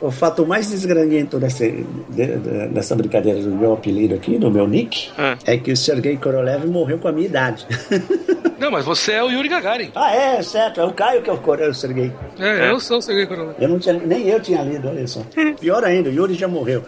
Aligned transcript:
O 0.00 0.10
fato 0.10 0.46
mais 0.46 0.70
desgranhento 0.70 1.38
dessa, 1.38 1.66
de, 1.66 2.26
dessa 2.70 2.94
brincadeira 2.94 3.40
do 3.40 3.50
meu 3.50 3.72
apelido 3.72 4.14
aqui, 4.14 4.38
do 4.38 4.50
meu 4.50 4.66
nick, 4.66 5.10
é, 5.16 5.54
é 5.54 5.56
que 5.56 5.72
o 5.72 5.76
Sergei 5.76 6.16
Korolev 6.16 6.66
morreu 6.66 6.98
com 6.98 7.08
a 7.08 7.12
minha 7.12 7.26
idade. 7.26 7.66
Não, 8.58 8.70
mas 8.70 8.84
você 8.84 9.12
é 9.12 9.22
o 9.22 9.30
Yuri 9.30 9.48
Gagarin. 9.48 9.90
Ah, 9.94 10.14
é, 10.14 10.42
certo. 10.42 10.80
É 10.80 10.84
o 10.84 10.92
Caio 10.92 11.22
que 11.22 11.28
é 11.28 11.32
o, 11.32 11.36
o 11.36 11.74
Sergei. 11.74 12.12
É, 12.38 12.66
é, 12.66 12.70
eu 12.70 12.80
sou 12.80 12.98
o 12.98 13.02
Sergei 13.02 13.26
Korolev. 13.26 13.56
Eu 13.60 13.68
não 13.68 13.78
tinha, 13.78 13.94
nem 13.94 14.28
eu 14.28 14.40
tinha 14.40 14.62
lido, 14.62 14.88
olha 14.88 15.06
só. 15.06 15.20
Pior 15.60 15.84
ainda, 15.84 16.08
o 16.08 16.12
Yuri 16.12 16.34
já 16.34 16.48
morreu. 16.48 16.82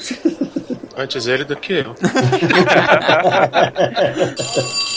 Antes 0.97 1.27
ele 1.27 1.45
do 1.45 1.57
que 1.57 1.75
eu. 1.75 1.95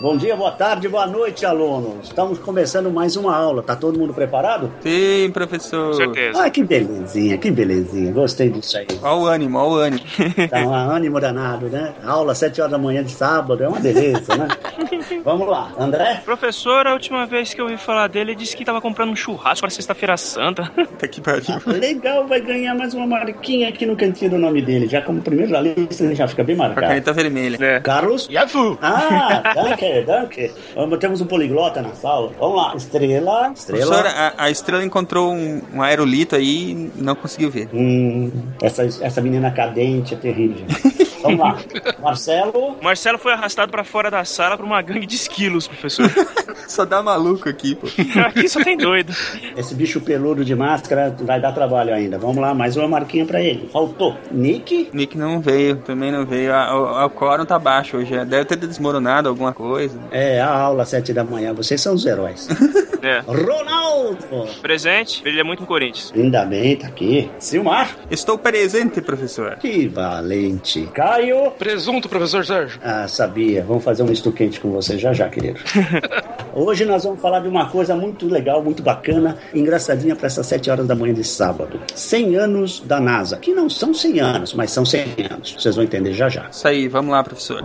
Bom 0.00 0.16
dia, 0.16 0.34
boa 0.34 0.50
tarde, 0.50 0.88
boa 0.88 1.06
noite, 1.06 1.44
alunos. 1.44 2.06
Estamos 2.06 2.38
começando 2.38 2.90
mais 2.90 3.16
uma 3.16 3.36
aula. 3.36 3.62
Tá 3.62 3.76
todo 3.76 3.98
mundo 3.98 4.14
preparado? 4.14 4.72
Sim, 4.80 5.30
professor. 5.30 5.88
Com 5.88 5.92
certeza. 5.94 6.42
Ah, 6.42 6.48
que 6.48 6.64
belezinha, 6.64 7.36
que 7.36 7.50
belezinha. 7.50 8.10
Gostei 8.10 8.48
disso 8.48 8.78
aí. 8.78 8.86
Olha 9.02 9.14
o 9.14 9.26
ânimo, 9.26 9.58
olha 9.58 9.68
o 9.68 9.74
ânimo. 9.74 10.02
Tá 10.48 10.58
um 10.60 10.72
ânimo 10.72 11.20
danado, 11.20 11.66
né? 11.66 11.92
Aula 12.02 12.32
às 12.32 12.38
7 12.38 12.62
horas 12.62 12.72
da 12.72 12.78
manhã 12.78 13.04
de 13.04 13.10
sábado, 13.12 13.62
é 13.62 13.68
uma 13.68 13.78
beleza, 13.78 14.34
né? 14.36 14.48
Vamos 15.22 15.46
lá, 15.46 15.70
André? 15.78 16.22
Professor, 16.24 16.86
a 16.86 16.94
última 16.94 17.26
vez 17.26 17.52
que 17.52 17.60
eu 17.60 17.66
ouvi 17.66 17.76
falar 17.76 18.06
dele, 18.08 18.30
ele 18.30 18.38
disse 18.38 18.56
que 18.56 18.64
tava 18.64 18.80
comprando 18.80 19.10
um 19.10 19.16
churrasco 19.16 19.60
para 19.60 19.70
sexta-feira 19.70 20.16
santa. 20.16 20.70
Tá 21.00 21.08
que 21.08 21.20
pariu. 21.20 21.44
Legal, 21.66 22.26
vai 22.26 22.40
ganhar 22.42 22.74
mais 22.74 22.92
uma 22.92 23.06
marquinha 23.06 23.68
aqui 23.70 23.86
no 23.86 23.96
cantinho 23.96 24.32
do 24.32 24.38
nome 24.38 24.60
dele. 24.60 24.86
Já 24.86 25.00
como 25.00 25.22
primeiro 25.22 25.50
da 25.52 25.58
lista, 25.60 26.04
ele 26.04 26.14
já 26.14 26.28
fica 26.28 26.44
bem 26.44 26.54
Com 26.56 26.62
a 26.62 26.66
marcado. 26.66 26.86
caneta 26.88 27.12
vermelha. 27.12 27.56
É. 27.58 27.80
Carlos? 27.80 28.28
Yafu! 28.30 28.78
Ah, 28.82 29.40
danke, 29.54 29.89
danke. 30.04 30.50
Vamos, 30.74 30.98
temos 30.98 31.20
um 31.20 31.26
poliglota 31.26 31.82
na 31.82 31.94
sala. 31.94 32.32
Vamos 32.38 32.56
lá, 32.56 32.74
estrela, 32.76 33.52
estrela. 33.54 33.86
Professor, 33.86 34.06
a, 34.06 34.34
a 34.36 34.50
estrela 34.50 34.84
encontrou 34.84 35.32
um, 35.32 35.60
um 35.74 35.82
aerolito 35.82 36.36
aí 36.36 36.72
e 36.72 36.90
não 36.96 37.14
conseguiu 37.14 37.50
ver. 37.50 37.68
Hum, 37.72 38.30
essa, 38.62 38.84
essa 38.84 39.20
menina 39.20 39.50
cadente 39.50 40.14
é 40.14 40.16
terrível. 40.16 40.66
Vamos 41.22 41.38
lá, 41.38 41.56
Marcelo. 42.00 42.76
Marcelo 42.82 43.18
foi 43.18 43.32
arrastado 43.32 43.70
para 43.70 43.84
fora 43.84 44.10
da 44.10 44.24
sala 44.24 44.56
por 44.56 44.64
uma 44.64 44.80
gangue 44.82 45.06
de 45.06 45.16
esquilos, 45.16 45.66
professor. 45.68 46.10
Só 46.66 46.84
dá 46.84 47.02
maluco 47.02 47.48
aqui, 47.48 47.74
pô. 47.74 47.86
Aqui 48.26 48.48
só 48.48 48.62
tem 48.62 48.76
doido. 48.76 49.12
Esse 49.56 49.74
bicho 49.74 50.00
peludo 50.00 50.44
de 50.44 50.54
máscara 50.54 51.14
vai 51.20 51.40
dar 51.40 51.52
trabalho 51.52 51.92
ainda. 51.92 52.16
Vamos 52.18 52.36
lá, 52.36 52.54
mais 52.54 52.76
uma 52.76 52.86
marquinha 52.86 53.26
pra 53.26 53.40
ele. 53.40 53.68
Faltou. 53.72 54.16
Nick? 54.30 54.88
Nick 54.92 55.16
não 55.18 55.40
veio, 55.40 55.76
também 55.78 56.12
não 56.12 56.24
veio. 56.24 56.54
A- 56.54 56.74
O, 56.76 57.06
o 57.06 57.10
quórum 57.10 57.44
tá 57.44 57.58
baixo 57.58 57.96
hoje. 57.96 58.24
Deve 58.24 58.44
ter 58.44 58.56
desmoronado 58.56 59.28
alguma 59.28 59.52
coisa. 59.52 59.98
É, 60.12 60.40
a 60.40 60.48
aula 60.50 60.82
às 60.84 60.88
sete 60.90 61.12
da 61.12 61.24
manhã. 61.24 61.52
Vocês 61.52 61.80
são 61.80 61.94
os 61.94 62.06
heróis. 62.06 62.48
É. 63.02 63.20
Ronaldo! 63.20 64.46
Presente, 64.60 65.22
ele 65.24 65.40
é 65.40 65.42
muito 65.42 65.60
no 65.60 65.66
Corinthians. 65.66 66.12
Ainda 66.14 66.44
bem, 66.44 66.76
tá 66.76 66.86
aqui. 66.86 67.30
Silmar? 67.38 67.96
Estou 68.10 68.36
presente, 68.36 69.00
professor. 69.00 69.56
Que 69.56 69.88
valente. 69.88 70.86
Caio? 71.10 71.50
Presunto, 71.58 72.08
professor 72.08 72.46
Sérgio. 72.46 72.78
Ah, 72.84 73.08
sabia. 73.08 73.64
Vamos 73.64 73.82
fazer 73.82 74.04
um 74.04 74.06
misto 74.06 74.30
quente 74.30 74.60
com 74.60 74.70
você 74.70 74.96
já 74.96 75.12
já, 75.12 75.28
querido. 75.28 75.58
Hoje 76.54 76.84
nós 76.84 77.02
vamos 77.02 77.20
falar 77.20 77.40
de 77.40 77.48
uma 77.48 77.68
coisa 77.68 77.96
muito 77.96 78.28
legal, 78.28 78.62
muito 78.62 78.80
bacana, 78.80 79.36
engraçadinha 79.52 80.14
para 80.14 80.26
essas 80.26 80.46
7 80.46 80.70
horas 80.70 80.86
da 80.86 80.94
manhã 80.94 81.12
de 81.12 81.24
sábado. 81.24 81.80
100 81.94 82.36
anos 82.36 82.80
da 82.80 83.00
NASA, 83.00 83.36
que 83.38 83.52
não 83.52 83.68
são 83.68 83.92
100 83.92 84.20
anos, 84.20 84.54
mas 84.54 84.70
são 84.70 84.84
100 84.84 85.02
anos. 85.30 85.56
Vocês 85.58 85.74
vão 85.74 85.84
entender 85.84 86.12
já 86.12 86.28
já. 86.28 86.48
Isso 86.48 86.66
aí, 86.68 86.86
vamos 86.86 87.10
lá, 87.10 87.24
professor. 87.24 87.64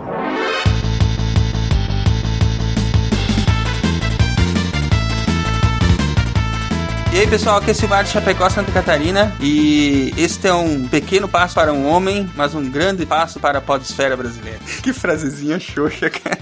E 7.16 7.20
aí, 7.20 7.26
pessoal, 7.26 7.56
aqui 7.56 7.70
é 7.70 7.72
Silmar 7.72 8.04
de 8.04 8.10
Chapecó, 8.10 8.46
Santa 8.50 8.70
Catarina. 8.70 9.34
E 9.40 10.12
este 10.18 10.48
é 10.48 10.52
um 10.52 10.86
pequeno 10.86 11.26
passo 11.26 11.54
para 11.54 11.72
um 11.72 11.88
homem, 11.88 12.28
mas 12.36 12.54
um 12.54 12.68
grande 12.68 13.06
passo 13.06 13.40
para 13.40 13.56
a 13.56 13.62
podesfera 13.62 14.14
brasileira. 14.14 14.58
Que 14.82 14.92
frasezinha 14.92 15.58
xoxa, 15.58 16.10
cara. 16.10 16.38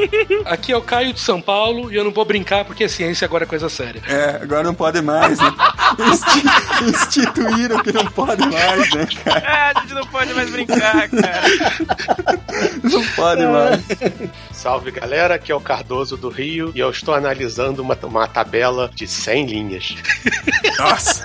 Aqui 0.44 0.70
é 0.70 0.76
o 0.76 0.82
Caio 0.82 1.14
de 1.14 1.18
São 1.20 1.40
Paulo 1.40 1.90
e 1.90 1.96
eu 1.96 2.04
não 2.04 2.10
vou 2.12 2.26
brincar 2.26 2.66
porque 2.66 2.86
ciência 2.90 3.24
agora 3.24 3.44
é 3.44 3.46
coisa 3.46 3.70
séria. 3.70 4.02
É, 4.06 4.38
agora 4.42 4.64
não 4.64 4.74
pode 4.74 5.00
mais, 5.00 5.38
né? 5.38 5.50
Insti- 6.12 6.84
instituíram 6.90 7.82
que 7.82 7.90
não 7.90 8.04
pode 8.04 8.42
mais, 8.46 8.94
né, 8.94 9.08
cara? 9.24 9.42
Ah, 9.46 9.72
a 9.74 9.80
gente 9.80 9.94
não 9.94 10.06
pode 10.06 10.34
mais 10.34 10.50
brincar, 10.50 11.08
cara. 11.08 11.42
Não 12.84 13.02
pode 13.16 13.46
mais. 13.46 13.80
Salve 14.58 14.90
galera, 14.90 15.36
aqui 15.36 15.52
é 15.52 15.54
o 15.54 15.60
Cardoso 15.60 16.16
do 16.16 16.28
Rio 16.28 16.72
e 16.74 16.80
eu 16.80 16.90
estou 16.90 17.14
analisando 17.14 17.80
uma, 17.80 17.96
uma 18.02 18.26
tabela 18.26 18.90
de 18.92 19.06
100 19.06 19.46
linhas. 19.46 19.94
Nossa! 20.76 21.24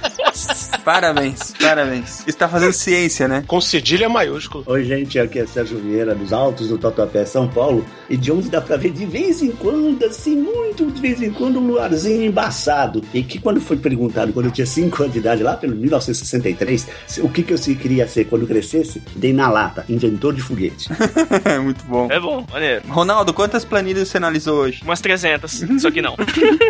Parabéns, 0.86 1.54
parabéns. 1.60 2.28
Está 2.28 2.48
fazendo 2.48 2.74
ciência, 2.74 3.28
né? 3.28 3.44
Com 3.48 3.60
cedilha 3.62 4.08
maiúsculo. 4.10 4.64
Oi, 4.68 4.84
gente, 4.84 5.18
aqui 5.18 5.40
é 5.40 5.46
Sérgio 5.48 5.80
Vieira, 5.80 6.14
dos 6.14 6.32
Altos 6.34 6.68
do 6.70 6.78
Tatuapé, 6.78 7.26
São 7.26 7.48
Paulo, 7.48 7.86
e 8.10 8.18
de 8.18 8.32
onde 8.32 8.50
dá 8.50 8.60
pra 8.62 8.78
ver 8.78 8.92
de 8.92 9.06
vez 9.06 9.42
em 9.42 9.52
quando, 9.52 10.04
assim, 10.06 10.36
muito 10.36 10.86
de 10.92 11.02
vez 11.02 11.22
em 11.22 11.32
quando, 11.32 11.60
um 11.60 11.68
luarzinho 11.68 12.26
embaçado. 12.26 13.02
E 13.14 13.24
que 13.24 13.40
quando 13.40 13.62
foi 13.62 13.78
perguntado, 13.78 14.34
quando 14.34 14.48
eu 14.48 14.52
tinha 14.52 14.66
5 14.68 15.02
anos 15.04 15.14
de 15.14 15.20
idade, 15.20 15.42
lá 15.42 15.56
pelo 15.56 15.76
1963, 15.76 16.88
se- 17.08 17.22
o 17.22 17.30
que, 17.30 17.42
que 17.44 17.54
eu 17.54 17.58
se- 17.58 17.76
queria 17.76 18.08
ser 18.08 18.26
quando 18.26 18.46
crescesse, 18.46 19.02
dei 19.16 19.32
na 19.34 19.50
lata, 19.50 19.86
inventor 19.88 20.34
de 20.34 20.42
foguete. 20.42 20.90
Muito 21.64 21.84
bom. 21.86 22.08
É 22.12 22.20
bom, 22.20 22.46
maneiro. 22.52 22.84
Ronaldo, 22.90 23.23
quantas 23.32 23.64
planilhas 23.64 24.08
você 24.08 24.18
analisou 24.18 24.58
hoje? 24.60 24.82
Umas 24.84 25.00
300, 25.00 25.64
só 25.80 25.92
que 25.92 26.02
não. 26.02 26.18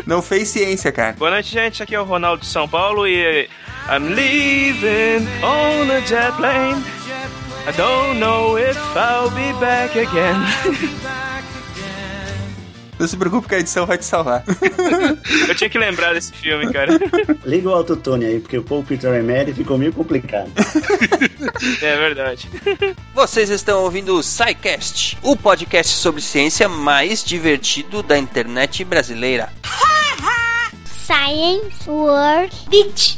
Não 0.06 0.22
fez 0.22 0.50
ciência, 0.50 0.92
cara. 0.92 1.14
Boa 1.14 1.32
noite, 1.32 1.50
gente. 1.52 1.82
Aqui 1.82 1.96
é 1.96 2.00
o 2.00 2.04
Ronaldo 2.04 2.42
de 2.42 2.48
São 2.48 2.68
Paulo 2.68 3.08
e 3.08 3.48
I'm 3.90 4.10
leaving 4.14 5.26
on 5.42 5.90
a 5.90 6.00
jet 6.02 6.34
plane. 6.38 6.84
I 7.66 7.72
don't 7.78 8.20
know 8.20 8.58
if 8.58 8.78
I'll 8.96 9.30
be 9.30 9.54
back 9.60 9.98
again. 9.98 10.36
Não 13.00 13.08
se 13.08 13.18
preocupe 13.18 13.48
que 13.48 13.56
a 13.56 13.60
edição 13.60 13.86
vai 13.86 13.98
te 13.98 14.06
salvar. 14.06 14.44
Eu 15.48 15.56
tinha 15.56 15.70
que 15.70 15.78
lembrar 15.78 16.14
desse 16.14 16.32
filme, 16.34 16.72
cara. 16.72 16.94
Liga 17.46 17.70
o 17.70 17.74
autotune 17.74 18.26
aí, 18.26 18.40
porque 18.40 18.58
o 18.58 18.64
Paul 18.64 18.84
Peter 18.84 19.14
Emery 19.14 19.54
ficou 19.54 19.78
meio 19.78 19.94
complicado. 19.94 20.52
É 21.82 21.96
verdade. 21.98 22.50
Vocês 23.14 23.50
estão 23.50 23.84
ouvindo 23.84 24.16
o 24.16 24.24
SciCast, 24.24 25.18
o 25.22 25.36
podcast 25.36 25.96
sobre 25.98 26.22
ciência 26.22 26.68
mais 26.68 27.24
divertido 27.24 28.02
da 28.02 28.18
internet 28.18 28.84
brasileira. 28.84 29.50
Science 31.06 31.90
World 31.90 32.56
Beach. 32.70 33.18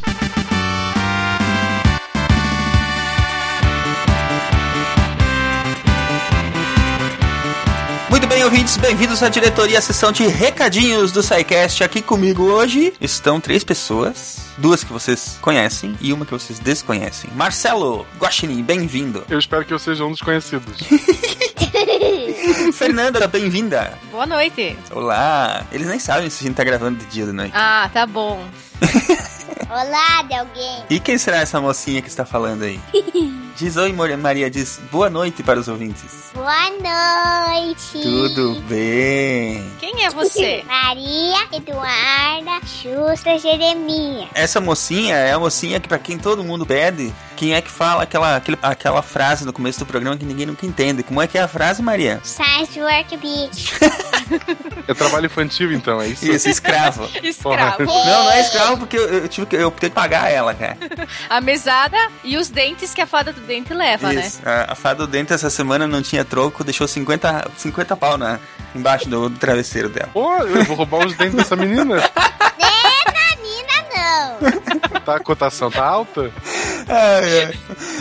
Bem, 8.36 8.44
ouvintes, 8.44 8.76
bem-vindos 8.76 9.24
à 9.24 9.30
diretoria, 9.30 9.80
à 9.80 9.82
sessão 9.82 10.12
de 10.12 10.28
recadinhos 10.28 11.10
do 11.10 11.24
SciCast. 11.24 11.86
Aqui 11.86 12.02
comigo 12.02 12.44
hoje 12.44 12.94
estão 13.00 13.40
três 13.40 13.64
pessoas, 13.64 14.50
duas 14.58 14.84
que 14.84 14.92
vocês 14.92 15.40
conhecem 15.42 15.98
e 16.02 16.12
uma 16.12 16.26
que 16.26 16.34
vocês 16.34 16.60
desconhecem. 16.60 17.30
Marcelo 17.34 18.06
Guaxinim, 18.20 18.62
bem-vindo. 18.62 19.24
Eu 19.30 19.40
espero 19.40 19.64
que 19.64 19.74
eu 19.74 19.80
seja 19.80 20.04
um 20.04 20.12
dos 20.12 20.20
conhecidos. 20.20 20.82
Fernanda, 22.76 23.26
bem-vinda. 23.26 23.98
Boa 24.12 24.26
noite. 24.26 24.78
Olá. 24.92 25.66
Eles 25.72 25.88
nem 25.88 25.98
sabem 25.98 26.30
se 26.30 26.44
a 26.44 26.48
gente 26.48 26.58
tá 26.58 26.64
gravando 26.66 27.00
de 27.00 27.06
dia 27.06 27.24
ou 27.24 27.30
de 27.30 27.36
noite. 27.38 27.54
Ah, 27.56 27.90
tá 27.94 28.06
bom. 28.06 28.46
Olá 29.72 30.24
de 30.24 30.34
alguém. 30.34 30.84
E 30.90 31.00
quem 31.00 31.18
será 31.18 31.38
essa 31.38 31.62
mocinha 31.62 32.02
que 32.02 32.10
está 32.10 32.26
falando 32.26 32.64
aí? 32.64 32.82
Diz 33.58 33.78
oi, 33.78 33.94
Maria, 33.94 34.50
diz 34.50 34.82
boa 34.92 35.10
noite 35.10 35.42
para 35.42 35.58
os 35.58 35.70
ouvintes. 35.70 36.30
Boa 36.34 36.70
noite. 36.72 38.02
Tudo 38.02 38.60
bem. 38.68 39.72
Quem 39.80 40.04
é 40.06 40.10
você? 40.10 40.62
Maria 40.68 41.48
Eduarda 41.54 42.60
Justa 42.66 43.38
Jeremias. 43.40 44.28
Essa 44.34 44.60
mocinha 44.60 45.16
é 45.16 45.32
a 45.32 45.40
mocinha 45.40 45.80
que, 45.80 45.88
pra 45.88 45.98
quem 45.98 46.18
todo 46.18 46.44
mundo 46.44 46.66
pede, 46.66 47.14
quem 47.38 47.54
é 47.54 47.62
que 47.62 47.72
fala 47.72 48.04
aquela, 48.04 48.36
aquele- 48.36 48.60
aquela 48.62 49.02
frase 49.02 49.46
no 49.46 49.54
começo 49.54 49.80
do 49.80 49.86
programa 49.86 50.18
que 50.18 50.26
ninguém 50.26 50.48
nunca 50.48 50.66
entende. 50.66 51.02
Como 51.02 51.22
é 51.22 51.28
que 51.28 51.38
é 51.38 51.42
a 51.42 51.48
frase, 51.48 51.82
Maria? 51.82 52.20
Science 52.26 52.78
Work 52.78 53.16
Beach. 53.16 53.72
É 54.86 54.94
trabalho 54.96 55.28
infantil, 55.28 55.72
então, 55.72 56.02
é 56.02 56.08
isso? 56.10 56.30
Isso, 56.30 56.50
escravo. 56.50 57.10
Escravo. 57.24 57.86
Não, 57.86 58.24
não 58.26 58.32
é 58.32 58.42
escravo 58.42 58.78
porque 58.80 58.98
eu, 58.98 59.08
eu 59.22 59.28
tive 59.30 59.48
que, 59.48 59.56
eu 59.56 59.72
tenho 59.72 59.90
que 59.92 59.96
pagar 59.96 60.30
ela, 60.30 60.54
cara. 60.54 60.78
A 61.30 61.40
mesada 61.40 61.98
e 62.22 62.36
os 62.38 62.50
dentes 62.50 62.94
que 62.94 63.00
a 63.02 63.08
fada 63.08 63.32
do 63.32 63.45
dente 63.46 63.74
leva, 63.74 64.14
Isso. 64.14 64.40
A, 64.46 64.74
a 64.74 64.76
fada 64.76 65.06
do 65.06 65.08
dente 65.08 65.34
essa 65.34 65.50
semana 65.50 65.88
não 65.88 66.02
tinha 66.02 66.26
troco, 66.26 66.64
deixou 66.64 66.88
50, 66.88 67.52
50 67.58 67.96
pau 67.96 68.18
na, 68.18 68.40
embaixo 68.74 69.08
do, 69.10 69.30
do 69.30 69.38
travesseiro 69.38 69.90
dela. 69.90 70.10
Pô, 70.14 70.36
eu 70.38 70.64
vou 70.66 70.76
roubar 70.78 71.06
os 71.06 71.16
dentes 71.16 71.36
dessa 71.36 71.56
menina. 71.56 72.02
É. 74.06 75.00
Tá, 75.00 75.16
a 75.16 75.20
cotação 75.20 75.72
tá 75.72 75.84
alta? 75.84 76.32
Ai, 76.88 77.46
ai. 77.46 77.60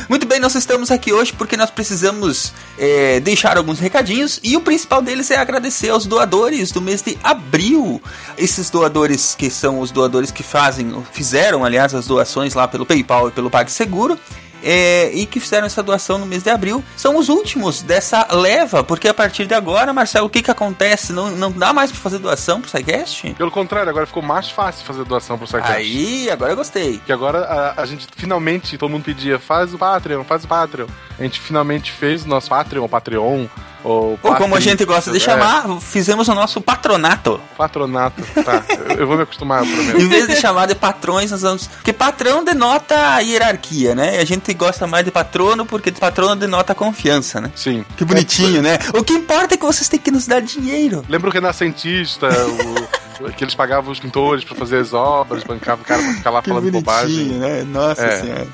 Muito 0.08 0.26
bem, 0.26 0.38
nós 0.40 0.54
estamos 0.54 0.90
aqui 0.90 1.12
hoje 1.12 1.32
porque 1.32 1.56
nós 1.56 1.70
precisamos 1.70 2.52
é, 2.78 3.20
deixar 3.20 3.56
alguns 3.56 3.78
recadinhos 3.78 4.40
e 4.42 4.56
o 4.56 4.60
principal 4.60 5.00
deles 5.00 5.30
é 5.30 5.36
agradecer 5.36 5.90
aos 5.90 6.04
doadores 6.06 6.72
do 6.72 6.82
mês 6.82 7.00
de 7.00 7.16
abril. 7.22 8.02
Esses 8.36 8.70
doadores 8.70 9.34
que 9.34 9.48
são 9.50 9.80
os 9.80 9.90
doadores 9.90 10.30
que 10.30 10.42
fazem, 10.42 10.94
fizeram, 11.12 11.64
aliás, 11.64 11.94
as 11.94 12.06
doações 12.06 12.54
lá 12.54 12.66
pelo 12.68 12.84
PayPal 12.84 13.28
e 13.28 13.32
pelo 13.32 13.50
PagSeguro. 13.50 14.18
É, 14.64 15.10
e 15.12 15.26
que 15.26 15.38
fizeram 15.38 15.66
essa 15.66 15.82
doação 15.82 16.16
no 16.16 16.24
mês 16.24 16.42
de 16.42 16.48
abril 16.48 16.82
são 16.96 17.18
os 17.18 17.28
últimos 17.28 17.82
dessa 17.82 18.26
leva, 18.32 18.82
porque 18.82 19.06
a 19.06 19.14
partir 19.14 19.46
de 19.46 19.52
agora, 19.52 19.92
Marcelo, 19.92 20.26
o 20.26 20.30
que 20.30 20.42
que 20.42 20.50
acontece? 20.50 21.12
Não, 21.12 21.30
não 21.30 21.52
dá 21.52 21.72
mais 21.72 21.92
pra 21.92 22.00
fazer 22.00 22.18
doação 22.18 22.60
pro 22.60 22.70
SciCast? 22.70 23.34
Pelo 23.34 23.50
contrário, 23.50 23.90
agora 23.90 24.06
ficou 24.06 24.22
mais 24.22 24.50
fácil 24.50 24.84
fazer 24.86 25.04
doação 25.04 25.36
pro 25.36 25.46
SciCast. 25.46 25.72
Aí, 25.72 26.30
agora 26.30 26.52
eu 26.52 26.56
gostei. 26.56 26.98
Que 27.04 27.12
agora 27.12 27.44
a, 27.44 27.82
a 27.82 27.86
gente 27.86 28.06
finalmente, 28.16 28.78
todo 28.78 28.90
mundo 28.90 29.04
pedia, 29.04 29.38
faz 29.38 29.74
o 29.74 29.78
Patreon, 29.78 30.24
faz 30.24 30.44
o 30.44 30.48
Patreon. 30.48 30.86
A 31.18 31.22
gente 31.22 31.40
finalmente 31.40 31.92
fez 31.92 32.24
o 32.24 32.28
nosso 32.28 32.48
Patreon, 32.48 32.88
Patreon, 32.88 33.46
ou 33.84 34.18
Ou 34.22 34.34
como 34.34 34.56
a 34.56 34.60
gente 34.60 34.84
gosta 34.84 35.10
de 35.10 35.18
é, 35.18 35.20
chamar, 35.20 35.78
fizemos 35.80 36.26
o 36.28 36.34
nosso 36.34 36.60
patronato. 36.60 37.38
Patronato. 37.56 38.22
Tá, 38.42 38.64
eu, 38.98 39.06
vou 39.06 39.16
me 39.16 39.24
acostumar, 39.24 39.64
eu 39.64 39.70
prometo. 39.70 40.00
Em 40.00 40.08
vez 40.08 40.26
de 40.26 40.36
chamar 40.36 40.66
de 40.66 40.74
patrões, 40.74 41.30
nós 41.30 41.42
vamos. 41.42 41.66
Porque 41.66 41.92
patrão 41.92 42.42
denota 42.42 42.96
a 42.96 43.18
hierarquia, 43.20 43.94
né? 43.94 44.16
E 44.16 44.18
a 44.18 44.24
gente 44.24 44.52
gosta 44.54 44.86
mais 44.86 45.04
de 45.04 45.10
patrono 45.10 45.66
porque 45.66 45.92
patrono 45.92 46.34
denota 46.34 46.72
a 46.72 46.74
confiança, 46.74 47.40
né? 47.40 47.50
Sim. 47.54 47.84
Que 47.96 48.04
bonitinho, 48.04 48.62
né? 48.62 48.78
O 48.94 49.04
que 49.04 49.12
importa 49.12 49.54
é 49.54 49.56
que 49.56 49.64
vocês 49.64 49.88
têm 49.88 50.00
que 50.00 50.10
nos 50.10 50.26
dar 50.26 50.40
dinheiro. 50.40 51.04
Lembra 51.08 51.28
o 51.28 51.32
renascentista, 51.32 52.28
o, 52.28 53.03
que 53.36 53.44
eles 53.44 53.54
pagavam 53.54 53.92
os 53.92 53.98
pintores 54.00 54.44
pra 54.44 54.54
fazer 54.56 54.78
as 54.78 54.92
obras, 54.92 55.42
bancavam 55.44 55.82
o 55.82 55.86
cara 55.86 56.02
pra 56.02 56.12
ficar 56.14 56.30
lá 56.30 56.42
falando 56.42 56.70
bobagem. 56.70 57.24
né? 57.26 57.62
Nossa 57.64 58.02
É. 58.04 58.20
senhora. 58.20 58.46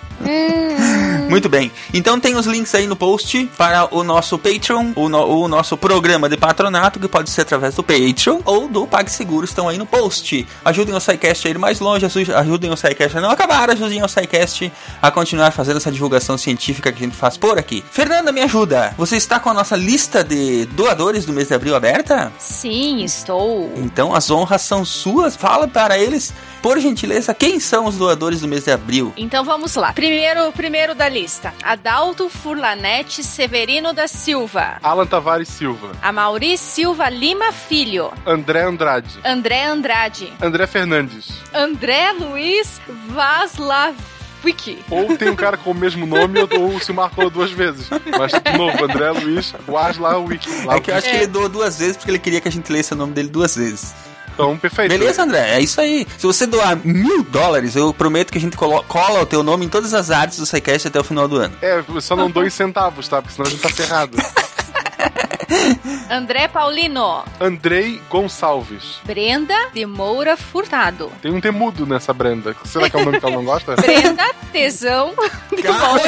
Muito 1.28 1.48
bem. 1.48 1.70
Então 1.94 2.18
tem 2.18 2.34
os 2.36 2.44
links 2.46 2.74
aí 2.74 2.86
no 2.88 2.96
post 2.96 3.48
para 3.56 3.88
o 3.94 4.02
nosso 4.02 4.36
Patreon, 4.36 4.92
o, 4.96 5.08
no- 5.08 5.24
o 5.44 5.48
nosso 5.48 5.76
programa 5.76 6.28
de 6.28 6.36
patronato, 6.36 6.98
que 6.98 7.06
pode 7.06 7.30
ser 7.30 7.42
através 7.42 7.74
do 7.76 7.84
Patreon 7.84 8.40
ou 8.44 8.68
do 8.68 8.84
PagSeguro, 8.86 9.44
estão 9.44 9.68
aí 9.68 9.78
no 9.78 9.86
post. 9.86 10.46
Ajudem 10.64 10.94
o 10.94 11.00
SciCast 11.00 11.46
a 11.46 11.50
ir 11.50 11.58
mais 11.58 11.78
longe, 11.78 12.04
aju- 12.04 12.34
ajudem 12.36 12.70
o 12.72 12.76
SciCast 12.76 13.16
a 13.16 13.20
não 13.20 13.30
acabar, 13.30 13.70
ajudem 13.70 14.02
o 14.02 14.08
SciCast 14.08 14.72
a 15.00 15.10
continuar 15.10 15.52
fazendo 15.52 15.76
essa 15.76 15.92
divulgação 15.92 16.36
científica 16.36 16.90
que 16.90 17.02
a 17.02 17.06
gente 17.06 17.16
faz 17.16 17.36
por 17.36 17.56
aqui. 17.58 17.84
Fernanda, 17.92 18.32
me 18.32 18.42
ajuda. 18.42 18.92
Você 18.98 19.16
está 19.16 19.38
com 19.38 19.50
a 19.50 19.54
nossa 19.54 19.76
lista 19.76 20.24
de 20.24 20.64
doadores 20.66 21.24
do 21.24 21.32
mês 21.32 21.46
de 21.48 21.54
abril 21.54 21.76
aberta? 21.76 22.32
Sim, 22.38 23.04
estou. 23.04 23.72
Então 23.76 24.12
as 24.14 24.30
honras 24.32 24.49
são 24.58 24.84
suas. 24.84 25.36
Fala 25.36 25.66
para 25.68 25.98
eles, 25.98 26.32
por 26.62 26.78
gentileza, 26.78 27.34
quem 27.34 27.60
são 27.60 27.86
os 27.86 27.96
doadores 27.96 28.40
do 28.40 28.48
mês 28.48 28.64
de 28.64 28.72
abril. 28.72 29.12
Então 29.16 29.44
vamos 29.44 29.74
lá. 29.74 29.92
Primeiro, 29.92 30.52
primeiro 30.52 30.94
da 30.94 31.08
lista: 31.08 31.52
Adalto 31.62 32.28
Furlanete 32.28 33.22
Severino 33.22 33.92
da 33.92 34.08
Silva. 34.08 34.78
Alan 34.82 35.06
Tavares 35.06 35.48
Silva. 35.48 35.92
Amauri 36.02 36.56
Silva 36.58 37.08
Lima 37.08 37.52
Filho. 37.52 38.12
André 38.26 38.62
Andrade. 38.62 39.18
André 39.24 39.64
Andrade. 39.64 40.32
André 40.40 40.66
Fernandes. 40.66 41.28
André 41.54 42.12
Luiz 42.12 42.80
Vaslaviki. 43.08 44.78
Ou 44.90 45.16
tem 45.16 45.28
um 45.28 45.36
cara 45.36 45.56
com 45.56 45.70
o 45.70 45.74
mesmo 45.74 46.06
nome 46.06 46.40
ou 46.58 46.80
se 46.80 46.92
marcou 46.92 47.28
duas 47.28 47.50
vezes. 47.50 47.88
Mas, 48.18 48.32
de 48.32 48.58
novo, 48.58 48.84
André 48.84 49.10
Luiz 49.10 49.54
Wasla 49.68 50.16
Wiki. 50.18 50.48
É 50.68 50.80
que 50.80 50.90
eu 50.90 50.94
acho 50.94 51.08
que 51.10 51.16
ele 51.16 51.26
doou 51.26 51.48
duas 51.48 51.78
vezes 51.78 51.96
porque 51.96 52.10
ele 52.10 52.18
queria 52.18 52.40
que 52.40 52.48
a 52.48 52.52
gente 52.52 52.72
lesse 52.72 52.92
o 52.92 52.96
nome 52.96 53.12
dele 53.12 53.28
duas 53.28 53.54
vezes. 53.56 53.94
Então, 54.40 54.56
perfeito. 54.56 54.90
Beleza, 54.90 55.22
André? 55.22 55.56
É 55.56 55.60
isso 55.60 55.80
aí. 55.80 56.06
Se 56.16 56.26
você 56.26 56.46
doar 56.46 56.78
mil 56.82 57.22
dólares, 57.22 57.76
eu 57.76 57.92
prometo 57.92 58.32
que 58.32 58.38
a 58.38 58.40
gente 58.40 58.56
cola 58.56 59.20
o 59.20 59.26
teu 59.26 59.42
nome 59.42 59.66
em 59.66 59.68
todas 59.68 59.92
as 59.92 60.10
artes 60.10 60.38
do 60.38 60.46
SciCast 60.46 60.88
até 60.88 60.98
o 60.98 61.04
final 61.04 61.28
do 61.28 61.36
ano. 61.36 61.54
É, 61.60 61.82
só 62.00 62.16
não 62.16 62.30
dou 62.30 62.44
em 62.44 62.50
centavos, 62.50 63.06
tá? 63.06 63.20
Porque 63.20 63.34
senão 63.34 63.46
a 63.46 63.50
gente 63.50 63.60
tá 63.60 63.68
ferrado. 63.68 64.16
André 66.10 66.48
Paulino. 66.48 67.24
Andrei 67.40 68.00
Gonçalves. 68.08 68.98
Brenda 69.04 69.54
de 69.74 69.84
Moura 69.84 70.36
Furtado. 70.36 71.10
Tem 71.20 71.32
um 71.32 71.40
temudo 71.40 71.84
nessa 71.84 72.12
Brenda. 72.12 72.56
Será 72.64 72.88
que 72.88 72.96
é 72.96 73.00
o 73.00 73.04
nome 73.04 73.18
que 73.20 73.26
ela 73.26 73.34
não 73.34 73.44
gosta? 73.44 73.74
Brenda 73.82 74.24
Tesão 74.52 75.12
de 75.54 75.62
Moura. 75.68 76.02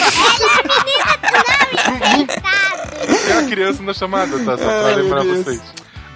É 3.28 3.32
a 3.32 3.42
criança 3.50 3.82
na 3.82 3.92
chamada, 3.92 4.38
tá? 4.38 4.56
Só 4.56 4.64
pra 4.64 4.96
lembrar 4.96 5.24
vocês. 5.24 5.60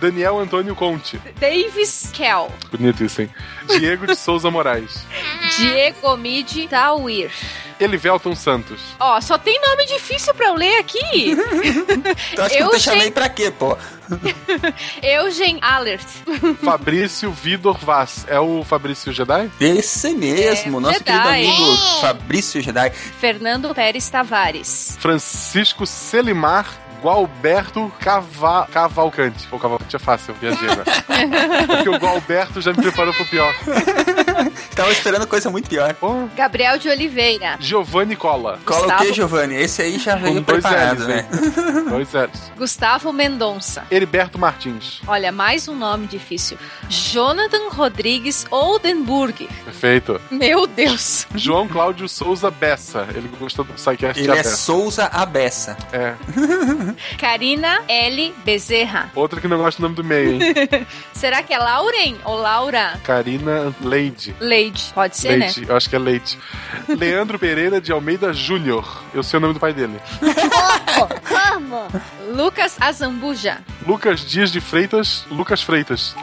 Daniel 0.01 0.39
Antônio 0.39 0.75
Conte. 0.75 1.21
Davis 1.41 2.11
Kell. 2.13 2.51
Bonito 2.71 3.03
isso, 3.05 3.23
hein? 3.23 3.31
Diego 3.79 4.07
de 4.07 4.15
Souza 4.17 4.51
Moraes. 4.51 5.05
Diego 5.59 6.17
Midi 6.17 6.69
Tawir. 6.69 7.31
Elivelton 7.79 8.35
Santos. 8.35 8.81
Ó, 8.99 9.21
só 9.21 9.37
tem 9.37 9.61
nome 9.61 9.85
difícil 9.87 10.33
pra 10.35 10.47
eu 10.47 10.55
ler 10.55 10.79
aqui. 10.79 11.37
Tu 12.35 12.41
acha 12.43 12.57
que 12.57 12.63
eu 12.63 12.71
te 12.71 12.81
chamei 12.81 13.11
pra 13.11 13.29
quê, 13.29 13.51
pô? 13.51 13.77
Eugen 15.03 15.59
Alert. 15.61 16.07
Fabrício 16.63 17.31
Vidor 17.31 17.77
Vaz. 17.79 18.25
É 18.29 18.39
o 18.41 18.65
Fabrício 18.65 19.13
Jedi? 19.13 19.51
Esse 19.61 20.15
mesmo, 20.15 20.79
É, 20.79 20.81
nosso 20.81 20.95
Jedi. 20.99 21.05
querido 21.05 21.29
amigo 21.29 21.77
Fabrício 22.01 22.61
Jedi. 22.63 22.91
Fernando 22.91 23.75
Pérez 23.75 24.09
Tavares. 24.09 24.97
Francisco 24.99 25.85
Selimar 25.87 26.67
Gualberto 27.03 27.93
Cava... 28.01 28.67
Cavalcante. 28.73 29.47
Pô, 29.47 29.59
Cavalcante 29.59 29.97
é 29.97 29.99
fácil, 29.99 30.35
viajei, 30.35 30.69
né? 30.69 30.85
Porque 31.67 31.89
o 31.89 31.99
Gualberto 31.99 32.61
já 32.61 32.73
me 32.73 32.83
preparou 32.83 33.13
pro 33.15 33.25
pior. 33.27 33.55
Tava 34.75 34.93
esperando 34.93 35.27
coisa 35.27 35.51
muito 35.51 35.69
pior. 35.69 35.95
Pô, 35.95 36.29
Gabriel 36.37 36.79
de 36.79 36.89
Oliveira. 36.89 37.57
Giovanni 37.59 38.17
Cola. 38.17 38.59
Cola 38.65 38.79
o 38.79 38.83
Gustavo. 38.83 39.05
quê, 39.05 39.13
Giovanni? 39.13 39.55
Esse 39.55 39.83
aí 39.83 39.99
já 39.99 40.17
veio 40.17 40.37
Com 40.37 40.43
dois 40.43 40.63
preparado, 40.63 40.99
L's, 41.01 41.07
né? 41.07 41.27
Dois 41.89 42.13
L's. 42.13 42.53
Gustavo 42.57 43.13
Mendonça. 43.13 43.85
Heriberto 43.91 44.39
Martins. 44.39 45.01
Olha, 45.07 45.33
mais 45.33 45.69
um 45.69 45.75
nome 45.75 46.07
difícil. 46.07 46.59
Jonathan 46.89 47.69
Rodrigues 47.71 48.47
Oldenburg. 48.51 49.49
Perfeito. 49.65 50.21
Meu 50.31 50.67
Deus. 50.67 51.27
João 51.35 51.67
Cláudio 51.69 52.09
Souza 52.09 52.51
Bessa. 52.51 53.07
Ele 53.15 53.31
gostou 53.39 53.65
do 53.65 53.73
Psycast 53.75 54.23
Ele 54.23 54.33
de 54.33 54.39
é. 54.39 54.43
Souza 54.43 55.07
Abessa. 55.07 55.77
É. 55.93 56.15
Karina 57.19 57.81
L. 57.89 58.35
Bezerra. 58.45 59.11
Outra 59.15 59.41
que 59.41 59.49
não 59.49 59.59
gosta 59.59 59.81
do 59.81 59.85
nome 59.85 59.95
do 59.97 60.05
meio, 60.05 60.33
hein? 60.43 60.55
Será 61.13 61.43
que 61.43 61.53
é 61.55 61.59
Lauren 61.59 62.17
ou 62.25 62.37
Laura? 62.37 62.99
Karina 63.05 63.75
Leide. 63.81 64.35
Leide. 64.41 64.91
Pode 64.95 65.17
ser, 65.17 65.37
Leite, 65.39 65.65
eu 65.69 65.77
acho 65.77 65.89
que 65.89 65.97
é 65.97 65.99
Leite. 65.99 66.39
Leandro 66.89 67.39
Pereira 67.39 67.81
de 67.81 67.93
Almeida 67.93 68.33
Júnior. 68.33 69.03
Eu 69.15 69.23
sei 69.23 69.39
o 69.39 69.41
nome 69.41 69.55
do 69.55 69.61
pai 69.61 69.73
dele. 69.73 69.99
Como? 71.29 71.77
né? 71.93 72.01
Lucas 72.35 72.77
Azambuja. 72.81 73.59
Lucas 73.87 74.21
Dias 74.21 74.51
de 74.53 74.61
Freitas. 74.61 75.25
Lucas 75.31 75.63
Freitas. 75.63 76.15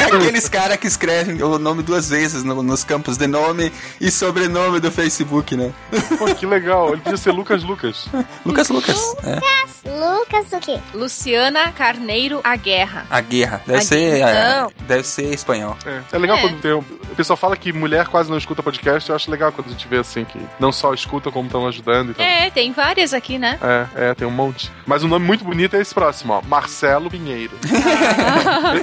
É 0.00 0.04
aqueles 0.16 0.48
caras 0.48 0.76
que 0.76 0.86
escrevem 0.86 1.42
o 1.42 1.58
nome 1.58 1.82
duas 1.82 2.10
vezes 2.10 2.42
no- 2.42 2.62
nos 2.62 2.84
campos 2.84 3.16
de 3.16 3.26
nome 3.26 3.72
e 4.00 4.10
sobrenome 4.10 4.80
do 4.80 4.90
Facebook, 4.90 5.56
né? 5.56 5.72
Pô, 6.18 6.26
que 6.34 6.44
legal. 6.44 6.92
Ele 6.92 7.00
podia 7.02 7.16
ser 7.16 7.30
Lucas 7.32 7.62
Lucas. 7.62 8.06
Lucas 8.44 8.59
Lucas. 8.68 9.14
É. 9.24 9.40
Lucas 9.88 10.52
o 10.52 10.60
quê? 10.60 10.78
Luciana 10.94 11.72
Carneiro 11.72 12.40
Aguerra. 12.44 13.06
A 13.10 13.20
guerra. 13.20 13.62
Deve 13.66 13.78
A 13.78 13.82
ser. 13.82 14.10
guerra, 14.18 14.30
é, 14.30 14.60
não. 14.60 14.72
deve 14.86 15.04
ser 15.06 15.32
espanhol. 15.32 15.76
É, 15.86 16.00
é 16.12 16.18
legal 16.18 16.36
É. 16.38 16.40
quando 16.42 16.60
tem. 16.60 16.72
um- 16.74 16.78
O 17.10 17.14
pessoal 17.20 17.36
fala 17.36 17.56
que 17.56 17.72
mulher 17.72 18.06
quase 18.08 18.30
não 18.30 18.38
escuta 18.38 18.62
podcast. 18.62 19.08
Eu 19.10 19.16
acho 19.16 19.30
legal 19.30 19.50
quando 19.52 19.68
a 19.68 19.70
gente 19.70 19.86
vê 19.88 19.98
assim 19.98 20.24
que 20.24 20.38
não 20.60 20.70
só 20.72 20.94
escuta, 20.94 21.30
como 21.30 21.46
estão 21.46 21.66
ajudando 21.66 22.10
e 22.10 22.14
tal. 22.14 22.24
É, 22.24 22.50
tem 22.50 22.72
várias 22.72 23.12
aqui, 23.12 23.38
né? 23.38 23.58
É, 23.96 24.10
é, 24.10 24.14
tem 24.14 24.26
um 24.26 24.30
monte. 24.30 24.70
Mas 24.86 25.02
o 25.02 25.08
nome 25.08 25.26
muito 25.26 25.44
bonito 25.44 25.74
é 25.76 25.80
esse 25.80 25.92
próximo, 25.94 26.32
ó. 26.34 26.42
Marcelo 26.42 27.10
Pinheiro. 27.10 27.52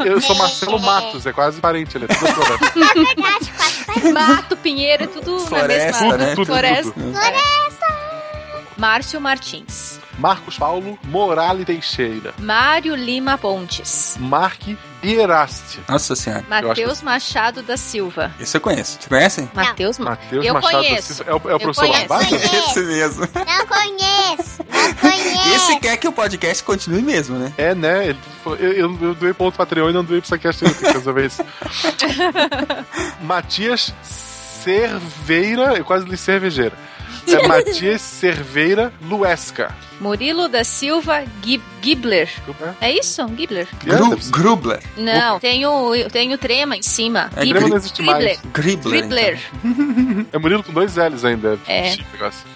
eu, 0.06 0.14
eu 0.14 0.22
sou 0.22 0.36
Marcelo 0.36 0.80
Matos, 0.80 1.26
é 1.26 1.32
quase 1.34 1.60
parente, 1.62 1.98
ele 1.98 2.06
é 2.06 2.08
tudo 2.08 2.28
floresta. 2.34 2.72
Na 2.80 2.94
verdade, 2.94 3.52
papai. 3.86 4.12
Mato, 4.12 4.58
Pinheiro, 4.58 5.04
é 5.04 5.08
tudo 5.08 5.40
Floresta, 5.40 5.92
na 6.06 6.08
mesma... 6.10 6.18
né? 6.26 6.36
Tudo, 6.36 6.46
Floresta. 6.48 6.92
tudo. 6.92 7.12
Márcio 8.78 9.20
Martins. 9.20 10.00
Marcos 10.20 10.58
Paulo 10.58 10.98
Morale 11.06 11.64
Teixeira. 11.66 12.34
Mário 12.40 12.96
Lima 12.96 13.38
Pontes. 13.38 14.16
Mark 14.20 14.62
Bieraste. 15.02 15.80
Nossa 15.88 16.16
senhora. 16.16 16.44
Matheus 16.50 17.02
Machado 17.02 17.62
da 17.62 17.78
Silva. 17.78 18.32
Esse 18.40 18.58
eu 18.58 18.62
conheço. 18.62 18.98
Você 19.00 19.10
conhece? 19.10 19.50
Matheus 19.54 20.00
Ma- 20.00 20.12
Matheus 20.12 20.46
Eu 20.46 20.54
Machado 20.56 20.74
da 20.74 20.80
conheço. 20.90 21.14
Silva. 21.14 21.32
É 21.32 21.34
o, 21.34 21.50
é 21.52 21.56
o 21.56 21.60
professor. 21.60 22.08
Barbato? 22.08 22.36
Esse 22.36 22.80
mesmo. 22.82 23.22
Não 23.34 23.68
conheço. 23.68 24.66
Não 24.70 24.94
conheço. 25.12 25.56
Esse 25.56 25.80
quer 25.80 25.98
que 25.98 26.08
o 26.08 26.12
podcast 26.12 26.64
continue 26.64 27.02
mesmo, 27.02 27.38
né? 27.38 27.54
É, 27.58 27.76
né? 27.76 28.16
Eu, 28.46 28.56
eu, 28.56 28.98
eu 29.02 29.16
doei 29.16 29.34
ponto 29.34 29.56
Patreon 29.58 29.90
e 29.90 29.94
não 29.94 30.04
doei 30.04 30.22
pro 30.22 30.34
ainda, 30.34 30.76
tem 30.80 30.88
que 30.88 30.98
resolver 30.98 31.26
isso. 31.26 31.44
Matias 33.22 33.94
Cerveira, 34.64 35.76
eu 35.78 35.86
quase 35.86 36.06
li 36.06 36.18
cervejeira. 36.18 36.74
É 37.28 37.48
Matias 37.48 38.02
Cerveira 38.02 38.92
Luesca. 39.02 39.74
Murilo 40.00 40.48
da 40.48 40.64
Silva 40.64 41.24
Gib 41.44 41.62
Gibler. 41.82 42.30
É? 42.82 42.88
É 42.90 43.00
isso? 43.00 43.26
Gibler? 43.36 43.68
Gru 43.84 44.18
Grubler. 44.32 44.82
Não, 44.98 45.40
tem 45.40 45.66
o, 45.66 45.92
tem 46.12 46.34
o 46.34 46.38
trema 46.38 46.76
em 46.76 46.82
cima. 46.82 47.30
É, 47.36 47.46
Grema 47.46 47.68
não 47.70 47.78
existe 47.78 48.02
mais. 48.02 48.40
Gribler. 48.54 49.02
Gribler. 49.02 49.40
É 50.34 50.38
Murilo 50.38 50.64
com 50.64 50.74
dois 50.74 50.96
L's 50.96 51.24
ainda. 51.24 51.58
É. 51.68 51.96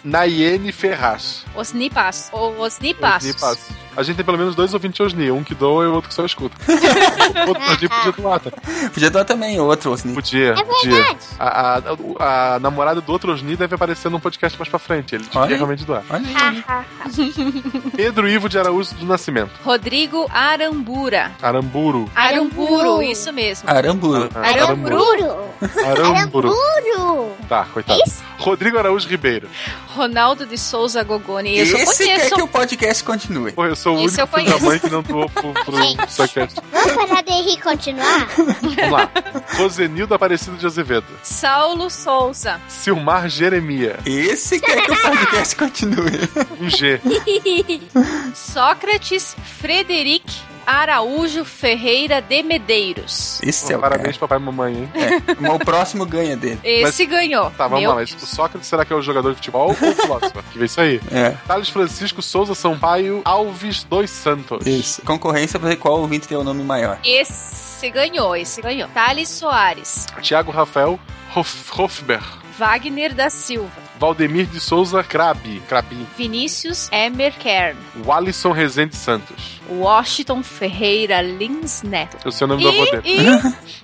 Nayene 0.04 0.72
Ferraz. 0.72 1.46
Osnipas. 1.56 2.30
O- 2.34 2.62
Osnipassos. 2.62 3.30
Osni 3.30 3.40
Passos. 3.40 3.82
A 3.96 4.04
gente 4.04 4.16
tem 4.16 4.26
pelo 4.26 4.38
menos 4.38 4.56
dois 4.56 4.74
ouvintes 4.74 5.00
Osni. 5.02 5.30
Um 5.32 5.44
que 5.44 5.54
doa 5.54 5.84
e 5.84 5.88
o 5.88 5.94
outro 5.94 6.10
que 6.10 6.16
só 6.16 6.26
escuta. 6.26 6.56
o 7.46 7.50
outro 7.50 7.64
Osni 7.64 7.90
podia 7.90 8.12
doar, 8.14 8.40
tá? 8.40 8.52
Podia 8.94 9.10
dar 9.12 9.26
também 9.26 9.60
outro, 9.60 9.94
assim. 9.94 10.14
Podia, 10.14 10.52
É 10.54 10.64
podia. 10.64 10.92
verdade. 10.94 11.20
A, 11.38 11.82
a, 12.20 12.56
a 12.56 12.60
namorada 12.60 13.02
do 13.02 13.12
outro 13.12 13.34
Osni 13.34 13.56
deve 13.56 13.76
aparecer 13.76 14.10
num 14.10 14.20
podcast 14.20 14.58
mais 14.58 14.70
pra 14.70 14.80
frente. 14.80 15.16
Ele 15.16 15.26
aí. 15.36 15.54
realmente 15.56 15.84
doar. 15.86 16.04
Olha 16.10 16.24
aí. 16.26 17.31
Pedro 17.96 18.28
Ivo 18.28 18.48
de 18.50 18.58
Araújo 18.60 18.94
do 18.96 19.06
Nascimento. 19.06 19.52
Rodrigo 19.64 20.28
Arambura. 20.32 21.32
Aramburu. 21.42 22.10
Aramburo, 22.16 22.74
Aramburu. 22.74 23.04
isso 23.04 23.32
mesmo. 23.34 23.70
Aramburu. 23.70 24.30
Aramburu. 24.36 24.96
Aramburu. 24.96 25.46
Aramburu. 25.86 26.50
Aramburu. 26.50 27.32
Tá, 27.48 27.66
coitado. 27.74 28.00
Isso? 28.06 28.24
Rodrigo 28.42 28.78
Araújo 28.78 29.08
Ribeiro. 29.08 29.48
Ronaldo 29.90 30.46
de 30.48 30.58
Souza 30.58 31.04
Gogoni. 31.04 31.60
Eu 31.60 31.66
só 31.68 31.78
Esse 31.78 32.04
quer 32.06 32.16
conheço. 32.16 32.36
que 32.36 32.42
o 32.42 32.48
podcast 32.48 33.04
continue. 33.04 33.52
Pô, 33.52 33.66
eu 33.66 33.76
sou 33.76 33.98
o 33.98 34.06
Isso 34.06 34.20
único 34.20 34.38
filho 34.38 34.52
da 34.52 34.66
mãe 34.66 34.80
que 34.80 34.90
não 34.90 35.04
doou 35.04 35.30
pro, 35.30 35.54
pro 35.54 35.78
Gente. 35.78 36.06
Psycast. 36.08 36.60
Vamos 36.72 36.94
parar 36.94 37.22
de 37.22 37.32
rir 37.32 37.54
e 37.54 37.58
continuar? 37.58 38.28
Vamos 38.36 38.92
lá. 38.92 39.12
Rosenildo 39.58 40.16
Aparecido 40.16 40.58
de 40.58 40.66
Azevedo. 40.66 41.06
Saulo 41.22 41.90
Souza. 41.90 42.60
Silmar 42.68 43.30
Jeremia. 43.30 44.00
Esse 44.06 44.60
quer 44.60 44.82
que 44.86 44.92
o 44.92 45.02
podcast 45.02 45.56
continue. 45.56 46.20
Um 46.60 46.70
G. 46.70 47.00
Sócrates 48.34 49.36
Frederic 49.60 50.24
Araújo 50.66 51.44
Ferreira 51.46 52.22
de 52.22 52.44
Medeiros. 52.44 53.42
Esse 53.42 53.74
é 53.74 53.78
o 53.78 53.80
Parabéns, 53.82 54.18
papai 54.18 54.38
e 54.38 54.42
mamãe, 54.42 54.74
hein? 54.76 54.90
É, 54.94 55.36
mas 55.40 55.56
o 55.56 55.60
próximo 55.60 56.06
ganha 56.06 56.36
dele. 56.38 56.60
Esse 56.64 57.06
ganhou. 57.06 57.50
Tá, 57.52 57.68
vamos 57.68 57.82
Meu 57.82 57.90
lá. 57.92 57.96
Mas 57.98 58.12
o 58.14 58.26
Sócrates 58.26 58.68
será 58.68 58.86
que 58.86 58.94
é 58.94 58.96
o 58.96 59.02
jogador 59.02 59.32
de 59.32 59.36
futebol 59.38 59.68
ou 59.68 59.72
o 59.72 59.96
filósofo? 59.96 60.42
Que 60.52 60.60
vê 60.60 60.66
isso 60.66 60.82
aí. 60.82 61.00
É. 61.12 61.32
Thales 61.48 61.70
Francisco 61.70 62.22
Souza 62.22 62.54
Sampaio 62.54 63.22
Alves 63.24 63.84
dos 63.84 64.10
Santos. 64.10 64.66
Isso. 64.66 65.02
Concorrência 65.04 65.60
pra 65.60 65.70
ver 65.70 65.78
qual 65.78 66.00
ouvinte 66.00 66.28
tem 66.28 66.38
o 66.38 66.44
nome 66.44 66.64
maior. 66.64 67.00
Esse 67.06 67.90
ganhou, 67.90 68.36
esse 68.36 68.62
ganhou. 68.62 68.90
Thales 68.90 69.30
Soares. 69.30 70.08
Tiago 70.22 70.52
Rafael 70.52 71.00
Hof, 71.36 71.72
Hofber. 71.80 72.22
Wagner 72.58 73.14
da 73.14 73.30
Silva. 73.30 73.72
Valdemir 73.98 74.46
de 74.48 74.60
Souza 74.60 75.04
Krabi. 75.04 75.62
Krabi. 75.70 76.08
Vinícius 76.18 76.90
Emer 76.92 77.34
Kern. 77.34 77.78
Walisson 78.06 78.52
Rezende 78.52 78.96
Santos. 78.96 79.61
Washington 79.72 80.44
Ferreira 80.44 81.22
Lins 81.22 81.82
Neto. 81.84 82.18
Eu 82.26 82.32
sei 82.32 82.46
o 82.46 82.48
nome 82.48 82.64
do 82.64 82.70
avô 82.70 82.86
dele. 82.86 83.02
E, 83.06 83.24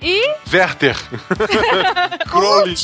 e 0.06 0.34
Werther. 0.52 0.96
Crowley. 2.28 2.74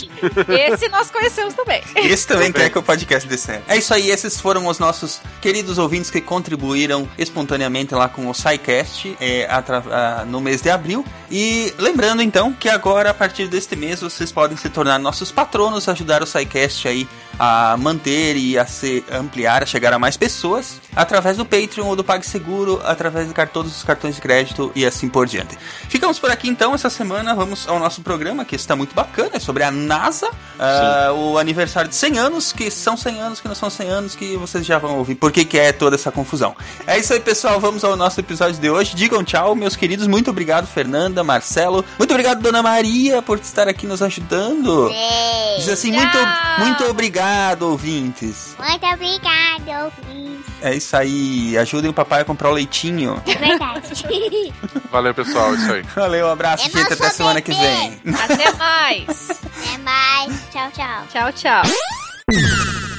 esse 0.48 0.88
nós 0.88 1.10
conhecemos 1.10 1.54
também. 1.54 1.82
Esse 1.96 2.26
também 2.26 2.52
quer 2.52 2.70
que 2.70 2.78
o 2.78 2.82
podcast 2.82 3.28
dê 3.28 3.36
certo. 3.36 3.64
É 3.68 3.76
isso 3.76 3.92
aí, 3.92 4.10
esses 4.10 4.40
foram 4.40 4.66
os 4.66 4.78
nossos 4.78 5.20
queridos 5.40 5.78
ouvintes 5.78 6.10
que 6.10 6.20
contribuíram 6.20 7.08
espontaneamente 7.18 7.94
lá 7.94 8.08
com 8.08 8.28
o 8.28 8.34
SciCast 8.34 9.16
é, 9.20 9.46
atra- 9.50 9.82
ah, 9.90 10.24
no 10.26 10.40
mês 10.40 10.62
de 10.62 10.70
abril. 10.70 11.04
E 11.30 11.72
lembrando 11.78 12.22
então 12.22 12.52
que 12.52 12.68
agora, 12.68 13.10
a 13.10 13.14
partir 13.14 13.48
deste 13.48 13.76
mês, 13.76 14.00
vocês 14.00 14.30
podem 14.32 14.56
se 14.56 14.68
tornar 14.68 14.98
nossos 14.98 15.30
patronos, 15.30 15.88
ajudar 15.88 16.22
o 16.22 16.26
SciCast 16.26 16.88
aí 16.88 17.08
a 17.38 17.76
manter 17.76 18.36
e 18.36 18.58
a 18.58 18.66
se 18.66 19.04
ampliar, 19.10 19.62
a 19.62 19.66
chegar 19.66 19.92
a 19.92 19.98
mais 19.98 20.16
pessoas, 20.16 20.80
através 20.94 21.36
do 21.36 21.44
Patreon 21.44 21.86
ou 21.86 21.96
do 21.96 22.04
PagSeguro, 22.04 22.80
através 22.84 23.28
de 23.28 23.34
todos 23.46 23.76
os 23.76 23.82
cartões 23.82 24.16
de 24.16 24.20
crédito 24.20 24.70
e 24.74 24.86
assim 24.86 25.08
por 25.08 25.26
diante. 25.26 25.58
Ficamos 25.88 26.18
por 26.18 26.30
aqui 26.30 26.48
então 26.48 26.74
essa 26.74 26.88
semana, 26.88 27.34
vamos 27.34 27.68
ao 27.68 27.78
nosso 27.78 28.00
programa 28.02 28.44
que 28.44 28.56
está 28.56 28.76
muito 28.76 28.94
bacana, 28.94 29.30
é 29.34 29.38
sobre 29.38 29.62
a 29.62 29.70
NASA, 29.70 30.30
ah, 30.58 31.12
o 31.14 31.38
aniversário 31.38 31.88
de 31.88 31.96
100 31.96 32.18
anos, 32.18 32.52
que 32.52 32.70
são 32.70 32.96
100 32.96 33.20
anos, 33.20 33.40
que 33.40 33.48
não 33.48 33.54
são 33.54 33.68
100 33.68 33.88
anos, 33.88 34.14
que 34.14 34.36
vocês 34.36 34.64
já 34.64 34.78
vão 34.78 34.98
ouvir 34.98 35.14
por 35.14 35.32
que 35.32 35.44
que 35.44 35.58
é 35.58 35.72
toda 35.72 35.96
essa 35.96 36.10
confusão. 36.10 36.54
É 36.86 36.98
isso 36.98 37.12
aí 37.12 37.20
pessoal, 37.20 37.60
vamos 37.60 37.84
ao 37.84 37.96
nosso 37.96 38.20
episódio 38.20 38.60
de 38.60 38.70
hoje. 38.70 38.94
Digam 38.94 39.24
tchau, 39.24 39.54
meus 39.54 39.76
queridos, 39.76 40.06
muito 40.06 40.30
obrigado 40.30 40.66
Fernanda, 40.66 41.24
Marcelo, 41.24 41.84
muito 41.98 42.10
obrigado 42.10 42.40
Dona 42.40 42.62
Maria 42.62 43.20
por 43.20 43.38
estar 43.38 43.68
aqui 43.68 43.86
nos 43.86 44.02
ajudando. 44.02 44.88
Ei. 44.90 45.58
Diz 45.58 45.68
assim, 45.68 45.92
muito, 45.92 46.18
muito 46.58 46.84
obrigado, 46.84 47.23
ouvintes. 47.60 48.56
Muito 48.58 48.86
obrigada, 48.86 49.84
ouvinte. 49.84 50.44
É 50.62 50.74
isso 50.74 50.96
aí, 50.96 51.56
ajudem 51.58 51.90
o 51.90 51.94
papai 51.94 52.22
a 52.22 52.24
comprar 52.24 52.48
o 52.50 52.52
leitinho. 52.52 53.22
É 53.26 53.34
verdade. 53.34 54.04
Valeu, 54.90 55.14
pessoal. 55.14 55.52
É 55.52 55.56
isso 55.56 55.72
aí. 55.72 55.82
Valeu, 55.94 56.26
um 56.26 56.30
abraço, 56.30 56.66
Eu 56.66 56.72
gente, 56.72 56.92
até 56.92 57.10
semana 57.10 57.40
que 57.40 57.52
bebê. 57.52 57.66
vem. 57.66 58.14
Até 58.14 58.52
mais. 58.52 59.30
Até 59.30 59.78
mais. 59.78 60.42
Tchau, 60.52 60.70
tchau. 60.72 61.04
Tchau, 61.12 61.32
tchau. 61.32 62.93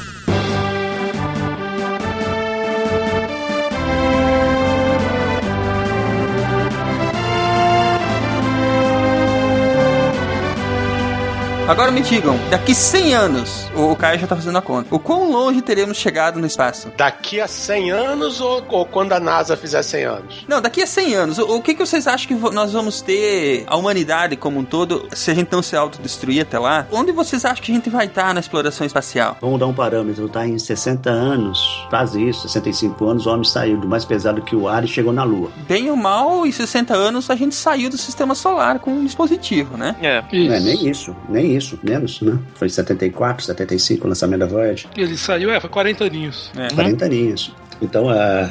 Agora 11.68 11.92
me 11.92 12.00
digam, 12.00 12.38
daqui 12.52 12.76
100 12.76 13.16
anos, 13.16 13.72
o 13.76 13.96
Caio 13.96 14.20
já 14.20 14.28
tá 14.28 14.36
fazendo 14.36 14.56
a 14.56 14.62
conta, 14.62 14.94
o 14.94 15.00
quão 15.00 15.32
longe 15.32 15.64
teremos 15.64 15.98
chegado 15.98 16.40
no 16.40 16.46
espaço? 16.46 16.92
Daqui 16.96 17.42
a 17.42 17.48
100 17.48 17.90
anos 17.92 18.40
ou, 18.40 18.64
ou 18.70 18.86
quando 18.86 19.14
a 19.14 19.20
NASA 19.20 19.58
fizer 19.58 19.82
100 19.82 20.04
anos? 20.04 20.46
Não, 20.48 20.62
daqui 20.62 20.84
a 20.84 20.86
100 20.86 21.16
anos, 21.16 21.40
o, 21.40 21.56
o 21.56 21.62
que, 21.64 21.74
que 21.74 21.84
vocês 21.84 22.06
acham 22.06 22.28
que 22.28 22.36
nós 22.54 22.72
vamos 22.72 23.02
ter, 23.02 23.64
a 23.66 23.76
humanidade 23.76 24.36
como 24.36 24.60
um 24.60 24.64
todo, 24.64 25.08
se 25.12 25.32
a 25.32 25.34
gente 25.34 25.52
não 25.52 25.64
se 25.64 25.76
autodestruir 25.76 26.44
até 26.44 26.60
lá? 26.60 26.86
Onde 26.92 27.12
vocês 27.12 27.44
acham 27.44 27.64
que 27.64 27.72
a 27.72 27.76
gente 27.76 27.90
vai 27.90 28.06
estar 28.06 28.32
na 28.32 28.42
exploração 28.42 28.86
espacial? 28.86 29.36
Vamos 29.42 29.60
dar 29.60 29.66
um 29.66 29.74
parâmetro, 29.74 30.30
tá? 30.30 30.46
Em 30.46 30.60
60 30.60 31.10
anos, 31.10 31.88
quase 31.90 32.24
isso, 32.24 32.48
65 32.48 33.04
anos, 33.08 33.26
o 33.26 33.32
homem 33.32 33.44
saiu 33.44 33.78
do 33.78 33.88
mais 33.88 34.06
pesado 34.06 34.40
que 34.44 34.56
o 34.56 34.68
ar 34.68 34.84
e 34.84 34.88
chegou 34.88 35.12
na 35.12 35.24
Lua. 35.24 35.50
Bem 35.68 35.90
ou 35.90 35.98
mal, 35.98 36.46
em 36.46 36.52
60 36.52 36.94
anos 36.94 37.28
a 37.32 37.36
gente 37.36 37.56
saiu 37.56 37.90
do 37.90 37.98
sistema 37.98 38.36
solar 38.36 38.78
com 38.78 38.92
um 38.92 39.04
dispositivo, 39.04 39.76
né? 39.76 39.96
É. 40.00 40.24
Não 40.32 40.54
é 40.54 40.60
nem 40.60 40.88
isso, 40.88 41.16
nem 41.28 41.55
isso, 41.55 41.55
menos, 41.84 42.22
né? 42.22 42.38
Foi 42.56 42.70
74, 42.70 43.46
75, 43.46 44.06
o 44.06 44.10
lançamento 44.10 44.40
da 44.40 44.46
Voyager. 44.46 44.90
Ele 44.96 45.18
saiu, 45.18 45.52
é, 45.52 45.60
foi 45.60 45.70
40 45.70 46.06
aninhos. 46.06 46.52
É. 46.58 46.74
40 46.74 47.06
aninhos. 47.06 47.54
Então, 47.82 48.10
ah, 48.10 48.50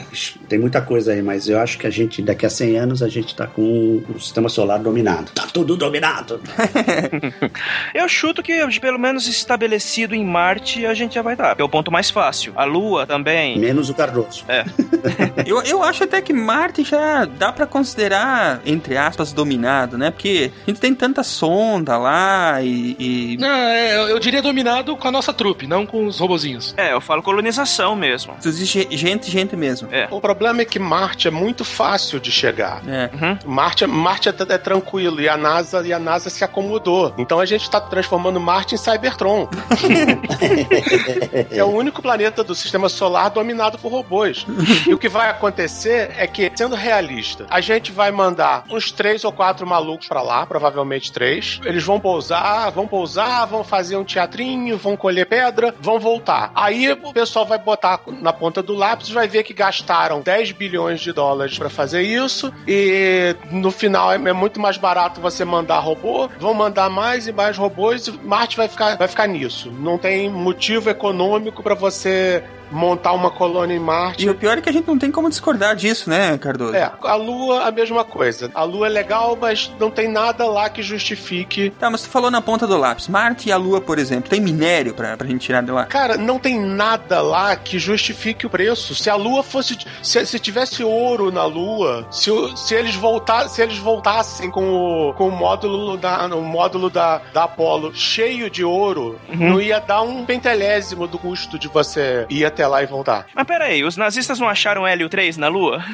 tem 0.49 0.59
muita 0.59 0.81
coisa 0.81 1.12
aí, 1.12 1.23
mas 1.23 1.49
eu 1.49 1.59
acho 1.59 1.78
que 1.78 1.87
a 1.87 1.90
gente, 1.90 2.21
daqui 2.23 2.45
a 2.47 2.50
100 2.50 2.78
anos, 2.78 3.02
a 3.02 3.09
gente 3.09 3.35
tá 3.35 3.47
com 3.47 4.02
o 4.09 4.21
sistema 4.21 4.49
solar 4.49 4.78
dominado. 4.78 5.31
Tá 5.33 5.47
tudo 5.52 5.76
dominado. 5.76 6.40
Eu 7.95 8.09
chuto 8.09 8.43
que 8.43 8.64
pelo 8.81 8.99
menos 8.99 9.26
estabelecido 9.26 10.14
em 10.14 10.25
Marte 10.25 10.85
a 10.87 10.95
gente 10.95 11.14
já 11.14 11.23
vai 11.23 11.37
dar. 11.37 11.54
Que 11.57 11.62
é 11.62 11.64
o 11.64 11.69
ponto 11.69 11.90
mais 11.90 12.11
fácil. 12.11 12.52
A 12.57 12.64
Lua 12.64 13.07
também. 13.07 13.59
Menos 13.59 13.88
o 13.90 13.95
Cardoso. 13.95 14.45
Eu, 15.47 15.62
eu 15.62 15.83
acho 15.83 16.04
até 16.04 16.23
que 16.23 16.33
Marte 16.33 16.83
já 16.85 17.25
dá 17.26 17.52
pra 17.52 17.66
considerar, 17.66 18.61
entre 18.64 18.97
aspas, 18.97 19.33
dominado, 19.33 19.99
né? 19.99 20.11
Porque 20.11 20.50
a 20.66 20.71
gente 20.71 20.81
tem 20.81 20.95
tanta 20.95 21.23
sonda 21.23 21.99
lá 21.99 22.62
e. 22.62 22.97
e- 22.99 23.37
Não, 23.38 23.49
é, 23.49 23.97
eu- 23.97 24.09
eu 24.09 24.19
diria 24.19 24.40
dominado 24.40 24.97
com 24.97 25.07
a 25.07 25.11
nossa 25.11 25.33
trupe, 25.33 25.66
não 25.66 25.85
com 25.85 26.07
os 26.07 26.19
robozinhos. 26.19 26.73
É, 26.76 26.93
eu 26.93 27.00
falo 27.00 27.23
colonização 27.23 27.95
mesmo. 27.95 28.35
Existe 28.45 28.88
gente, 28.93 29.13
gente 29.23 29.56
mesmo. 29.56 29.88
É. 29.92 30.09
O 30.11 30.21
problema 30.21 30.62
é 30.62 30.64
que 30.64 30.78
Marte 30.78 31.28
é 31.28 31.30
muito 31.30 31.64
fácil 31.64 32.21
de 32.21 32.30
chegar. 32.30 32.83
É. 32.87 33.11
Uhum. 33.14 33.38
Marte, 33.47 33.85
é- 33.85 33.87
Marte 33.87 34.28
é, 34.28 34.35
é 34.49 34.59
tranquilo 34.59 35.21
e 35.21 35.28
a 35.28 35.37
NASA 35.37 35.87
e 35.87 35.92
a 35.92 35.99
NASA 35.99 36.30
se 36.30 36.44
acomodou. 36.44 37.14
Então 37.18 37.40
a 37.40 37.47
gente 37.47 37.62
está 37.62 37.80
transformando 37.80 38.40
Marte 38.40 38.75
em 38.75 38.78
Cybertron. 38.78 39.49
é 41.50 41.64
o 41.64 41.68
único 41.68 42.02
planeta 42.02 42.42
do 42.42 42.54
sistema 42.54 42.88
solar 42.88 43.30
dominado 43.30 43.78
por 43.78 43.90
robôs. 43.90 44.47
E 44.87 44.94
o 44.94 44.99
que 44.99 45.09
vai 45.09 45.30
acontecer 45.30 46.12
é 46.16 46.26
que, 46.26 46.50
sendo 46.54 46.75
realista, 46.75 47.47
a 47.50 47.61
gente 47.61 47.92
vai 47.92 48.11
mandar 48.11 48.64
uns 48.71 48.90
três 48.92 49.25
ou 49.25 49.33
quatro 49.33 49.66
malucos 49.66 50.09
pra 50.09 50.23
lá, 50.23 50.47
provavelmente 50.47 51.12
três. 51.12 51.61
Eles 51.64 51.85
vão 51.85 52.00
pousar, 52.00 52.71
vão 52.71 52.87
pousar, 52.87 53.47
vão 53.47 53.64
fazer 53.64 53.97
um 53.97 54.04
teatrinho, 54.04 54.76
vão 54.76 54.97
colher 54.97 55.26
pedra, 55.26 55.75
vão 55.80 55.99
voltar. 55.99 56.50
Aí 56.54 56.92
o 56.92 57.12
pessoal 57.12 57.47
vai 57.47 57.59
botar 57.59 58.00
na 58.21 58.33
ponta 58.33 58.62
do 58.62 58.75
lápis, 58.75 59.03
vai 59.12 59.28
ver 59.28 59.42
que 59.42 59.52
gastaram 59.52 60.20
10 60.20 60.52
bilhões 60.52 61.00
de 61.00 61.12
dólares 61.12 61.58
pra 61.58 61.68
fazer 61.68 62.02
isso 62.02 62.52
e 62.66 63.34
no 63.50 63.70
final 63.70 64.12
é, 64.12 64.16
é 64.16 64.32
muito 64.32 64.61
mais 64.61 64.76
barato 64.76 65.20
você 65.20 65.44
mandar 65.44 65.78
robô, 65.78 66.28
vão 66.38 66.54
mandar 66.54 66.88
mais 66.88 67.26
e 67.26 67.32
mais 67.32 67.56
robôs 67.56 68.06
e 68.06 68.12
Marte 68.12 68.56
vai 68.56 68.68
ficar, 68.68 68.96
vai 68.96 69.08
ficar 69.08 69.26
nisso. 69.26 69.70
Não 69.70 69.99
tem 69.99 70.30
motivo 70.30 70.90
econômico 70.90 71.62
pra 71.62 71.75
você 71.75 72.42
montar 72.75 73.12
uma 73.12 73.31
colônia 73.31 73.75
em 73.75 73.78
Marte. 73.78 74.26
E 74.26 74.28
o 74.28 74.35
pior 74.35 74.59
é 74.59 74.61
que 74.61 74.69
a 74.69 74.73
gente 74.73 74.87
não 74.87 74.99
tem 74.99 75.11
como 75.11 75.28
discordar 75.28 75.76
disso, 75.76 76.11
né, 76.11 76.37
Cardoso? 76.37 76.75
É, 76.75 76.90
a 77.02 77.14
Lua, 77.14 77.62
a 77.62 77.71
mesma 77.71 78.04
coisa. 78.04 78.50
A 78.54 78.64
Lua 78.64 78.87
é 78.87 78.90
legal, 78.90 79.38
mas 79.40 79.73
não 79.78 79.90
tem 79.90 80.09
nada 80.09 80.47
lá 80.47 80.69
que 80.69 80.83
justifique. 80.83 81.71
Tá, 81.71 81.88
mas 81.88 82.02
tu 82.02 82.09
falou 82.09 82.31
na 82.31 82.43
ponta 82.43 82.66
do 82.66 82.76
lápis. 82.76 83.09
Marte 83.09 83.49
e 83.49 83.52
a 83.52 83.57
Lua, 83.57 83.81
por 83.81 83.99
exemplo, 83.99 84.28
tem 84.28 84.40
minério 84.40 84.93
pra, 84.93 85.16
pra 85.16 85.26
gente 85.26 85.40
tirar 85.40 85.62
de 85.62 85.71
lá? 85.71 85.87
Cara, 85.87 86.16
não 86.16 86.38
tem 86.38 86.59
nada 86.61 87.23
lá 87.23 87.54
que 87.54 87.78
justifique 87.78 88.47
o 88.47 88.50
preço. 88.50 88.95
Se 88.95 89.09
a 89.09 89.14
Lua 89.14 89.43
fosse. 89.43 89.78
Se, 90.02 90.26
se 90.26 90.38
tivesse 90.38 90.83
ouro 90.83 91.31
na 91.31 91.45
Lua, 91.45 92.07
se, 92.11 92.31
se 92.57 92.75
eles 92.75 92.97
voltar, 92.97 93.49
se 93.49 93.62
eles 93.62 93.78
voltassem 93.78 94.50
com 94.50 95.11
o, 95.11 95.14
com 95.14 95.28
o 95.28 95.33
módulo 95.33 95.97
da, 95.97 96.26
o 96.26 96.43
módulo 96.43 96.90
da, 96.90 97.21
da 97.33 97.45
Apollo 97.45 97.95
cheio 97.95 98.50
de 98.50 98.64
ouro, 98.64 99.19
não 99.28 99.61
ia 99.61 99.78
dar 99.78 100.02
um 100.02 100.25
pentelésimo 100.25 101.07
do 101.07 101.19
custo 101.19 101.59
de 101.59 101.69
você 101.69 102.26
ir 102.28 102.45
até 102.45 102.63
lá 102.66 102.83
e 102.83 102.87
voltar. 102.87 103.26
Mas 103.35 103.47
pera 103.47 103.64
aí, 103.64 103.85
os 103.85 103.97
nazistas 103.97 104.38
não 104.38 104.49
acharam 104.49 104.87
Hélio 104.87 105.09
3 105.09 105.37
na 105.37 105.49
Lua? 105.49 105.85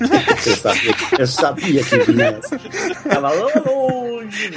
Eu 0.46 0.56
sabia, 0.56 0.94
eu 1.18 1.26
sabia 1.26 1.84
que 1.84 1.98
vinha 2.12 2.26
essa. 2.26 2.58
Tava 3.08 3.32
longe. 3.32 4.50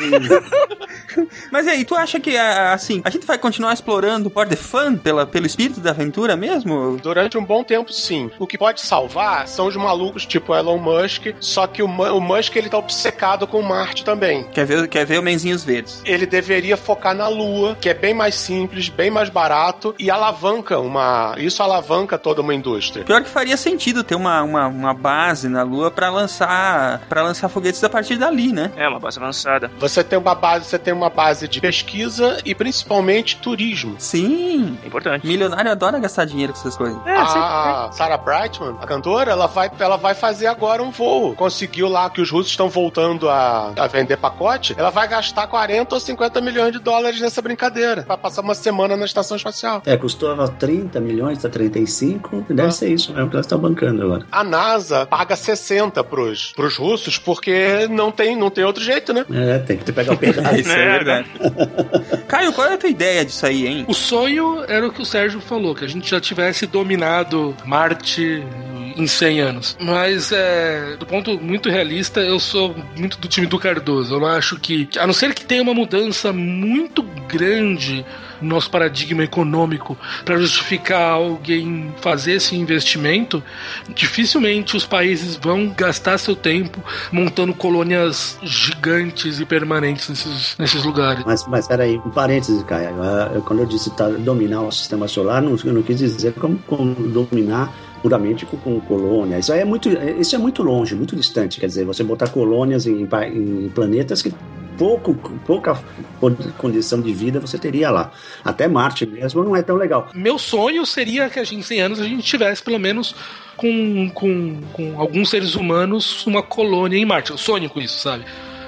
Mas 1.51 1.65
e 1.65 1.70
aí, 1.70 1.86
tu 1.86 1.96
acha 1.96 2.20
que, 2.20 2.38
ah, 2.38 2.74
assim, 2.74 3.01
a 3.03 3.10
gente 3.10 3.25
vai 3.25 3.38
continuar 3.38 3.74
explorando 3.74 4.30
por 4.30 4.48
the 4.48 4.56
fun, 4.56 4.96
pela, 4.96 5.25
pelo 5.25 5.46
espírito 5.46 5.80
da 5.80 5.89
aventura 5.89 6.36
mesmo? 6.36 6.98
Durante 7.01 7.38
um 7.38 7.44
bom 7.44 7.63
tempo, 7.63 7.91
sim. 7.91 8.30
O 8.38 8.46
que 8.46 8.58
pode 8.58 8.82
salvar 8.82 9.48
são 9.48 9.68
os 9.68 9.75
malucos 9.75 10.25
tipo 10.25 10.56
Elon 10.56 10.77
Musk, 10.77 11.27
só 11.39 11.68
que 11.68 11.82
o, 11.82 11.88
o 11.88 12.22
Musk 12.22 12.56
ele 12.56 12.70
tá 12.70 12.77
obcecado 12.77 13.48
com 13.48 13.62
Marte 13.62 14.03
também. 14.06 14.44
Quer 14.51 14.65
ver, 14.65 14.88
quer 14.88 15.06
ver 15.06 15.20
o 15.20 15.24
Menzinhos 15.24 15.63
Verdes? 15.63 16.01
Ele 16.06 16.25
deveria 16.25 16.77
focar 16.77 17.15
na 17.15 17.27
Lua, 17.27 17.75
que 17.80 17.89
é 17.89 17.94
bem 17.94 18.13
mais 18.13 18.36
simples, 18.36 18.89
bem 18.89 19.10
mais 19.10 19.30
barato 19.30 19.96
e 19.98 20.10
alavanca 20.12 20.80
uma. 20.80 21.36
Isso 21.41 21.62
alavanca 21.63 22.17
toda 22.17 22.41
uma 22.41 22.53
indústria. 22.53 23.03
Pior 23.05 23.21
que 23.24 23.29
faria 23.29 23.57
sentido 23.57 24.03
ter 24.03 24.15
uma, 24.15 24.41
uma, 24.43 24.67
uma 24.67 24.93
base 24.93 25.48
na 25.50 25.63
Lua 25.63 25.91
pra 25.91 26.10
lançar 26.10 27.01
para 27.10 27.21
lançar 27.21 27.50
foguetes 27.50 27.83
a 27.83 27.89
partir 27.89 28.17
dali, 28.17 28.51
né? 28.51 28.71
É, 28.75 28.88
uma 28.88 29.00
base 29.00 29.17
avançada. 29.19 29.71
Você 29.79 30.03
tem 30.03 30.17
uma 30.17 30.36
base, 30.36 30.65
você 30.65 30.79
tem 30.79 30.93
uma 30.93 31.10
base 31.10 31.48
de 31.48 31.60
pesquisa 31.62 32.38
e 32.45 32.53
principalmente 32.55 33.38
turismo. 33.38 33.95
Sim. 33.98 34.77
É 34.83 34.88
importante. 34.88 35.25
Milionário 35.25 35.71
adora 35.71 36.00
gastar 36.00 36.25
dinheiro 36.25 36.53
com 36.53 36.60
essas 36.60 36.75
coisas. 36.75 36.98
É, 37.05 37.15
A 37.15 37.89
Sarah 37.91 38.17
Brightman, 38.17 38.75
a 38.81 38.86
cantora, 38.88 39.31
ela 39.31 39.48
vai, 39.48 39.69
ela 39.79 39.98
vai 39.98 40.13
fazer 40.13 40.48
agora 40.48 40.81
um 40.83 40.91
voo. 40.91 41.36
Conseguiu 41.36 41.88
lá 41.88 42.10
que 42.10 42.21
os 42.21 42.29
russos 42.31 42.51
estão 42.51 42.69
voltando 42.69 43.29
a, 43.29 43.74
a 43.77 43.88
vender 43.88 44.17
pacote. 44.17 44.75
Ela 44.77 44.89
vai 44.89 45.07
gastar 45.07 45.48
40 45.48 45.95
ou 45.95 46.00
50 46.00 46.41
milhões 46.41 46.71
de 46.71 46.79
dólares 46.79 47.19
nessa 47.19 47.41
brincadeira. 47.41 48.03
Pra 48.03 48.17
passar 48.17 48.41
uma 48.41 48.55
semana 48.55 48.95
na 48.95 49.05
estação 49.05 49.38
espacial. 49.38 49.81
É, 49.86 49.98
custava 49.98 50.48
30 50.48 51.00
milhões, 51.00 51.30
tá 51.39 51.50
35. 51.50 52.45
Deve 52.50 52.69
Ah. 52.69 52.71
ser 52.71 52.89
isso, 52.89 53.13
é 53.17 53.23
o 53.23 53.27
que 53.29 53.35
elas 53.35 53.45
estão 53.45 53.59
bancando 53.59 54.01
agora. 54.03 54.25
A 54.31 54.43
NASA 54.43 55.05
paga 55.05 55.35
60 55.35 56.03
pros, 56.03 56.53
pros 56.55 56.75
russos 56.77 57.17
porque 57.17 57.88
não 57.89 58.11
tem, 58.11 58.35
não 58.35 58.50
tem 58.50 58.63
outro 58.63 58.83
jeito, 58.83 59.13
né? 59.13 59.25
É, 59.31 59.59
tem 59.59 59.77
que 59.77 59.91
pegar 59.91 60.13
o 60.13 60.17
pedaço. 60.19 60.55
Isso 60.55 60.71
é 60.71 60.81
É, 60.85 60.89
verdade. 60.91 61.27
Caio, 62.27 62.53
qual 62.53 62.67
é 62.67 62.73
a 62.73 62.77
tua 62.77 62.89
ideia 62.89 63.25
disso 63.25 63.45
aí, 63.45 63.67
hein? 63.67 63.85
O 63.88 63.93
sonho 63.93 64.63
era 64.67 64.85
o 64.88 64.91
que 64.91 65.01
o 65.01 65.05
Sérgio 65.05 65.39
falou, 65.41 65.75
que 65.75 65.85
a 65.85 65.88
gente 65.88 66.09
já 66.09 66.19
tivesse 66.19 66.65
dominado 66.65 67.55
Marte 67.65 68.43
em 68.97 69.07
100 69.07 69.39
anos. 69.41 69.77
Mas, 69.79 70.31
é, 70.31 70.95
do 71.00 71.05
ponto 71.05 71.39
muito 71.39 71.69
realista, 71.69 72.19
eu 72.19 72.39
sou 72.39 72.75
muito 72.97 73.17
do 73.17 73.27
time 73.27 73.47
do 73.47 73.57
Cardoso. 73.57 74.15
Eu 74.15 74.19
não 74.19 74.27
acho 74.27 74.59
que, 74.59 74.88
a 75.00 75.07
não 75.07 75.13
ser 75.13 75.33
que 75.33 75.45
tenha 75.45 75.61
uma 75.61 75.73
mudança 75.73 76.33
muito 76.33 77.01
grande 77.27 78.05
no 78.41 78.50
nosso 78.50 78.69
paradigma 78.69 79.24
econômico 79.24 79.98
para 80.25 80.38
justificar 80.38 81.13
alguém 81.13 81.93
fazer 82.01 82.33
esse 82.33 82.55
investimento, 82.55 83.43
dificilmente 83.93 84.75
os 84.75 84.86
países 84.86 85.36
vão 85.36 85.69
gastar 85.69 86.17
seu 86.17 86.36
tempo 86.36 86.83
montando 87.12 87.53
colônias 87.53 88.38
gigantes 88.43 89.39
e 89.39 89.45
permanentes 89.45 90.10
nesses, 90.10 90.55
nesses 90.57 90.83
lugares. 90.83 91.24
Mas, 91.25 91.45
mas 91.48 91.67
peraí, 91.67 91.98
um 91.98 92.10
parêntese, 92.10 92.63
Caio. 92.65 92.89
Ah, 93.01 93.41
Quando 93.45 93.60
eu 93.60 93.65
disse 93.65 93.89
tá, 93.91 94.07
dominar 94.07 94.62
o 94.62 94.71
sistema 94.71 95.07
solar, 95.07 95.41
não, 95.41 95.55
eu 95.63 95.74
não 95.74 95.81
quis 95.81 96.00
dizer 96.00 96.33
como, 96.33 96.57
como 96.60 96.93
dominar 96.93 97.74
puramente 98.01 98.45
com, 98.45 98.79
colônia. 98.81 99.38
Isso 99.39 99.53
é 99.53 99.63
muito, 99.63 99.89
isso 99.89 100.36
é 100.36 100.39
muito 100.39 100.63
longe, 100.63 100.95
muito 100.95 101.15
distante. 101.15 101.60
Quer 101.60 101.67
dizer, 101.67 101.86
você 101.86 102.03
botar 102.03 102.29
colônias 102.29 102.88
em, 102.88 103.03
em 103.03 103.69
planetas 103.69 104.21
que 104.21 104.33
pouco, 104.81 105.13
pouca 105.45 105.79
con- 106.19 106.35
condição 106.57 107.00
de 107.01 107.13
vida 107.13 107.39
você 107.39 107.57
teria 107.59 107.91
lá. 107.91 108.11
Até 108.43 108.67
Marte 108.67 109.05
mesmo 109.05 109.43
não 109.43 109.55
é 109.55 109.61
tão 109.61 109.75
legal. 109.75 110.09
Meu 110.15 110.39
sonho 110.39 110.83
seria 110.88 111.29
que 111.29 111.39
a 111.39 111.43
gente, 111.43 111.59
em 111.59 111.61
100 111.61 111.81
anos 111.81 112.00
a 112.00 112.03
gente 112.03 112.23
tivesse 112.23 112.63
pelo 112.63 112.79
menos 112.79 113.15
com, 113.55 114.09
com, 114.09 114.59
com 114.73 115.00
alguns 115.00 115.29
seres 115.29 115.53
humanos 115.53 116.25
uma 116.25 116.41
colônia 116.41 116.97
em 116.97 117.05
Marte. 117.05 117.29
Eu 117.29 117.38
sonho 117.38 117.69
com 117.69 117.79
isso, 117.79 118.00
sabe? 118.00 118.25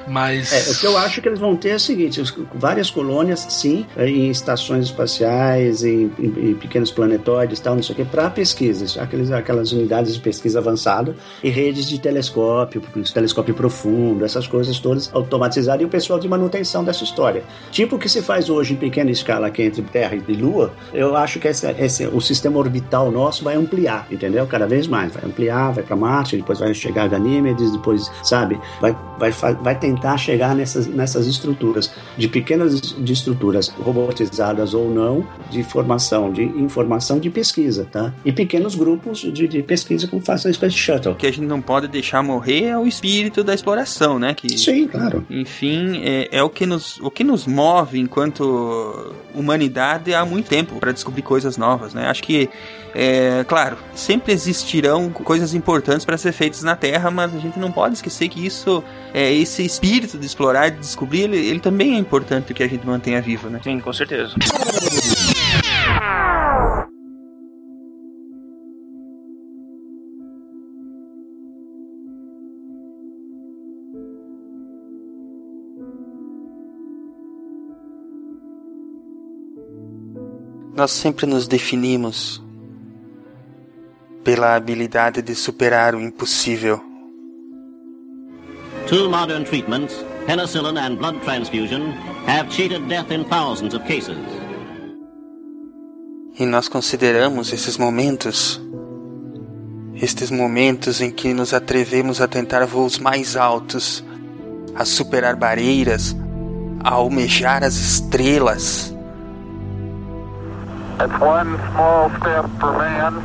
Mas. 0.08 0.52
É, 0.52 0.72
o 0.72 0.76
que 0.80 0.86
eu 0.88 0.98
acho 0.98 1.22
que 1.22 1.28
eles 1.28 1.40
vão 1.40 1.56
ter 1.56 1.70
é 1.70 1.76
o 1.76 1.80
seguinte: 1.80 2.22
várias 2.54 2.90
colônias, 2.90 3.46
sim, 3.50 3.86
em 3.98 4.30
estações 4.30 4.86
espaciais, 4.86 5.84
em, 5.84 6.12
em- 6.20 6.50
em 6.52 6.56
pequenos 6.56 6.92
planetoides, 6.92 7.60
tal, 7.60 7.76
não 7.76 7.84
sei 7.84 7.94
o 7.94 7.96
que, 7.98 8.06
para 8.06 8.30
pesquisas, 8.30 8.98
aqueles, 8.98 9.32
aquelas 9.32 9.72
unidades 9.72 10.14
de 10.16 10.20
pesquisa 10.22 10.60
avançada 10.60 11.16
e 11.44 11.50
redes 11.50 11.88
de 11.88 12.00
telescópio, 12.00 12.82
telescópio 13.14 13.54
profundo, 13.54 14.26
essas 14.26 14.48
coisas 14.48 14.80
todas 14.80 15.10
automatizadas 15.14 15.82
e 15.82 15.86
o 15.86 15.90
pessoal 15.90 16.20
de 16.20 16.28
manutenção 16.28 16.84
dessa 16.84 17.04
história. 17.04 17.44
Tipo 17.72 17.96
o 17.96 18.00
que 18.00 18.10
se 18.10 18.22
faz 18.22 18.50
hoje 18.50 18.74
em 18.74 18.78
pequena 18.78 19.12
escala 19.12 19.48
aqui 19.48 19.64
entre 19.64 19.82
Terra 19.84 20.16
e 20.28 20.34
Lua, 20.34 20.74
eu 20.94 21.16
acho 21.16 21.40
que 21.40 21.48
esse, 21.48 21.66
esse- 21.80 22.08
o 22.08 22.20
sistema 22.20 22.58
orbital 22.60 23.12
nosso 23.12 23.44
vai 23.44 23.56
ampliar, 23.56 24.08
entendeu? 24.12 24.46
Cada 24.48 24.68
vez 24.68 24.88
mais. 24.88 25.14
Vai 25.14 25.24
ampliar, 25.26 25.72
vai 25.74 25.84
para 25.84 25.96
Marte, 25.96 26.38
depois 26.38 26.60
vai 26.60 26.74
chegar 26.74 27.08
Ganímedes, 27.08 27.72
depois, 27.72 28.12
sabe, 28.24 28.60
vai, 28.82 28.96
vai, 29.18 29.32
vai 29.32 29.76
tentar 29.80 29.93
chegar 30.18 30.56
nessas, 30.56 30.88
nessas 30.88 31.28
estruturas, 31.28 31.92
de 32.18 32.28
pequenas 32.28 32.80
de 32.82 33.14
estruturas 33.14 33.68
robotizadas 33.70 34.74
ou 34.74 34.90
não, 34.90 35.28
de 35.50 35.64
formação, 35.64 36.32
de 36.32 36.44
informação 36.44 37.20
de 37.20 37.30
pesquisa, 37.30 37.88
tá? 37.92 38.14
E 38.24 38.32
pequenos 38.32 38.76
grupos 38.76 39.20
de, 39.20 39.48
de 39.48 39.64
pesquisa 39.64 40.08
como 40.08 40.22
faz 40.22 40.46
a 40.46 40.54
Space 40.54 40.78
Shuttle. 40.78 41.14
O 41.14 41.16
que 41.16 41.28
a 41.28 41.32
gente 41.32 41.46
não 41.46 41.62
pode 41.62 41.88
deixar 41.88 42.22
morrer 42.22 42.66
é 42.66 42.78
o 42.78 42.86
espírito 42.86 43.44
da 43.44 43.54
exploração, 43.54 44.20
né? 44.20 44.34
Que, 44.34 44.58
Sim, 44.58 44.88
claro. 44.88 45.26
Enfim, 45.30 46.02
é, 46.04 46.30
é 46.32 46.44
o, 46.44 46.50
que 46.50 46.66
nos, 46.66 47.00
o 47.00 47.10
que 47.10 47.24
nos 47.24 47.46
move 47.46 48.00
enquanto 48.00 49.14
humanidade 49.34 50.14
há 50.14 50.26
muito 50.26 50.48
tempo 50.48 50.80
para 50.80 50.92
descobrir 50.92 51.22
coisas 51.22 51.58
novas, 51.58 51.94
né? 51.94 52.08
Acho 52.08 52.24
que, 52.24 52.50
é, 52.94 53.44
claro, 53.48 53.78
sempre 53.96 54.34
existirão 54.34 55.10
coisas 55.10 55.54
importantes 55.54 56.06
para 56.06 56.18
ser 56.18 56.32
feitas 56.32 56.64
na 56.64 56.76
Terra, 56.76 57.10
mas 57.10 57.34
a 57.34 57.40
gente 57.40 57.60
não 57.60 57.72
pode 57.72 57.96
esquecer 57.96 58.28
que 58.30 58.46
isso, 58.46 58.84
é, 59.14 59.34
esse 59.34 59.64
espírito 59.84 60.18
de 60.18 60.26
explorar 60.26 60.70
e 60.70 60.72
de 60.72 60.80
descobrir, 60.80 61.24
ele, 61.24 61.38
ele 61.38 61.60
também 61.60 61.96
é 61.96 61.98
importante 61.98 62.54
que 62.54 62.64
a 62.64 62.68
gente 62.68 62.88
mantenha 62.88 63.22
vivo, 63.22 63.50
né? 63.50 63.60
Sim, 63.62 63.82
com 63.82 63.92
certeza. 63.92 64.34
Nós 80.76 80.92
sempre 80.92 81.26
nos 81.26 81.46
definimos 81.46 82.42
pela 84.24 84.56
habilidade 84.56 85.22
de 85.22 85.36
superar 85.36 85.94
o 85.94 86.02
impossível. 86.02 86.93
Two 88.88 89.10
modern 89.10 89.46
treatments, 89.46 90.04
penicillin 90.26 90.78
and 90.78 90.98
blood 90.98 91.22
transfusion, 91.24 91.92
have 92.26 92.50
cheated 92.50 92.88
death 92.88 93.12
in 93.12 93.24
thousands 93.26 93.74
of 93.74 93.84
cases. 93.86 94.18
E 96.40 96.46
nós 96.46 96.68
consideramos 96.68 97.54
esses 97.54 97.78
momentos, 97.78 98.60
estes 99.96 100.32
momentos 100.32 101.00
em 101.02 101.12
que 101.12 101.34
nos 101.34 101.54
atrevemos 101.54 102.20
a 102.22 102.28
tentar 102.28 102.66
voos 102.66 102.98
mais 102.98 103.36
altos, 103.36 104.04
a 104.76 104.84
superar 104.84 105.36
barreiras, 105.36 106.16
a 106.84 106.90
almejar 106.94 107.64
as 107.64 107.76
estrelas, 107.76 108.94
It's 111.00 111.20
one 111.20 111.58
small 111.72 112.10
step 112.18 112.46
for 112.60 112.78
man, 112.78 113.18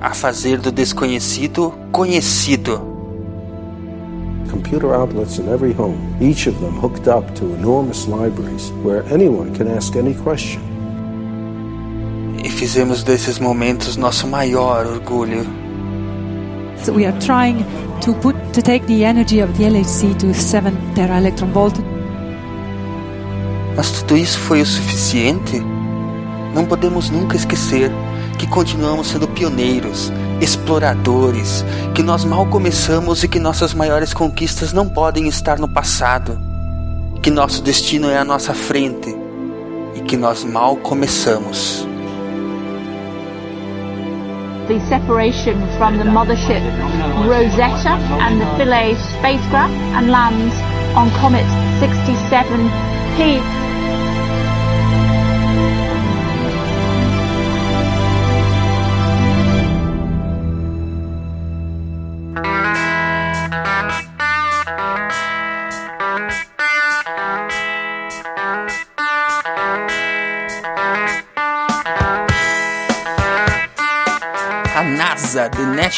a 0.00 0.14
fazer 0.14 0.58
do 0.58 0.70
desconhecido 0.70 1.72
conhecido. 1.92 2.80
Computer 4.50 4.94
outlets 4.94 5.38
in 5.38 5.48
every 5.48 5.72
home, 5.72 5.98
each 6.20 6.48
of 6.48 6.58
them 6.60 6.78
hooked 6.80 7.08
up 7.08 7.30
to 7.34 7.44
enormous 7.54 8.06
libraries 8.06 8.72
where 8.82 9.04
anyone 9.12 9.52
can 9.54 9.68
ask 9.68 9.94
any 9.96 10.14
question. 10.14 10.60
E 12.42 12.48
fizemos 12.48 13.02
desses 13.02 13.38
momentos 13.38 13.96
nosso 13.96 14.26
maior 14.26 14.86
orgulho. 14.86 15.44
So 16.84 16.92
we 16.92 17.04
are 17.04 17.18
trying 17.18 17.64
to 18.02 18.14
put 18.14 18.36
to 18.52 18.62
take 18.62 18.86
the 18.86 19.04
energy 19.04 19.40
of 19.40 19.52
the 19.58 19.64
LHC 19.64 20.16
to 20.18 20.32
7 20.32 20.72
tera 20.94 21.18
electron 21.18 21.50
volt. 21.52 21.78
Mas 23.76 23.90
tudo 23.90 24.16
isso 24.16 24.38
foi 24.38 24.62
o 24.62 24.66
suficiente? 24.66 25.62
não 26.54 26.64
podemos 26.64 27.10
nunca 27.10 27.36
esquecer 27.36 27.90
que 28.38 28.46
continuamos 28.46 29.08
sendo 29.08 29.28
pioneiros, 29.28 30.12
exploradores, 30.40 31.64
que 31.94 32.02
nós 32.02 32.24
mal 32.24 32.46
começamos 32.46 33.24
e 33.24 33.28
que 33.28 33.38
nossas 33.38 33.74
maiores 33.74 34.14
conquistas 34.14 34.72
não 34.72 34.88
podem 34.88 35.26
estar 35.26 35.58
no 35.58 35.68
passado, 35.68 36.38
que 37.20 37.30
nosso 37.30 37.62
destino 37.62 38.08
é 38.08 38.16
à 38.16 38.24
nossa 38.24 38.54
frente 38.54 39.14
e 39.94 40.00
que 40.00 40.16
nós 40.16 40.44
mal 40.44 40.76
começamos. 40.76 41.86
the 44.68 44.78
separation 44.86 45.56
from 45.78 45.96
the 45.96 46.04
mothership 46.04 46.60
Rosetta 47.26 47.96
and 48.20 48.38
the 48.38 48.44
Philae 48.58 48.94
spacecraft 49.16 49.72
and 49.96 50.10
lands 50.10 50.54
on 50.94 51.08
Comet 51.18 51.46
67P. 51.80 53.57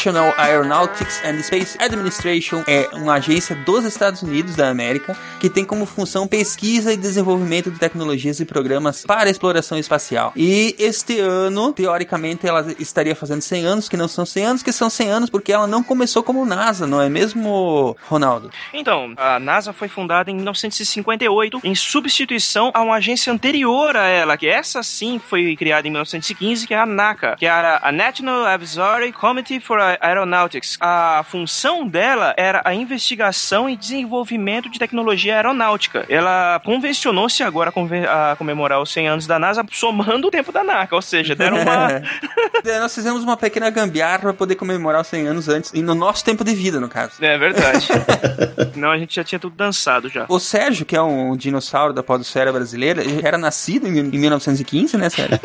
National 0.01 0.33
Aeronautics 0.35 1.21
and 1.23 1.43
Space 1.43 1.77
Administration, 1.79 2.63
é 2.65 2.89
uma 2.93 3.13
agência 3.13 3.55
dos 3.55 3.85
Estados 3.85 4.23
Unidos 4.23 4.55
da 4.55 4.67
América 4.67 5.15
que 5.39 5.47
tem 5.47 5.63
como 5.63 5.85
função 5.85 6.27
pesquisa 6.27 6.91
e 6.91 6.97
desenvolvimento 6.97 7.69
de 7.69 7.77
tecnologias 7.77 8.39
e 8.39 8.45
programas 8.45 9.05
para 9.05 9.29
exploração 9.29 9.77
espacial. 9.77 10.33
E 10.35 10.75
este 10.79 11.19
ano, 11.19 11.71
teoricamente, 11.71 12.47
ela 12.47 12.65
estaria 12.79 13.15
fazendo 13.15 13.41
100 13.41 13.65
anos, 13.65 13.89
que 13.89 13.95
não 13.95 14.07
são 14.07 14.25
100 14.25 14.45
anos, 14.45 14.63
que 14.63 14.71
são 14.71 14.89
100 14.89 15.09
anos 15.11 15.29
porque 15.29 15.53
ela 15.53 15.67
não 15.67 15.83
começou 15.83 16.23
como 16.23 16.45
NASA, 16.47 16.87
não 16.87 16.99
é 16.99 17.07
mesmo, 17.07 17.95
Ronaldo? 18.07 18.49
Então, 18.73 19.13
a 19.17 19.39
NASA 19.39 19.71
foi 19.71 19.87
fundada 19.87 20.31
em 20.31 20.35
1958 20.35 21.59
em 21.63 21.75
substituição 21.75 22.71
a 22.73 22.81
uma 22.81 22.95
agência 22.95 23.31
anterior 23.31 23.95
a 23.95 24.07
ela, 24.07 24.35
que 24.35 24.47
essa 24.47 24.81
sim 24.81 25.19
foi 25.19 25.55
criada 25.55 25.87
em 25.87 25.91
1915, 25.91 26.65
que 26.65 26.73
é 26.73 26.79
a 26.79 26.87
NACA, 26.87 27.35
que 27.37 27.45
era 27.45 27.79
a 27.83 27.91
National 27.91 28.45
Advisory 28.45 29.11
Committee 29.11 29.59
for 29.59 29.90
Aeronautics. 29.99 30.77
A 30.79 31.23
função 31.29 31.87
dela 31.87 32.33
era 32.37 32.61
a 32.63 32.73
investigação 32.73 33.69
e 33.69 33.75
desenvolvimento 33.75 34.69
de 34.69 34.79
tecnologia 34.79 35.35
aeronáutica. 35.35 36.05
Ela 36.09 36.61
convencionou-se 36.63 37.41
agora 37.43 37.71
a 38.09 38.35
comemorar 38.35 38.81
os 38.81 38.91
100 38.91 39.07
anos 39.07 39.27
da 39.27 39.39
NASA 39.39 39.65
somando 39.71 40.27
o 40.27 40.31
tempo 40.31 40.51
da 40.51 40.63
NACA, 40.63 40.95
ou 40.95 41.01
seja, 41.01 41.35
deram 41.35 41.61
uma... 41.61 42.01
É, 42.63 42.79
Nós 42.79 42.93
fizemos 42.93 43.23
uma 43.23 43.35
pequena 43.35 43.69
gambiarra 43.71 44.19
para 44.19 44.33
poder 44.33 44.55
comemorar 44.55 45.01
os 45.01 45.07
100 45.07 45.27
anos 45.27 45.49
antes, 45.49 45.71
e 45.73 45.81
no 45.81 45.95
nosso 45.95 46.23
tempo 46.23 46.43
de 46.43 46.53
vida, 46.53 46.79
no 46.79 46.87
caso. 46.87 47.13
É 47.19 47.37
verdade. 47.37 47.87
Não, 48.75 48.91
a 48.91 48.97
gente 48.97 49.15
já 49.15 49.23
tinha 49.23 49.39
tudo 49.39 49.55
dançado 49.55 50.09
já. 50.09 50.25
O 50.29 50.39
Sérgio, 50.39 50.85
que 50.85 50.95
é 50.95 51.01
um 51.01 51.35
dinossauro 51.35 51.91
da 51.91 52.03
podosfera 52.03 52.51
brasileira, 52.53 53.01
era 53.23 53.37
nascido 53.37 53.87
em, 53.87 53.97
em 53.97 54.19
1915, 54.19 54.95
né, 54.97 55.09
Sérgio? 55.09 55.39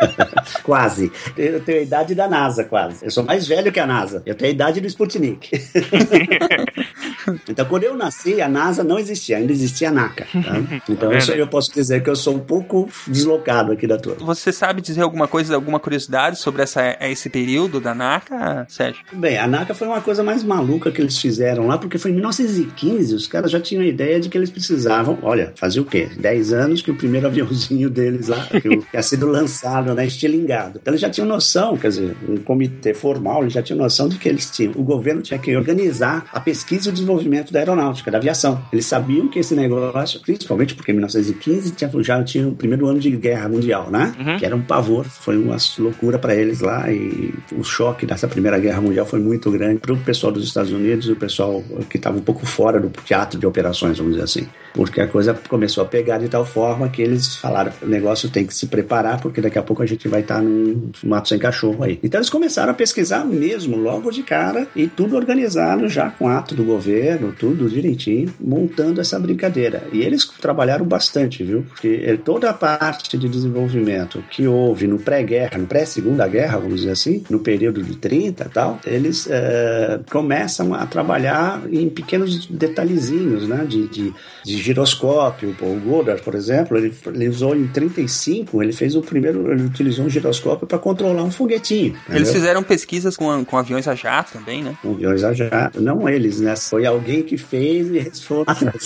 Quase. 0.62 1.12
Eu 1.36 1.62
tenho 1.62 1.78
a 1.80 1.82
idade 1.82 2.14
da 2.14 2.28
NASA, 2.28 2.64
quase. 2.64 3.04
Eu 3.04 3.10
sou 3.10 3.24
mais 3.24 3.46
velho 3.46 3.72
que 3.72 3.80
a 3.80 3.86
NASA. 3.86 3.91
Eu 4.26 4.34
tenho 4.34 4.50
a 4.50 4.54
idade 4.54 4.80
do 4.80 4.86
Sputnik. 4.86 5.50
então, 7.48 7.64
quando 7.66 7.84
eu 7.84 7.96
nasci, 7.96 8.40
a 8.40 8.48
NASA 8.48 8.82
não 8.82 8.98
existia, 8.98 9.36
ainda 9.36 9.52
existia 9.52 9.88
a 9.88 9.92
NACA. 9.92 10.26
tá? 10.32 10.80
Então, 10.88 11.12
isso 11.12 11.32
aí 11.32 11.38
eu 11.38 11.46
posso 11.46 11.72
dizer 11.72 12.02
que 12.02 12.10
eu 12.10 12.16
sou 12.16 12.34
um 12.34 12.40
pouco 12.40 12.88
deslocado 13.06 13.72
aqui 13.72 13.86
da 13.86 13.98
turma. 13.98 14.24
Você 14.24 14.52
sabe 14.52 14.80
dizer 14.80 15.02
alguma 15.02 15.28
coisa, 15.28 15.54
alguma 15.54 15.78
curiosidade 15.78 16.38
sobre 16.38 16.62
essa, 16.62 16.96
esse 17.00 17.28
período 17.28 17.80
da 17.80 17.94
NACA, 17.94 18.66
Sérgio? 18.68 19.02
Bem, 19.12 19.38
a 19.38 19.46
NACA 19.46 19.74
foi 19.74 19.86
uma 19.86 20.00
coisa 20.00 20.22
mais 20.22 20.42
maluca 20.42 20.90
que 20.90 21.00
eles 21.00 21.18
fizeram 21.18 21.66
lá, 21.66 21.78
porque 21.78 21.98
foi 21.98 22.10
em 22.10 22.14
1915, 22.14 23.14
os 23.14 23.26
caras 23.26 23.50
já 23.50 23.60
tinham 23.60 23.82
a 23.82 23.86
ideia 23.86 24.20
de 24.20 24.28
que 24.28 24.36
eles 24.36 24.50
precisavam, 24.50 25.18
olha, 25.22 25.52
fazia 25.56 25.82
o 25.82 25.84
quê? 25.84 26.08
10 26.18 26.52
anos 26.52 26.82
que 26.82 26.90
o 26.90 26.96
primeiro 26.96 27.26
aviãozinho 27.26 27.88
deles 27.90 28.28
lá 28.28 28.48
tinha 28.90 29.02
sido 29.02 29.26
lançado, 29.26 29.94
né, 29.94 30.06
estilingado. 30.06 30.78
Então 30.80 30.92
eles 30.92 31.00
já 31.00 31.10
tinham 31.10 31.26
noção, 31.26 31.76
quer 31.76 31.88
dizer, 31.88 32.16
um 32.28 32.36
comitê 32.36 32.94
formal, 32.94 33.42
eles 33.42 33.52
já 33.52 33.62
tinham 33.62 33.78
noção 33.82 34.08
de 34.08 34.18
que 34.18 34.28
eles 34.28 34.50
tinham, 34.50 34.72
o 34.76 34.82
governo 34.82 35.22
tinha 35.22 35.38
que 35.38 35.54
organizar 35.56 36.26
a 36.32 36.40
pesquisa 36.40 36.88
e 36.88 36.90
o 36.90 36.92
desenvolvimento 36.92 37.52
da 37.52 37.58
aeronáutica, 37.58 38.10
da 38.10 38.18
aviação. 38.18 38.62
Eles 38.72 38.86
sabiam 38.86 39.28
que 39.28 39.38
esse 39.38 39.54
negócio, 39.54 40.20
principalmente 40.20 40.74
porque 40.74 40.92
em 40.92 40.94
1915 40.94 41.72
tinha, 41.72 41.90
já 42.02 42.22
tinha 42.22 42.48
o 42.48 42.54
primeiro 42.54 42.86
ano 42.86 43.00
de 43.00 43.10
guerra 43.10 43.48
mundial, 43.48 43.90
né? 43.90 44.14
Que 44.38 44.46
era 44.46 44.54
um 44.54 44.62
pavor, 44.62 45.04
foi 45.04 45.36
uma 45.36 45.56
loucura 45.78 46.18
para 46.18 46.34
eles 46.34 46.60
lá 46.60 46.90
e 46.90 47.34
o 47.52 47.62
choque 47.64 48.06
dessa 48.06 48.28
primeira 48.28 48.58
guerra 48.58 48.80
mundial 48.80 49.06
foi 49.06 49.20
muito 49.20 49.50
grande 49.50 49.80
para 49.80 49.92
o 49.92 49.96
pessoal 49.98 50.32
dos 50.32 50.44
Estados 50.44 50.72
Unidos 50.72 51.08
e 51.08 51.12
o 51.12 51.16
pessoal 51.16 51.62
que 51.90 51.96
estava 51.96 52.16
um 52.16 52.22
pouco 52.22 52.46
fora 52.46 52.80
do 52.80 52.88
teatro 53.04 53.38
de 53.38 53.46
operações, 53.46 53.98
vamos 53.98 54.12
dizer 54.14 54.24
assim. 54.24 54.46
Porque 54.74 55.00
a 55.00 55.06
coisa 55.06 55.34
começou 55.48 55.84
a 55.84 55.86
pegar 55.86 56.18
de 56.18 56.28
tal 56.28 56.46
forma 56.46 56.88
que 56.88 57.02
eles 57.02 57.36
falaram: 57.36 57.72
o 57.82 57.86
negócio 57.86 58.30
tem 58.30 58.46
que 58.46 58.54
se 58.54 58.66
preparar, 58.66 59.20
porque 59.20 59.40
daqui 59.40 59.58
a 59.58 59.62
pouco 59.62 59.82
a 59.82 59.86
gente 59.86 60.08
vai 60.08 60.20
estar 60.20 60.40
num 60.40 60.90
mato 61.04 61.28
sem 61.28 61.38
cachorro 61.38 61.84
aí. 61.84 61.98
Então 62.02 62.18
eles 62.18 62.30
começaram 62.30 62.70
a 62.70 62.74
pesquisar 62.74 63.24
mesmo, 63.24 63.71
logo 63.76 64.10
de 64.10 64.22
cara, 64.22 64.66
e 64.74 64.86
tudo 64.86 65.16
organizado 65.16 65.88
já 65.88 66.10
com 66.10 66.28
ato 66.28 66.54
do 66.54 66.64
governo, 66.64 67.32
tudo 67.32 67.68
direitinho, 67.68 68.32
montando 68.40 69.00
essa 69.00 69.18
brincadeira. 69.18 69.84
E 69.92 70.02
eles 70.02 70.26
trabalharam 70.26 70.84
bastante, 70.84 71.42
viu? 71.44 71.62
Porque 71.62 72.02
eh, 72.04 72.16
toda 72.16 72.50
a 72.50 72.52
parte 72.52 73.16
de 73.16 73.28
desenvolvimento 73.28 74.22
que 74.30 74.46
houve 74.46 74.86
no 74.86 74.98
pré-guerra, 74.98 75.58
no 75.58 75.66
pré-segunda 75.66 76.26
guerra, 76.28 76.58
vamos 76.58 76.80
dizer 76.80 76.92
assim, 76.92 77.24
no 77.28 77.40
período 77.40 77.82
de 77.82 77.96
30 77.96 78.44
e 78.44 78.48
tal, 78.48 78.80
eles 78.86 79.28
eh, 79.30 80.00
começam 80.10 80.74
a 80.74 80.86
trabalhar 80.86 81.62
em 81.70 81.88
pequenos 81.88 82.46
detalhezinhos, 82.46 83.48
né? 83.48 83.64
De, 83.68 83.88
de, 83.88 84.14
de 84.44 84.56
giroscópio. 84.56 85.54
O 85.60 85.80
Goddard, 85.80 86.22
por 86.22 86.34
exemplo, 86.34 86.76
ele, 86.76 86.94
ele 87.06 87.28
usou 87.28 87.54
em 87.54 87.66
35, 87.66 88.62
ele 88.62 88.72
fez 88.72 88.94
o 88.94 89.02
primeiro, 89.02 89.52
ele 89.52 89.64
utilizou 89.64 90.06
um 90.06 90.10
giroscópio 90.10 90.66
para 90.66 90.78
controlar 90.78 91.22
um 91.22 91.30
foguetinho. 91.30 91.94
Eles 92.08 92.22
entendeu? 92.22 92.32
fizeram 92.32 92.62
pesquisas 92.62 93.16
com, 93.16 93.44
com 93.44 93.56
aviões 93.62 93.88
a 93.88 93.94
jato 93.94 94.32
também, 94.32 94.62
né? 94.62 94.76
Com 94.82 94.92
aviões 94.92 95.24
a 95.24 95.32
jato. 95.32 95.80
Não 95.80 96.08
eles, 96.08 96.40
né? 96.40 96.54
Foi 96.56 96.86
alguém 96.86 97.22
que 97.22 97.36
fez 97.36 97.88
e 97.90 97.98
eles 97.98 98.22
foram 98.22 98.44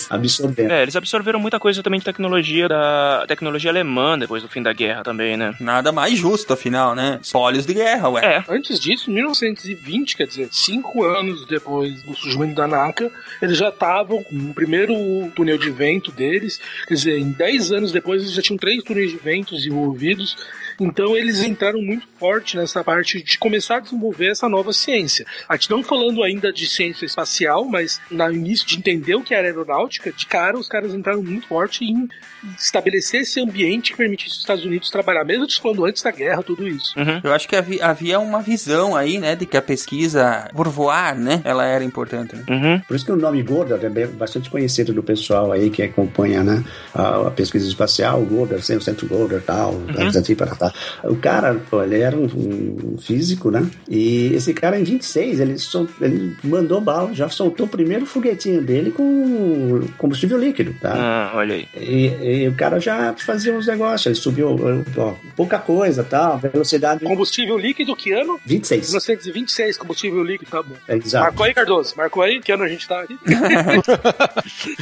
absorvendo. 0.09 0.71
É, 0.71 0.81
eles 0.81 0.95
absorveram 0.95 1.39
muita 1.39 1.59
coisa 1.59 1.83
também 1.83 1.99
de 1.99 2.05
tecnologia 2.05 2.67
da 2.67 3.25
tecnologia 3.27 3.69
alemã 3.69 4.17
depois 4.17 4.41
do 4.41 4.49
fim 4.49 4.61
da 4.61 4.73
guerra 4.73 5.03
também, 5.03 5.35
né? 5.35 5.53
Nada 5.59 5.91
mais 5.91 6.17
justo, 6.17 6.53
afinal, 6.53 6.95
né? 6.95 7.19
Espólios 7.21 7.65
de 7.65 7.73
guerra, 7.73 8.09
ué. 8.09 8.25
É. 8.25 8.43
Antes 8.47 8.79
disso, 8.79 9.09
em 9.11 9.15
1920, 9.15 10.15
quer 10.15 10.27
dizer, 10.27 10.49
cinco 10.51 11.03
anos 11.03 11.45
depois 11.45 12.01
do 12.03 12.15
surgimento 12.15 12.55
da 12.55 12.67
NACA, 12.67 13.11
eles 13.41 13.57
já 13.57 13.69
estavam 13.69 14.23
com 14.23 14.35
o 14.35 14.53
primeiro 14.53 14.93
túnel 15.35 15.57
de 15.57 15.69
vento 15.69 16.11
deles. 16.11 16.59
Quer 16.87 16.93
dizer, 16.93 17.19
em 17.19 17.31
10 17.31 17.71
anos 17.71 17.91
depois, 17.91 18.21
eles 18.21 18.33
já 18.33 18.41
tinham 18.41 18.57
três 18.57 18.83
túneis 18.83 19.11
de 19.11 19.17
vento 19.17 19.55
desenvolvidos. 19.55 20.37
Então, 20.79 21.17
eles 21.17 21.43
entraram 21.43 21.81
muito 21.81 22.07
forte 22.19 22.55
nessa 22.55 22.83
parte 22.83 23.23
de 23.23 23.37
começar 23.39 23.77
a 23.77 23.79
desenvolver 23.79 24.31
essa 24.31 24.47
nova 24.47 24.66
ciência. 24.73 25.25
A 25.47 25.55
gente 25.55 25.69
não 25.69 25.83
falando 25.83 26.23
ainda 26.23 26.51
de 26.51 26.67
ciência 26.67 27.05
espacial, 27.05 27.65
mas 27.65 27.99
no 28.09 28.31
início 28.31 28.65
de 28.65 28.77
entender 28.77 29.15
o 29.15 29.23
que 29.23 29.33
era 29.33 29.47
aeronáutica, 29.47 30.11
de 30.11 30.25
cara, 30.25 30.57
os 30.57 30.67
caras 30.67 30.93
entraram 30.93 31.23
muito 31.23 31.47
forte 31.47 31.85
em 31.85 32.07
estabelecer 32.57 33.21
esse 33.21 33.39
ambiente 33.41 33.91
que 33.91 33.97
permitisse 33.97 34.31
os 34.35 34.39
Estados 34.39 34.63
Unidos 34.65 34.89
trabalhar, 34.89 35.23
mesmo 35.23 35.45
falando 35.61 35.85
antes 35.85 36.01
da 36.03 36.11
guerra, 36.11 36.43
tudo 36.43 36.67
isso. 36.67 36.93
Eu 37.23 37.33
acho 37.33 37.47
que 37.47 37.55
havia, 37.55 37.85
havia 37.85 38.19
uma 38.19 38.41
visão 38.41 38.95
aí, 38.95 39.17
né, 39.17 39.35
de 39.35 39.45
que 39.45 39.57
a 39.57 39.61
pesquisa 39.61 40.49
por 40.53 40.67
voar, 40.67 41.15
né, 41.15 41.41
ela 41.43 41.65
era 41.65 41.83
importante. 41.83 42.35
Né? 42.35 42.83
Por 42.87 42.95
isso 42.95 43.05
que 43.05 43.11
o 43.11 43.15
nome 43.15 43.41
Goddard 43.43 43.85
é 43.85 44.07
bastante 44.07 44.49
conhecido 44.49 44.93
do 44.93 45.01
pessoal 45.03 45.51
aí 45.51 45.69
que 45.69 45.81
acompanha 45.81 46.43
né, 46.43 46.63
a, 46.93 47.27
a 47.27 47.31
pesquisa 47.31 47.67
espacial, 47.67 48.21
o 48.21 48.25
Goddard, 48.25 48.61
assim, 48.61 48.75
o 48.75 48.81
centro 48.81 49.07
Goddard 49.07 49.43
tal, 49.45 49.73
Uhum. 49.73 50.35
para. 50.35 50.73
O 51.05 51.15
cara, 51.15 51.55
pô, 51.69 51.81
ele 51.83 51.99
era 51.99 52.15
um, 52.15 52.25
um 52.25 52.97
físico, 52.97 53.49
né? 53.49 53.65
E 53.89 54.33
esse 54.33 54.53
cara, 54.53 54.79
em 54.79 54.83
26, 54.83 55.39
ele, 55.39 55.57
sol- 55.57 55.87
ele 56.01 56.35
mandou 56.43 56.79
bala, 56.81 57.13
já 57.13 57.29
soltou 57.29 57.65
o 57.65 57.69
primeiro 57.69 58.05
foguetinho 58.05 58.61
dele 58.61 58.91
com 58.91 59.81
combustível 59.97 60.37
líquido, 60.37 60.73
tá? 60.81 60.93
Ah, 60.95 61.31
olha 61.35 61.55
aí. 61.55 61.67
E, 61.75 62.05
e 62.21 62.36
o 62.47 62.55
cara 62.55 62.79
já 62.79 63.13
fazia 63.13 63.53
uns 63.53 63.67
negócios, 63.67 64.05
ele 64.05 64.15
subiu 64.15 64.55
ó, 64.97 65.13
pouca 65.35 65.59
coisa, 65.59 66.03
tal, 66.03 66.37
velocidade. 66.37 67.03
Combustível 67.03 67.57
líquido, 67.57 67.95
que 67.95 68.11
ano? 68.11 68.39
26. 68.45 68.87
1926, 68.87 69.77
combustível 69.77 70.23
líquido, 70.23 70.51
tá 70.51 70.61
bom. 70.61 70.75
É, 70.87 70.95
exato. 70.95 71.25
Marcou 71.25 71.45
aí, 71.45 71.53
Cardoso? 71.53 71.93
Marcou 71.95 72.23
aí? 72.23 72.41
Que 72.41 72.51
ano 72.51 72.63
a 72.63 72.67
gente 72.67 72.87
tá 72.87 73.01
aqui? 73.01 73.17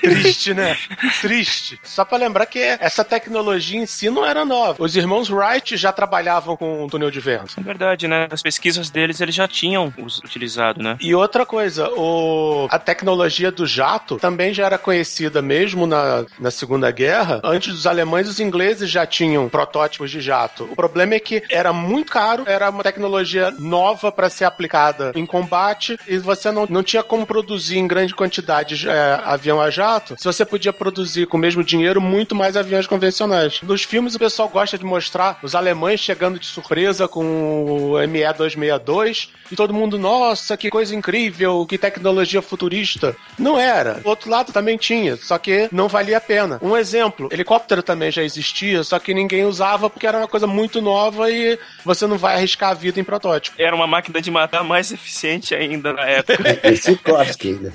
Triste, 0.00 0.54
né? 0.54 0.76
Triste. 1.20 1.78
Só 1.82 2.04
pra 2.04 2.18
lembrar 2.18 2.46
que 2.46 2.58
essa 2.58 3.04
tecnologia 3.04 3.78
em 3.78 3.86
si 3.86 4.10
não 4.10 4.24
era 4.24 4.44
nova. 4.44 4.82
Os 4.82 4.96
irmãos 4.96 5.30
Wright 5.30 5.76
já 5.76 5.92
trabalhavam 5.92 6.56
com 6.56 6.86
túnel 6.88 7.10
de 7.10 7.20
vento. 7.20 7.54
É 7.58 7.62
verdade. 7.62 8.08
né? 8.08 8.28
As 8.30 8.42
pesquisas 8.42 8.90
deles 8.90 9.20
eles 9.20 9.34
já 9.34 9.46
tinham 9.46 9.92
utilizado, 10.24 10.82
né? 10.82 10.96
E 11.00 11.14
outra 11.14 11.46
coisa, 11.46 11.88
o... 11.90 12.66
a 12.70 12.78
tecnologia 12.78 13.50
do 13.50 13.66
jato 13.66 14.16
também 14.16 14.52
já 14.52 14.66
era 14.66 14.78
conhecida 14.78 15.42
mesmo 15.42 15.86
na, 15.86 16.23
na 16.38 16.50
Segunda 16.50 16.90
Guerra. 16.90 17.40
Antes 17.44 17.72
dos 17.72 17.86
alemães, 17.86 18.28
os 18.28 18.40
ingleses 18.40 18.90
já 18.90 19.06
tinham 19.06 19.48
protótipos 19.48 20.10
de 20.10 20.20
jato. 20.20 20.68
O 20.70 20.76
problema 20.76 21.14
é 21.14 21.20
que 21.20 21.42
era 21.50 21.72
muito 21.72 22.12
caro, 22.12 22.44
era 22.46 22.70
uma 22.70 22.82
tecnologia 22.82 23.50
nova 23.58 24.10
para 24.10 24.30
ser 24.30 24.44
aplicada 24.44 25.12
em 25.14 25.26
combate 25.26 25.98
e 26.06 26.18
você 26.18 26.50
não, 26.50 26.66
não 26.68 26.82
tinha 26.82 27.02
como 27.02 27.26
produzir 27.26 27.78
em 27.78 27.86
grande 27.86 28.14
quantidade 28.14 28.88
é, 28.88 29.20
avião 29.24 29.60
a 29.60 29.70
jato. 29.70 30.14
Se 30.18 30.24
você 30.24 30.44
podia 30.44 30.72
produzir 30.72 31.26
com 31.26 31.36
o 31.36 31.40
mesmo 31.40 31.62
dinheiro 31.64 32.00
muito 32.00 32.34
mais 32.34 32.56
aviões 32.56 32.86
convencionais. 32.86 33.60
Nos 33.62 33.82
filmes 33.82 34.14
o 34.14 34.18
pessoal 34.18 34.48
gosta 34.48 34.78
de 34.78 34.84
mostrar 34.84 35.38
os 35.42 35.54
alemães 35.54 36.00
chegando 36.00 36.38
de 36.38 36.46
surpresa 36.46 37.08
com 37.08 37.64
o 37.64 38.06
ME-262 38.06 39.28
e 39.50 39.56
todo 39.56 39.74
mundo, 39.74 39.98
nossa, 39.98 40.56
que 40.56 40.70
coisa 40.70 40.94
incrível, 40.94 41.66
que 41.66 41.78
tecnologia 41.78 42.42
futurista. 42.42 43.16
Não 43.38 43.58
era. 43.58 44.00
Outro 44.04 44.30
lado 44.30 44.52
também 44.52 44.76
tinha, 44.76 45.16
só 45.16 45.38
que 45.38 45.68
não 45.70 45.88
valia 45.88 46.13
a 46.14 46.20
pena. 46.20 46.58
Um 46.62 46.76
exemplo, 46.76 47.28
helicóptero 47.32 47.82
também 47.82 48.10
já 48.10 48.22
existia, 48.22 48.82
só 48.82 48.98
que 48.98 49.14
ninguém 49.14 49.44
usava 49.44 49.90
porque 49.90 50.06
era 50.06 50.18
uma 50.18 50.28
coisa 50.28 50.46
muito 50.46 50.80
nova 50.80 51.30
e 51.30 51.58
você 51.84 52.06
não 52.06 52.18
vai 52.18 52.34
arriscar 52.34 52.70
a 52.70 52.74
vida 52.74 53.00
em 53.00 53.04
protótipo. 53.04 53.60
Era 53.60 53.74
uma 53.74 53.86
máquina 53.86 54.20
de 54.20 54.30
matar 54.30 54.64
mais 54.64 54.92
eficiente 54.92 55.54
ainda 55.54 55.92
na 55.92 56.06
época. 56.06 56.60
É 56.62 56.76
Sikorsky 56.76 57.48
ainda. 57.48 57.72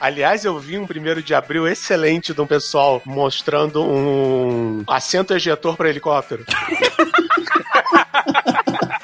Aliás, 0.00 0.44
eu 0.44 0.58
vi 0.58 0.78
um 0.78 0.86
primeiro 0.86 1.22
de 1.22 1.34
abril 1.34 1.66
excelente 1.66 2.32
de 2.32 2.40
um 2.40 2.46
pessoal 2.46 3.02
mostrando 3.04 3.82
um 3.82 4.84
assento 4.86 5.34
ejetor 5.34 5.76
para 5.76 5.88
helicóptero. 5.88 6.44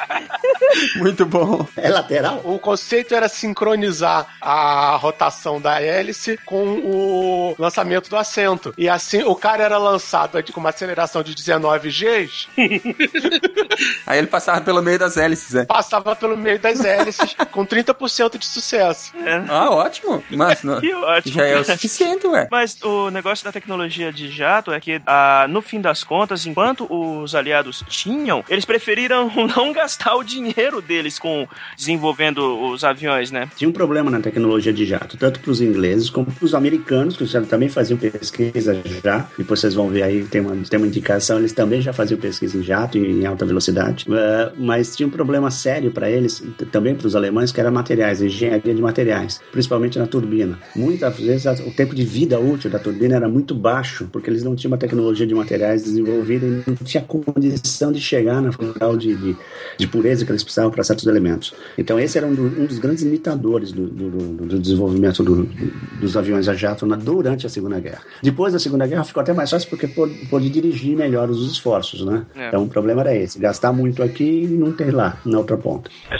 Muito 0.97 1.25
bom. 1.27 1.67
É 1.77 1.89
lateral? 1.89 2.41
O 2.45 2.59
conceito 2.59 3.15
era 3.15 3.29
sincronizar 3.29 4.27
a 4.41 4.97
rotação 4.97 5.61
da 5.61 5.81
hélice 5.81 6.39
com 6.45 6.65
o 6.79 7.55
lançamento 7.59 8.09
do 8.11 8.17
assento. 8.17 8.75
E 8.77 8.89
assim, 8.89 9.23
o 9.23 9.35
cara 9.35 9.63
era 9.65 9.79
lançado 9.79 10.43
com 10.53 10.61
uma 10.61 10.71
aceleração 10.71 11.23
de 11.23 11.35
19 11.35 11.89
Gs, 11.91 12.49
Aí 14.07 14.19
ele 14.19 14.27
passava 14.27 14.61
pelo 14.61 14.83
meio 14.83 14.99
das 14.99 15.17
hélices, 15.17 15.53
né? 15.55 15.65
passava 15.65 16.15
pelo 16.15 16.37
meio 16.37 16.59
das 16.59 16.85
hélices 16.85 17.35
com 17.51 17.65
30% 17.67 18.39
de 18.39 18.47
sucesso. 18.47 19.13
Ah, 19.49 19.71
ótimo. 19.71 20.23
Mas 20.31 20.63
não, 20.63 20.81
Que 20.81 20.93
ótimo. 20.95 21.35
já 21.35 21.47
é 21.47 21.59
o 21.59 21.65
suficiente, 21.65 22.27
ué. 22.27 22.49
Mas 22.51 22.77
o 22.83 23.11
negócio 23.11 23.45
da 23.45 23.53
tecnologia 23.53 24.13
de 24.13 24.31
jato 24.31 24.73
é 24.73 24.81
que, 24.81 25.01
ah, 25.07 25.47
no 25.49 25.61
fim 25.63 25.81
das 25.81 26.05
contas, 26.05 26.47
enquanto 26.47 26.87
os 26.91 27.35
aliados 27.35 27.83
tinham, 27.89 28.45
eles 28.49 28.65
preferiram 28.65 29.31
não 29.57 29.73
gastar 29.73 30.15
o 30.15 30.23
dinheiro 30.23 30.55
deles 30.81 31.19
com 31.19 31.47
desenvolvendo 31.77 32.41
os 32.71 32.85
aviões, 32.85 33.31
né? 33.31 33.49
Tinha 33.57 33.69
um 33.69 33.73
problema 33.73 34.11
na 34.11 34.21
tecnologia 34.21 34.73
de 34.73 34.85
jato, 34.85 35.17
tanto 35.17 35.41
para 35.41 35.51
os 35.51 35.61
ingleses 35.61 36.11
como 36.11 36.27
para 36.27 36.45
os 36.45 36.55
americanos, 36.55 37.17
que 37.17 37.25
também 37.47 37.69
faziam 37.69 37.99
pesquisa 37.99 38.81
já. 39.03 39.29
Depois 39.37 39.61
vocês 39.61 39.75
vão 39.75 39.89
ver 39.89 40.03
aí, 40.03 40.25
tem 40.25 40.41
uma, 40.41 40.57
tem 40.57 40.79
uma 40.79 40.87
indicação, 40.87 41.39
eles 41.39 41.53
também 41.53 41.81
já 41.81 41.93
faziam 41.93 42.19
pesquisa 42.19 42.57
em 42.57 42.63
jato, 42.63 42.99
em, 42.99 43.23
em 43.23 43.27
alta 43.27 43.45
velocidade. 43.45 44.07
Eh, 44.11 44.53
mas 44.57 44.95
tinha 44.97 45.07
um 45.07 45.11
problema 45.11 45.51
sério 45.51 45.91
para 45.91 46.11
eles, 46.11 46.43
também 46.71 46.95
para 46.95 47.07
os 47.07 47.17
alemães, 47.17 47.53
que 47.53 47.61
era 47.61 47.71
materiais, 47.71 48.23
engenharia 48.23 48.75
de 48.75 48.83
materiais, 48.83 49.41
principalmente 49.53 49.99
na 49.99 50.07
turbina. 50.07 50.59
Muitas 50.75 51.19
vezes 51.19 51.47
o 51.61 51.71
tempo 51.71 51.95
de 51.95 52.05
vida 52.05 52.39
útil 52.39 52.71
da 52.71 52.79
turbina 52.79 53.17
era 53.17 53.29
muito 53.29 53.55
baixo, 53.55 54.09
porque 54.13 54.31
eles 54.31 54.43
não 54.43 54.55
tinham 54.55 54.73
uma 54.73 54.79
tecnologia 54.79 55.27
de 55.27 55.35
materiais 55.35 55.85
desenvolvida 55.85 56.47
e 56.47 56.63
não 56.67 56.77
tinha 56.77 57.03
condição 57.03 57.93
de 57.93 58.01
chegar 58.01 58.41
na 58.41 58.51
grau 58.51 58.97
de, 58.97 59.15
de, 59.15 59.37
de 59.79 59.87
pureza 59.87 60.25
que 60.25 60.31
eles 60.31 60.43
precisavam 60.43 60.54
para 60.71 60.83
certos 60.85 61.07
elementos. 61.07 61.55
Então 61.77 61.99
esse 61.99 62.17
era 62.19 62.27
um, 62.27 62.35
do- 62.35 62.63
um 62.63 62.67
dos 62.67 62.79
grandes 62.79 63.03
limitadores 63.03 63.73
do, 63.73 63.87
do- 63.87 64.11
do- 64.11 64.47
do 64.47 64.59
desenvolvimento 64.59 65.23
do- 65.23 65.45
do- 65.45 66.01
dos 66.01 66.17
aviões 66.17 66.49
a 66.49 66.55
jato 66.55 66.87
na- 66.87 66.97
durante 66.97 67.47
a 67.47 67.51
Segunda 67.51 67.79
Guerra. 67.81 68.01
Depois 68.23 68.53
da 68.53 68.59
Segunda 68.59 68.87
Guerra 68.87 69.05
ficou 69.05 69.21
até 69.21 69.33
mais 69.33 69.51
fácil 69.51 69.69
porque 69.69 69.89
pôde, 69.89 70.15
pôde 70.27 70.49
dirigir 70.51 70.97
melhor 70.97 71.29
os 71.31 71.51
esforços, 71.51 72.05
né? 72.05 72.25
É. 72.37 72.49
Então 72.49 72.63
o 72.65 72.69
problema 72.69 73.01
era 73.03 73.15
esse, 73.17 73.39
gastar 73.39 73.73
muito 73.73 74.03
aqui 74.03 74.43
e 74.45 74.47
não 74.47 74.73
ter 74.73 74.93
lá, 74.95 75.17
na 75.25 75.39
outra 75.39 75.57
ponta. 75.57 75.91
Uh. 76.11 76.15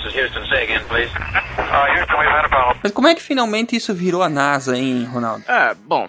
Mas 2.83 2.93
como 2.93 3.09
é 3.09 3.15
que 3.15 3.23
finalmente 3.23 3.77
isso 3.77 3.95
virou 3.95 4.23
a 4.23 4.29
NASA, 4.29 4.77
hein, 4.77 5.05
Ronaldo? 5.13 5.45
Ah, 5.49 5.75
bom. 5.87 6.07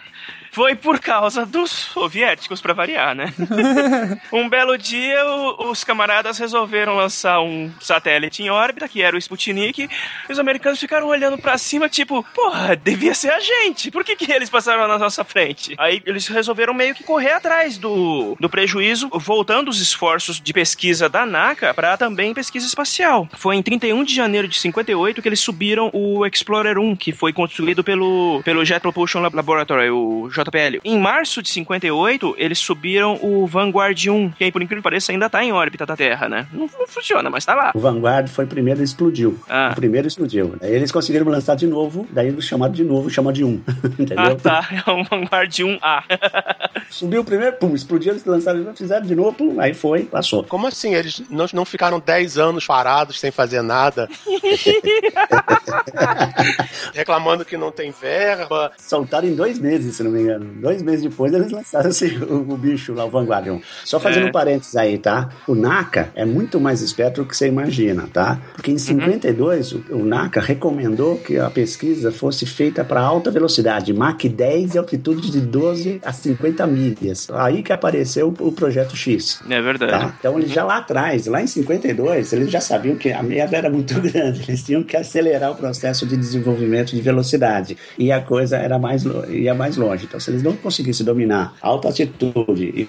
Foi 0.55 0.73
por 0.73 0.99
causa 1.01 1.45
dos 1.45 1.69
soviéticos, 1.69 2.61
pra 2.61 2.71
variar, 2.73 3.13
né? 3.13 3.33
um 4.31 4.47
belo 4.47 4.77
dia, 4.77 5.21
o- 5.25 5.69
os 5.69 5.83
camaradas 5.83 6.37
resolveram 6.39 6.95
lançar 6.95 7.41
um 7.41 7.69
satélite 7.81 8.41
em 8.41 8.49
órbita, 8.49 8.87
que 8.87 9.01
era 9.01 9.17
o 9.17 9.19
Sputnik, 9.19 9.89
e 10.29 10.31
os 10.31 10.39
americanos 10.39 10.79
ficaram 10.79 11.07
olhando 11.07 11.37
pra 11.37 11.57
cima, 11.57 11.89
tipo, 11.89 12.23
porra, 12.33 12.73
devia 12.73 13.13
ser 13.13 13.31
a 13.31 13.39
gente, 13.41 13.91
por 13.91 14.05
que, 14.05 14.15
que 14.15 14.31
eles 14.31 14.49
passaram 14.49 14.87
na 14.87 14.97
nossa 14.97 15.25
frente? 15.25 15.75
Aí 15.77 16.01
eles 16.05 16.25
resolveram 16.27 16.73
meio 16.73 16.95
que 16.95 17.03
correr 17.03 17.33
atrás 17.33 17.77
do, 17.77 18.37
do 18.39 18.49
prejuízo, 18.49 19.09
voltando 19.13 19.67
os 19.67 19.81
esforços 19.81 20.39
de 20.39 20.53
pesquisa 20.53 21.09
da 21.09 21.25
NACA 21.25 21.73
pra 21.73 21.97
também 21.97 22.33
pesquisa 22.33 22.65
espacial. 22.65 23.27
Foi 23.33 23.57
em 23.57 23.61
31 23.61 24.05
de 24.05 24.15
janeiro 24.15 24.47
de 24.47 24.57
58 24.57 25.21
que 25.21 25.27
eles 25.27 25.41
subiram 25.41 25.89
o 25.93 26.25
Explorer 26.25 26.79
1, 26.79 26.95
que 26.95 27.11
foi 27.11 27.33
construído 27.33 27.83
pelo, 27.83 28.41
pelo 28.45 28.63
Jet 28.63 28.79
Propulsion 28.79 29.21
Lab- 29.21 29.35
Laboratory, 29.35 29.89
o 29.89 30.29
JPL. 30.29 30.44
Em 30.83 30.99
março 30.99 31.41
de 31.41 31.49
58, 31.49 32.35
eles 32.37 32.59
subiram 32.59 33.19
o 33.21 33.47
Vanguard 33.47 34.07
1, 34.07 34.31
que 34.31 34.43
aí, 34.43 34.51
por 34.51 34.61
incrível 34.61 34.81
que 34.81 34.83
pareça, 34.83 35.11
ainda 35.11 35.29
tá 35.29 35.43
em 35.43 35.51
órbita 35.51 35.85
da 35.85 35.95
Terra, 35.95 36.27
né? 36.27 36.47
Não, 36.51 36.69
não 36.79 36.87
funciona, 36.87 37.29
mas 37.29 37.45
tá 37.45 37.55
lá. 37.55 37.71
O 37.73 37.79
Vanguard 37.79 38.27
foi 38.27 38.45
o 38.45 38.47
primeiro 38.47 38.81
e 38.81 38.83
explodiu. 38.83 39.39
Ah. 39.49 39.69
O 39.71 39.75
primeiro 39.75 40.07
explodiu. 40.07 40.55
Aí 40.61 40.73
eles 40.73 40.91
conseguiram 40.91 41.27
lançar 41.27 41.55
de 41.55 41.67
novo, 41.67 42.07
daí 42.11 42.27
eles 42.27 42.45
chamaram 42.45 42.73
de 42.73 42.83
novo, 42.83 43.09
chama 43.09 43.31
de 43.31 43.43
um. 43.43 43.61
Entendeu? 43.99 44.17
Ah, 44.17 44.35
tá. 44.35 44.69
É 44.85 44.91
um 44.91 45.03
Vanguard 45.03 45.51
1A. 45.51 46.03
Subiu 46.89 47.21
o 47.21 47.25
primeiro, 47.25 47.55
pum, 47.57 47.75
explodiu, 47.75 48.13
eles 48.13 48.25
lançaram, 48.25 48.73
fizeram 48.75 49.05
de 49.05 49.15
novo, 49.15 49.33
pum, 49.33 49.59
aí 49.59 49.73
foi, 49.73 50.03
passou. 50.03 50.43
Como 50.43 50.67
assim? 50.67 50.93
Eles 50.93 51.21
não, 51.29 51.45
não 51.53 51.65
ficaram 51.65 51.99
10 51.99 52.37
anos 52.37 52.65
parados 52.65 53.19
sem 53.19 53.31
fazer 53.31 53.61
nada? 53.61 54.09
Reclamando 56.95 57.43
que 57.45 57.57
não 57.57 57.71
tem 57.71 57.91
verba. 57.91 58.71
Soltaram 58.77 59.27
em 59.27 59.35
dois 59.35 59.59
meses, 59.59 59.95
se 59.97 60.03
não 60.03 60.11
me 60.11 60.21
engano. 60.21 60.45
Dois 60.61 60.81
meses 60.81 61.03
depois 61.03 61.33
eles 61.33 61.51
lançaram 61.51 61.89
esse- 61.89 62.15
o, 62.23 62.37
o 62.53 62.57
bicho 62.57 62.93
lá, 62.93 63.05
o 63.05 63.09
Vanguard 63.09 63.47
1. 63.47 63.61
Só 63.83 63.99
fazendo 63.99 64.27
É. 64.27 64.29
um 64.29 64.31
parênteses 64.31 64.75
aí, 64.75 64.97
tá? 64.97 65.29
O 65.47 65.53
NACA 65.55 66.09
é 66.15 66.25
muito 66.25 66.59
mais 66.59 66.81
esperto 66.81 67.21
do 67.21 67.27
que 67.27 67.35
você 67.35 67.47
imagina, 67.47 68.07
tá? 68.11 68.39
Porque 68.53 68.71
em 68.71 68.77
52, 68.77 69.73
o, 69.73 69.83
o 69.91 70.05
NACA 70.05 70.39
recomendou 70.41 71.17
que 71.17 71.37
a 71.37 71.49
pesquisa 71.49 72.11
fosse 72.11 72.45
feita 72.45 72.83
para 72.83 73.01
alta 73.01 73.29
velocidade, 73.29 73.93
Mach 73.93 74.23
10 74.27 74.75
e 74.75 74.77
altitude 74.77 75.29
de 75.31 75.41
12 75.41 75.99
a 76.03 76.13
50 76.13 76.65
milhas. 76.67 77.27
Aí 77.31 77.61
que 77.61 77.73
apareceu 77.73 78.33
o, 78.39 78.47
o 78.47 78.51
projeto 78.51 78.95
X. 78.95 79.41
É 79.49 79.61
verdade. 79.61 79.91
Tá? 79.91 80.15
Então, 80.19 80.37
eles 80.39 80.51
já 80.51 80.63
lá 80.63 80.77
atrás, 80.77 81.25
lá 81.27 81.41
em 81.41 81.47
52, 81.47 82.31
eles 82.33 82.49
já 82.51 82.61
sabiam 82.61 82.95
que 82.95 83.11
a 83.11 83.21
merda 83.21 83.57
era 83.57 83.69
muito 83.69 83.93
grande. 84.01 84.43
Eles 84.47 84.63
tinham 84.63 84.83
que 84.83 84.95
acelerar 84.95 85.51
o 85.51 85.55
processo 85.55 86.05
de 86.05 86.15
desenvolvimento 86.15 86.84
de 86.93 87.01
velocidade. 87.01 87.77
E 87.97 88.11
a 88.11 88.19
coisa 88.21 88.57
era 88.57 88.77
mais, 88.77 89.03
ia 89.29 89.53
mais 89.53 89.77
longe. 89.77 90.05
Então, 90.05 90.19
se 90.19 90.29
eles 90.29 90.43
não 90.43 90.53
conseguissem 90.55 91.05
dominar 91.05 91.53
alta 91.61 91.87
altitude 91.87 92.63
e 92.75 92.87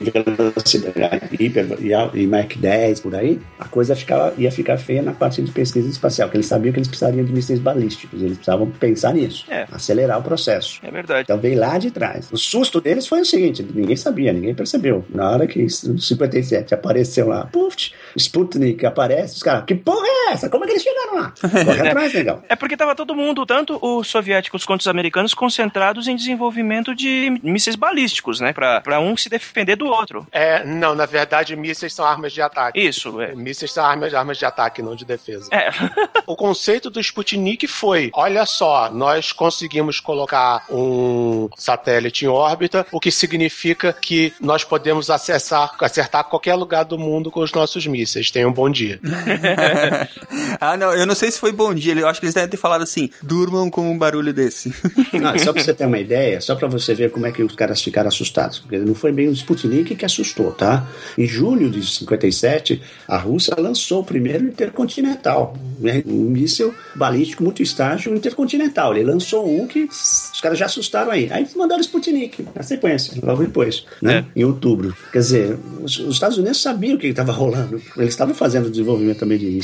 velocidade, 0.57 1.29
hiper, 1.39 1.67
e, 1.81 2.21
e 2.23 2.27
Mach 2.27 2.57
10 2.57 3.01
por 3.01 3.15
aí, 3.15 3.39
a 3.59 3.67
coisa 3.67 3.95
ficava, 3.95 4.35
ia 4.39 4.51
ficar 4.51 4.77
feia 4.79 5.03
na 5.03 5.13
parte 5.13 5.43
de 5.43 5.51
pesquisa 5.51 5.89
espacial, 5.89 6.29
porque 6.29 6.39
eles 6.39 6.47
sabiam 6.47 6.73
que 6.73 6.79
eles 6.79 6.89
precisariam 6.89 7.25
de 7.25 7.33
mísseis 7.33 7.59
balísticos. 7.61 8.21
Eles 8.21 8.37
precisavam 8.37 8.71
pensar 8.71 9.15
nisso, 9.15 9.45
É. 9.49 9.67
acelerar 9.71 10.19
o 10.19 10.23
processo. 10.23 10.81
É 10.83 10.91
verdade. 10.91 11.23
Então 11.23 11.39
veio 11.39 11.59
lá 11.59 11.79
de 11.79 11.91
trás. 11.91 12.29
O 12.33 12.37
susto 12.37 12.81
deles 12.81 13.07
foi 13.07 13.21
o 13.21 13.25
seguinte: 13.25 13.67
ninguém 13.75 13.97
sabia, 13.97 14.33
ninguém 14.33 14.55
percebeu. 14.55 15.05
Na 15.09 15.31
hora 15.31 15.47
que 15.47 15.63
o 15.65 15.71
57 15.71 16.75
apareceu 16.75 17.29
lá, 17.29 17.47
puf, 17.47 17.77
Sputnik 18.17 18.85
aparece, 18.85 19.37
os 19.37 19.43
caras, 19.43 19.65
que 19.65 19.75
porra 19.75 20.07
é 20.07 20.33
essa? 20.33 20.49
Como 20.49 20.65
é 20.65 20.67
que 20.67 20.73
eles 20.75 20.83
chegaram 20.83 21.15
lá? 21.17 21.35
Corre 21.65 21.89
atrás, 21.89 22.13
legal. 22.15 22.43
É 22.49 22.57
porque 22.57 22.77
tava 22.77 22.95
todo 22.95 23.15
mundo, 23.15 23.45
tanto 23.47 23.79
os 23.87 24.09
soviéticos 24.09 24.65
quanto 24.65 24.81
os 24.81 24.89
americanos, 24.89 25.35
concentrados 25.35 26.09
em 26.09 26.17
desenvolvimento 26.17 26.95
de 26.95 27.39
mísseis 27.43 27.77
balísticos, 27.77 28.41
né? 28.41 28.53
Pra, 28.53 28.81
pra 28.81 29.01
um 29.01 29.17
se 29.17 29.29
defender 29.29 29.77
do 29.77 29.87
outro. 29.87 30.27
É, 30.33 30.65
não, 30.65 30.95
na 30.95 31.07
verdade, 31.07 31.57
mísseis 31.57 31.95
são 31.95 32.05
armas 32.05 32.33
de 32.33 32.43
ataque. 32.43 32.79
Isso, 32.81 33.21
é. 33.21 33.35
Mísseis 33.35 33.73
são 33.73 33.85
armas, 33.85 34.13
armas 34.15 34.39
de 34.39 34.45
ataque, 34.45 34.83
não 34.83 34.95
de 34.95 35.05
defesa. 35.05 35.49
É. 35.53 35.71
o 36.27 36.37
conceito 36.37 36.91
do 36.91 37.01
Sputnik 37.01 37.67
foi: 37.67 38.11
olha 38.15 38.45
só, 38.47 38.91
nós 38.91 39.33
conseguimos 39.33 40.01
colocar 40.01 40.65
um 40.71 41.49
satélite 41.57 42.25
em 42.25 42.29
órbita, 42.29 42.87
o 42.91 43.01
que 43.01 43.11
significa 43.11 43.93
que 43.93 44.33
nós 44.41 44.65
podemos 44.65 45.11
acessar, 45.11 45.75
acertar 45.81 46.25
qualquer 46.25 46.55
lugar 46.55 46.85
do 46.85 46.99
mundo 46.99 47.31
com 47.31 47.41
os 47.41 47.53
nossos 47.53 47.87
mísseis. 47.87 48.31
Tenham 48.31 48.51
um 48.51 48.53
bom 48.53 48.71
dia. 48.71 49.01
ah, 50.61 50.77
não, 50.77 50.93
eu 50.93 51.07
não 51.07 51.15
sei 51.15 51.31
se 51.31 51.39
foi 51.39 51.53
bom 51.53 51.75
dia. 51.75 51.95
Eu 51.95 52.09
acho 52.09 52.21
que 52.21 52.27
eles 52.27 52.35
devem 52.35 52.51
ter 52.51 52.57
falado 52.57 52.83
assim: 52.83 53.11
durmam 53.23 53.71
com 53.77 53.91
um 53.91 53.99
barulho 53.99 54.33
desse. 54.33 54.73
Não, 55.13 55.39
só 55.39 55.53
pra 55.53 55.63
você 55.63 55.75
ter 55.75 55.85
uma 55.85 55.99
ideia, 55.99 56.41
só 56.41 56.57
pra 56.57 56.67
você 56.67 56.95
ver 56.95 57.11
como 57.11 57.27
é 57.27 57.31
que 57.31 57.43
os 57.43 57.55
caras 57.55 57.83
ficaram 57.83 58.09
assustados. 58.09 58.59
Porque 58.59 58.79
não 58.79 58.95
foi 58.95 59.13
bem 59.13 59.29
o 59.29 59.33
Sputnik 59.33 59.95
que 59.95 60.05
assustou, 60.05 60.51
tá? 60.51 60.89
Em 61.19 61.27
julho 61.27 61.69
de 61.69 61.87
57, 61.87 62.81
a 63.07 63.19
Rússia 63.19 63.55
lançou 63.59 64.01
o 64.01 64.05
primeiro 64.05 64.45
intercontinental, 64.45 65.55
né? 65.79 66.03
um 66.07 66.31
míssil 66.31 66.75
balístico 66.95 67.45
muito 67.45 67.63
estágio 67.63 68.15
intercontinental. 68.15 68.97
Ele 68.97 69.05
lançou 69.05 69.47
um 69.47 69.67
que 69.67 69.85
os 69.85 70.41
caras 70.41 70.59
já 70.59 70.65
assustaram 70.65 71.11
aí. 71.11 71.29
Aí 71.31 71.47
mandaram 71.55 71.81
o 71.81 71.85
Sputnik 71.85 72.47
na 72.55 72.63
sequência, 72.63 73.13
logo 73.23 73.45
depois, 73.45 73.85
né? 74.01 74.25
Em 74.35 74.43
outubro. 74.43 74.97
Quer 75.13 75.19
dizer, 75.19 75.59
os, 75.83 75.99
os 75.99 76.15
Estados 76.15 76.39
Unidos 76.39 76.63
sabiam 76.63 76.97
o 76.97 76.99
que 76.99 77.09
estava 77.09 77.31
rolando. 77.31 77.83
Eles 77.95 78.15
estavam 78.15 78.35
fazendo 78.35 78.71
desenvolvimento 78.71 79.19
também 79.19 79.37
de 79.37 79.61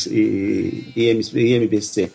IMBC, 0.94 2.10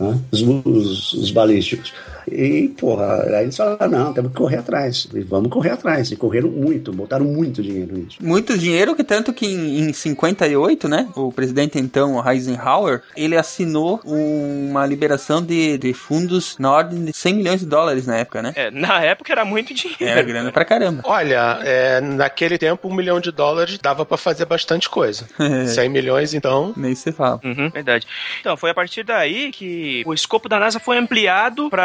né? 0.00 0.18
os, 0.32 0.42
os, 0.42 1.12
os 1.12 1.30
balísticos. 1.30 1.92
E, 2.30 2.68
porra, 2.78 3.22
aí 3.36 3.44
eles 3.44 3.56
falaram, 3.56 3.88
não, 3.88 4.12
temos 4.12 4.32
que 4.32 4.38
correr 4.38 4.58
atrás. 4.58 5.08
E 5.12 5.20
vamos 5.20 5.50
correr 5.50 5.70
atrás. 5.70 6.10
E 6.10 6.16
correram 6.16 6.48
muito, 6.48 6.92
botaram 6.92 7.24
muito 7.24 7.62
dinheiro 7.62 7.96
nisso. 7.96 8.18
Muito 8.20 8.56
dinheiro, 8.58 8.94
que 8.94 9.04
tanto 9.04 9.32
que 9.32 9.46
em, 9.46 9.80
em 9.80 9.92
58, 9.92 10.88
né, 10.88 11.08
o 11.14 11.32
presidente 11.32 11.78
então, 11.78 12.22
Eisenhower, 12.26 13.02
ele 13.16 13.36
assinou 13.36 14.00
uma 14.04 14.86
liberação 14.86 15.42
de, 15.42 15.78
de 15.78 15.92
fundos 15.92 16.56
na 16.58 16.70
ordem 16.70 17.04
de 17.04 17.12
100 17.12 17.34
milhões 17.34 17.60
de 17.60 17.66
dólares 17.66 18.06
na 18.06 18.16
época, 18.16 18.42
né? 18.42 18.52
É, 18.56 18.70
na 18.70 19.02
época 19.02 19.32
era 19.32 19.44
muito 19.44 19.72
dinheiro. 19.74 20.04
Era 20.04 20.22
grana 20.22 20.52
pra 20.52 20.64
caramba. 20.64 21.02
Olha, 21.04 21.60
é, 21.62 22.00
naquele 22.00 22.58
tempo, 22.58 22.88
um 22.88 22.94
milhão 22.94 23.20
de 23.20 23.30
dólares 23.30 23.78
dava 23.78 24.04
pra 24.04 24.16
fazer 24.16 24.44
bastante 24.44 24.88
coisa. 24.88 25.26
100 25.66 25.88
milhões, 25.88 26.34
então. 26.34 26.72
Nem 26.76 26.94
se 26.94 27.12
fala. 27.12 27.40
Uhum, 27.44 27.70
verdade. 27.70 28.06
Então, 28.40 28.56
foi 28.56 28.70
a 28.70 28.74
partir 28.74 29.02
daí 29.02 29.50
que 29.50 30.02
o 30.06 30.12
escopo 30.12 30.48
da 30.48 30.58
NASA 30.58 30.78
foi 30.78 30.98
ampliado 30.98 31.68
para 31.70 31.80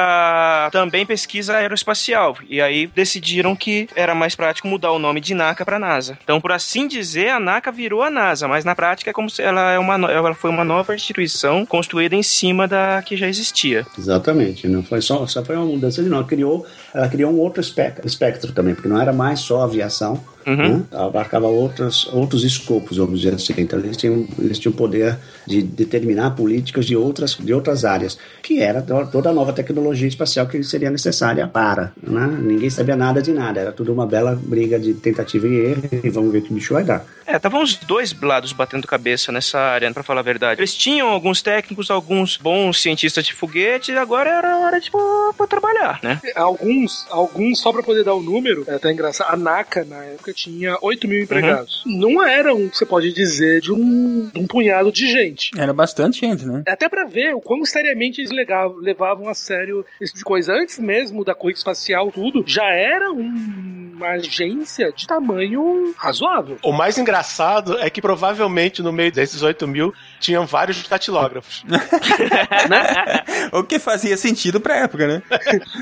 também 0.72 1.06
pesquisa 1.06 1.56
aeroespacial. 1.58 2.38
E 2.50 2.62
aí 2.62 2.88
decidiram 2.88 3.56
que 3.56 3.88
era 3.96 4.16
mais 4.16 4.36
prático 4.36 4.68
mudar 4.68 4.92
o 4.92 5.00
nome 5.00 5.22
de 5.22 5.34
NACA 5.34 5.66
para 5.66 5.80
NASA. 5.80 6.18
Então, 6.24 6.40
por 6.42 6.52
assim 6.52 6.88
dizer, 6.88 7.30
a 7.30 7.40
NACA 7.40 7.72
virou 7.72 8.04
a 8.04 8.10
NASA, 8.10 8.48
mas 8.48 8.66
na 8.66 8.76
prática 8.76 9.10
é 9.10 9.14
como 9.14 9.30
se 9.30 9.42
ela, 9.42 9.72
é 9.72 9.80
uma, 9.80 9.96
ela 10.12 10.34
foi 10.34 10.50
uma 10.50 10.64
nova 10.64 10.96
instituição 10.96 11.66
construída 11.66 12.16
em 12.16 12.24
cima 12.24 12.68
da 12.68 13.02
que 13.02 13.16
já 13.18 13.28
existia. 13.28 13.86
Exatamente, 13.98 14.68
não 14.68 14.84
foi 14.84 15.02
só, 15.02 15.26
só 15.28 15.44
foi 15.44 15.56
uma 15.56 15.66
mudança 15.66 16.04
de 16.04 16.10
nome. 16.10 16.26
Criou, 16.26 16.66
ela 16.94 17.08
criou 17.08 17.32
um 17.32 17.40
outro 17.40 17.62
espectro, 17.62 18.08
espectro 18.08 18.52
também, 18.52 18.74
porque 18.74 18.90
não 18.90 19.00
era 19.00 19.14
mais 19.14 19.40
só 19.40 19.62
aviação, 19.62 20.22
né? 20.46 20.84
abarcava 20.92 21.48
outros, 21.48 22.08
outros 22.14 22.44
escopos, 22.44 22.98
vamos 22.98 23.22
dizer 23.22 23.36
assim. 23.36 23.54
Então 23.58 23.80
eles 23.80 23.98
tinham, 23.98 24.28
eles 24.40 24.60
tinham 24.60 24.74
o 24.74 24.78
poder 24.78 25.18
de 25.48 25.62
determinar 25.62 26.32
políticas 26.32 26.86
de 26.86 26.96
outras, 26.96 27.36
de 27.36 27.54
outras 27.54 27.86
áreas, 27.86 28.18
que 28.42 28.62
era 28.62 28.82
to- 28.82 29.08
toda 29.12 29.30
a 29.30 29.34
nova 29.34 29.54
tecnologia 29.54 30.08
espacial 30.08 30.48
que 30.48 30.64
seria 30.64 30.90
necessária 30.90 31.48
para. 31.48 31.94
Né? 32.02 32.28
Ninguém 32.42 32.70
sabia 32.70 32.96
nada 32.96 33.22
de 33.22 33.32
nada, 33.32 33.60
era 33.60 33.72
tudo 33.72 33.92
uma 33.94 34.06
bela 34.06 34.36
briga 34.42 34.80
de 34.80 34.94
tentativa 34.94 35.48
e 35.48 35.56
erro, 35.72 35.84
e 36.04 36.10
vamos 36.10 36.32
ver 36.32 36.42
que 36.42 36.54
bicho 36.54 36.74
vai 36.74 36.84
dar. 36.84 37.06
É, 37.28 37.38
estavam 37.38 37.64
os 37.64 37.76
dois 37.76 38.14
lados 38.22 38.54
batendo 38.54 38.86
cabeça 38.88 39.32
nessa 39.32 39.60
área, 39.60 39.92
pra 39.92 40.04
falar 40.04 40.20
a 40.20 40.24
verdade. 40.24 40.60
Eles 40.62 40.76
tinham 40.76 41.08
alguns 41.08 41.42
técnicos, 41.42 41.90
alguns 41.90 42.38
bons 42.38 42.82
cientistas 42.82 43.26
de 43.26 43.34
foguete, 43.34 43.92
e 43.92 43.98
agora 43.98 44.30
era 44.30 44.58
hora 44.60 44.80
de 44.80 44.92
pra 45.36 45.48
trabalhar, 45.48 46.00
né? 46.04 46.20
Alguns, 46.36 47.06
alguns, 47.10 47.60
só 47.60 47.72
pra 47.72 47.82
poder 47.84 48.04
dar 48.04 48.14
o 48.14 48.22
número, 48.22 48.64
é 48.68 48.76
até 48.76 48.92
engraçado, 48.92 49.34
a 49.34 49.38
NACA 49.38 49.84
na 49.86 50.04
época 50.06 50.34
tinha 50.36 50.78
8 50.82 51.08
mil 51.08 51.24
empregados. 51.24 51.82
Não 51.86 52.24
era 52.26 52.54
um, 52.54 52.68
você 52.70 52.86
pode 52.86 53.14
dizer, 53.14 53.62
de 53.62 53.72
um, 53.72 54.30
de 54.34 54.40
um 54.40 54.46
punhado 54.48 54.92
de 54.92 55.08
gente. 55.10 55.52
Era 55.58 55.74
bastante 55.74 56.20
gente, 56.20 56.46
né? 56.46 56.64
Até 56.68 56.88
pra 56.90 57.06
ver 57.06 57.34
o 57.36 57.42
quão 57.42 57.64
seriamente 57.66 58.22
eles 58.22 58.32
legavam- 58.32 58.78
levavam 58.78 59.30
a 59.30 59.34
sério 59.34 59.86
esse 60.00 60.12
tipo 60.14 60.20
de 60.20 60.24
coisa. 60.26 60.54
Antes 60.54 60.78
mesmo 60.80 61.24
da 61.24 61.34
corrida 61.34 61.58
espacial, 61.58 62.12
tudo, 62.12 62.44
já 62.46 62.66
era 62.66 63.12
um- 63.12 63.92
uma 63.96 64.10
agência 64.10 64.92
de 64.92 65.08
tamanho 65.08 65.94
razoável. 65.98 66.58
O 66.64 66.74
mais 66.74 66.98
engraçado 66.98 67.78
é 67.80 67.90
que 67.90 68.02
provavelmente 68.02 68.82
no 68.84 68.92
meio 68.92 69.10
desses 69.12 69.42
8 69.42 69.66
mil 69.68 69.94
tinham 70.20 70.46
vários 70.46 70.86
datilógrafos. 70.86 71.64
o 73.54 73.64
que 73.64 73.80
fazia 73.80 74.18
sentido 74.18 74.60
pra 74.60 74.78
época, 74.78 75.08
né? 75.08 75.22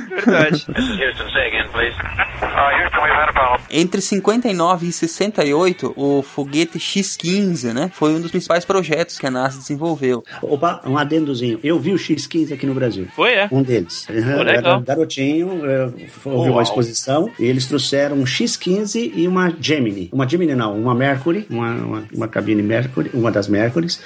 Verdade. 0.10 0.66
Houston, 0.68 1.30
say 1.32 1.48
again, 1.48 1.68
please. 1.72 1.96
Uh, 1.98 2.84
Houston, 2.84 3.02
we've 3.02 3.16
had 3.16 3.30
a 3.30 3.34
problem. 3.34 3.62
Entre 3.72 4.02
59 4.48 4.88
e 4.88 4.92
68, 4.92 5.94
o 5.96 6.22
foguete 6.22 6.78
X-15, 6.78 7.72
né, 7.74 7.90
foi 7.94 8.14
um 8.14 8.20
dos 8.20 8.30
principais 8.30 8.66
projetos 8.66 9.18
que 9.18 9.26
a 9.26 9.32
NASA 9.32 9.58
desenvolveu. 9.58 10.22
Opa, 10.42 10.82
um 10.86 10.98
adendozinho. 10.98 11.60
Eu 11.64 11.80
vi 11.80 11.94
o 11.94 11.96
X15 11.96 12.54
aqui 12.54 12.66
no 12.66 12.74
Brasil. 12.74 13.08
Foi, 13.16 13.32
é? 13.34 13.48
Um 13.52 13.64
deles. 13.64 14.06
Era 14.10 14.44
legal. 14.44 14.82
garotinho, 14.82 15.62
eh, 15.66 15.90
foi- 16.10 16.34
houve 16.34 16.50
uma 16.50 16.62
exposição 16.62 17.30
e 17.40 17.46
eles 17.46 17.66
trouxeram 17.68 18.18
um 18.18 18.26
X15 18.26 19.12
e 19.16 19.28
uma 19.30 19.54
Gemini. 19.60 20.10
Uma 20.12 20.28
Gemini 20.28 20.56
não, 20.56 20.78
uma 20.78 20.94
Mercury, 20.94 21.48
uma, 21.50 21.72
uma, 21.72 22.04
uma 22.14 22.28
cabine 22.28 22.62
Mercury, 22.62 23.12
uma 23.14 23.32
das 23.32 23.48
Mercurys. 23.48 24.02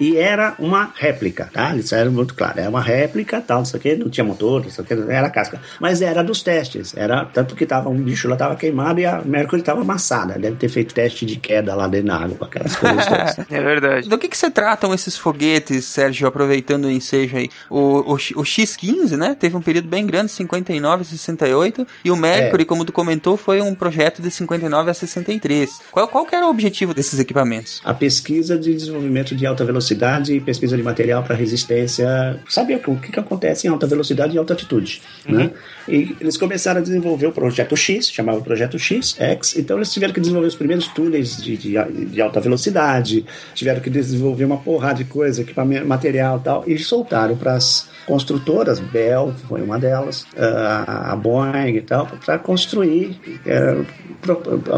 E 0.00 0.16
era 0.16 0.54
uma 0.58 0.90
réplica, 0.96 1.50
tá? 1.52 1.72
Eles 1.72 1.92
eram 1.92 2.12
muito 2.12 2.34
claro. 2.34 2.58
Era 2.60 2.70
uma 2.70 2.80
réplica, 2.80 3.40
tal, 3.42 3.58
não 3.58 3.64
sei 3.66 3.78
o 3.78 3.82
que, 3.82 3.94
não 3.96 4.08
tinha 4.08 4.24
motor, 4.24 4.62
não 4.62 4.70
sei 4.70 4.82
o 4.84 4.86
que, 4.86 4.94
era 4.94 5.28
casca. 5.28 5.60
Mas 5.78 6.00
era 6.00 6.22
dos 6.24 6.42
testes. 6.42 6.96
Era 6.96 7.26
tanto 7.26 7.54
que 7.54 7.66
tava, 7.66 7.90
um 7.90 8.00
bicho 8.02 8.26
lá 8.28 8.36
tava 8.36 8.56
queimado 8.56 9.00
e 9.00 9.04
a 9.06 9.20
Mercury 9.22 9.60
estava 9.60 9.81
amassada. 9.82 10.38
Deve 10.38 10.56
ter 10.56 10.68
feito 10.68 10.94
teste 10.94 11.26
de 11.26 11.36
queda 11.36 11.74
lá 11.74 11.86
dentro 11.86 12.08
da 12.08 12.16
água, 12.16 12.46
aquelas 12.46 12.74
coisas. 12.76 13.02
É 13.50 13.60
verdade. 13.60 14.08
Do 14.08 14.16
que, 14.18 14.28
que 14.28 14.36
se 14.36 14.50
tratam 14.50 14.94
esses 14.94 15.16
foguetes, 15.16 15.84
Sérgio, 15.84 16.26
aproveitando 16.26 16.84
o 16.86 16.90
ensejo 16.90 17.36
aí? 17.36 17.48
O, 17.68 18.12
o, 18.12 18.14
o 18.14 18.44
X-15, 18.44 19.16
né, 19.16 19.36
teve 19.38 19.56
um 19.56 19.60
período 19.60 19.88
bem 19.88 20.06
grande, 20.06 20.30
59 20.32 21.02
a 21.02 21.04
68, 21.04 21.86
e 22.04 22.10
o 22.10 22.16
Mercury, 22.16 22.62
É. 22.62 22.64
como 22.66 22.84
tu 22.84 22.92
comentou, 22.92 23.36
foi 23.36 23.60
um 23.60 23.74
projeto 23.74 24.22
de 24.22 24.30
59 24.30 24.90
a 24.90 24.94
63. 24.94 25.70
Qual, 25.90 26.08
qual 26.08 26.24
que 26.26 26.34
era 26.34 26.46
o 26.46 26.50
objetivo 26.50 26.94
desses 26.94 27.18
equipamentos? 27.18 27.80
a 27.84 27.92
pesquisa 27.94 28.56
de 28.58 28.74
desenvolvimento 28.74 29.34
de 29.34 29.44
alta 29.46 29.64
velocidade 29.64 30.34
e 30.34 30.40
pesquisa 30.40 30.76
de 30.76 30.82
material 30.82 31.22
para 31.22 31.34
resistência. 31.34 32.40
Sabe 32.48 32.74
o 32.74 32.78
que, 32.78 32.90
o 32.90 32.96
que 32.96 33.18
acontece 33.20 33.66
em 33.66 33.70
alta 33.70 33.86
velocidade 33.86 34.34
e 34.34 34.38
alta 34.38 34.52
altitude? 34.52 35.02
Né? 35.26 35.50
E 35.88 36.16
eles 36.20 36.36
começaram 36.36 36.80
a 36.80 36.82
desenvolver 36.82 37.26
o 37.26 37.32
projeto 37.32 37.76
X, 37.76 38.10
chamava 38.10 38.40
Projeto 38.40 38.78
X, 38.78 39.16
X. 39.18 39.56
Então 39.56 39.71
eles 39.76 39.92
tiveram 39.92 40.12
que 40.12 40.20
desenvolver 40.20 40.48
os 40.48 40.54
primeiros 40.54 40.88
túneis 40.88 41.36
de, 41.36 41.56
de, 41.56 42.06
de 42.06 42.20
alta 42.20 42.40
velocidade, 42.40 43.24
tiveram 43.54 43.80
que 43.80 43.90
desenvolver 43.90 44.44
uma 44.44 44.58
porrada 44.58 44.98
de 44.98 45.04
coisa, 45.04 45.42
equipamento, 45.42 45.86
material 45.86 46.40
tal, 46.40 46.64
e 46.66 46.78
soltaram 46.78 47.36
para 47.36 47.54
as 47.54 47.88
construtoras, 48.06 48.80
Bell 48.80 49.32
foi 49.48 49.62
uma 49.62 49.78
delas, 49.78 50.26
a, 50.36 51.12
a 51.12 51.16
Boeing 51.16 51.76
e 51.76 51.80
tal, 51.82 52.06
para 52.24 52.38
construir, 52.38 53.18
é, 53.46 53.76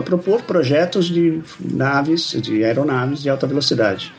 propor 0.05 0.43
projetos 0.43 1.07
de 1.07 1.43
naves, 1.61 2.31
de 2.41 2.65
aeronaves 2.65 3.23
de 3.23 3.31
alta 3.31 3.47
velocidade. 3.47 4.13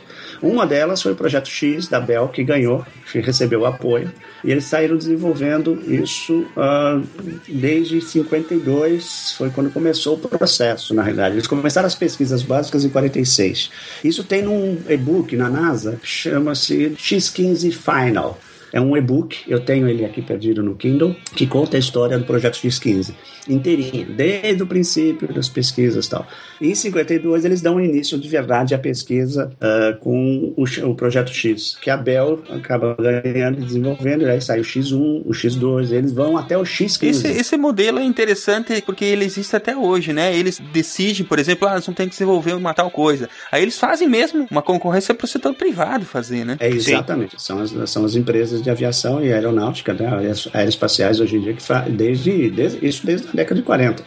Uma 0.46 0.68
delas 0.68 1.02
foi 1.02 1.14
o 1.14 1.16
projeto 1.16 1.50
X 1.50 1.88
da 1.88 2.00
Bell, 2.00 2.28
que 2.28 2.44
ganhou, 2.44 2.86
que 3.12 3.20
recebeu 3.20 3.66
apoio, 3.66 4.12
e 4.44 4.52
eles 4.52 4.66
saíram 4.66 4.96
desenvolvendo 4.96 5.82
isso 5.92 6.46
ah, 6.56 7.02
desde 7.48 8.00
52, 8.00 9.34
foi 9.40 9.50
quando 9.50 9.72
começou 9.72 10.14
o 10.14 10.30
processo, 10.30 10.94
na 10.94 11.02
realidade. 11.02 11.34
Eles 11.34 11.48
começaram 11.48 11.88
as 11.88 11.96
pesquisas 11.96 12.44
básicas 12.44 12.86
em 12.86 12.90
46. 12.90 13.72
Isso 14.04 14.24
tem 14.24 14.44
num 14.44 14.78
e-book 14.88 15.36
na 15.36 15.50
NASA, 15.50 15.98
chama-se 16.04 16.92
X15 16.92 17.72
Final. 17.72 18.40
É 18.72 18.80
um 18.80 18.96
e-book, 18.96 19.40
eu 19.48 19.62
tenho 19.62 19.88
ele 19.88 20.06
aqui 20.06 20.22
perdido 20.22 20.62
no 20.62 20.76
Kindle, 20.76 21.16
que 21.36 21.48
conta 21.48 21.76
a 21.76 21.80
história 21.80 22.20
do 22.20 22.26
projeto 22.26 22.60
X15, 22.60 23.16
inteirinho, 23.48 24.08
desde 24.14 24.62
o 24.64 24.68
princípio 24.68 25.34
das 25.34 25.50
pesquisas 25.50 26.06
e 26.06 26.10
tal. 26.10 26.28
Em 26.60 26.74
52 26.74 27.46
eles 27.46 27.62
dão 27.62 27.80
início 27.80 28.18
de 28.18 28.28
verdade 28.28 28.74
à 28.74 28.80
pesquisa 28.80 29.52
ah, 29.60 29.98
com 30.00 30.54
o, 30.56 30.64
o 30.64 30.96
projeto 30.96 31.32
X, 31.32 31.78
que 31.82 31.90
a 31.90 31.98
Bell 31.98 32.42
acaba 32.50 32.96
ganhando 32.96 33.60
e 33.60 33.66
desenvolvendo, 33.66 34.24
e 34.24 34.30
aí 34.30 34.42
sai 34.42 34.60
o 34.60 34.64
X1, 34.64 35.24
o 35.26 35.32
X2, 35.32 35.92
eles 35.92 36.12
vão 36.12 36.38
até 36.38 36.58
o 36.58 36.64
X15. 36.64 37.08
Esse, 37.08 37.28
esse 37.28 37.58
modelo 37.58 38.00
é 38.00 38.04
interessante 38.04 38.82
porque 38.86 39.06
ele 39.06 39.26
existe 39.26 39.56
até 39.56 39.76
hoje, 39.76 40.14
né? 40.14 40.36
Eles 40.36 40.62
decidem, 40.74 41.26
por 41.26 41.40
exemplo, 41.40 41.68
ah, 41.68 41.76
nós 41.76 41.86
vamos 41.86 41.98
ter 41.98 42.04
que 42.04 42.12
desenvolver 42.12 42.54
uma 42.54 42.74
tal 42.74 42.90
coisa. 42.90 43.30
Aí 43.52 43.62
eles 43.62 43.78
fazem 43.78 44.08
mesmo 44.08 44.48
uma 44.50 44.62
concorrência 44.62 45.14
para 45.14 45.26
o 45.26 45.28
setor 45.28 45.54
privado 45.54 46.06
fazer, 46.06 46.46
né? 46.46 46.58
É, 46.60 46.70
exatamente. 46.70 47.42
São 47.42 47.60
as, 47.60 47.90
são 47.90 48.06
as 48.06 48.16
empresas 48.16 48.62
de 48.62 48.70
aviação 48.70 49.24
e 49.24 49.32
aeronáutica, 49.32 49.94
né, 49.94 50.08
aeroespaciais 50.54 51.20
hoje 51.20 51.38
em 51.38 51.42
dia, 51.42 51.54
que 51.54 51.62
fa 51.62 51.82
desde, 51.82 52.50
desde 52.50 52.86
isso 52.86 53.06
desde 53.06 53.28
a 53.28 53.35
década 53.36 53.60
de 53.60 53.66
40. 53.66 54.04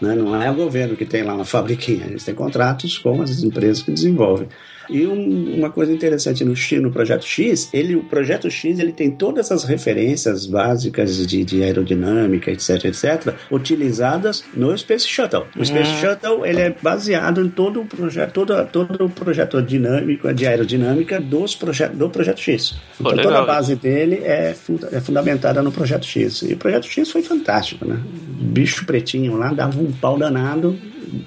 Né? 0.00 0.14
Não 0.14 0.40
é 0.42 0.50
o 0.50 0.54
governo 0.54 0.96
que 0.96 1.04
tem 1.04 1.22
lá 1.22 1.34
uma 1.34 1.44
fabriquinha, 1.44 2.06
eles 2.06 2.24
têm 2.24 2.34
contratos 2.34 2.98
com 2.98 3.22
as 3.22 3.42
empresas 3.42 3.82
que 3.82 3.90
desenvolvem. 3.90 4.48
E 4.90 5.06
um- 5.06 5.54
uma 5.58 5.70
coisa 5.70 5.92
interessante 5.92 6.44
no, 6.44 6.54
X- 6.54 6.80
no 6.80 6.90
Projeto 6.90 7.24
X, 7.24 7.68
ele, 7.72 7.96
o 7.96 8.02
Projeto 8.04 8.50
X 8.50 8.78
ele 8.78 8.92
tem 8.92 9.10
todas 9.10 9.50
as 9.50 9.64
referências 9.64 10.46
básicas 10.46 11.26
de, 11.26 11.44
de 11.44 11.62
aerodinâmica, 11.62 12.50
etc, 12.50 12.84
etc, 12.86 13.34
utilizadas 13.50 14.44
no 14.54 14.76
Space 14.76 15.06
Shuttle. 15.08 15.46
O 15.58 15.64
Space 15.64 15.90
Hum. 15.90 15.96
Shuttle 16.00 16.46
ele 16.46 16.60
é 16.60 16.74
baseado 16.82 17.40
em 17.44 17.48
todo 17.48 17.80
o 17.80 17.86
projeto, 17.86 18.32
todo, 18.32 18.66
todo 18.66 19.04
o 19.06 19.10
projeto 19.10 19.60
dinâmico, 19.62 20.32
de 20.32 20.46
aerodinâmica 20.46 21.20
dos 21.20 21.54
proje 21.54 21.86
do 21.88 22.08
Projeto 22.10 22.40
X. 22.40 22.74
Pô, 22.98 23.10
Então 23.10 23.24
toda 23.24 23.38
a 23.40 23.44
base 23.44 23.74
dele 23.76 24.20
é, 24.24 24.54
funda- 24.54 24.88
é 24.92 25.00
fundamentada 25.00 25.62
no 25.62 25.72
Projeto 25.72 26.04
X. 26.06 26.42
E 26.42 26.54
o 26.54 26.56
Projeto 26.56 26.86
X 26.86 27.10
foi 27.10 27.22
fantástico, 27.22 27.84
né? 27.86 27.98
Bicho 28.40 28.84
pretinho 28.86 29.36
lá, 29.36 29.52
dava 29.52 29.80
um 29.80 29.90
pau 29.92 30.18
danado, 30.18 30.76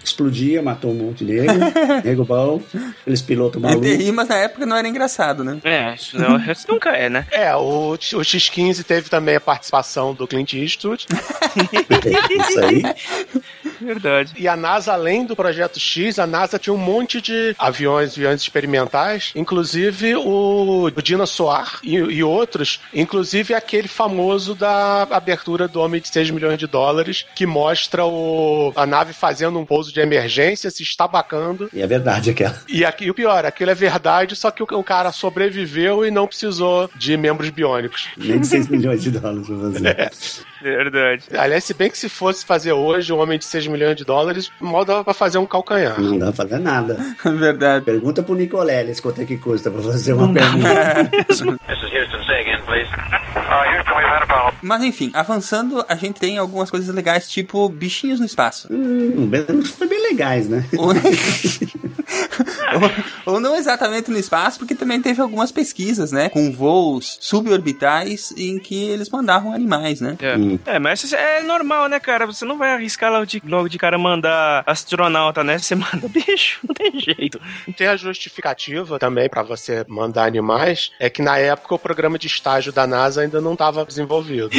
explodia, 0.03 0.61
matou 0.61 0.91
um 0.91 0.95
monte 0.95 1.25
de 1.25 1.33
nego, 1.33 1.53
nego 2.03 2.25
bom, 2.25 2.61
aqueles 3.01 3.21
pilotos 3.21 3.61
ET 3.61 3.69
malucos. 3.69 3.89
Rimas 3.89 4.27
na 4.27 4.35
época 4.35 4.65
não 4.65 4.75
era 4.75 4.87
engraçado, 4.87 5.43
né? 5.43 5.59
É, 5.63 5.93
isso, 5.93 6.17
não, 6.17 6.37
isso 6.37 6.65
nunca 6.69 6.89
é, 6.91 7.09
né? 7.09 7.25
É, 7.31 7.55
o, 7.55 7.93
o 7.93 7.97
X15 7.97 8.83
teve 8.83 9.09
também 9.09 9.35
a 9.35 9.41
participação 9.41 10.13
do 10.13 10.27
Clint 10.27 10.53
Eastwood. 10.53 11.05
Isso 12.49 12.59
aí. 12.59 12.83
Verdade. 13.79 14.33
E 14.37 14.47
a 14.47 14.55
NASA, 14.55 14.93
além 14.93 15.25
do 15.25 15.35
projeto 15.35 15.79
X, 15.79 16.19
a 16.19 16.27
NASA 16.27 16.59
tinha 16.59 16.73
um 16.73 16.77
monte 16.77 17.21
de 17.21 17.55
aviões, 17.57 18.13
aviões 18.13 18.41
experimentais, 18.41 19.31
inclusive 19.35 20.15
o, 20.15 20.85
o 20.85 21.01
Dina 21.01 21.25
Soar 21.25 21.79
e, 21.83 21.95
e 21.95 22.23
outros, 22.23 22.79
inclusive 22.93 23.53
aquele 23.53 23.87
famoso 23.87 24.55
da 24.55 25.03
abertura 25.03 25.67
do 25.67 25.79
Homem 25.79 26.01
de 26.01 26.07
6 26.09 26.31
milhões 26.31 26.57
de 26.57 26.67
dólares, 26.67 27.25
que 27.35 27.45
mostra 27.45 28.05
o, 28.05 28.71
a 28.75 28.85
nave 28.85 29.13
fazendo 29.13 29.59
um 29.59 29.65
pouso 29.65 29.93
de 29.93 29.99
emergência, 29.99 30.69
se 30.69 30.83
estabacando. 30.83 31.69
E 31.73 31.81
é 31.81 31.87
verdade 31.87 32.29
aquela. 32.29 32.55
E, 32.67 32.83
aqui, 32.83 33.05
e 33.05 33.11
o 33.11 33.13
pior, 33.13 33.45
aquilo 33.45 33.71
é 33.71 33.75
verdade, 33.75 34.35
só 34.35 34.51
que 34.51 34.63
o, 34.63 34.67
o 34.71 34.83
cara 34.83 35.11
sobreviveu 35.11 36.05
e 36.05 36.11
não 36.11 36.27
precisou 36.27 36.89
de 36.95 37.15
membros 37.17 37.49
biônicos. 37.49 38.07
Nem 38.17 38.39
de 38.39 38.47
6 38.47 38.67
milhões 38.67 39.01
de 39.03 39.11
dólares 39.11 39.47
pra 39.47 39.57
fazer. 39.57 40.11
Verdade. 40.61 41.23
Aliás, 41.37 41.63
se 41.63 41.73
bem 41.73 41.89
que 41.89 41.97
se 41.97 42.09
fosse 42.09 42.45
fazer 42.45 42.71
hoje 42.73 43.11
um 43.13 43.19
homem 43.19 43.37
de 43.37 43.45
6 43.45 43.67
milhões 43.67 43.95
de 43.95 44.03
dólares, 44.05 44.51
mal 44.59 44.83
dava 44.85 45.03
pra 45.03 45.13
fazer 45.13 45.37
um 45.37 45.45
calcanhar. 45.45 45.99
Não 45.99 46.17
dá 46.17 46.27
pra 46.27 46.35
fazer 46.35 46.59
nada. 46.59 46.97
Verdade. 47.23 47.85
Pergunta 47.85 48.23
pro 48.23 48.35
Nicoleles 48.35 48.99
quanto 48.99 49.21
é 49.21 49.25
que 49.25 49.37
custa 49.37 49.69
pra 49.71 49.81
fazer 49.81 50.13
uma 50.13 50.31
pergunta. 50.33 51.05
This 51.27 51.39
is 51.39 51.93
Houston. 51.93 52.23
Say 52.27 52.41
again, 52.41 52.61
please. 52.65 52.89
Uh, 53.35 53.63
Houston, 53.71 53.71
we've 53.71 53.71
had 53.71 53.79
a 53.79 53.83
problem. 53.83 53.96
Mas 54.61 54.83
enfim, 54.83 55.11
avançando, 55.13 55.83
a 55.87 55.95
gente 55.95 56.19
tem 56.19 56.37
algumas 56.37 56.69
coisas 56.71 56.93
legais, 56.93 57.29
tipo 57.29 57.67
bichinhos 57.69 58.19
no 58.19 58.25
espaço. 58.25 58.67
Hum, 58.71 59.27
bem- 59.27 59.45
foi 59.63 59.87
bem 59.87 60.01
legais, 60.01 60.47
né? 60.49 60.65
Ou, 63.25 63.33
ou 63.33 63.39
não 63.39 63.55
exatamente 63.55 64.09
no 64.11 64.17
espaço, 64.17 64.59
porque 64.59 64.75
também 64.75 65.01
teve 65.01 65.21
algumas 65.21 65.51
pesquisas, 65.51 66.11
né? 66.11 66.29
Com 66.29 66.51
voos 66.51 67.17
suborbitais 67.21 68.33
em 68.37 68.59
que 68.59 68.83
eles 68.89 69.09
mandavam 69.09 69.53
animais, 69.53 69.99
né? 70.01 70.15
É. 70.65 70.75
É, 70.75 70.79
mas 70.79 71.11
é 71.13 71.41
normal, 71.41 71.87
né, 71.89 71.99
cara? 71.99 72.25
Você 72.25 72.45
não 72.45 72.57
vai 72.57 72.71
arriscar 72.73 73.11
logo 73.11 73.25
de, 73.25 73.41
logo 73.45 73.67
de 73.69 73.77
cara 73.77 73.97
mandar 73.97 74.63
astronauta, 74.65 75.43
né? 75.43 75.57
Você 75.57 75.75
manda 75.75 76.07
bicho, 76.07 76.59
não 76.67 76.73
tem 76.73 76.99
jeito. 76.99 77.39
Tem 77.75 77.87
a 77.87 77.97
justificativa 77.97 78.99
também 78.99 79.29
pra 79.29 79.43
você 79.43 79.85
mandar 79.87 80.25
animais, 80.25 80.91
é 80.99 81.09
que 81.09 81.21
na 81.21 81.37
época 81.37 81.75
o 81.75 81.79
programa 81.79 82.17
de 82.19 82.27
estágio 82.27 82.71
da 82.71 82.85
NASA 82.87 83.21
ainda 83.21 83.41
não 83.41 83.53
estava 83.53 83.83
desenvolvido. 83.97 84.49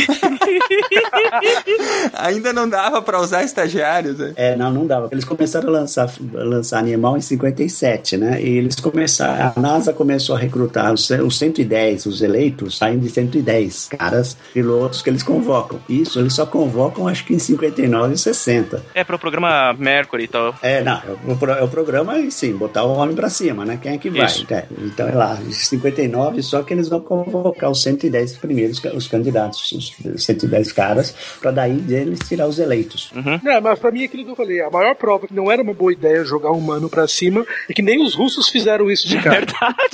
Ainda 2.14 2.52
não 2.52 2.68
dava 2.68 3.00
pra 3.00 3.20
usar 3.20 3.44
estagiários, 3.44 4.18
né? 4.18 4.32
É, 4.36 4.56
não, 4.56 4.72
não 4.72 4.86
dava. 4.86 5.08
Eles 5.12 5.24
começaram 5.24 5.68
a 5.68 5.72
lançar, 5.72 6.08
a 6.08 6.42
lançar 6.42 6.78
animal 6.78 7.16
em 7.16 7.20
57, 7.20 8.16
né? 8.16 8.42
E 8.42 8.58
eles 8.58 8.74
começaram, 8.76 9.52
a 9.54 9.60
NASA 9.60 9.92
começou 9.92 10.34
a 10.36 10.38
recrutar 10.38 10.92
os, 10.92 11.08
os 11.10 11.38
110, 11.38 12.06
os 12.06 12.20
eleitos 12.20 12.76
saem 12.76 12.98
de 12.98 13.08
110 13.08 13.88
caras, 13.88 14.36
pilotos 14.52 15.02
que 15.02 15.10
eles 15.10 15.22
convocam. 15.22 15.78
Isso, 15.88 16.18
eles 16.18 16.32
só 16.32 16.44
convocam 16.44 17.06
acho 17.06 17.24
que 17.24 17.34
em 17.34 17.38
59 17.38 18.14
e 18.14 18.18
60. 18.18 18.82
É 18.94 19.04
pro 19.04 19.18
programa 19.18 19.72
Mercury 19.74 20.24
e 20.24 20.28
tal. 20.28 20.54
É, 20.62 20.82
não, 20.82 20.94
é 20.94 21.16
o, 21.26 21.50
é 21.50 21.62
o 21.62 21.68
programa 21.68 22.18
sim, 22.30 22.52
botar 22.56 22.84
o 22.84 22.92
homem 22.94 23.14
pra 23.14 23.30
cima, 23.30 23.64
né? 23.64 23.78
Quem 23.80 23.92
é 23.92 23.98
que 23.98 24.10
vai? 24.10 24.26
É, 24.50 24.64
então 24.80 25.08
é 25.08 25.12
lá, 25.12 25.38
em 25.46 25.52
59, 25.52 26.42
só 26.42 26.62
que 26.62 26.72
eles 26.72 26.88
vão 26.88 27.00
convocar 27.00 27.70
os 27.70 27.82
110 27.82 28.38
primeiros, 28.38 28.82
os 28.94 29.06
candidatos, 29.06 29.27
os 29.30 30.24
110 30.24 30.72
caras, 30.72 31.14
pra 31.40 31.50
daí 31.50 31.74
deles 31.74 32.18
tirar 32.26 32.46
os 32.46 32.58
eleitos. 32.58 33.10
É, 33.46 33.60
mas 33.60 33.78
pra 33.78 33.90
mim 33.90 34.02
é 34.02 34.04
aquilo 34.06 34.24
que 34.24 34.30
eu 34.30 34.36
falei. 34.36 34.60
A 34.60 34.70
maior 34.70 34.94
prova 34.94 35.26
que 35.26 35.34
não 35.34 35.50
era 35.50 35.62
uma 35.62 35.74
boa 35.74 35.92
ideia 35.92 36.24
jogar 36.24 36.50
um 36.52 36.58
humano 36.58 36.88
pra 36.88 37.06
cima 37.08 37.46
é 37.68 37.72
que 37.72 37.82
nem 37.82 38.02
os 38.02 38.14
russos 38.14 38.48
fizeram 38.48 38.90
isso 38.90 39.06
de 39.08 39.20
cara. 39.22 39.46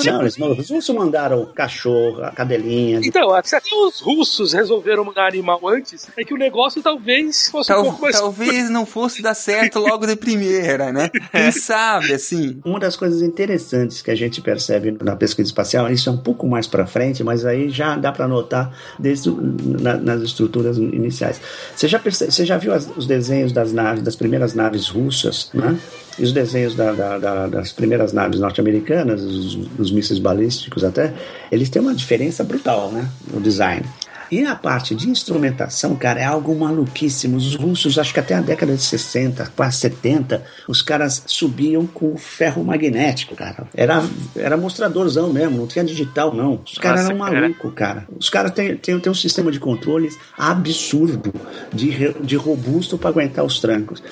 Não, 0.05 0.21
eles, 0.21 0.37
os 0.39 0.71
russos 0.71 0.95
mandaram 0.95 1.47
cachorro, 1.55 2.23
a 2.23 2.31
cadelinha. 2.31 3.01
Então, 3.03 3.29
se 3.43 3.55
até 3.57 3.71
os 3.75 4.01
russos 4.01 4.53
resolveram 4.53 5.05
mandar 5.05 5.27
animal 5.29 5.61
antes, 5.69 6.07
é 6.17 6.25
que 6.25 6.35
o 6.35 6.37
negócio 6.37 6.83
talvez 6.83 7.49
fosse 7.51 7.73
um 7.73 7.75
Tal- 7.77 7.85
pouco 7.85 8.03
mais. 8.03 8.19
talvez 8.19 8.71
não 8.71 8.87
fosse 8.87 9.23
dar 9.23 9.35
certo 9.35 9.79
logo 9.79 10.07
de 10.07 10.17
primeira, 10.17 10.93
né? 10.93 11.11
Quem 11.33 11.51
sabe, 11.53 12.13
assim. 12.13 12.61
Uma 12.65 12.79
das 12.81 12.97
coisas 12.97 13.23
interessantes 13.23 14.03
que 14.03 14.11
a 14.11 14.15
gente 14.15 14.41
percebe 14.41 14.97
na 15.03 15.17
pesquisa 15.17 15.49
espacial, 15.49 15.91
isso 15.91 16.09
é 16.09 16.13
um 16.13 16.17
pouco 16.19 16.47
mais 16.47 16.67
para 16.67 16.87
frente, 16.87 17.23
mas 17.23 17.45
aí 17.45 17.69
já 17.71 17.97
dá 17.97 18.13
para 18.13 18.27
notar 18.29 18.73
desde 18.99 19.24
nas 19.31 20.23
estruturas 20.23 20.77
iniciais. 20.79 21.41
Você 21.75 21.87
já, 21.89 21.99
perce- 21.99 22.31
você 22.31 22.45
já 22.45 22.57
viu 22.59 22.73
as- 22.73 22.89
os 22.97 23.07
desenhos 23.07 23.53
das 23.53 23.73
naves, 23.73 24.03
das 24.03 24.17
primeiras 24.17 24.55
naves 24.55 24.89
russas, 24.89 25.51
né? 25.55 25.77
E 26.19 26.23
os 26.23 26.33
desenhos 26.33 26.75
da- 26.77 26.93
da- 26.93 27.19
da- 27.19 27.47
das 27.49 27.73
primeiras 27.73 28.13
naves 28.13 28.39
norte-americanas, 28.39 29.21
os, 29.23 29.59
os 29.79 29.91
mísseis 29.91 30.19
balísticos 30.21 30.85
até, 30.85 31.13
eles 31.51 31.69
têm 31.69 31.83
uma 31.83 31.95
diferença 31.95 32.45
brutal, 32.45 32.93
né? 32.93 33.09
No 33.33 33.41
design. 33.41 33.85
E 34.31 34.45
a 34.45 34.55
parte 34.55 34.95
de 34.95 35.09
instrumentação, 35.09 35.95
cara, 35.97 36.21
é 36.21 36.25
algo 36.25 36.55
maluquíssimo. 36.55 37.37
Os 37.37 37.55
russos, 37.55 37.99
acho 37.99 38.13
que 38.13 38.21
até 38.21 38.35
a 38.35 38.41
década 38.41 38.75
de 38.75 38.83
60, 38.83 39.53
quase 39.57 39.79
70, 39.79 40.45
os 40.69 40.83
caras 40.83 41.23
subiam 41.27 41.87
com 41.87 42.17
ferro 42.17 42.65
magnético, 42.65 43.35
cara. 43.35 43.67
Era, 43.75 44.03
era 44.37 44.57
mostradorzão 44.57 45.33
mesmo, 45.33 45.59
não 45.59 45.67
tinha 45.67 45.85
digital, 45.85 46.35
não. 46.35 46.61
Os 46.65 46.79
caras 46.79 47.07
eram 47.07 47.19
malucos, 47.19 47.73
cara. 47.75 48.07
Os 48.19 48.31
caras 48.31 48.53
têm, 48.53 48.77
têm, 48.77 48.99
têm 48.99 49.13
um 49.13 49.15
sistema 49.15 49.51
de 49.51 49.61
controles 49.61 50.19
absurdo, 50.37 51.33
de, 51.73 52.13
de 52.21 52.37
robusto 52.37 52.99
para 52.99 53.11
aguentar 53.11 53.45
os 53.45 53.61
trancos. 53.61 54.03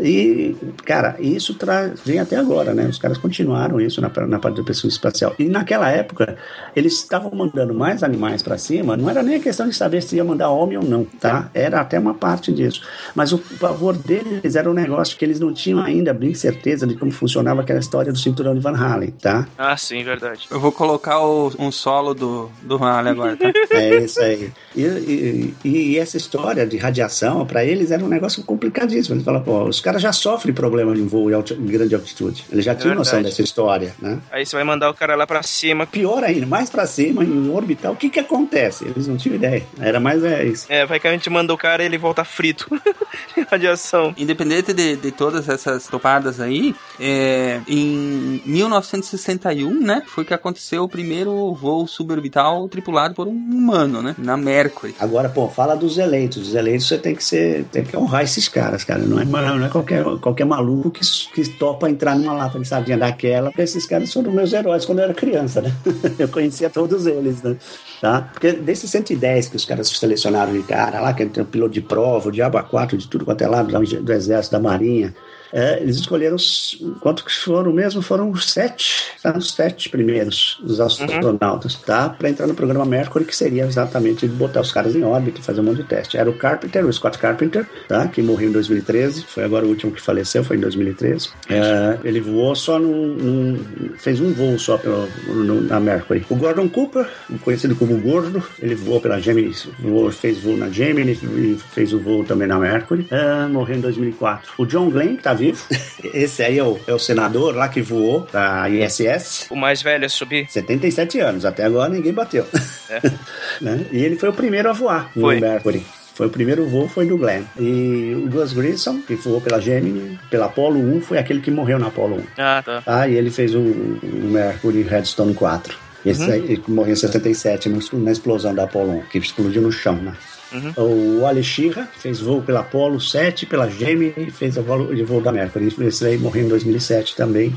E, 0.00 0.54
cara, 0.84 1.16
isso 1.18 1.54
tra- 1.54 1.92
vem 2.04 2.18
até 2.20 2.36
agora, 2.36 2.72
né? 2.72 2.86
Os 2.86 2.98
caras 2.98 3.18
continuaram 3.18 3.80
isso 3.80 4.00
na, 4.00 4.10
na 4.26 4.38
parte 4.38 4.56
da 4.58 4.62
pesquisa 4.64 4.92
espacial. 4.94 5.34
E 5.38 5.44
naquela 5.48 5.88
época, 5.90 6.36
eles 6.74 6.94
estavam 6.94 7.30
mandando 7.32 7.74
mais 7.74 8.02
animais 8.02 8.42
para 8.42 8.56
cima, 8.58 8.96
não 8.96 9.10
era 9.10 9.22
nem 9.22 9.36
a 9.36 9.40
questão 9.40 9.68
de 9.68 9.74
saber 9.74 10.02
se 10.02 10.16
ia 10.16 10.24
mandar 10.24 10.50
homem 10.50 10.78
ou 10.78 10.84
não, 10.84 11.04
tá? 11.04 11.50
Era 11.52 11.80
até 11.80 11.98
uma 11.98 12.14
parte 12.14 12.52
disso. 12.52 12.82
Mas 13.14 13.32
o 13.32 13.38
pavor 13.58 13.96
deles 13.96 14.54
era 14.56 14.70
um 14.70 14.74
negócio 14.74 15.16
que 15.16 15.24
eles 15.24 15.40
não 15.40 15.52
tinham 15.52 15.80
ainda 15.80 16.14
bem 16.14 16.34
certeza 16.34 16.86
de 16.86 16.94
como 16.96 17.10
funcionava 17.10 17.60
aquela 17.62 17.80
história 17.80 18.12
do 18.12 18.18
cinturão 18.18 18.54
de 18.54 18.60
Van 18.60 18.76
Halen, 18.76 19.10
tá? 19.20 19.46
Ah, 19.58 19.76
sim, 19.76 20.02
verdade. 20.04 20.46
Eu 20.50 20.60
vou 20.60 20.70
colocar 20.72 21.20
o- 21.24 21.52
um 21.58 21.70
solo 21.72 22.14
do, 22.14 22.50
do 22.62 22.76
Raleigh 22.76 23.12
agora, 23.12 23.36
tá? 23.36 23.52
É 23.70 23.98
isso 23.98 24.20
aí. 24.20 24.50
E, 24.76 24.82
e- 24.82 25.54
e 25.64 25.98
essa 25.98 26.16
história 26.16 26.66
de 26.66 26.76
radiação, 26.76 27.44
para 27.46 27.64
eles 27.64 27.90
era 27.90 28.04
um 28.04 28.08
negócio 28.08 28.42
complicadíssimo. 28.44 29.14
Eles 29.16 29.24
falam, 29.24 29.42
pô, 29.42 29.64
os 29.64 29.80
caras 29.88 30.02
já 30.02 30.12
sofrem 30.12 30.54
problema 30.54 30.94
em 30.94 31.06
voo 31.06 31.30
em, 31.30 31.66
grande 31.66 31.94
altitude. 31.94 32.44
Eles 32.52 32.62
já 32.62 32.74
tinham 32.74 32.94
noção 32.94 33.14
verdade. 33.14 33.32
dessa 33.32 33.42
história, 33.42 33.94
né? 33.98 34.18
Aí 34.30 34.44
você 34.44 34.54
vai 34.54 34.62
mandar 34.62 34.90
o 34.90 34.94
cara 34.94 35.14
lá 35.16 35.26
pra 35.26 35.42
cima. 35.42 35.86
Pior 35.86 36.22
ainda, 36.22 36.46
mais 36.46 36.68
pra 36.68 36.86
cima, 36.86 37.24
em 37.24 37.50
orbital, 37.50 37.94
o 37.94 37.96
que 37.96 38.10
que 38.10 38.20
acontece? 38.20 38.84
Eles 38.84 39.06
não 39.06 39.16
tinham 39.16 39.36
ideia. 39.36 39.64
Era 39.80 39.98
mais 39.98 40.22
é 40.22 40.44
isso. 40.44 40.66
É, 40.68 40.84
vai 40.84 41.00
que 41.00 41.08
a 41.08 41.12
gente 41.12 41.30
manda 41.30 41.54
o 41.54 41.56
cara 41.56 41.82
e 41.82 41.86
ele 41.86 41.96
volta 41.96 42.22
frito. 42.22 42.68
Radiação. 43.50 44.12
Independente 44.18 44.74
de, 44.74 44.96
de 44.96 45.10
todas 45.10 45.48
essas 45.48 45.86
topadas 45.86 46.38
aí, 46.38 46.74
é, 47.00 47.60
em 47.66 48.42
1961, 48.44 49.80
né, 49.80 50.02
foi 50.06 50.22
que 50.22 50.34
aconteceu 50.34 50.84
o 50.84 50.88
primeiro 50.88 51.54
voo 51.54 51.86
suborbital 51.86 52.68
tripulado 52.68 53.14
por 53.14 53.26
um 53.26 53.32
humano, 53.32 54.02
né, 54.02 54.14
na 54.18 54.36
Mercury. 54.36 54.94
Agora, 55.00 55.30
pô, 55.30 55.48
fala 55.48 55.74
dos 55.74 55.96
eleitos. 55.96 56.48
Os 56.48 56.54
eleitos 56.54 56.86
você 56.86 56.98
tem 56.98 57.14
que 57.14 57.24
ser, 57.24 57.64
tem 57.72 57.84
que 57.84 57.96
honrar 57.96 58.22
esses 58.22 58.48
caras, 58.48 58.84
cara. 58.84 59.00
Não 59.00 59.18
é, 59.18 59.24
não 59.24 59.64
é 59.64 59.68
qualquer, 59.78 60.04
qualquer 60.20 60.44
maluco 60.44 60.90
que, 60.90 61.00
que 61.32 61.48
topa 61.50 61.88
entrar 61.88 62.16
numa 62.16 62.32
lata 62.32 62.58
de 62.58 62.66
sardinha 62.66 62.98
daquela, 62.98 63.52
esses 63.58 63.86
caras 63.86 64.12
foram 64.12 64.32
meus 64.32 64.52
heróis 64.52 64.84
quando 64.84 64.98
eu 64.98 65.04
era 65.04 65.14
criança, 65.14 65.60
né? 65.60 65.72
Eu 66.18 66.28
conhecia 66.28 66.68
todos 66.68 67.06
eles, 67.06 67.42
né? 67.42 67.56
Tá? 68.00 68.22
Porque 68.32 68.52
desses 68.52 68.90
110 68.90 69.48
que 69.48 69.56
os 69.56 69.64
caras 69.64 69.88
selecionaram 69.88 70.52
de 70.52 70.62
cara 70.62 71.00
lá, 71.00 71.12
que 71.12 71.24
tem 71.26 71.42
um 71.42 71.46
piloto 71.46 71.72
de 71.72 71.80
prova, 71.80 72.28
o 72.28 72.32
Diabo 72.32 72.58
A4, 72.58 72.96
de 72.96 73.08
tudo 73.08 73.24
quanto 73.24 73.42
é 73.42 73.46
lado, 73.46 73.70
do, 73.70 74.02
do 74.02 74.12
exército, 74.12 74.52
da 74.52 74.60
marinha, 74.60 75.14
É, 75.52 75.80
eles 75.80 75.96
escolheram 75.96 76.36
os, 76.36 76.78
quanto 77.00 77.24
que 77.24 77.32
foram 77.32 77.72
mesmo? 77.72 78.02
Foram 78.02 78.30
os 78.30 78.50
sete, 78.50 79.12
tá? 79.22 79.36
os 79.36 79.52
sete 79.52 79.88
primeiros 79.88 80.58
dos 80.62 80.80
astronautas, 80.80 81.74
tá? 81.76 82.08
Para 82.10 82.28
entrar 82.28 82.46
no 82.46 82.54
programa 82.54 82.84
Mercury, 82.84 83.24
que 83.24 83.34
seria 83.34 83.64
exatamente 83.64 84.26
botar 84.26 84.60
os 84.60 84.72
caras 84.72 84.94
em 84.94 85.02
órbita 85.02 85.40
e 85.40 85.42
fazer 85.42 85.60
um 85.60 85.64
monte 85.64 85.78
de 85.78 85.84
teste. 85.84 86.16
Era 86.16 86.28
o 86.28 86.34
Carpenter, 86.34 86.84
o 86.86 86.92
Scott 86.92 87.18
Carpenter, 87.18 87.66
tá? 87.88 88.06
Que 88.08 88.20
morreu 88.22 88.48
em 88.48 88.52
2013, 88.52 89.24
foi 89.26 89.44
agora 89.44 89.64
o 89.64 89.68
último 89.68 89.92
que 89.92 90.00
faleceu, 90.00 90.44
foi 90.44 90.56
em 90.56 90.60
2013. 90.60 91.30
É, 91.48 91.98
ele 92.04 92.20
voou 92.20 92.54
só 92.54 92.78
num, 92.78 93.06
num- 93.14 93.64
fez 93.98 94.20
um 94.20 94.32
voo 94.32 94.58
só 94.58 94.76
pelo, 94.76 95.08
no- 95.28 95.60
na 95.62 95.80
Mercury. 95.80 96.24
O 96.28 96.36
Gordon 96.36 96.68
Cooper, 96.68 97.06
conhecido 97.42 97.74
como 97.76 97.98
Gordo, 97.98 98.42
ele 98.60 98.74
voou 98.74 99.00
pela 99.00 99.18
Gemini, 99.20 99.54
voou- 99.80 100.10
fez 100.10 100.38
voo 100.38 100.56
na 100.56 100.68
Gemini 100.68 101.12
e 101.12 101.58
fez 101.72 101.92
o 101.92 101.98
voo 101.98 102.24
também 102.24 102.46
na 102.48 102.58
Mercury. 102.58 103.06
É, 103.10 103.46
morreu 103.46 103.76
em 103.76 103.80
2004. 103.80 104.52
O 104.58 104.66
John 104.66 104.90
Glenn, 104.90 105.16
que 105.16 105.22
tá 105.22 105.34
vivo, 105.38 105.62
esse 106.12 106.42
aí 106.42 106.58
é 106.58 106.64
o, 106.64 106.78
é 106.86 106.92
o 106.92 106.98
senador 106.98 107.54
lá 107.54 107.68
que 107.68 107.80
voou 107.80 108.26
da 108.32 108.68
ISS. 108.68 109.46
O 109.50 109.56
mais 109.56 109.80
velho 109.82 110.04
a 110.04 110.08
subir. 110.08 110.46
77 110.50 111.20
anos, 111.20 111.44
até 111.44 111.64
agora 111.64 111.88
ninguém 111.88 112.12
bateu. 112.12 112.46
Né? 113.60 113.80
E 113.92 114.04
ele 114.04 114.16
foi 114.16 114.28
o 114.28 114.32
primeiro 114.32 114.68
a 114.68 114.72
voar 114.72 115.10
no 115.14 115.22
Foi. 115.22 115.40
Mercury. 115.40 115.84
Foi 116.14 116.26
o 116.26 116.30
primeiro 116.30 116.66
voo, 116.66 116.88
foi 116.88 117.06
do 117.06 117.16
Glenn. 117.16 117.42
E 117.58 118.12
o 118.16 118.28
Gus 118.28 118.52
Grissom, 118.52 119.00
que 119.02 119.14
voou 119.14 119.40
pela 119.40 119.60
Gemini, 119.60 120.18
pela 120.30 120.46
Apollo 120.46 120.78
1, 120.96 121.00
foi 121.02 121.16
aquele 121.18 121.40
que 121.40 121.50
morreu 121.50 121.78
na 121.78 121.86
Apollo 121.88 122.16
1. 122.16 122.22
Ah, 122.38 122.62
tá. 122.64 122.82
Ah, 122.86 123.06
e 123.08 123.14
ele 123.14 123.30
fez 123.30 123.54
o, 123.54 123.60
o 123.60 124.00
Mercury 124.30 124.82
Redstone 124.82 125.32
4. 125.34 125.76
Esse 126.04 126.22
Uhum. 126.22 126.32
aí, 126.32 126.40
ele 126.40 126.62
morreu 126.68 126.92
em 126.92 126.96
77 126.96 127.68
no- 127.68 127.80
na 128.00 128.10
explosão 128.10 128.52
da 128.54 128.64
Apollo 128.64 128.98
1, 128.98 129.00
que 129.02 129.18
explodiu 129.18 129.62
no 129.62 129.70
chão, 129.70 129.94
né? 129.94 130.12
Uhum. 130.52 130.72
O 130.76 131.20
Wally 131.20 131.42
Schirra 131.42 131.88
fez 131.98 132.20
voo 132.20 132.42
pela 132.42 132.60
Apollo 132.60 133.00
7, 133.00 133.46
pela 133.46 133.68
Gemini 133.68 134.14
e 134.16 134.30
fez 134.30 134.56
o 134.56 134.62
voo, 134.62 134.94
de 134.94 135.02
voo 135.02 135.20
da 135.20 135.32
Mercury. 135.32 135.74
Esse 135.80 136.06
aí 136.06 136.18
morreu 136.18 136.44
em 136.44 136.48
2007 136.48 137.16
também, 137.16 137.54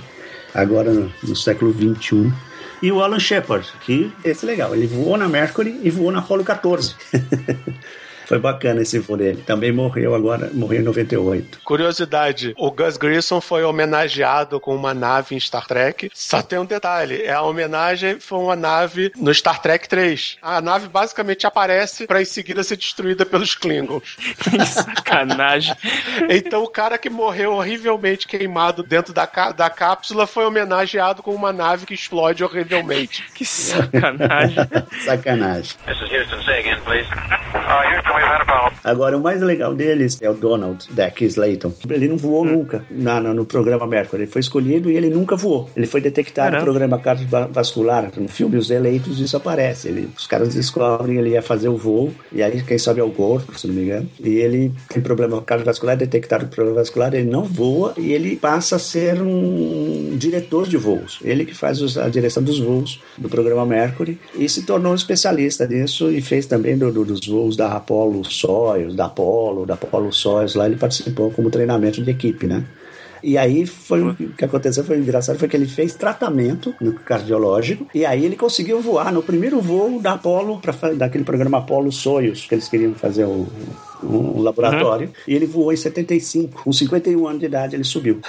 agora 0.53 0.91
no, 0.91 1.11
no 1.23 1.35
século 1.35 1.71
21. 1.71 2.31
E 2.81 2.91
o 2.91 3.01
Alan 3.01 3.19
Shepard, 3.19 3.67
que 3.85 4.11
esse 4.25 4.43
é 4.45 4.47
legal, 4.47 4.75
ele 4.75 4.87
voou 4.87 5.15
na 5.15 5.29
Mercury 5.29 5.79
e 5.83 5.89
voou 5.89 6.11
na 6.11 6.19
Apollo 6.19 6.43
14. 6.43 6.95
Foi 8.31 8.39
bacana 8.39 8.81
esse 8.81 8.97
voo 8.97 9.17
dele. 9.17 9.43
Também 9.45 9.73
morreu 9.73 10.15
agora, 10.15 10.49
morreu 10.53 10.79
em 10.79 10.83
98. 10.85 11.59
Curiosidade, 11.65 12.53
o 12.57 12.71
Gus 12.71 12.95
Grissom 12.95 13.41
foi 13.41 13.61
homenageado 13.61 14.57
com 14.57 14.73
uma 14.73 14.93
nave 14.93 15.35
em 15.35 15.39
Star 15.41 15.67
Trek. 15.67 16.09
Só 16.13 16.41
tem 16.41 16.57
um 16.57 16.63
detalhe, 16.63 17.23
é 17.23 17.33
a 17.33 17.41
homenagem 17.41 18.21
foi 18.21 18.39
uma 18.39 18.55
nave 18.55 19.11
no 19.17 19.33
Star 19.33 19.61
Trek 19.61 19.89
3. 19.89 20.37
A 20.41 20.61
nave 20.61 20.87
basicamente 20.87 21.45
aparece 21.45 22.07
para 22.07 22.21
em 22.21 22.25
seguida 22.25 22.63
ser 22.63 22.77
destruída 22.77 23.25
pelos 23.25 23.53
Klingons. 23.53 24.15
Sacanagem. 24.65 25.75
Então 26.29 26.63
o 26.63 26.67
cara 26.67 26.97
que 26.97 27.09
morreu 27.09 27.53
horrivelmente 27.53 28.27
queimado 28.27 28.83
dentro 28.83 29.13
da, 29.13 29.25
da 29.25 29.69
cápsula 29.69 30.25
foi 30.25 30.45
homenageado 30.45 31.21
com 31.21 31.33
uma 31.33 31.51
nave 31.51 31.85
que 31.85 31.93
explode 31.93 32.43
horrivelmente. 32.43 33.25
Que 33.33 33.43
sacanagem. 33.43 34.55
Sacanagem. 35.03 35.75
This 35.85 35.97
is 35.97 36.11
Houston. 36.11 36.41
Say 36.43 36.59
again, 36.59 36.79
please. 36.85 37.07
Uh, 37.11 37.83
Houston, 37.91 38.20
Agora, 38.83 39.17
o 39.17 39.21
mais 39.21 39.41
legal 39.41 39.73
deles 39.75 40.17
é 40.21 40.29
o 40.29 40.33
Donald 40.33 40.87
Deck 40.91 41.23
Slayton. 41.25 41.71
Ele 41.89 42.07
não 42.07 42.17
voou 42.17 42.43
nunca 42.43 42.83
na, 42.89 43.19
na- 43.19 43.33
no 43.33 43.45
programa 43.45 43.85
Mercury. 43.85 44.23
Ele 44.23 44.31
foi 44.31 44.41
escolhido 44.41 44.89
e 44.89 44.97
ele 44.97 45.09
nunca 45.09 45.35
voou. 45.35 45.69
Ele 45.75 45.85
foi 45.85 46.01
detectado 46.01 46.47
no 46.47 46.51
Caramba. 46.53 46.71
programa 46.71 46.99
cardiovascular. 46.99 48.11
No 48.17 48.27
filme 48.27 48.57
Os 48.57 48.69
Eleitos, 48.71 49.19
isso 49.19 49.37
aparece. 49.37 49.87
Ele- 49.87 50.09
os 50.17 50.25
caras 50.27 50.53
descobrem 50.53 51.17
ele 51.17 51.31
ia 51.31 51.41
fazer 51.41 51.69
o 51.69 51.77
voo. 51.77 52.11
E 52.31 52.41
aí, 52.41 52.61
quem 52.63 52.77
sobe 52.77 52.99
é 52.99 53.03
o 53.03 53.09
Gordo, 53.09 53.57
se 53.57 53.67
não 53.67 53.73
me 53.75 53.83
engano. 53.83 54.09
E 54.19 54.29
ele 54.37 54.71
tem 54.89 55.01
problema 55.01 55.41
cardiovascular, 55.41 55.93
é 55.95 55.97
detectado 55.97 56.47
problema 56.47 56.79
vascular. 56.79 57.13
Ele 57.13 57.29
não 57.29 57.43
voa 57.43 57.93
e 57.97 58.11
ele 58.13 58.35
passa 58.35 58.75
a 58.77 58.79
ser 58.79 59.21
um 59.21 60.15
diretor 60.17 60.67
de 60.67 60.77
voos. 60.77 61.19
Ele 61.23 61.45
que 61.45 61.55
faz 61.55 61.81
os- 61.81 61.97
a 61.97 62.09
direção 62.09 62.41
dos 62.43 62.59
voos 62.59 63.01
do 63.17 63.29
programa 63.29 63.65
Mercury. 63.65 64.19
E 64.35 64.47
se 64.49 64.63
tornou 64.63 64.91
um 64.91 64.95
especialista 64.95 65.67
nisso 65.67 66.09
e 66.11 66.21
fez 66.21 66.45
também 66.45 66.77
do- 66.77 66.91
do- 66.91 67.05
dos 67.05 67.25
voos 67.27 67.55
da 67.55 67.67
Apollo 68.01 68.23
Soyuz, 68.25 68.95
da 68.95 69.05
Apollo, 69.05 69.65
da 69.65 69.75
Apollo 69.75 70.11
Soyuz. 70.11 70.55
Lá 70.55 70.65
ele 70.65 70.75
participou 70.75 71.31
como 71.31 71.51
treinamento 71.51 72.01
de 72.01 72.09
equipe, 72.09 72.47
né? 72.47 72.63
E 73.23 73.37
aí 73.37 73.67
foi 73.67 74.01
o 74.01 74.15
que 74.15 74.43
aconteceu 74.43 74.83
foi 74.83 74.97
engraçado 74.97 75.37
foi 75.37 75.47
que 75.47 75.55
ele 75.55 75.67
fez 75.67 75.93
tratamento 75.93 76.73
no 76.81 76.93
cardiológico 76.93 77.85
e 77.93 78.03
aí 78.03 78.25
ele 78.25 78.35
conseguiu 78.35 78.81
voar 78.81 79.13
no 79.13 79.21
primeiro 79.21 79.61
voo 79.61 80.01
da 80.01 80.13
Apollo 80.13 80.59
para 80.59 80.93
daquele 80.95 81.23
programa 81.23 81.59
Apollo 81.59 81.91
Soyuz 81.91 82.47
que 82.47 82.55
eles 82.55 82.67
queriam 82.67 82.95
fazer 82.95 83.25
o 83.25 83.45
um 84.03 84.41
laboratório 84.41 85.11
e 85.27 85.33
ele 85.33 85.45
voou 85.45 85.71
em 85.71 85.75
75 85.75 86.63
com 86.63 86.71
51 86.71 87.27
anos 87.27 87.39
de 87.39 87.45
idade 87.45 87.75
ele 87.75 87.83
subiu 87.83 88.19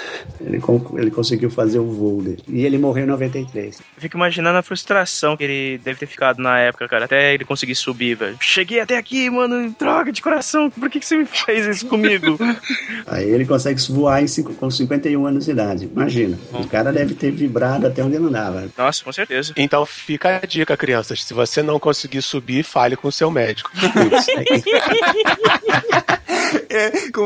ele, 0.41 0.61
ele 0.97 1.11
conseguiu 1.11 1.51
fazer 1.51 1.79
o 1.79 1.87
voo 1.87 2.23
dele 2.23 2.43
e 2.49 2.65
ele 2.65 2.79
morreu 2.79 3.05
em 3.05 3.09
93 3.09 3.79
Eu 3.79 3.85
Fico 4.03 4.17
imaginando 4.17 4.59
a 4.59 4.63
frustração 4.63 5.37
que 5.37 5.45
ele 5.45 5.79
deve 5.79 5.99
ter 5.99 6.07
ficado 6.07 6.41
na 6.43 6.59
época, 6.59 6.89
cara, 6.89 7.05
até 7.05 7.35
ele 7.35 7.45
conseguir 7.45 7.75
subir, 7.75 8.17
velho. 8.17 8.37
Cheguei 8.41 8.81
até 8.81 8.97
aqui, 8.97 9.31
mano, 9.31 9.75
droga 9.79 10.13
de 10.13 10.21
coração, 10.21 10.71
por 10.71 10.91
que, 10.91 11.01
que 11.01 11.07
você 11.07 11.17
me 11.17 11.25
fez 11.25 11.67
isso 11.67 11.87
comigo? 11.87 12.39
aí 13.07 13.29
ele 13.29 13.45
consegue 13.45 13.81
voar 13.91 14.23
em 14.23 14.27
cinco- 14.27 14.55
com 14.55 14.71
51 14.71 15.27
anos 15.27 15.45
de 15.45 15.51
idade 15.51 15.91
imagina 15.95 16.39
o 16.53 16.67
cara 16.67 16.93
deve 16.93 17.15
ter 17.15 17.31
vibrado 17.31 17.87
até 17.87 18.03
onde 18.05 18.19
não 18.19 18.31
dava 18.31 18.69
Nossa, 18.77 19.05
com 19.05 19.13
certeza. 19.13 19.53
Então 19.57 19.85
fica 19.87 20.41
a 20.43 20.47
dica, 20.47 20.77
crianças. 20.77 21.25
Se 21.25 21.35
você 21.35 21.63
não 21.63 21.79
conseguir 21.79 22.23
subir, 22.23 22.63
fale 22.63 22.97
com 22.97 23.09
o 23.09 23.13
seu 23.13 23.31
médico. 23.31 23.71
É, 23.75 23.83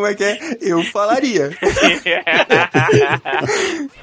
como 0.07 0.13
é 0.13 0.15
que 0.15 0.25
é? 0.25 0.39
Eu 0.61 0.85
falaria. 0.85 1.51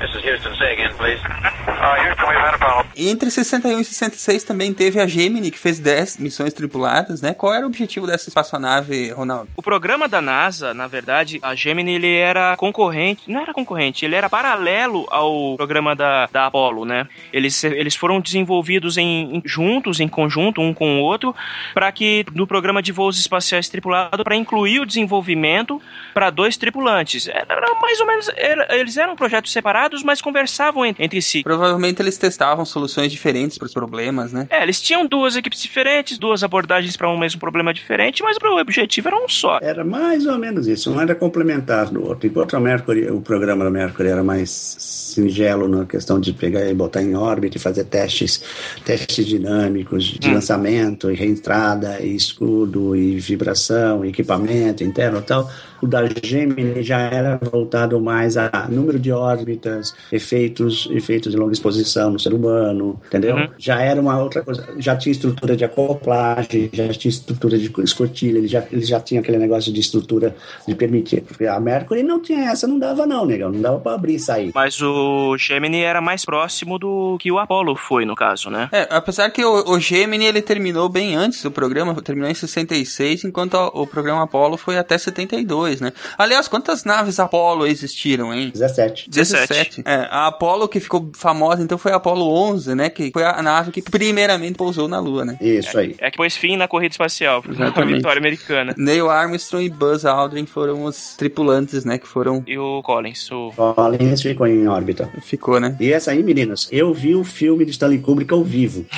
Is 0.02 0.16
Houston. 0.24 0.56
Say 0.56 0.74
again, 0.74 0.94
please. 0.98 1.20
Uh, 1.24 1.96
Houston, 2.04 2.28
we've 2.28 2.38
had 2.38 2.56
a 2.56 2.58
problem. 2.58 2.83
Entre 2.96 3.30
61 3.32 3.80
e 3.80 3.84
66 3.86 4.44
também 4.44 4.74
teve 4.74 5.00
a 5.00 5.08
Gemini, 5.08 5.50
que 5.50 5.58
fez 5.58 5.80
10 5.80 6.18
missões 6.18 6.54
tripuladas, 6.54 7.22
né? 7.22 7.34
Qual 7.34 7.54
era 7.54 7.64
o 7.66 7.68
objetivo 7.68 8.06
dessa 8.06 8.30
espaçonave, 8.30 9.10
Ronaldo? 9.12 9.50
O 9.58 9.64
programa 9.64 10.08
da 10.08 10.22
NASA, 10.22 10.74
na 10.74 10.86
verdade, 10.88 11.40
a 11.42 11.56
Gemini, 11.56 11.96
ele 11.96 12.16
era 12.18 12.56
concorrente, 12.56 13.24
não 13.28 13.42
era 13.42 13.52
concorrente, 13.54 14.06
ele 14.06 14.16
era 14.16 14.30
paralelo 14.30 15.08
ao 15.10 15.56
programa 15.58 15.96
da, 15.96 16.28
da 16.32 16.46
Apollo, 16.46 16.86
né? 16.86 17.08
Eles, 17.32 17.64
eles 17.64 17.96
foram 17.96 18.22
desenvolvidos 18.22 18.98
em, 18.98 19.42
juntos, 19.44 20.00
em 20.00 20.08
conjunto, 20.08 20.62
um 20.62 20.74
com 20.74 21.00
o 21.00 21.02
outro, 21.02 21.36
para 21.74 21.92
que 21.92 22.24
no 22.36 22.46
programa 22.46 22.82
de 22.82 22.92
voos 22.92 23.18
espaciais 23.20 23.68
tripulado, 23.70 24.24
para 24.24 24.36
incluir 24.36 24.80
o 24.82 24.86
desenvolvimento 24.86 25.82
para 26.14 26.30
dois 26.30 26.58
tripulantes. 26.58 27.28
Era 27.28 27.74
mais 27.82 28.00
ou 28.00 28.06
menos, 28.06 28.30
era- 28.36 28.68
eles 28.78 28.98
eram 28.98 29.16
projetos 29.16 29.52
separados, 29.52 30.04
mas 30.04 30.22
conversavam 30.22 30.86
en- 30.86 30.96
entre 31.00 31.22
si. 31.24 31.42
Provavelmente 31.44 32.00
eles 32.02 32.18
testavam 32.20 32.64
soluções 32.64 32.83
diferentes 33.12 33.58
para 33.58 33.66
os 33.66 33.74
problemas, 33.74 34.32
né? 34.32 34.48
É, 34.50 34.64
eles 34.64 34.82
tinham 34.82 35.06
duas 35.06 35.36
equipes 35.36 35.62
diferentes, 35.62 36.18
duas 36.18 36.44
abordagens 36.44 36.96
para 36.98 37.10
um 37.10 37.18
mesmo 37.18 37.40
problema 37.40 37.74
diferente, 37.74 38.22
mas 38.24 38.38
o 38.42 38.60
objetivo 38.60 39.08
era 39.08 39.18
um 39.18 39.28
só. 39.28 39.60
Era 39.62 39.84
mais 39.84 40.26
ou 40.26 40.38
menos 40.38 40.68
isso, 40.68 40.92
um 40.92 41.00
era 41.00 41.16
complementar 41.16 41.90
do 41.90 42.06
outro. 42.06 42.28
Enquanto 42.28 42.56
a 42.56 42.60
Mercury, 42.60 43.10
o 43.10 43.22
programa 43.22 43.64
da 43.64 43.72
Mercury 43.72 44.10
era 44.10 44.24
mais 44.24 44.50
singelo 44.80 45.68
na 45.68 45.86
questão 45.86 46.20
de 46.20 46.34
pegar 46.34 46.66
e 46.70 46.74
botar 46.74 47.02
em 47.02 47.16
órbita 47.16 47.58
e 47.58 47.60
fazer 47.60 47.86
testes, 47.86 48.42
testes 48.84 49.26
dinâmicos 49.26 50.06
de 50.06 50.30
Hum. 50.30 50.34
lançamento 50.34 51.12
e 51.12 51.16
reentrada 51.16 52.00
e 52.02 52.16
escudo 52.16 52.96
e 52.96 53.20
vibração, 53.20 54.04
e 54.06 54.10
equipamento 54.10 54.84
interno 54.84 55.20
e 55.20 55.22
tal. 55.22 55.50
O 55.84 55.88
da 55.88 56.00
Gemini 56.24 56.82
já 56.82 56.98
era 57.00 57.38
voltado 57.38 58.00
mais 58.00 58.38
a 58.38 58.50
número 58.70 58.98
de 58.98 59.12
órbitas, 59.12 59.94
efeitos, 60.14 60.88
efeitos 60.90 61.34
de 61.34 61.38
longa 61.38 61.52
exposição 61.52 62.10
no 62.10 62.18
ser 62.18 62.34
humano, 62.34 63.02
entendeu? 63.06 63.36
Uhum. 63.36 63.50
Já 63.58 63.82
era 63.82 64.00
uma 64.00 64.18
outra 64.18 64.42
coisa, 64.42 64.66
já 64.78 64.96
tinha 64.96 65.12
estrutura 65.12 65.58
de 65.58 65.66
acoplagem, 65.66 66.70
já 66.72 66.88
tinha 66.88 67.10
estrutura 67.10 67.58
de 67.58 67.70
escotilha, 67.84 68.38
ele 68.38 68.48
já, 68.48 68.64
ele 68.72 68.86
já 68.86 69.02
tinha 69.02 69.20
aquele 69.20 69.38
negócio 69.38 69.74
de 69.74 69.82
estrutura 69.82 70.34
de 70.66 70.74
permitir. 70.74 71.20
Porque 71.20 71.46
a 71.46 71.60
Mercury 71.60 72.02
não 72.02 72.22
tinha 72.22 72.50
essa, 72.50 72.66
não 72.66 72.80
dava 72.80 73.06
não, 73.06 73.26
negão, 73.26 73.52
não 73.52 73.60
dava 73.60 73.80
pra 73.80 73.96
abrir 73.96 74.16
e 74.16 74.20
sair. 74.20 74.52
Mas 74.56 74.82
o 74.82 75.36
Gemini 75.38 75.82
era 75.82 76.00
mais 76.00 76.24
próximo 76.24 76.80
do 76.80 77.18
que 77.20 77.30
o 77.30 77.40
Apollo 77.40 77.76
foi, 77.76 78.06
no 78.06 78.16
caso, 78.16 78.50
né? 78.50 78.70
É, 78.72 78.88
apesar 78.90 79.30
que 79.32 79.44
o, 79.44 79.70
o 79.70 79.80
Gemini 79.82 80.28
ele 80.28 80.42
terminou 80.42 80.88
bem 80.88 81.14
antes 81.14 81.44
do 81.44 81.52
programa, 81.52 81.94
terminou 82.02 82.32
em 82.32 82.34
66, 82.34 83.26
enquanto 83.26 83.56
o, 83.56 83.82
o 83.82 83.88
programa 83.88 84.24
Apollo 84.24 84.56
foi 84.56 84.78
até 84.78 84.98
72, 84.98 85.73
né? 85.82 85.92
Aliás, 86.18 86.48
quantas 86.48 86.84
naves 86.84 87.20
Apollo 87.20 87.68
existiram, 87.68 88.34
hein? 88.34 88.52
17. 88.54 89.10
17. 89.10 89.82
É, 89.86 90.08
a 90.10 90.28
Apollo 90.28 90.68
que 90.68 90.80
ficou 90.80 91.10
famosa, 91.16 91.62
então 91.62 91.78
foi 91.78 91.92
a 91.92 91.96
Apollo 91.96 92.28
11, 92.28 92.76
né? 92.76 92.90
Que 92.90 93.12
foi 93.12 93.24
a 93.24 93.42
nave 93.42 93.72
que 93.72 93.82
primeiramente 93.82 94.56
pousou 94.56 94.88
na 94.88 95.00
Lua, 95.00 95.26
né? 95.26 95.38
Isso 95.42 95.78
aí. 95.78 95.96
É 96.00 96.12
que 96.12 96.18
pôs 96.18 96.36
fim 96.36 96.58
na 96.58 96.68
corrida 96.68 96.94
espacial, 96.94 97.44
a 97.48 97.52
Exatamente. 97.52 97.98
vitória 97.98 98.20
americana. 98.20 98.74
Neil 98.78 99.10
Armstrong 99.10 99.66
e 99.66 99.70
Buzz 99.70 100.06
Aldrin 100.06 100.46
foram 100.46 100.84
os 100.84 101.16
tripulantes, 101.16 101.86
né? 101.86 101.98
Que 101.98 102.08
foram. 102.08 102.44
E 102.48 102.58
o 102.58 102.82
Collins, 102.84 103.30
o... 103.32 103.52
Collins 103.76 104.22
ficou 104.22 104.48
em 104.48 104.68
órbita. 104.68 105.10
Ficou, 105.22 105.60
né? 105.60 105.76
E 105.80 105.92
essa 105.92 106.12
aí, 106.12 106.24
meninas, 106.24 106.68
eu 106.72 106.94
vi 106.94 107.16
o 107.16 107.24
filme 107.24 107.66
de 107.66 107.72
Stanley 107.72 108.00
Kubrick 108.00 108.34
ao 108.34 108.44
vivo. 108.44 108.86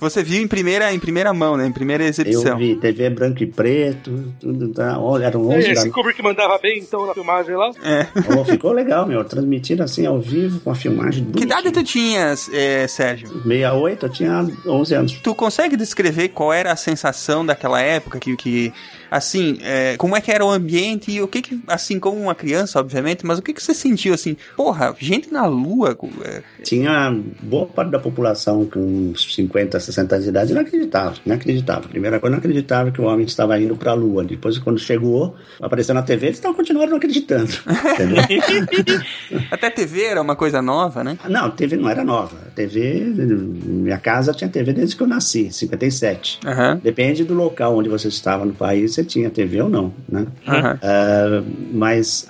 Você 0.00 0.22
viu 0.22 0.42
em 0.42 0.48
primeira, 0.48 0.92
em 0.92 0.98
primeira 0.98 1.32
mão, 1.32 1.56
né? 1.56 1.66
Em 1.66 1.72
primeira 1.72 2.04
exibição. 2.04 2.52
Eu 2.52 2.58
vi, 2.58 2.76
teve 2.76 2.99
TV 3.00 3.10
branco 3.10 3.42
e 3.42 3.46
preto, 3.46 4.34
tudo, 4.38 4.68
tá, 4.68 4.98
olha, 4.98 5.26
eram 5.26 5.48
11 5.48 5.66
da 5.66 5.72
Esse 5.72 5.90
Kubrick 5.90 6.22
mandava 6.22 6.58
bem, 6.58 6.80
então, 6.80 7.06
na 7.06 7.14
filmagem 7.14 7.56
lá. 7.56 7.70
É. 7.82 8.06
Oh, 8.36 8.44
ficou 8.44 8.72
legal, 8.72 9.06
meu. 9.06 9.24
Transmitido 9.24 9.82
assim 9.82 10.04
ao 10.04 10.20
vivo, 10.20 10.60
com 10.60 10.70
a 10.70 10.74
filmagem 10.74 11.24
Que 11.30 11.44
idade 11.44 11.70
tu 11.70 11.82
tinhas, 11.82 12.50
é, 12.52 12.86
Sérgio? 12.86 13.28
68, 13.28 14.06
eu 14.06 14.10
tinha 14.10 14.46
11 14.66 14.94
anos. 14.94 15.12
Tu 15.14 15.34
consegue 15.34 15.76
descrever 15.76 16.28
qual 16.28 16.52
era 16.52 16.72
a 16.72 16.76
sensação 16.76 17.46
daquela 17.46 17.80
época 17.80 18.18
que, 18.18 18.36
que 18.36 18.72
assim, 19.10 19.58
é, 19.62 19.96
como 19.96 20.16
é 20.16 20.20
que 20.20 20.30
era 20.30 20.44
o 20.44 20.50
ambiente 20.50 21.10
e 21.10 21.20
o 21.20 21.28
que 21.28 21.42
que, 21.42 21.60
assim, 21.66 21.98
como 21.98 22.20
uma 22.20 22.34
criança, 22.34 22.78
obviamente, 22.78 23.26
mas 23.26 23.38
o 23.38 23.42
que 23.42 23.52
que 23.52 23.62
você 23.62 23.74
sentiu, 23.74 24.14
assim, 24.14 24.36
porra, 24.56 24.94
gente 24.98 25.32
na 25.32 25.46
lua, 25.46 25.96
é, 26.24 26.42
Tinha 26.62 27.14
boa 27.42 27.66
parte 27.66 27.90
da 27.90 27.98
população 27.98 28.64
com 28.66 28.80
uns 28.80 29.34
50, 29.34 29.78
60 29.78 30.14
anos 30.14 30.24
de 30.24 30.30
idade 30.30 30.54
não 30.54 30.60
acreditava, 30.60 31.14
não 31.24 31.36
acreditava. 31.36 31.88
Primeira 31.88 32.20
coisa, 32.20 32.32
não 32.32 32.38
acreditava 32.38 32.90
que 32.90 33.00
o 33.00 33.04
homem 33.04 33.26
estava 33.26 33.58
indo 33.60 33.76
para 33.76 33.92
a 33.92 33.94
Lua. 33.94 34.24
Depois, 34.24 34.58
quando 34.58 34.78
chegou, 34.78 35.34
apareceu 35.60 35.94
na 35.94 36.02
TV, 36.02 36.26
eles 36.26 36.38
estavam 36.38 36.56
continuando 36.56 36.90
não 36.90 36.96
acreditando. 36.96 37.50
Até 39.50 39.70
TV 39.70 40.04
era 40.04 40.20
uma 40.20 40.36
coisa 40.36 40.62
nova, 40.62 41.02
né? 41.02 41.18
Não, 41.28 41.46
a 41.46 41.50
TV 41.50 41.76
não 41.76 41.88
era 41.88 42.04
nova. 42.04 42.36
A 42.46 42.50
TV, 42.50 43.00
minha 43.04 43.98
casa 43.98 44.32
tinha 44.32 44.48
TV 44.48 44.72
desde 44.72 44.96
que 44.96 45.02
eu 45.02 45.06
nasci, 45.06 45.52
57. 45.52 46.40
Aham. 46.44 46.80
Depende 46.82 47.24
do 47.24 47.34
local 47.34 47.76
onde 47.76 47.88
você 47.88 48.08
estava 48.08 48.44
no 48.44 48.52
país, 48.52 48.94
você 49.00 49.04
tinha 49.04 49.30
TV 49.30 49.62
ou 49.62 49.68
não, 49.68 49.92
né? 50.08 50.26
Aham. 50.46 50.78
Ah, 50.82 51.42
mas 51.72 52.26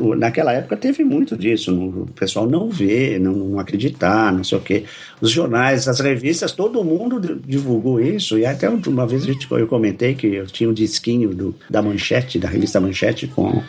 o- 0.00 0.14
naquela 0.14 0.52
época 0.52 0.76
teve 0.76 1.02
muito 1.04 1.36
disso, 1.36 1.72
o 1.74 2.06
pessoal 2.14 2.46
não 2.48 2.68
vê, 2.70 3.18
não, 3.18 3.32
não 3.32 3.58
acreditar, 3.58 4.32
não 4.32 4.44
sei 4.44 4.58
o 4.58 4.60
quê. 4.60 4.84
Os 5.20 5.30
jornais, 5.30 5.88
as 5.88 6.00
revistas, 6.00 6.52
todo 6.52 6.82
mundo 6.84 7.20
di- 7.20 7.40
divulgou 7.46 8.00
isso, 8.00 8.38
e 8.38 8.44
até 8.46 8.68
uma 8.68 9.06
vez 9.06 9.22
a 9.22 9.26
gente, 9.26 9.46
eu 9.50 9.66
comentei 9.66 10.14
que 10.14 10.26
eu 10.26 10.46
tinha 10.46 10.68
um 10.68 10.72
disquinho 10.74 11.34
do, 11.34 11.54
da 11.68 11.80
Manchete, 11.82 12.38
da 12.38 12.48
revista 12.48 12.80
Manchete, 12.80 13.26
com 13.26 13.62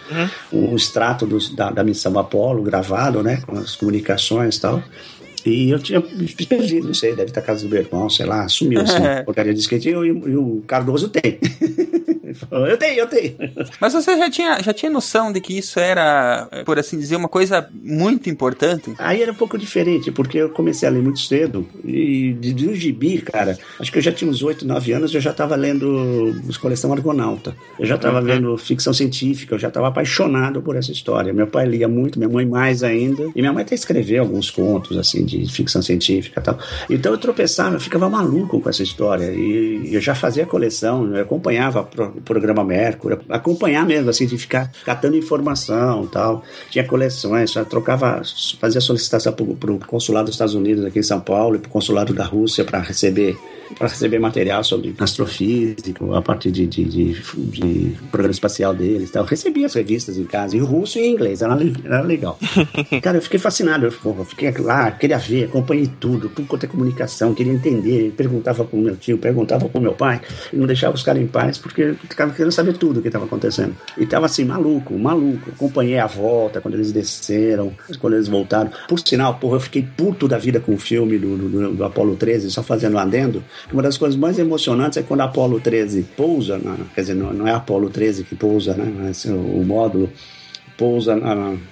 um 0.51 0.75
extrato 0.75 1.25
dos- 1.25 1.53
da, 1.55 1.71
da 1.71 1.83
missão 1.83 2.17
Apolo 2.19 2.61
gravado, 2.63 3.23
né, 3.23 3.41
com 3.45 3.57
as 3.57 3.75
comunicações 3.75 4.55
e 4.57 4.61
tal. 4.61 4.83
E 5.45 5.69
eu 5.69 5.79
tinha 5.79 6.01
perdido, 6.01 6.87
não 6.87 6.93
sei, 6.93 7.11
deve 7.11 7.29
estar 7.29 7.41
na 7.41 7.47
casa 7.47 7.63
do 7.63 7.69
meu 7.69 7.79
irmão, 7.81 8.09
sei 8.09 8.25
lá, 8.25 8.47
sumiu 8.47 8.81
assim, 8.81 9.01
porcaria 9.25 9.53
de 9.53 9.59
skate, 9.59 9.89
e, 9.89 9.95
o- 9.95 10.05
e 10.05 10.35
o 10.35 10.63
Cardoso 10.67 11.09
tem. 11.09 11.37
Falou, 12.49 12.67
eu 12.67 12.75
tenho, 12.77 12.99
eu 12.99 13.07
tenho. 13.07 13.33
Mas 13.79 13.93
você 13.93 14.17
já 14.17 14.29
tinha, 14.29 14.61
já 14.61 14.73
tinha 14.73 14.91
noção 14.91 15.31
de 15.31 15.39
que 15.39 15.57
isso 15.57 15.79
era, 15.79 16.49
por 16.65 16.77
assim 16.77 16.97
dizer, 16.99 17.15
uma 17.15 17.29
coisa 17.29 17.69
muito 17.81 18.29
importante? 18.29 18.93
Aí 18.97 19.21
era 19.21 19.31
um 19.31 19.35
pouco 19.35 19.57
diferente, 19.57 20.11
porque 20.11 20.39
eu 20.39 20.49
comecei 20.49 20.85
a 20.87 20.91
ler 20.91 21.01
muito 21.01 21.19
cedo. 21.19 21.65
E 21.85 22.33
de, 22.33 22.51
de 22.51 22.67
um 22.67 22.73
gibi, 22.75 23.21
cara, 23.21 23.57
acho 23.79 23.89
que 23.89 23.99
eu 23.99 24.01
já 24.01 24.11
tinha 24.11 24.29
uns 24.29 24.43
8, 24.43 24.67
9 24.67 24.91
anos, 24.91 25.13
eu 25.15 25.21
já 25.21 25.31
estava 25.31 25.55
lendo 25.55 26.35
os 26.45 26.57
coleção 26.57 26.91
Argonauta. 26.91 27.55
Eu 27.79 27.85
já 27.85 27.95
estava 27.95 28.19
vendo 28.21 28.57
ficção 28.57 28.91
científica, 28.93 29.55
eu 29.55 29.59
já 29.59 29.69
estava 29.69 29.87
apaixonado 29.87 30.61
por 30.61 30.75
essa 30.75 30.91
história. 30.91 31.31
Meu 31.31 31.47
pai 31.47 31.65
lia 31.65 31.87
muito, 31.87 32.19
minha 32.19 32.29
mãe 32.29 32.45
mais 32.45 32.83
ainda. 32.83 33.31
E 33.33 33.39
minha 33.41 33.53
mãe 33.53 33.63
até 33.63 33.75
escreveu 33.75 34.23
alguns 34.23 34.49
contos, 34.49 34.97
assim, 34.97 35.23
de 35.23 35.34
ficção 35.47 35.81
científica 35.81 36.39
e 36.39 36.43
tal. 36.43 36.59
Então 36.89 37.11
eu 37.11 37.17
tropeçava, 37.17 37.75
eu 37.75 37.79
ficava 37.79 38.09
maluco 38.09 38.59
com 38.59 38.69
essa 38.69 38.83
história. 38.83 39.31
E 39.31 39.93
eu 39.93 40.01
já 40.01 40.13
fazia 40.13 40.45
coleção, 40.45 41.15
eu 41.15 41.21
acompanhava 41.21 41.81
o 41.81 42.21
programa 42.21 42.63
Mercury, 42.63 43.17
acompanhar 43.29 43.85
mesmo, 43.85 44.09
assim, 44.09 44.25
de 44.25 44.37
ficar 44.37 44.71
catando 44.85 45.15
informação 45.15 46.05
tal. 46.07 46.43
Tinha 46.69 46.83
coleções, 46.83 47.53
trocava, 47.69 48.21
fazia 48.59 48.81
solicitação 48.81 49.33
para 49.33 49.71
o 49.71 49.79
consulado 49.79 50.25
dos 50.25 50.35
Estados 50.35 50.53
Unidos 50.53 50.85
aqui 50.85 50.99
em 50.99 51.03
São 51.03 51.19
Paulo 51.19 51.55
e 51.55 51.59
para 51.59 51.69
o 51.69 51.71
consulado 51.71 52.13
da 52.13 52.23
Rússia 52.23 52.63
para 52.63 52.79
receber 52.79 53.37
para 53.77 53.87
receber 53.87 54.19
material 54.19 54.63
sobre 54.63 54.93
astrofísico, 54.99 56.13
a 56.13 56.21
partir 56.21 56.51
de, 56.51 56.67
de, 56.67 56.83
de, 56.83 57.13
de 57.13 57.97
programa 58.11 58.31
espacial 58.31 58.73
deles 58.73 59.11
tal. 59.11 59.23
Eu 59.23 59.27
recebia 59.27 59.65
as 59.65 59.73
revistas 59.73 60.17
em 60.17 60.25
casa, 60.25 60.55
em 60.55 60.59
russo 60.59 60.99
e 60.99 61.01
em 61.01 61.13
inglês, 61.13 61.41
era, 61.41 61.57
era 61.83 62.01
legal. 62.01 62.37
Cara, 63.01 63.17
eu 63.17 63.21
fiquei 63.21 63.39
fascinado, 63.39 63.85
eu, 63.85 63.91
porra, 63.91 64.25
fiquei 64.25 64.51
lá, 64.59 64.91
queria 64.91 65.17
ver, 65.17 65.45
acompanhei 65.45 65.89
tudo, 65.99 66.29
tudo 66.29 66.47
quanto 66.47 66.65
é 66.65 66.67
comunicação, 66.67 67.33
queria 67.33 67.53
entender, 67.53 68.13
perguntava 68.15 68.63
pro 68.63 68.77
meu 68.77 68.95
tio, 68.95 69.17
perguntava 69.17 69.67
pro 69.67 69.81
meu 69.81 69.93
pai, 69.93 70.21
e 70.51 70.57
não 70.57 70.67
deixava 70.67 70.95
os 70.95 71.03
caras 71.03 71.21
em 71.21 71.27
paz, 71.27 71.57
porque 71.57 71.93
ficava 72.09 72.33
querendo 72.33 72.51
saber 72.51 72.77
tudo 72.77 72.99
o 72.99 73.01
que 73.01 73.07
estava 73.07 73.25
acontecendo. 73.25 73.75
E 73.97 74.05
tava 74.05 74.25
assim, 74.25 74.45
maluco, 74.45 74.97
maluco. 74.97 75.51
Acompanhei 75.51 75.99
a 75.99 76.07
volta, 76.07 76.61
quando 76.61 76.75
eles 76.75 76.91
desceram, 76.91 77.71
quando 77.99 78.13
eles 78.13 78.27
voltaram. 78.27 78.71
Por 78.87 78.99
sinal, 78.99 79.35
porra, 79.35 79.55
eu 79.57 79.59
fiquei 79.59 79.83
puto 79.83 80.27
da 80.27 80.37
vida 80.37 80.59
com 80.59 80.73
o 80.73 80.77
filme 80.77 81.17
do, 81.17 81.37
do, 81.37 81.73
do 81.73 81.83
Apolo 81.83 82.15
13, 82.15 82.51
só 82.51 82.63
fazendo 82.63 82.95
um 82.95 82.99
adendo, 82.99 83.43
uma 83.71 83.81
das 83.81 83.97
coisas 83.97 84.17
mais 84.17 84.39
emocionantes 84.39 84.97
é 84.97 85.03
quando 85.03 85.21
a 85.21 85.25
Apolo 85.25 85.59
13 85.59 86.03
pousa, 86.15 86.57
na, 86.57 86.77
quer 86.93 87.01
dizer, 87.01 87.15
não, 87.15 87.33
não 87.33 87.47
é 87.47 87.51
a 87.51 87.57
Apolo 87.57 87.89
13 87.89 88.23
que 88.23 88.35
pousa, 88.35 88.73
né, 88.73 88.91
mas 88.97 89.25
o, 89.25 89.35
o 89.35 89.65
módulo 89.65 90.09
pousa, 90.77 91.17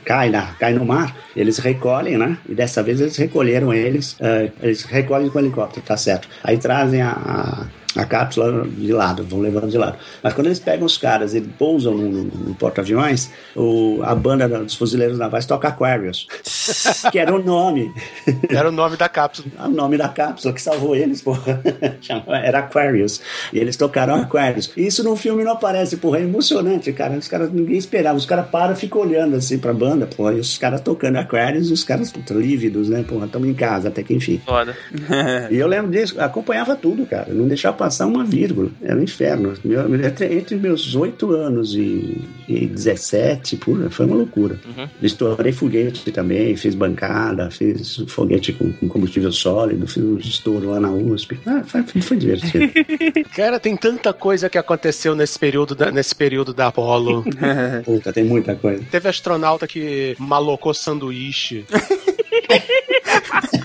cai, 0.05 0.29
na, 0.29 0.53
cai 0.53 0.73
no 0.73 0.85
mar, 0.85 1.15
eles 1.35 1.57
recolhem, 1.57 2.17
né? 2.17 2.37
E 2.47 2.55
dessa 2.55 2.81
vez 2.81 3.01
eles 3.01 3.17
recolheram 3.17 3.73
eles, 3.73 4.15
eh, 4.19 4.51
eles 4.61 4.83
recolhem 4.83 5.29
com 5.29 5.39
o 5.39 5.41
helicóptero, 5.41 5.85
tá 5.85 5.97
certo. 5.97 6.27
Aí 6.43 6.57
trazem 6.57 7.01
a, 7.01 7.11
a, 7.11 7.65
a 7.95 8.05
cápsula 8.05 8.65
de 8.67 8.91
lado, 8.91 9.23
vão 9.23 9.39
levando 9.39 9.69
de 9.69 9.77
lado. 9.77 9.97
Mas 10.21 10.33
quando 10.33 10.47
eles 10.47 10.59
pegam 10.59 10.85
os 10.85 10.97
caras 10.97 11.33
e 11.35 11.41
pousam 11.41 11.93
no, 11.95 12.09
no- 12.09 12.23
no 12.23 12.55
porta-aviões, 12.55 13.29
a 14.03 14.15
banda 14.15 14.47
dos 14.47 14.75
fuzileiros 14.75 15.17
navais 15.17 15.45
toca 15.45 15.67
Aquarius, 15.67 16.27
que 17.11 17.19
era 17.19 17.33
o 17.33 17.41
nome. 17.43 17.91
Era 18.49 18.69
o 18.69 18.71
nome 18.71 18.97
da 18.97 19.07
cápsula. 19.09 19.47
o 19.65 19.69
nome 19.69 19.97
da 19.97 20.09
cápsula 20.09 20.53
que 20.53 20.61
salvou 20.61 20.95
eles, 20.95 21.21
porra. 21.21 21.61
Era 22.43 22.59
Aquarius. 22.59 23.21
E 23.51 23.59
eles 23.59 23.75
tocaram 23.77 24.15
Aquarius. 24.15 24.71
E 24.75 24.85
isso 24.85 25.03
no 25.03 25.15
filme 25.15 25.43
não 25.43 25.53
aparece, 25.53 25.97
porra. 25.97 26.19
É 26.19 26.21
emocionante, 26.23 26.91
cara. 26.93 27.13
Os 27.17 27.27
caras, 27.27 27.51
ninguém 27.51 27.77
esperava. 27.77 28.17
Os 28.17 28.25
caras 28.25 28.47
param 28.49 28.73
e 28.73 28.75
ficam 28.75 29.01
olhando 29.01 29.35
assim 29.35 29.57
pra 29.57 29.73
banda, 29.73 30.05
porra. 30.05 30.33
E 30.33 30.39
os 30.39 30.57
caras 30.57 30.81
tocando 30.81 31.17
Aquarius 31.17 31.69
e 31.69 31.73
os 31.73 31.83
caras 31.83 32.11
puta, 32.11 32.33
lívidos, 32.33 32.89
né, 32.89 33.03
porra. 33.07 33.25
Estamos 33.25 33.47
em 33.47 33.53
casa 33.53 33.87
até 33.89 34.03
que 34.03 34.13
enfim. 34.13 34.41
Foda. 34.45 34.75
E 35.51 35.57
eu 35.57 35.67
lembro 35.67 35.91
disso, 35.91 36.19
acompanhava 36.19 36.75
tudo, 36.75 37.05
cara. 37.05 37.27
Não 37.33 37.47
deixava 37.47 37.75
passar 37.83 38.07
uma 38.07 38.23
vírgula. 38.23 38.69
Era 38.81 38.97
um 38.97 39.03
inferno. 39.03 39.53
Meu- 39.63 39.93
entre, 40.05 40.33
entre 40.33 40.55
meus 40.55 40.95
8 40.95 41.31
anos 41.31 41.75
e, 41.75 42.21
e 42.47 42.65
17, 42.65 43.57
pura, 43.57 43.89
foi 43.89 44.05
uma 44.05 44.15
loucura. 44.15 44.57
Estourei 45.01 45.51
foguete 45.51 46.09
também, 46.11 46.55
fiz 46.55 46.75
bancada, 46.75 47.51
fiz 47.51 48.01
foguete 48.07 48.53
com, 48.53 48.71
com 48.71 48.87
combustível 48.87 49.31
sólido, 49.33 49.85
fiz 49.85 50.01
um 50.01 50.17
estouro 50.17 50.69
lá 50.69 50.79
na 50.79 50.89
USP. 50.91 51.37
Ah, 51.45 51.61
foi, 51.65 51.83
foi 51.83 52.15
divertido. 52.17 52.71
Cara, 53.35 53.59
tem 53.59 53.75
tanta 53.75 54.13
coisa 54.13 54.49
que 54.49 54.57
aconteceu 54.57 55.13
nesse 55.13 55.37
período 55.37 55.75
da, 55.75 55.91
nesse 55.91 56.15
período 56.15 56.53
da 56.53 56.67
Apollo. 56.67 57.25
Puta, 57.83 58.13
tem 58.13 58.23
muita 58.23 58.55
coisa. 58.55 58.81
Teve 58.89 59.09
astronauta 59.09 59.67
que 59.67 60.15
malocou 60.17 60.73
sanduíche. 60.73 61.65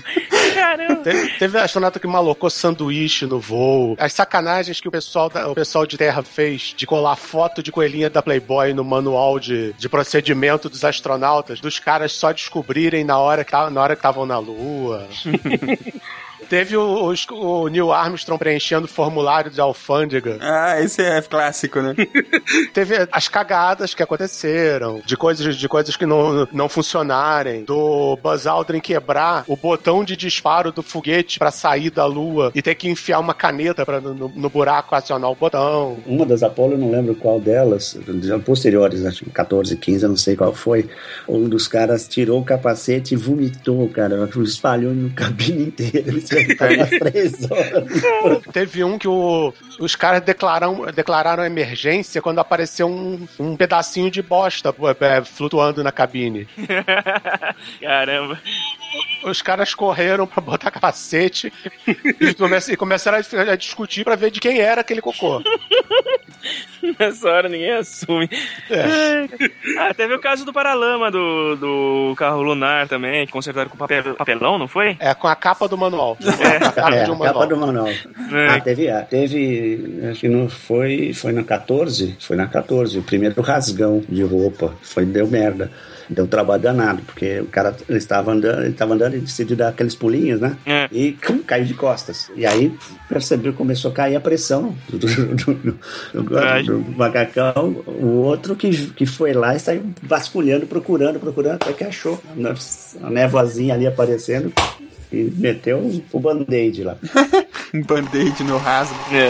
Caramba. 0.69 0.95
Teve, 1.01 1.27
teve 1.39 1.57
astronauta 1.59 1.99
que 1.99 2.05
malocou 2.07 2.49
sanduíche 2.49 3.25
no 3.25 3.39
voo. 3.39 3.95
As 3.99 4.13
sacanagens 4.13 4.79
que 4.79 4.87
o 4.87 4.91
pessoal, 4.91 5.29
da- 5.29 5.47
o 5.49 5.55
pessoal 5.55 5.85
de 5.85 5.97
terra 5.97 6.21
fez 6.21 6.73
de 6.77 6.85
colar 6.85 7.15
foto 7.15 7.63
de 7.63 7.71
coelhinha 7.71 8.09
da 8.09 8.21
Playboy 8.21 8.73
no 8.73 8.83
manual 8.83 9.39
de, 9.39 9.73
de 9.73 9.89
procedimento 9.89 10.69
dos 10.69 10.83
astronautas, 10.83 11.59
dos 11.59 11.79
caras 11.79 12.11
só 12.13 12.31
descobrirem 12.31 13.03
na 13.03 13.17
hora 13.17 13.43
que 13.43 13.51
ta- 13.51 13.69
na 13.69 13.81
hora 13.81 13.95
que 13.95 13.99
estavam 13.99 14.25
na 14.25 14.37
Lua. 14.37 15.07
Teve 16.49 16.75
o, 16.75 17.05
os- 17.05 17.27
o 17.29 17.67
Neil 17.67 17.91
Armstrong 17.91 18.39
preenchendo 18.39 18.85
o 18.85 18.89
formulário 18.89 19.51
de 19.51 19.61
alfândega. 19.61 20.37
Ah, 20.41 20.81
esse 20.81 21.01
é 21.01 21.21
clássico, 21.21 21.79
né? 21.81 21.93
Teve 22.73 23.07
as 23.11 23.27
cagadas 23.27 23.93
que 23.93 24.01
aconteceram, 24.01 25.01
de 25.05 25.15
coisas, 25.15 25.55
de 25.55 25.67
coisas 25.69 25.95
que 25.95 26.05
não, 26.05 26.47
não 26.51 26.67
funcionarem, 26.67 27.63
do 27.63 28.17
Buzz 28.21 28.47
Aldrin 28.47 28.79
quebrar 28.79 29.43
o 29.47 29.55
botão 29.55 30.03
de 30.03 30.15
disparo 30.15 30.71
do 30.71 30.81
foguete 30.81 31.37
pra 31.37 31.51
sair 31.51 31.89
da 31.91 32.05
Lua 32.05 32.51
e 32.55 32.61
ter 32.61 32.75
que 32.75 32.89
enfiar 32.89 33.19
uma 33.19 33.33
caneta 33.33 33.85
pra, 33.85 34.01
no, 34.01 34.13
no 34.29 34.49
buraco 34.49 34.95
acionar 34.95 35.29
o 35.29 35.35
botão. 35.35 35.97
Uma 36.05 36.25
das 36.25 36.41
Apolo, 36.41 36.73
eu 36.73 36.77
não 36.77 36.89
lembro 36.91 37.13
qual 37.15 37.39
delas, 37.39 37.97
posteriores, 38.45 39.05
acho 39.05 39.23
que 39.23 39.29
14, 39.29 39.75
15, 39.75 40.03
eu 40.03 40.09
não 40.09 40.17
sei 40.17 40.35
qual 40.35 40.53
foi. 40.53 40.89
Um 41.27 41.47
dos 41.47 41.67
caras 41.67 42.07
tirou 42.07 42.39
o 42.39 42.43
capacete 42.43 43.13
e 43.13 43.17
vomitou, 43.17 43.87
cara, 43.89 44.27
espalhou 44.43 44.93
no 44.93 45.09
cabine 45.11 45.63
inteira. 45.69 46.11
Umas 46.39 46.89
três 46.89 47.51
horas. 47.51 48.43
Teve 48.53 48.83
um 48.83 48.97
que 48.97 49.07
o- 49.07 49.53
os 49.79 49.95
caras 49.95 50.21
declararam, 50.21 50.85
declararam 50.93 51.43
emergência 51.45 52.21
quando 52.21 52.39
apareceu 52.39 52.87
um, 52.87 53.27
um 53.39 53.55
pedacinho 53.55 54.09
de 54.11 54.21
bosta 54.21 54.73
é, 55.01 55.23
flutuando 55.23 55.83
na 55.83 55.91
cabine. 55.91 56.47
Caramba. 57.81 58.39
Os 59.23 59.41
caras 59.41 59.73
correram 59.73 60.25
pra 60.25 60.41
botar 60.41 60.71
capacete 60.71 61.51
e, 62.19 62.33
come- 62.33 62.75
começaram 62.77 63.17
a, 63.19 63.51
a 63.51 63.55
discutir 63.55 64.03
pra 64.03 64.15
ver 64.15 64.31
de 64.31 64.39
quem 64.39 64.59
era 64.59 64.81
aquele 64.81 65.01
cocô. 65.01 65.41
Nessa 66.99 67.29
hora 67.29 67.49
ninguém 67.49 67.71
assume. 67.73 68.29
Ah, 69.77 69.93
teve 69.93 70.13
o 70.13 70.19
caso 70.19 70.45
do 70.45 70.53
Paralama, 70.53 71.11
do, 71.11 71.55
do 71.55 72.15
carro 72.17 72.41
lunar 72.41 72.87
também, 72.87 73.25
que 73.25 73.31
consertaram 73.31 73.69
com 73.69 73.77
papel, 73.77 74.15
papelão, 74.15 74.57
não 74.57 74.67
foi? 74.67 74.95
É, 74.99 75.13
com 75.13 75.27
a 75.27 75.35
capa 75.35 75.67
do 75.67 75.77
manual. 75.77 76.17
É, 76.21 76.57
a 76.65 76.71
capa 76.71 76.95
É, 76.95 77.03
um 77.05 77.15
manual. 77.15 77.33
capa 77.33 77.47
do 77.47 77.57
manual. 77.57 77.89
Ah, 78.49 78.59
teve, 78.61 78.89
ah, 78.89 79.01
teve, 79.01 79.99
acho 80.09 80.21
que 80.21 80.27
não 80.29 80.49
foi, 80.49 81.13
foi 81.13 81.31
na 81.31 81.43
14, 81.43 82.15
foi 82.19 82.35
na 82.35 82.47
14, 82.47 82.99
o 82.99 83.03
primeiro 83.03 83.39
rasgão 83.41 84.03
de 84.07 84.23
roupa, 84.23 84.73
foi, 84.81 85.05
deu 85.05 85.27
merda. 85.27 85.71
Deu 86.09 86.25
trabalho 86.27 86.61
danado, 86.63 87.03
porque 87.03 87.39
o 87.39 87.45
cara 87.45 87.75
ele 87.87 87.99
estava 87.99 88.31
andando, 88.31 88.61
ele 88.61 88.71
estava 88.71 88.93
andando 88.95 89.15
e 89.15 89.19
decidiu 89.19 89.55
dar 89.55 89.69
aqueles 89.69 89.93
pulinhos, 89.93 90.41
né? 90.41 90.57
É. 90.65 90.89
E 90.91 91.11
cum, 91.13 91.37
caiu 91.43 91.65
de 91.65 91.75
costas. 91.75 92.31
E 92.35 92.47
aí 92.47 92.73
percebeu, 93.07 93.53
começou 93.53 93.91
a 93.91 93.93
cair 93.93 94.15
a 94.15 94.19
pressão 94.19 94.75
do, 94.89 94.97
do, 94.97 95.53
do- 95.53 96.23
do- 96.23 96.95
macacão. 96.97 97.83
O 97.85 98.21
outro 98.23 98.55
que, 98.55 98.87
que 98.91 99.05
foi 99.05 99.33
lá 99.33 99.55
e 99.55 99.59
saiu 99.59 99.83
vasculhando, 100.01 100.65
procurando, 100.65 101.19
procurando, 101.19 101.55
até 101.61 101.73
que 101.73 101.83
achou 101.83 102.19
a 103.03 103.09
névoazinha 103.09 103.75
ali 103.75 103.85
aparecendo 103.85 104.51
e 105.13 105.31
meteu 105.37 106.01
o 106.11 106.19
band-aid 106.19 106.83
lá. 106.83 106.97
Um 107.71 107.83
band-aid 107.83 108.43
no 108.45 108.57
rasgo. 108.57 108.95
É. 109.13 109.29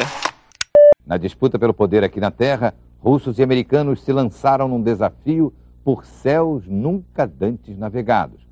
Na 1.05 1.17
disputa 1.17 1.59
pelo 1.59 1.73
poder 1.73 2.05
aqui 2.05 2.21
na 2.21 2.31
Terra, 2.31 2.73
russos 2.99 3.37
e 3.37 3.43
americanos 3.43 4.01
se 4.01 4.13
lançaram 4.13 4.65
num 4.69 4.81
desafio 4.81 5.53
por 5.89 6.05
céus 6.05 6.67
nunca 6.67 7.25
dantes 7.25 7.75
navegados. 7.75 8.47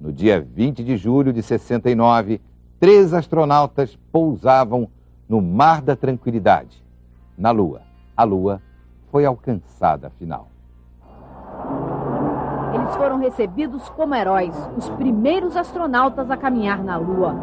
No 0.00 0.10
dia 0.10 0.40
20 0.40 0.82
de 0.82 0.96
julho 0.96 1.30
de 1.30 1.42
69, 1.42 2.40
três 2.78 3.12
astronautas 3.12 3.98
pousavam 4.10 4.88
no 5.28 5.42
Mar 5.42 5.82
da 5.82 5.94
Tranquilidade, 5.94 6.82
na 7.36 7.50
Lua. 7.50 7.82
A 8.16 8.24
Lua 8.24 8.62
foi 9.10 9.26
alcançada 9.26 10.06
afinal. 10.06 10.48
Eles 12.72 12.96
foram 12.96 13.18
recebidos 13.18 13.90
como 13.90 14.14
heróis, 14.14 14.56
os 14.74 14.88
primeiros 14.88 15.58
astronautas 15.58 16.30
a 16.30 16.36
caminhar 16.38 16.82
na 16.82 16.96
Lua. 16.96 17.36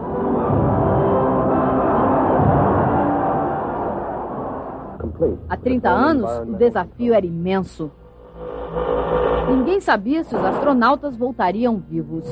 Há 5.48 5.58
30 5.58 5.88
anos, 5.88 6.40
o 6.40 6.56
desafio 6.56 7.14
era 7.14 7.24
imenso. 7.24 7.92
Ninguém 9.48 9.80
sabia 9.80 10.24
se 10.24 10.36
os 10.36 10.44
astronautas 10.44 11.16
voltariam 11.16 11.78
vivos. 11.90 12.26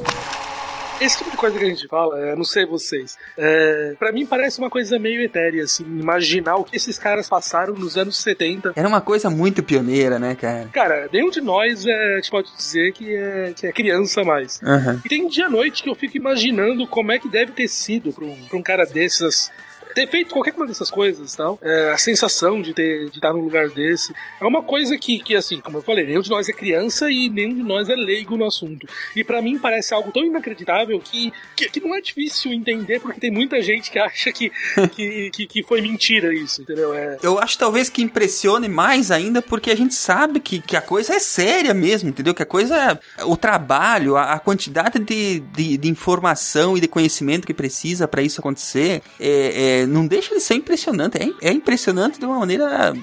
Esse 1.00 1.18
tipo 1.18 1.32
de 1.32 1.38
coisa 1.38 1.58
que 1.58 1.66
a 1.66 1.68
gente 1.68 1.88
fala, 1.90 2.18
é, 2.20 2.36
não 2.36 2.46
sei 2.46 2.66
vocês, 2.66 3.18
é, 3.38 3.96
para 4.00 4.14
mim 4.14 4.26
parece 4.26 4.60
uma 4.60 4.70
coisa 4.70 4.98
meio 4.98 5.22
etérea, 5.22 5.64
assim, 5.64 5.84
imaginar 5.84 6.56
o 6.56 6.64
que 6.64 6.78
esses 6.78 6.98
caras 6.98 7.28
passaram 7.28 7.74
nos 7.74 7.98
anos 7.98 8.18
70. 8.18 8.72
Era 8.76 8.88
uma 8.88 9.02
coisa 9.02 9.30
muito 9.30 9.62
pioneira, 9.62 10.18
né, 10.18 10.36
cara? 10.36 10.70
Cara, 10.72 11.10
nenhum 11.12 11.30
de 11.30 11.42
nós 11.42 11.86
é, 11.86 12.14
a 12.14 12.16
gente 12.16 12.32
pode 12.32 12.50
dizer 12.56 12.94
que 12.94 13.14
é, 13.14 13.54
que 13.54 13.68
é 13.68 13.74
criança 13.74 14.24
mais. 14.24 14.62
Aham. 14.64 15.02
E 15.04 15.10
tem 15.10 15.28
dia 15.28 15.48
à 15.48 15.50
noite 15.50 15.84
que 15.84 15.90
eu 15.90 15.96
fico 15.96 16.16
imaginando 16.16 16.88
como 16.88 17.12
é 17.12 17.20
que 17.20 17.28
deve 17.28 17.52
ter 17.52 17.68
sido 17.68 18.14
pra 18.14 18.24
um, 18.24 18.46
pra 18.46 18.58
um 18.58 18.64
cara 18.64 18.86
desses 18.86 19.52
ter 19.96 20.08
feito 20.08 20.34
qualquer 20.34 20.54
uma 20.54 20.68
dessas 20.68 20.92
coisas 20.92 21.34
e 21.34 21.38
tal. 21.38 21.58
É, 21.62 21.92
a 21.92 21.98
sensação 21.98 22.62
de 22.62 22.74
ter 22.74 23.10
de 23.10 23.18
estar 23.18 23.34
num 23.34 23.42
lugar 23.42 23.70
desse. 23.70 24.14
É 24.40 24.46
uma 24.46 24.62
coisa 24.62 24.98
que, 24.98 25.20
que, 25.20 25.36
assim, 25.36 25.62
como 25.62 25.78
eu 25.78 25.82
falei, 25.82 26.06
nenhum 26.06 26.22
de 26.22 26.30
nós 26.30 26.50
é 26.50 26.54
criança 26.54 27.10
e 27.10 27.30
nenhum 27.30 27.56
de 27.56 27.64
nós 27.64 27.90
é 27.90 27.96
leigo 27.96 28.36
no 28.36 28.46
assunto. 28.46 28.88
E 29.16 29.24
pra 29.24 29.42
mim 29.42 29.58
parece 29.58 29.94
algo 29.94 30.12
tão 30.12 30.24
inacreditável 30.24 31.00
que, 31.00 31.32
que, 31.56 31.70
que 31.70 31.80
não 31.80 31.96
é 31.96 32.02
difícil 32.02 32.52
entender, 32.52 33.00
porque 33.00 33.20
tem 33.20 33.32
muita 33.32 33.62
gente 33.62 33.90
que 33.90 33.98
acha 33.98 34.32
que, 34.32 34.52
que, 34.96 35.32
que, 35.32 35.48
que 35.48 35.64
foi 35.64 35.82
mentira 35.82 36.34
isso, 36.34 36.62
entendeu? 36.62 36.94
É, 36.94 37.18
Eu 37.24 37.40
acho 37.40 37.58
talvez 37.58 37.90
que 37.90 38.02
impressione 38.02 38.68
mais 38.68 39.12
ainda 39.12 39.42
porque 39.42 39.72
a 39.72 39.76
gente 39.76 39.96
sabe 39.96 40.40
que, 40.42 40.60
que 40.60 40.76
a 40.76 40.82
coisa 40.82 41.16
é 41.16 41.20
séria 41.20 41.74
mesmo, 41.74 42.10
entendeu? 42.10 42.34
Que 42.34 42.44
a 42.44 42.46
coisa, 42.46 43.00
o 43.24 43.38
trabalho, 43.38 44.18
a, 44.18 44.34
a 44.34 44.40
quantidade 44.40 45.00
de, 45.00 45.40
de, 45.40 45.78
de 45.78 45.88
informação 45.88 46.78
e 46.78 46.82
de 46.82 46.88
conhecimento 46.88 47.48
que 47.48 47.54
precisa 47.54 48.08
pra 48.08 48.22
isso 48.22 48.42
acontecer, 48.42 49.02
é, 49.20 49.82
é, 49.82 49.85
não 49.86 50.08
deixa 50.08 50.34
de 50.34 50.42
ser 50.42 50.56
impressionante. 50.56 51.18
É, 51.18 51.50
é 51.50 51.52
impressionante 51.52 52.20
de 52.20 52.26
uma 52.26 52.40
maneira. 52.40 52.94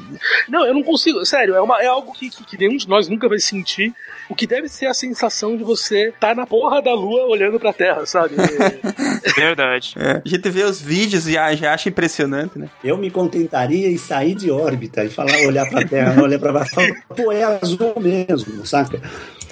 Não, 0.49 0.65
eu 0.65 0.75
não 0.75 0.83
consigo. 0.83 1.25
Sério, 1.25 1.55
é, 1.55 1.61
uma, 1.61 1.83
é 1.83 1.87
algo 1.87 2.13
que, 2.13 2.31
que, 2.31 2.45
que 2.45 2.59
nenhum 2.59 2.77
de 2.77 2.89
nós 2.89 3.09
nunca 3.09 3.29
vai 3.29 3.39
sentir. 3.39 3.93
O 4.29 4.35
que 4.35 4.47
deve 4.47 4.69
ser 4.69 4.87
a 4.87 4.95
sensação 4.95 5.57
de 5.57 5.65
você 5.65 6.09
estar 6.09 6.35
na 6.35 6.47
porra 6.47 6.81
da 6.81 6.95
lua 6.95 7.27
olhando 7.27 7.59
pra 7.61 7.73
terra, 7.73 8.07
sabe? 8.07 8.35
Verdade. 9.37 9.95
É, 9.99 10.23
a 10.25 10.29
gente 10.29 10.49
vê 10.49 10.63
os 10.65 10.81
vídeos 10.81 11.27
e 11.27 11.33
já, 11.33 11.55
já 11.55 11.75
acha 11.75 11.89
impressionante, 11.89 12.59
né? 12.59 12.69
Eu 12.83 12.97
me 12.97 13.11
contentaria 13.11 13.89
em 13.89 13.97
sair 13.97 14.35
de 14.35 14.51
órbita 14.51 15.05
e 15.05 15.11
falar, 15.11 15.37
olhar 15.47 15.69
pra 15.69 15.85
Terra, 15.87 16.23
olhar 16.23 16.39
pra 16.39 16.53
baixo, 16.53 16.75
pô, 17.17 17.33
é 17.33 17.43
azul 17.43 17.95
mesmo, 17.99 18.65
saca? 18.67 19.01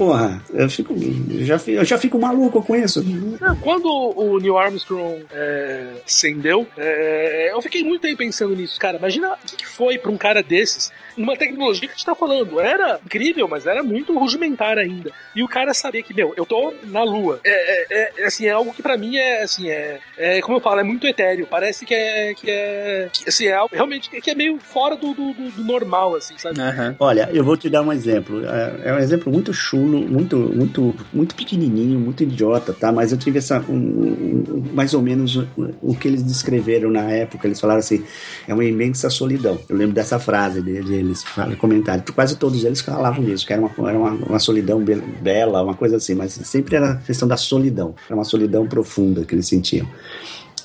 Porra, 0.01 0.41
eu 0.55 0.71
fico, 0.71 0.95
eu 0.95 1.45
já, 1.45 1.59
fico- 1.59 1.77
eu 1.79 1.85
já 1.85 1.99
fico 1.99 2.19
maluco 2.19 2.63
com 2.63 2.75
isso. 2.75 3.05
Não, 3.39 3.55
Quando 3.57 3.85
o 4.17 4.39
Neil 4.41 4.57
Armstrong 4.57 5.27
é, 5.31 5.89
acendeu, 6.07 6.67
é, 6.79 7.51
eu 7.53 7.61
fiquei 7.61 7.85
muito 7.85 8.07
aí 8.07 8.17
pensando 8.17 8.57
nisso, 8.57 8.81
cara. 8.81 8.97
Imagina 8.97 9.35
o 9.35 9.57
que, 9.57 9.67
foi 9.67 9.99
pra 9.99 10.11
um 10.11 10.17
cara 10.17 10.43
desses, 10.43 10.91
numa 11.19 11.37
tecnologia 11.37 11.83
que 11.87 11.93
a 11.93 11.97
gente 11.97 12.07
tá 12.07 12.15
falando. 12.15 12.59
Era 12.59 12.99
incrível, 13.05 13.47
mas 13.47 13.67
era 13.67 13.83
muito 13.83 14.19
rudimentar 14.19 14.79
ainda. 14.79 15.11
E 15.37 15.43
o 15.43 15.49
cara 15.49 15.75
saber 15.75 16.03
que, 16.03 16.15
meu, 16.15 16.33
eu 16.35 16.47
tô 16.47 16.73
na 16.85 17.03
Lua. 17.03 17.39
É, 17.45 17.51
é- 17.51 18.11
é, 18.21 18.25
assim, 18.25 18.47
é 18.47 18.53
algo 18.53 18.73
que 18.73 18.83
pra 18.83 18.97
mim 18.97 19.17
é, 19.19 19.43
assim, 19.43 19.69
é, 19.69 19.99
é, 20.17 20.41
como 20.41 20.57
eu 20.57 20.63
falo, 20.63 20.81
é 20.81 20.83
muito 20.83 21.07
etéreo. 21.07 21.47
Parece 21.47 21.85
que 21.85 21.93
é, 21.95 22.33
que 22.33 22.51
é, 22.51 23.09
que, 23.13 23.29
assim, 23.29 23.49
é 23.49 23.53
algo 23.53 23.75
realmente 23.75 24.09
que 24.09 24.31
é 24.31 24.35
meio 24.35 24.59
fora 24.59 24.97
do, 24.97 25.13
do, 25.13 25.35
do- 25.35 25.51
do 25.51 25.63
normal, 25.65 26.17
assim, 26.17 26.39
sabe? 26.39 26.57
Olha, 26.99 27.29
eu 27.35 27.45
vou 27.45 27.55
te 27.55 27.69
dar 27.69 27.83
um 27.83 27.93
exemplo. 27.93 28.43
É 28.47 28.71
é 28.83 28.93
um 28.95 28.99
exemplo 28.99 29.31
muito 29.31 29.53
chulo, 29.53 29.90
muito, 29.99 30.37
muito, 30.37 30.95
muito 31.13 31.35
pequenininho, 31.35 31.99
muito 31.99 32.23
idiota, 32.23 32.73
tá? 32.73 32.91
Mas 32.93 33.13
eu 33.13 33.19
tive 33.19 33.39
essa, 33.39 33.61
um- 33.69 33.75
um- 33.75 34.65
mais 34.73 34.95
ou 34.95 35.03
menos 35.03 35.37
o, 35.37 35.47
o 35.83 35.95
que 35.95 36.07
eles 36.09 36.23
descreveram 36.23 36.91
na 36.91 37.03
época. 37.11 37.47
Eles 37.47 37.61
falaram 37.61 37.81
assim: 37.81 38.03
é 38.47 38.55
uma 38.55 38.65
imensa 38.65 39.11
solidão. 39.11 39.59
Eu 39.69 39.77
lembro 39.77 39.95
dessa 39.95 40.19
frase 40.19 40.63
de- 40.63 40.83
deles, 40.83 41.23
fala- 41.23 41.55
comentário. 41.57 42.03
Quase 42.15 42.37
todos 42.37 42.65
eles 42.65 42.81
falavam 42.81 43.25
disso, 43.25 43.47
que 43.47 43.53
era 43.53 43.61
uma, 43.63 43.89
era 43.89 43.99
uma, 43.99 44.11
uma 44.13 44.39
solidão 44.39 44.83
be- 44.83 45.03
bela, 45.21 45.63
uma 45.63 45.75
coisa 45.75 45.97
assim. 45.97 46.15
Mas 46.15 46.33
sempre 46.33 46.77
era 46.77 46.93
a 46.93 46.97
questão 46.97 47.27
da 47.29 47.37
solidão. 47.37 47.95
Era 48.07 48.15
uma 48.15 48.25
solidão 48.25 48.67
profunda 48.67 49.25
que 49.25 49.35
eles 49.35 49.47
sentiam. 49.49 49.87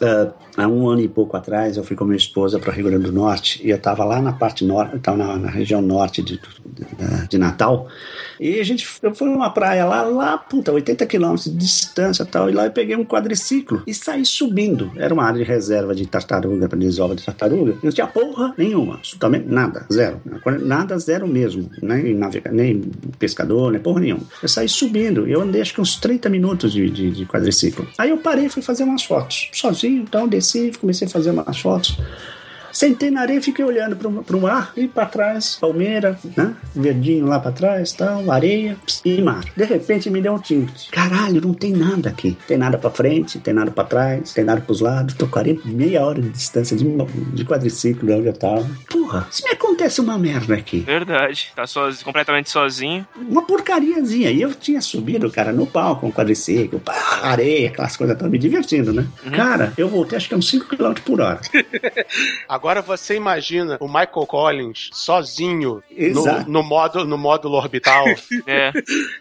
Ah, 0.01 0.31
há 0.57 0.67
um 0.67 0.87
ano 0.87 1.01
e 1.01 1.07
pouco 1.07 1.35
atrás, 1.37 1.77
eu 1.77 1.83
fui 1.83 1.95
com 1.95 2.05
minha 2.05 2.17
esposa 2.17 2.59
para 2.59 2.69
o 2.71 2.73
Rio 2.73 2.85
Grande 2.85 3.05
do 3.05 3.11
Norte 3.11 3.61
e 3.63 3.69
eu 3.69 3.77
estava 3.77 4.03
lá 4.03 4.21
na 4.21 4.33
parte 4.33 4.63
norte, 4.63 4.95
estava 4.95 5.17
na, 5.17 5.37
na 5.37 5.49
região 5.49 5.81
norte 5.81 6.21
de, 6.21 6.39
de, 6.39 7.27
de 7.29 7.37
Natal. 7.37 7.87
E 8.39 8.59
a 8.59 8.63
gente 8.63 8.87
eu 9.01 9.13
fui 9.13 9.29
numa 9.29 9.49
praia 9.49 9.85
lá, 9.85 10.03
lá, 10.03 10.37
puta, 10.37 10.71
80 10.71 11.05
quilômetros 11.05 11.45
de 11.45 11.57
distância 11.57 12.25
tal. 12.25 12.49
E 12.49 12.53
lá 12.53 12.65
eu 12.65 12.71
peguei 12.71 12.95
um 12.95 13.05
quadriciclo 13.05 13.83
e 13.85 13.93
saí 13.93 14.25
subindo. 14.25 14.91
Era 14.95 15.13
uma 15.13 15.23
área 15.23 15.39
de 15.39 15.43
reserva 15.43 15.93
de 15.93 16.05
tartaruga, 16.05 16.67
para 16.67 16.77
desova 16.77 17.15
de 17.15 17.23
tartaruga. 17.23 17.77
Não 17.81 17.91
tinha 17.91 18.07
porra 18.07 18.53
nenhuma, 18.57 18.95
absolutamente 18.95 19.47
nada, 19.47 19.85
zero. 19.91 20.21
Nada, 20.61 20.97
zero 20.97 21.27
mesmo. 21.27 21.69
Nem, 21.81 22.13
navega, 22.13 22.51
nem 22.51 22.81
pescador, 23.19 23.71
nem 23.71 23.81
porra 23.81 24.01
nenhuma. 24.01 24.23
Eu 24.41 24.49
saí 24.49 24.67
subindo. 24.67 25.27
Eu 25.27 25.41
andei 25.41 25.61
acho 25.61 25.73
que 25.73 25.81
uns 25.81 25.95
30 25.97 26.29
minutos 26.29 26.73
de, 26.73 26.89
de, 26.89 27.11
de 27.11 27.25
quadriciclo. 27.25 27.87
Aí 27.97 28.09
eu 28.09 28.17
parei 28.17 28.49
fui 28.49 28.61
fazer 28.61 28.83
umas 28.83 29.03
fotos. 29.03 29.49
Sozinho, 29.53 30.03
então 30.03 30.27
desci, 30.27 30.44
comecei 30.79 31.07
a 31.07 31.11
fazer 31.11 31.31
umas 31.31 31.59
fotos. 31.59 31.97
Sentei 32.75 33.09
na 33.09 33.21
areia, 33.21 33.41
fiquei 33.41 33.63
olhando 33.63 33.95
pro, 33.95 34.11
pro 34.21 34.41
mar 34.41 34.73
e 34.75 34.85
para 34.85 35.05
trás, 35.05 35.55
palmeira, 35.55 36.19
né? 36.35 36.53
Verdinho 36.75 37.25
lá 37.25 37.39
para 37.39 37.53
trás, 37.53 37.93
tal, 37.93 38.29
areia 38.29 38.75
e 39.05 39.21
mar. 39.21 39.45
De 39.55 39.63
repente 39.63 40.09
me 40.09 40.21
deu 40.21 40.33
um 40.33 40.39
tilt. 40.39 40.89
Caralho, 40.91 41.39
não 41.39 41.53
tem 41.53 41.71
nada 41.71 42.09
aqui. 42.09 42.37
Tem 42.45 42.57
nada 42.57 42.77
para 42.77 42.89
frente, 42.89 43.39
tem 43.39 43.53
nada 43.53 43.71
para 43.71 43.85
trás, 43.85 44.33
tem 44.33 44.43
nada 44.43 44.59
pros 44.59 44.81
lados. 44.81 45.13
Tô 45.13 45.25
40, 45.25 45.69
meia 45.69 46.05
hora 46.05 46.21
de 46.21 46.27
distância 46.27 46.75
de, 46.75 46.83
de 46.83 47.45
quadriciclo 47.45 48.07
de 48.07 48.13
onde 48.13 48.27
eu 48.27 48.33
tava. 48.33 48.69
Porra, 48.91 49.25
se 49.31 49.41
me 49.45 49.51
acontece 49.51 50.01
uma 50.01 50.17
merda 50.17 50.55
aqui. 50.55 50.79
Verdade. 50.81 51.53
Tá 51.55 51.65
sozinho, 51.65 52.03
completamente 52.03 52.49
sozinho. 52.49 53.07
Uma 53.15 53.43
porcariazinha. 53.43 54.31
E 54.31 54.41
eu 54.41 54.53
tinha 54.53 54.81
subido, 54.81 55.31
cara, 55.31 55.53
no 55.53 55.65
palco 55.65 56.01
com 56.01 56.11
quadriciclo, 56.11 56.81
pá, 56.81 57.21
areia, 57.23 57.69
aquelas 57.69 57.95
coisas, 57.95 58.17
tava 58.17 58.29
me 58.29 58.37
divertindo, 58.37 58.91
né? 58.91 59.07
Cara, 59.31 59.71
eu 59.77 59.87
voltei 59.87 60.17
acho 60.17 60.27
que 60.27 60.33
a 60.33 60.37
uns 60.37 60.49
5 60.49 60.75
km 60.75 60.93
por 61.05 61.21
hora. 61.21 61.39
Agora 62.49 62.64
você 62.81 63.15
imagina 63.15 63.77
o 63.79 63.87
Michael 63.87 64.25
Collins 64.27 64.89
sozinho 64.93 65.83
no, 65.91 66.43
no, 66.47 66.63
módulo, 66.63 67.05
no 67.05 67.17
módulo 67.17 67.55
orbital. 67.57 68.05
É. 68.47 68.71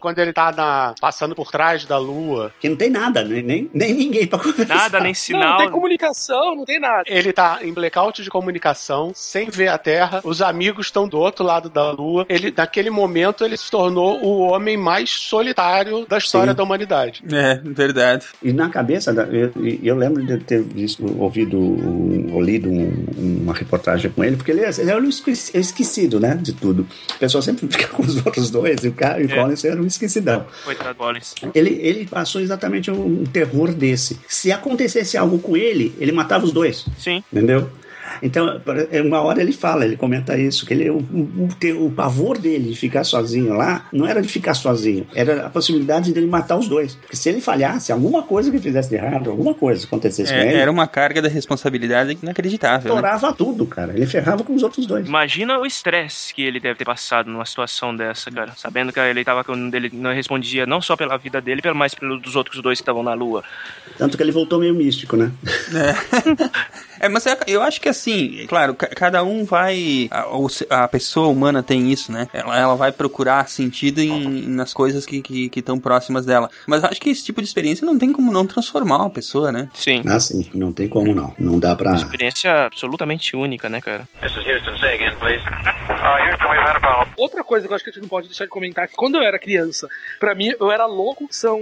Quando 0.01 0.19
ele 0.19 0.33
tá 0.33 0.53
na, 0.53 0.95
passando 1.01 1.35
por 1.35 1.51
trás 1.51 1.85
da 1.85 1.97
Lua. 1.99 2.53
Que 2.61 2.69
não 2.69 2.77
tem 2.77 2.91
nada, 2.91 3.25
nem, 3.25 3.43
nem, 3.43 3.71
nem 3.73 3.95
ninguém 3.95 4.27
pra 4.27 4.39
conversar. 4.39 4.75
Nada, 4.75 4.99
nem 5.01 5.09
Não, 5.11 5.15
sinal. 5.15 5.51
não 5.51 5.57
tem 5.59 5.71
comunicação, 5.71 6.55
não 6.57 6.65
tem 6.65 6.79
nada. 6.81 7.05
Ele 7.07 7.33
tá 7.33 7.59
em 7.63 7.73
blackout 7.73 8.23
de 8.23 8.29
comunicação, 8.31 9.13
sem 9.15 9.49
ver 9.51 9.69
a 9.69 9.79
Terra. 9.79 10.21
Os 10.25 10.43
amigos 10.43 10.87
estão 10.87 11.09
do 11.09 11.19
outro 11.19 11.45
lado 11.45 11.69
da 11.71 11.91
Lua. 11.91 12.27
Ele, 12.29 12.53
naquele 12.57 12.91
momento, 12.91 13.45
ele 13.45 13.57
se 13.57 13.71
tornou 13.71 14.21
o 14.23 14.41
homem 14.41 14.77
mais 14.77 15.11
solitário 15.11 16.07
da 16.07 16.19
história 16.19 16.53
Sim. 16.53 16.57
da 16.57 16.63
humanidade. 16.63 17.23
É, 17.33 17.61
verdade. 17.65 18.27
E 18.43 18.53
na 18.53 18.69
cabeça, 18.69 19.13
da- 19.13 19.25
eu, 19.25 19.53
eu 19.83 19.97
lembro 19.97 20.25
de 20.25 20.39
ter 20.39 20.63
visto, 20.63 21.05
ouvido 21.21 21.59
um- 21.59 22.31
ou 22.35 22.41
lido 22.43 22.69
um- 22.71 23.07
uma 23.43 23.55
reportagem 23.55 24.11
com 24.11 24.23
ele, 24.25 24.37
porque 24.37 24.51
ele, 24.51 24.61
é- 24.63 24.71
ele 24.79 24.91
é 24.91 24.97
o 24.97 25.05
esque- 25.09 25.33
esquecido, 25.55 26.19
né, 26.21 26.35
de 26.41 26.53
tudo. 26.53 26.87
O 27.15 27.19
pessoal 27.19 27.43
sempre 27.43 27.67
fica 27.71 27.89
com 27.89 28.03
os 28.03 28.17
outros 28.25 28.51
dois, 28.51 28.83
e 28.85 28.89
o, 28.89 28.93
cara, 28.93 29.21
e 29.23 29.27
o 29.27 29.31
É. 29.33 29.35
Collins 29.35 29.65
era 29.65 29.81
um 29.81 29.87
esquecidão. 29.87 30.47
Coitado 30.65 30.95
Collins. 30.95 31.35
Ele, 31.55 31.79
ele 31.83 32.07
passou 32.07 32.41
exatamente 32.41 32.91
um, 32.91 33.23
um 33.23 33.25
terror 33.25 33.73
desse. 33.75 34.19
Se 34.29 34.51
acontecesse 34.53 35.17
algo 35.17 35.39
com 35.39 35.57
ele, 35.57 35.95
ele 35.99 36.13
matava 36.13 36.45
os 36.45 36.53
dois. 36.53 36.87
Sim. 36.99 37.23
Entendeu? 37.33 37.71
Então, 38.23 38.61
é, 38.91 39.01
uma 39.03 39.21
hora 39.21 39.41
ele 39.41 39.53
fala, 39.53 39.85
ele 39.85 39.97
comenta 39.97 40.37
isso, 40.39 40.65
que 40.67 40.75
ele, 40.75 40.91
o, 40.91 40.99
o, 40.99 41.49
o- 41.87 41.91
pavor 41.91 42.39
dele 42.39 42.71
de 42.71 42.77
ficar 42.77 43.05
sozinho 43.05 43.55
lá 43.55 43.87
não 43.93 44.07
era 44.07 44.21
de 44.21 44.29
ficar 44.29 44.55
sozinho, 44.55 45.07
era 45.15 45.47
a 45.47 45.51
possibilidade 45.51 46.13
dele 46.13 46.27
matar 46.27 46.57
os 46.59 46.69
dois. 46.69 46.95
Porque 46.97 47.17
se 47.17 47.29
ele 47.29 47.41
falhasse, 47.41 47.93
alguma 47.93 48.23
coisa 48.23 48.51
que 48.51 48.57
ele 48.57 48.63
fizesse 48.63 48.89
de 48.89 48.97
errado, 48.97 49.31
alguma 49.31 49.55
coisa 49.55 49.87
acontecesse 49.87 50.33
com 50.33 50.39
É, 50.39 50.49
ele, 50.51 50.59
era 50.59 50.71
uma 50.71 50.87
carga 50.87 51.21
da 51.23 51.29
responsabilidade 51.29 52.19
inacreditável. 52.23 52.95
Né? 52.95 53.01
estourava 53.01 53.33
tudo, 53.33 53.67
cara. 53.67 53.93
Ele 53.95 54.07
ferrava 54.07 54.43
com 54.45 54.55
os 54.55 54.63
outros 54.63 54.87
dois. 54.87 55.07
Imagina 55.07 55.59
o 55.59 55.67
estresse 55.67 56.35
que 56.35 56.43
ele 56.43 56.59
deve 56.61 56.79
ter 56.79 56.85
passado 56.85 57.31
numa 57.31 57.45
situação 57.47 57.95
dessa, 57.95 58.31
cara. 58.31 58.53
Sabendo 58.57 58.93
que 58.93 59.01
ele 59.01 59.25
tava 59.25 59.45
com 59.45 59.55
ele 59.73 59.91
não 59.93 60.13
respondia 60.13 60.67
não 60.67 60.81
só 60.81 60.97
pela 60.97 61.17
vida 61.17 61.41
dele, 61.41 61.61
mas 61.75 61.95
pelos 61.95 62.21
dos 62.21 62.37
outros 62.37 62.61
dois 62.63 62.79
que 62.79 62.83
estavam 62.83 63.03
na 63.03 63.15
lua. 63.15 63.43
Tanto 63.97 64.17
que 64.17 64.23
ele 64.23 64.33
voltou 64.33 64.59
meio 64.59 64.75
místico, 64.75 65.17
né? 65.17 65.31
É, 65.75 65.95
mas 67.11 67.27
é- 67.27 67.39
eu 67.47 67.63
acho 67.63 67.81
que 67.81 67.89
assim, 67.89 68.47
claro, 68.49 68.75
ca- 68.75 68.89
cada 68.89 69.23
um 69.25 69.45
vai. 69.45 70.09
A, 70.11 70.85
a 70.85 70.89
pessoa 70.89 71.29
humana 71.29 71.63
tem 71.63 71.91
isso, 71.93 72.11
né? 72.13 72.29
Ela, 72.33 72.59
ela 72.59 72.75
vai 72.77 72.93
procurar 72.93 73.49
sentido 73.49 74.01
em, 74.01 74.43
nas 74.49 74.73
coisas 74.73 75.05
que 75.07 75.17
estão 75.17 75.49
que, 75.51 75.59
estão 75.61 75.79
próximas 75.79 76.25
dela. 76.27 76.49
Mas 76.67 76.83
eu 76.83 76.89
acho 76.91 77.01
que 77.01 77.11
esse 77.11 77.25
tipo 77.25 77.41
de 77.41 77.49
experiência 77.49 77.85
não 77.87 77.99
tem 77.99 78.13
como 78.13 78.33
não 78.33 78.47
transformar 78.47 78.99
uma 78.99 79.11
pessoa, 79.11 79.51
né? 79.53 79.69
Sim. 79.75 80.03
Ah, 80.07 80.21
sim, 80.21 80.49
não 80.55 80.73
tem 80.73 80.89
como 80.89 81.15
não. 81.15 81.35
Não 81.39 81.59
dá 81.59 81.75
pra. 81.75 81.95
Experiência 81.95 82.67
absolutamente 82.67 83.35
única, 83.37 83.69
né, 83.69 83.81
cara? 83.81 84.09
This 84.21 84.33
is 84.33 84.47
Houston. 84.47 84.79
Say 84.79 84.95
again, 84.95 85.15
please. 85.19 85.43
Houston, 86.05 86.49
we've 86.51 86.61
had 86.61 86.77
a 86.77 86.81
problem. 86.81 87.15
Outra 87.17 87.43
coisa 87.43 87.67
que 87.67 87.73
eu 87.73 87.75
acho 87.75 87.85
que 87.85 87.91
a 87.91 87.93
gente 87.93 88.03
não 88.03 88.09
pode 88.09 88.29
deixar 88.29 88.45
de 88.45 88.51
comentar 88.51 88.85
é 88.85 88.89
que 88.89 88.95
quando 88.95 89.17
eu 89.17 89.23
era 89.23 89.39
criança, 89.39 89.89
pra 90.21 90.35
mim 90.35 90.53
eu 90.59 90.71
era 90.71 90.87
louco, 90.87 91.27
são 91.31 91.61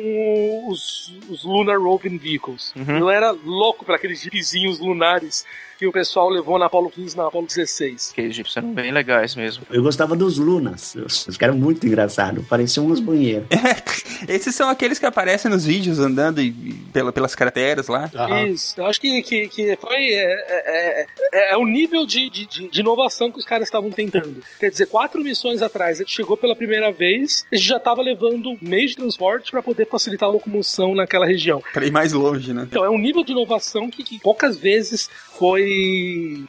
os, 0.69 1.13
os 1.29 1.45
Lunar 1.45 1.79
Roving 1.79 2.19
Vehicles. 2.19 2.73
Uhum. 2.77 2.99
Eu 2.99 3.11
era 3.11 3.31
louco 3.31 3.85
para 3.85 3.97
aqueles 3.97 4.21
jeepzinhos 4.21 4.81
lunares 4.81 5.47
que 5.79 5.87
o 5.87 5.93
pessoal 5.93 6.29
levou 6.29 6.59
na 6.59 6.67
Apollo 6.67 6.91
15 6.91 7.17
na 7.17 7.27
Apollo 7.27 7.47
16. 7.47 8.11
Aqueles 8.13 8.35
jeeps 8.37 8.57
eram 8.57 8.73
bem 8.73 8.93
legais 8.93 9.35
mesmo. 9.35 9.65
Eu 9.71 9.83
gostava 9.83 10.15
dos 10.17 10.39
Lunas. 10.39 10.95
Os 10.95 11.37
caras 11.37 11.55
eram 11.55 11.57
muito 11.57 11.87
engraçados. 11.87 12.47
Pareciam 12.47 12.87
uns 12.87 13.01
banheiros. 13.01 13.47
Esses 14.29 14.55
são 14.55 14.69
aqueles 14.69 14.99
que 14.99 15.07
aparecem 15.07 15.51
nos 15.51 15.65
vídeos 15.65 15.99
andando 15.99 16.41
e, 16.41 16.49
e 16.49 16.73
pela, 16.93 17.13
pelas 17.13 17.35
crateras 17.35 17.89
lá. 17.89 18.11
Isso, 18.47 18.81
eu 18.81 18.87
acho 18.87 19.01
que, 19.01 19.23
que, 19.23 19.49
que 19.49 19.77
foi. 19.77 19.97
É, 20.13 20.33
é, 20.49 21.07
é, 21.33 21.53
é 21.53 21.57
o 21.57 21.67
nível 21.67 22.07
de, 22.07 22.31
de, 22.31 22.47
de- 22.47 22.69
de 22.69 22.81
inovação 22.81 23.31
que 23.31 23.39
os 23.39 23.45
caras 23.45 23.67
estavam 23.69 23.91
tentando. 23.91 24.43
Quer 24.61 24.71
dizer, 24.71 24.87
quatro 24.87 25.23
missões 25.23 25.63
atrás, 25.63 25.99
a 25.99 26.03
gente 26.05 26.15
chegou 26.15 26.37
pela 26.37 26.55
primeira 26.55 26.93
vez, 26.93 27.45
a 27.53 27.57
gente 27.57 27.67
já 27.69 27.77
estava 27.79 28.01
levando 28.03 28.57
meios 28.61 28.91
de 28.93 28.97
transporte 28.99 29.51
para 29.51 29.63
poder 29.63 29.87
facilitar 29.89 30.29
a 30.29 30.33
locomoção 30.33 30.95
naquela 30.95 31.27
região. 31.27 31.63
Pra 31.73 31.85
ir 31.87 31.91
mais 31.91 32.13
longe, 32.13 32.53
né? 32.53 32.67
Então, 32.71 32.85
é 32.85 32.91
um 32.91 32.99
nível 32.99 33.25
de 33.25 33.33
inovação 33.33 33.91
que, 33.91 34.03
que 34.05 34.19
poucas 34.21 34.57
vezes 34.57 35.09
foi 35.39 35.72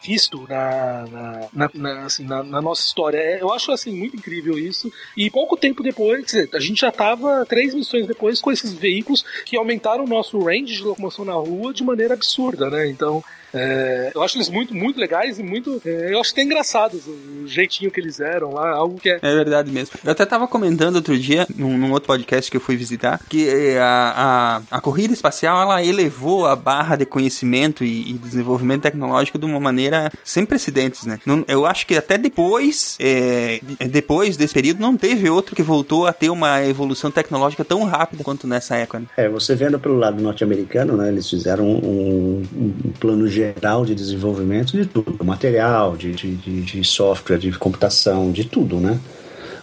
visto 0.03 0.45
na, 0.47 1.05
na, 1.11 1.49
na- 1.53 1.71
na, 1.74 2.05
assim, 2.05 2.24
na- 2.26 2.43
na 2.43 2.61
nossa 2.61 2.82
história. 2.86 3.17
É, 3.17 3.41
Eu 3.41 3.51
acho 3.53 3.71
assim 3.71 3.91
muito 3.91 4.15
incrível 4.15 4.57
isso. 4.57 4.91
E 5.15 5.30
pouco 5.30 5.55
tempo 5.57 5.84
depois, 5.84 6.26
dizer, 6.26 6.49
a 6.53 6.59
gente 6.59 6.82
já 6.82 6.89
estava 6.89 7.45
três 7.45 7.74
missões 7.74 8.05
depois 8.07 8.39
com 8.41 8.51
esses 8.51 8.74
veículos 8.74 9.24
que 9.45 9.55
aumentaram 9.57 10.03
o 10.03 10.07
nosso 10.07 10.39
range 10.39 10.76
de 10.76 10.84
locomoção 10.84 11.26
na 11.26 11.34
rua 11.34 11.74
de 11.74 11.84
maneira 11.84 12.13
absurda, 12.13 12.69
né? 12.69 12.88
Então. 12.89 13.24
É, 13.54 14.12
eu 14.14 14.22
acho 14.24 14.38
eles 14.38 14.49
muito, 14.49 14.74
muito 14.74 14.99
legais 14.99 15.38
e 15.39 15.43
muito. 15.43 15.82
é, 15.86 16.14
eu 16.14 16.20
acho 16.20 16.32
até 16.32 16.41
engraçados 16.43 17.01
o 17.08 17.47
jeitinho 17.47 17.91
que 17.91 17.99
eles 17.99 18.20
eram 18.20 18.54
lá, 18.54 18.70
algo 18.72 18.99
que 18.99 19.10
é. 19.10 19.20
É 19.22 19.36
verdade 19.36 19.72
mesmo. 19.72 19.97
Eu 20.04 20.12
até 20.12 20.26
tava 20.26 20.47
comentando 20.47 20.95
outro 20.95 21.18
dia, 21.18 21.47
num, 21.56 21.78
num 21.78 21.91
outro 21.91 22.08
podcast 22.08 22.49
que 22.49 22.58
eu 22.58 22.62
fui 22.62 22.76
visitar, 22.76 23.20
que 23.30 23.47
eh, 23.47 23.80
a, 23.80 24.62
a, 24.72 24.78
a 24.78 24.82
corrida 24.82 25.14
espacial, 25.14 25.62
ela 25.62 25.84
elevou 25.84 26.45
a 26.47 26.56
barra 26.56 26.95
de 26.95 27.06
conhecimento 27.06 27.84
e, 27.84 28.10
e 28.10 28.14
desenvolvimento 28.14 28.82
tecnológico 28.84 29.38
de 29.38 29.45
uma 29.45 29.60
maneira 29.60 30.12
sem 30.24 30.45
precedentes, 30.45 31.06
né? 31.06 31.20
Não- 31.26 31.45
eu 31.47 31.66
acho 31.66 31.86
que 31.86 31.95
até 31.95 32.18
depois, 32.18 32.97
eh, 32.99 33.60
depois 33.89 34.36
desse 34.36 34.54
período, 34.54 34.80
não 34.80 34.97
teve 34.97 35.30
outro 35.30 35.56
que 35.56 35.62
voltou 35.62 36.08
a 36.08 36.14
ter 36.14 36.30
uma 36.30 36.64
evolução 36.66 37.12
tecnológica 37.12 37.64
tão 37.64 37.84
rápida 37.84 38.24
quanto 38.24 38.47
nessa 38.47 38.76
época, 38.78 38.99
né? 38.99 39.06
É, 39.18 39.30
você 39.30 39.54
vendo 39.56 39.80
pelo 39.80 39.97
lado 39.97 40.22
norte-americano, 40.22 40.97
né, 40.97 41.10
eles 41.10 41.30
fizeram 41.30 41.66
um, 41.66 42.43
um 42.56 42.91
plano 42.99 43.28
geral 43.28 43.43
de 43.86 43.96
desenvolvimento 43.96 44.72
de 44.72 44.86
tudo, 44.86 45.24
material, 45.24 45.96
de, 45.96 46.12
de, 46.14 46.62
de 46.62 46.84
software, 46.84 47.38
de 47.38 47.52
computação, 47.52 48.32
de 48.32 48.46
tudo, 48.46 48.80
né? 48.80 49.00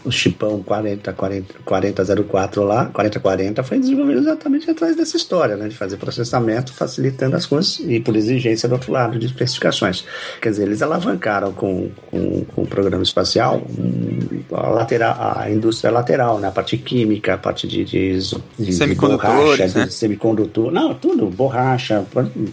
O 0.04 0.10
chipão 0.10 0.62
40, 0.62 1.12
40, 1.12 1.54
4004 1.64 2.62
lá, 2.64 2.86
4040 2.86 3.62
foi 3.62 3.78
desenvolvido 3.78 4.20
exatamente 4.20 4.70
atrás 4.70 4.96
dessa 4.96 5.16
história, 5.16 5.56
né? 5.56 5.68
De 5.68 5.76
fazer 5.76 5.96
processamento, 5.96 6.72
facilitando 6.72 7.36
as 7.36 7.46
coisas 7.46 7.80
e 7.80 8.00
por 8.00 8.16
exigência 8.16 8.68
do 8.68 8.72
outro 8.72 8.92
lado 8.92 9.18
de 9.18 9.26
especificações. 9.26 10.04
Quer 10.40 10.50
dizer, 10.50 10.62
eles 10.64 10.82
alavancaram 10.82 11.52
com, 11.52 11.90
com, 12.10 12.44
com 12.44 12.62
o 12.62 12.66
programa 12.66 13.02
espacial 13.02 13.62
hum, 13.78 14.40
a, 14.52 14.68
lateral, 14.70 15.16
a 15.36 15.50
indústria 15.50 15.90
lateral, 15.90 16.38
né? 16.38 16.48
A 16.48 16.50
parte 16.50 16.76
química, 16.76 17.34
a 17.34 17.38
parte 17.38 17.66
de, 17.66 17.84
de, 17.84 18.18
de, 18.58 18.72
Semicondutores, 18.72 19.72
borracha, 19.72 19.78
né? 19.80 19.86
de 19.86 19.94
semicondutor, 19.94 20.72
não, 20.72 20.94
tudo, 20.94 21.26
borracha, 21.26 22.04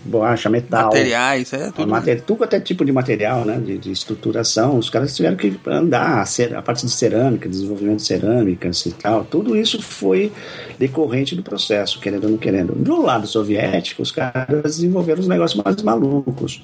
borracha, 0.06 0.50
metal. 0.50 0.86
Materiais, 0.86 1.54
é 1.54 1.72
tudo. 1.72 1.88
Mater- 1.88 2.22
tudo 2.22 2.44
até 2.44 2.60
tipo 2.60 2.84
de 2.84 2.92
material, 2.92 3.46
né? 3.46 3.58
De, 3.58 3.78
de 3.78 3.92
estruturação. 3.92 4.78
Os 4.78 4.90
caras 4.90 5.16
tiveram 5.16 5.36
que 5.36 5.58
andar, 5.68 6.24
a, 6.24 6.58
a 6.58 6.62
parte 6.62 6.86
de 6.86 6.92
cerâmica, 6.92 7.37
desenvolvimento 7.46 7.98
de 7.98 8.04
cerâmicas 8.06 8.86
e 8.86 8.92
tal. 8.92 9.24
Tudo 9.26 9.56
isso 9.56 9.82
foi 9.82 10.32
decorrente 10.80 11.36
do 11.36 11.44
processo, 11.44 12.00
querendo 12.00 12.24
ou 12.26 12.30
não 12.32 12.38
querendo. 12.38 12.74
Do 12.74 13.02
lado 13.02 13.28
soviético, 13.28 14.02
os 14.02 14.12
caras 14.12 14.48
desenvolveram 14.78 15.20
os 15.20 15.28
negócios 15.28 15.62
mais 15.62 15.82
malucos, 15.82 16.64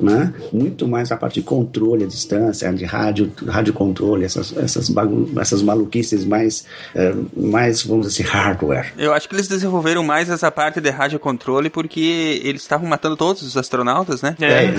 né? 0.00 0.32
Muito 0.52 0.86
mais 0.86 1.10
a 1.10 1.16
parte 1.16 1.40
de 1.40 1.42
controle 1.42 2.04
à 2.04 2.06
distância, 2.06 2.72
de 2.72 2.84
rádio, 2.84 3.32
rádio 3.46 3.72
controle, 3.72 4.24
essas, 4.24 4.56
essas, 4.56 4.88
bagu- 4.88 5.28
essas 5.40 5.62
maluquices 5.62 6.24
mais, 6.24 6.64
eh, 6.94 7.14
mais, 7.36 7.82
vamos 7.82 8.06
dizer, 8.06 8.22
assim, 8.22 8.30
hardware. 8.30 8.92
Eu 8.96 9.12
acho 9.12 9.28
que 9.28 9.34
eles 9.34 9.48
desenvolveram 9.48 10.04
mais 10.04 10.30
essa 10.30 10.50
parte 10.50 10.80
de 10.80 10.90
radiocontrole 10.90 11.68
porque 11.70 12.40
eles 12.44 12.62
estavam 12.62 12.88
matando 12.88 13.16
todos 13.16 13.42
os 13.42 13.56
astronautas, 13.56 14.22
né? 14.22 14.36
É, 14.40 14.72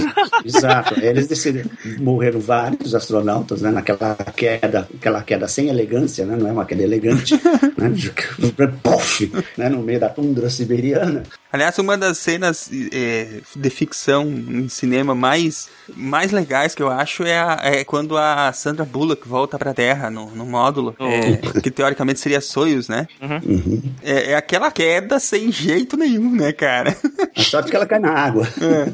exato. 0.45 0.99
Eles 0.99 1.27
decidiram, 1.27 1.69
morreram 1.99 2.39
vários 2.39 2.93
astronautas, 2.95 3.61
né? 3.61 3.71
Naquela 3.71 4.15
queda, 4.35 4.87
aquela 4.95 5.21
queda 5.23 5.34
sem 5.47 5.67
elegância, 5.69 6.25
né? 6.25 6.35
Não 6.37 6.47
é 6.47 6.51
uma 6.51 6.65
queda 6.65 6.83
elegante, 6.83 7.33
né? 7.77 7.91
Pof, 8.83 9.31
né? 9.57 9.69
No 9.69 9.81
meio 9.81 9.99
da 9.99 10.09
tundra 10.09 10.49
siberiana. 10.49 11.23
Aliás, 11.51 11.77
uma 11.79 11.97
das 11.97 12.17
cenas 12.17 12.69
eh, 12.91 13.39
de 13.55 13.69
ficção 13.69 14.23
em 14.27 14.67
cinema 14.67 15.15
mais, 15.15 15.69
mais 15.95 16.31
legais 16.31 16.75
que 16.75 16.83
eu 16.83 16.89
acho 16.89 17.23
é, 17.23 17.37
a- 17.37 17.59
é 17.63 17.83
quando 17.85 18.17
a 18.17 18.51
Sandra 18.51 18.83
Bullock 18.83 19.25
volta 19.25 19.57
pra 19.57 19.73
Terra 19.73 20.09
no, 20.09 20.29
no 20.31 20.45
módulo, 20.45 20.93
eh, 20.99 21.61
que 21.61 21.71
teoricamente 21.71 22.19
seria 22.19 22.41
Soyuz, 22.41 22.89
né? 22.89 23.07
Uhum. 23.21 23.81
É, 24.03 24.31
é 24.31 24.35
aquela 24.35 24.69
queda 24.69 25.17
sem 25.19 25.49
jeito 25.51 25.95
nenhum, 25.95 26.29
né, 26.35 26.51
cara? 26.51 26.95
A 27.35 27.41
sorte 27.41 27.69
que 27.69 27.75
ela 27.77 27.85
cai 27.85 27.99
na 27.99 28.11
água. 28.11 28.45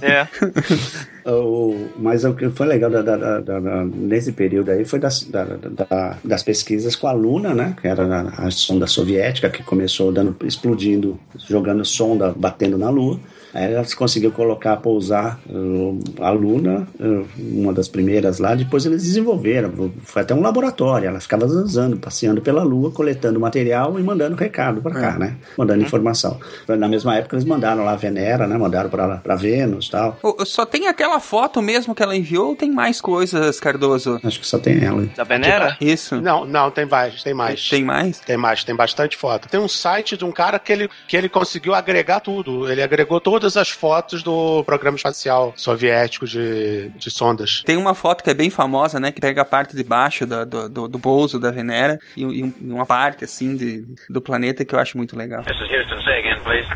É. 0.02 0.28
O- 1.26 1.88
mas 1.97 2.24
o 2.26 2.34
que 2.34 2.49
foi 2.49 2.65
legal 2.67 2.89
da- 2.89 3.01
da- 3.01 3.39
da- 3.39 3.86
nesse 3.86 4.32
período 4.32 4.72
aí 4.72 4.84
foi 4.86 4.97
das, 4.99 5.24
da- 5.24 5.43
da- 5.45 6.17
das 6.24 6.41
pesquisas 6.43 6.95
com 6.95 7.07
a 7.07 7.11
Luna, 7.11 7.53
né? 7.53 7.76
Que 7.80 7.88
era 7.88 8.03
a, 8.05 8.47
a 8.47 8.51
sonda 8.51 8.88
soviética 8.88 9.49
que 9.49 9.61
começou 9.63 10.11
dando, 10.11 10.36
explodindo, 10.45 11.19
jogando 11.47 11.86
sonda, 11.86 12.34
batendo 12.36 12.78
na 12.78 12.89
Lua. 12.89 13.19
Aí 13.54 13.74
elas 13.74 13.93
conseguiu 13.93 14.32
colocar, 14.32 14.78
pousar 14.78 15.39
uh, 15.49 15.99
a 16.20 16.30
Luna, 16.32 16.88
uh, 16.99 17.28
uma 17.38 17.74
das 17.74 17.88
primeiras 17.88 18.39
lá. 18.39 18.56
Depois 18.56 18.86
eles 18.86 19.04
desenvolveram, 19.04 19.91
foi 20.04 20.22
até 20.22 20.34
um 20.34 20.41
laboratório. 20.41 21.08
Ela 21.08 21.20
ficava 21.20 21.47
zanzando, 21.47 21.97
passeando 21.97 22.41
pela 22.41 22.64
Lua, 22.64 22.91
coletando 22.91 23.39
material 23.39 23.99
e 23.99 24.04
mandando 24.04 24.36
recado 24.36 24.82
para 24.82 24.99
cá, 24.99 25.20
né? 25.20 25.36
Mandando 25.58 25.84
informação. 25.84 26.39
Na 26.68 26.88
mesma 26.88 27.16
época 27.16 27.36
eles 27.36 27.45
mandaram 27.45 27.84
lá 27.84 27.91
a 27.91 27.95
Venera, 27.95 28.47
né? 28.47 28.58
Mandaram 28.58 28.89
para 28.89 29.36
Vênus 29.36 29.88
e 29.88 29.91
tal. 29.91 30.18
Só 30.45 30.66
tem 30.66 30.88
aquela 30.88 31.20
foto 31.20 31.62
mesmo 31.62 31.93
que 31.93 32.02
ela 32.02 32.16
enviou 32.16 32.49
ou 32.49 32.56
tem 32.56 32.72
mais 32.72 33.02
coisas, 33.02 33.60
Cardoso? 33.60 34.20
Acho 34.24 34.39
que 34.39 34.47
só 34.47 34.58
tem 34.58 34.84
ela. 34.84 35.06
Da 35.16 35.24
Venera? 35.24 35.78
Isso. 35.80 36.22
Não, 36.22 36.45
não, 36.45 36.72
tem 36.72 36.86
mais, 36.86 37.24
tem 37.24 37.34
mais. 37.34 37.70
Tem 37.70 37.84
mais? 37.84 38.20
Tem 38.20 38.38
mais, 38.38 38.64
tem 38.64 38.76
bastante 38.76 39.18
foto. 39.18 39.49
Tem 39.49 39.60
um 39.60 39.68
site 39.68 40.16
de 40.16 40.26
um 40.26 40.32
cara 40.32 40.58
que 40.60 40.72
ele, 40.72 40.89
que 41.08 41.18
ele 41.18 41.30
conseguiu 41.30 41.74
agregar 41.74 42.20
tudo. 42.20 42.70
Ele 42.70 42.82
agregou 42.82 43.20
todas 43.20 43.41
todas 43.42 43.58
as 43.58 43.70
fotos 43.70 44.22
do 44.24 44.64
programa 44.64 44.96
espacial 44.96 45.52
soviético 45.56 46.28
de, 46.28 46.89
de 46.89 47.10
sondas. 47.10 47.64
Tem 47.66 47.76
uma 47.76 47.96
foto 47.96 48.24
que 48.24 48.30
é 48.30 48.34
bem 48.34 48.50
famosa, 48.52 49.00
né? 49.00 49.12
Que 49.12 49.20
pega 49.20 49.42
a 49.42 49.46
parte 49.46 49.76
de 49.76 49.84
baixo 49.84 50.26
da- 50.28 50.46
do, 50.46 50.70
do, 50.70 50.88
do 50.88 51.00
pouso 51.00 51.39
da 51.39 51.50
Venera 51.52 52.00
e, 52.16 52.22
e 52.22 52.44
um- 52.44 52.54
uma 52.62 52.86
parte, 52.86 53.24
assim, 53.26 53.56
de, 53.56 53.84
do 54.10 54.22
planeta 54.22 54.64
que 54.64 54.76
eu 54.76 54.80
acho 54.80 54.96
muito 54.98 55.18
legal. 55.18 55.44
This 55.44 55.56
is 55.58 55.72
Houston. 55.72 56.02
Say 56.04 56.20
again, 56.20 56.39
please. 56.44 56.68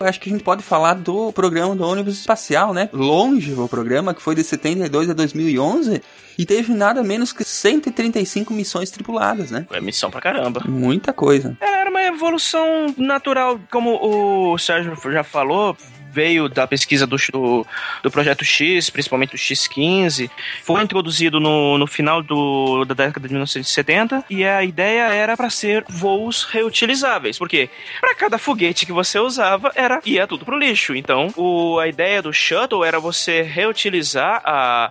Acho 0.00 0.20
que 0.20 0.30
a 0.30 0.32
gente 0.32 0.44
pode 0.44 0.62
falar 0.62 0.94
do 0.94 1.32
programa 1.32 1.76
do 1.76 1.86
ônibus 1.86 2.18
espacial, 2.18 2.72
né? 2.72 2.88
Longe 2.92 3.52
o 3.52 3.68
programa, 3.68 4.14
que 4.14 4.22
foi 4.22 4.34
de 4.34 4.42
72 4.42 5.10
a 5.10 5.12
2011 5.12 6.02
e 6.38 6.46
teve 6.46 6.72
nada 6.72 7.02
menos 7.02 7.32
que 7.32 7.44
135 7.44 8.52
missões 8.52 8.90
tripuladas, 8.90 9.50
né? 9.50 9.66
É 9.70 9.80
missão 9.80 10.10
pra 10.10 10.20
caramba. 10.20 10.62
Muita 10.66 11.12
coisa. 11.12 11.56
Era 11.60 11.90
uma 11.90 12.02
evolução 12.02 12.94
natural, 12.96 13.60
como 13.70 13.98
o 14.02 14.56
Sérgio 14.56 14.96
já 15.12 15.22
falou. 15.22 15.76
Veio 16.12 16.48
da 16.48 16.66
pesquisa 16.66 17.06
do, 17.06 17.16
do, 17.32 17.66
do 18.02 18.10
Projeto 18.10 18.44
X, 18.44 18.90
principalmente 18.90 19.30
do 19.30 19.36
X15. 19.36 20.30
Foi 20.62 20.82
introduzido 20.82 21.38
no, 21.38 21.78
no 21.78 21.86
final 21.86 22.22
do, 22.22 22.84
da 22.84 22.94
década 22.94 23.26
de 23.26 23.34
1970 23.34 24.24
e 24.28 24.44
a 24.44 24.62
ideia 24.64 25.12
era 25.12 25.36
para 25.36 25.50
ser 25.50 25.84
voos 25.88 26.44
reutilizáveis. 26.44 27.38
Porque 27.38 27.70
para 28.00 28.14
cada 28.14 28.38
foguete 28.38 28.86
que 28.86 28.92
você 28.92 29.18
usava, 29.18 29.72
era 29.74 30.00
ia 30.04 30.26
tudo 30.26 30.44
pro 30.44 30.58
lixo. 30.58 30.94
Então, 30.94 31.32
o, 31.36 31.78
a 31.78 31.88
ideia 31.88 32.22
do 32.22 32.32
shuttle 32.32 32.84
era 32.84 32.98
você 32.98 33.42
reutilizar 33.42 34.42
a, 34.44 34.90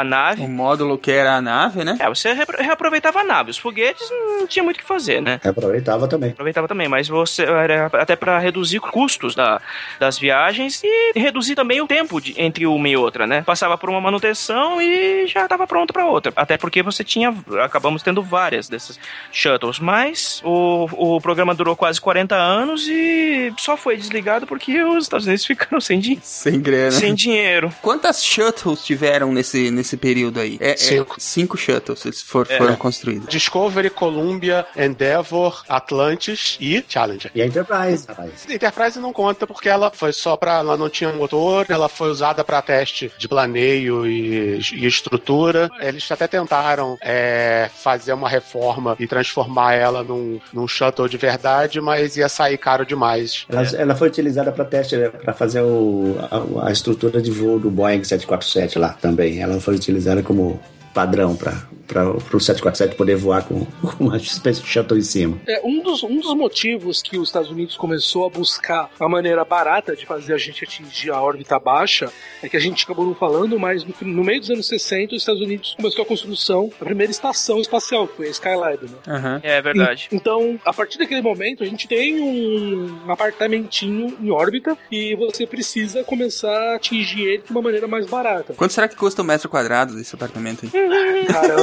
a 0.00 0.04
nave. 0.04 0.42
O 0.42 0.48
módulo 0.48 0.98
que 0.98 1.10
era 1.10 1.34
a 1.36 1.40
nave, 1.40 1.84
né? 1.84 1.96
É, 2.00 2.08
você 2.08 2.32
reaproveitava 2.58 3.20
a 3.20 3.24
nave. 3.24 3.50
Os 3.50 3.58
foguetes 3.58 4.02
não 4.38 4.46
tinha 4.46 4.62
muito 4.62 4.76
o 4.76 4.80
que 4.80 4.84
fazer, 4.86 5.20
né? 5.20 5.40
Aproveitava 5.44 6.08
também. 6.08 6.30
Aproveitava 6.30 6.66
também, 6.68 6.88
mas 6.88 7.08
você 7.08 7.42
era 7.44 7.86
até 7.92 8.16
para 8.16 8.38
reduzir 8.38 8.80
custos 8.80 9.34
da, 9.34 9.60
das 10.00 10.18
viagens 10.18 10.82
e 10.84 11.12
reduzir 11.18 11.54
também 11.54 11.80
o 11.80 11.86
tempo 11.86 12.20
de- 12.20 12.34
entre 12.40 12.66
uma 12.66 12.88
e 12.88 12.96
outra, 12.96 13.26
né? 13.26 13.42
Passava 13.42 13.76
por 13.76 13.88
uma 13.90 14.00
manutenção 14.00 14.80
e 14.80 15.26
já 15.26 15.44
estava 15.44 15.66
pronto 15.66 15.92
para 15.92 16.06
outra. 16.06 16.32
Até 16.36 16.56
porque 16.56 16.82
você 16.82 17.04
tinha, 17.04 17.34
acabamos 17.62 18.02
tendo 18.02 18.22
várias 18.22 18.68
dessas 18.68 18.98
shuttles, 19.32 19.78
mas 19.78 20.40
o, 20.44 20.88
o 21.16 21.20
programa 21.20 21.54
durou 21.54 21.76
quase 21.76 22.00
40 22.00 22.34
anos 22.34 22.86
e 22.88 23.52
só 23.58 23.76
foi 23.76 23.96
desligado 23.96 24.46
porque 24.46 24.82
os 24.82 25.04
Estados 25.04 25.26
Unidos 25.26 25.44
ficaram 25.44 25.80
sem, 25.80 25.98
din 26.00 26.18
Sem 26.22 26.60
grana. 26.60 26.90
sem 26.90 27.14
dinheiro. 27.14 27.72
Quantas 27.82 28.24
shuttles 28.24 28.84
tiveram 28.84 29.32
nesse, 29.32 29.70
nesse 29.70 29.83
período 29.96 30.40
aí? 30.40 30.56
É, 30.60 30.70
é- 30.72 30.76
Cinco. 30.76 31.16
cinco 31.18 31.56
shuttles 31.56 32.04
eles 32.04 32.22
for- 32.22 32.46
É. 32.48 32.56
foram 32.58 32.76
construídos. 32.76 33.28
Discovery, 33.28 33.90
Columbia, 33.90 34.66
Endeavour, 34.76 35.62
Atlantis 35.68 36.56
e 36.60 36.84
Challenger. 36.88 37.30
E 37.34 37.42
a 37.42 37.46
Enterprise, 37.46 38.06
rapaz. 38.08 38.46
Enterprise 38.48 38.98
não 38.98 39.12
conta 39.12 39.46
porque 39.46 39.68
ela 39.68 39.90
foi 39.90 40.12
só 40.12 40.36
pra. 40.36 40.58
Ela 40.58 40.76
não 40.76 40.88
tinha 40.88 41.12
motor, 41.12 41.66
ela 41.68 41.88
foi 41.88 42.08
usada 42.10 42.42
pra 42.44 42.62
teste 42.62 43.12
de 43.18 43.28
planeio 43.28 44.06
e, 44.06 44.58
e 44.72 44.86
estrutura. 44.86 45.68
Eles 45.80 46.10
até 46.10 46.26
tentaram 46.26 46.96
é, 47.02 47.68
fazer 47.74 48.12
uma 48.12 48.28
reforma 48.28 48.96
e 48.98 49.06
transformar 49.06 49.74
ela 49.74 50.02
num, 50.02 50.40
num 50.52 50.66
shuttle 50.68 51.08
de 51.08 51.16
verdade, 51.16 51.80
mas 51.80 52.16
ia 52.16 52.28
sair 52.28 52.56
caro 52.58 52.84
demais. 52.86 53.44
Ela, 53.48 53.62
ela 53.76 53.94
foi 53.94 54.08
utilizada 54.08 54.50
para 54.52 54.64
teste, 54.64 54.96
para 55.22 55.32
fazer 55.32 55.60
o, 55.62 56.16
a, 56.62 56.68
a 56.68 56.72
estrutura 56.72 57.20
de 57.20 57.30
voo 57.30 57.58
do 57.58 57.70
Boeing 57.70 58.02
747 58.04 58.78
lá 58.78 58.90
também. 59.00 59.40
Ela 59.40 59.60
foi 59.64 59.74
utilizada 59.76 60.22
como 60.22 60.60
padrão 60.92 61.34
para 61.34 61.56
o 61.92 62.40
747 62.40 62.96
poder 62.96 63.16
voar 63.16 63.44
com 63.46 63.66
uma 64.00 64.16
espécie 64.16 64.60
de 64.62 64.68
shuttle 64.68 64.98
em 64.98 65.02
cima. 65.02 65.38
É, 65.46 65.60
um, 65.64 65.82
dos, 65.82 66.02
um 66.02 66.18
dos 66.20 66.34
motivos 66.34 67.02
que 67.02 67.18
os 67.18 67.28
Estados 67.28 67.50
Unidos 67.50 67.76
começou 67.76 68.26
a 68.26 68.30
buscar 68.30 68.90
uma 68.98 69.08
maneira 69.08 69.44
barata 69.44 69.94
de 69.96 70.06
fazer 70.06 70.34
a 70.34 70.38
gente 70.38 70.64
atingir 70.64 71.10
a 71.10 71.20
órbita 71.20 71.58
baixa 71.58 72.12
é 72.42 72.48
que 72.48 72.56
a 72.56 72.60
gente 72.60 72.84
acabou 72.84 73.04
não 73.06 73.14
falando, 73.14 73.58
mas 73.58 73.84
no, 73.84 73.94
no 74.02 74.24
meio 74.24 74.40
dos 74.40 74.50
anos 74.50 74.66
60 74.68 75.14
os 75.14 75.22
Estados 75.22 75.40
Unidos 75.42 75.74
começou 75.76 76.02
a 76.02 76.06
construção 76.06 76.70
da 76.78 76.84
primeira 76.86 77.10
estação 77.10 77.60
espacial, 77.60 78.06
que 78.08 78.16
foi 78.16 78.26
a 78.28 78.30
Skylab, 78.30 78.78
né? 78.84 79.40
É 79.42 79.60
verdade. 79.62 80.08
En- 80.12 80.16
Então, 80.16 80.58
a 80.64 80.72
partir 80.72 80.98
daquele 80.98 81.20
momento, 81.22 81.62
a 81.62 81.66
gente 81.66 81.86
tem 81.86 82.20
um 82.20 82.98
apartamentinho 83.10 84.16
em 84.20 84.30
órbita 84.30 84.76
e 84.90 85.14
você 85.16 85.46
precisa 85.46 86.02
começar 86.04 86.72
a 86.72 86.76
atingir 86.76 87.22
ele 87.22 87.42
de 87.44 87.50
uma 87.50 87.60
maneira 87.62 87.86
mais 87.86 88.06
barata. 88.06 88.54
Quanto 88.54 88.72
será 88.72 88.88
que 88.88 88.96
custa 88.96 89.22
um 89.22 89.24
metro 89.24 89.48
quadrado 89.48 89.94
desse 89.94 90.14
apartamento 90.14 90.64
aí? 90.64 90.70
Cara, 91.26 91.54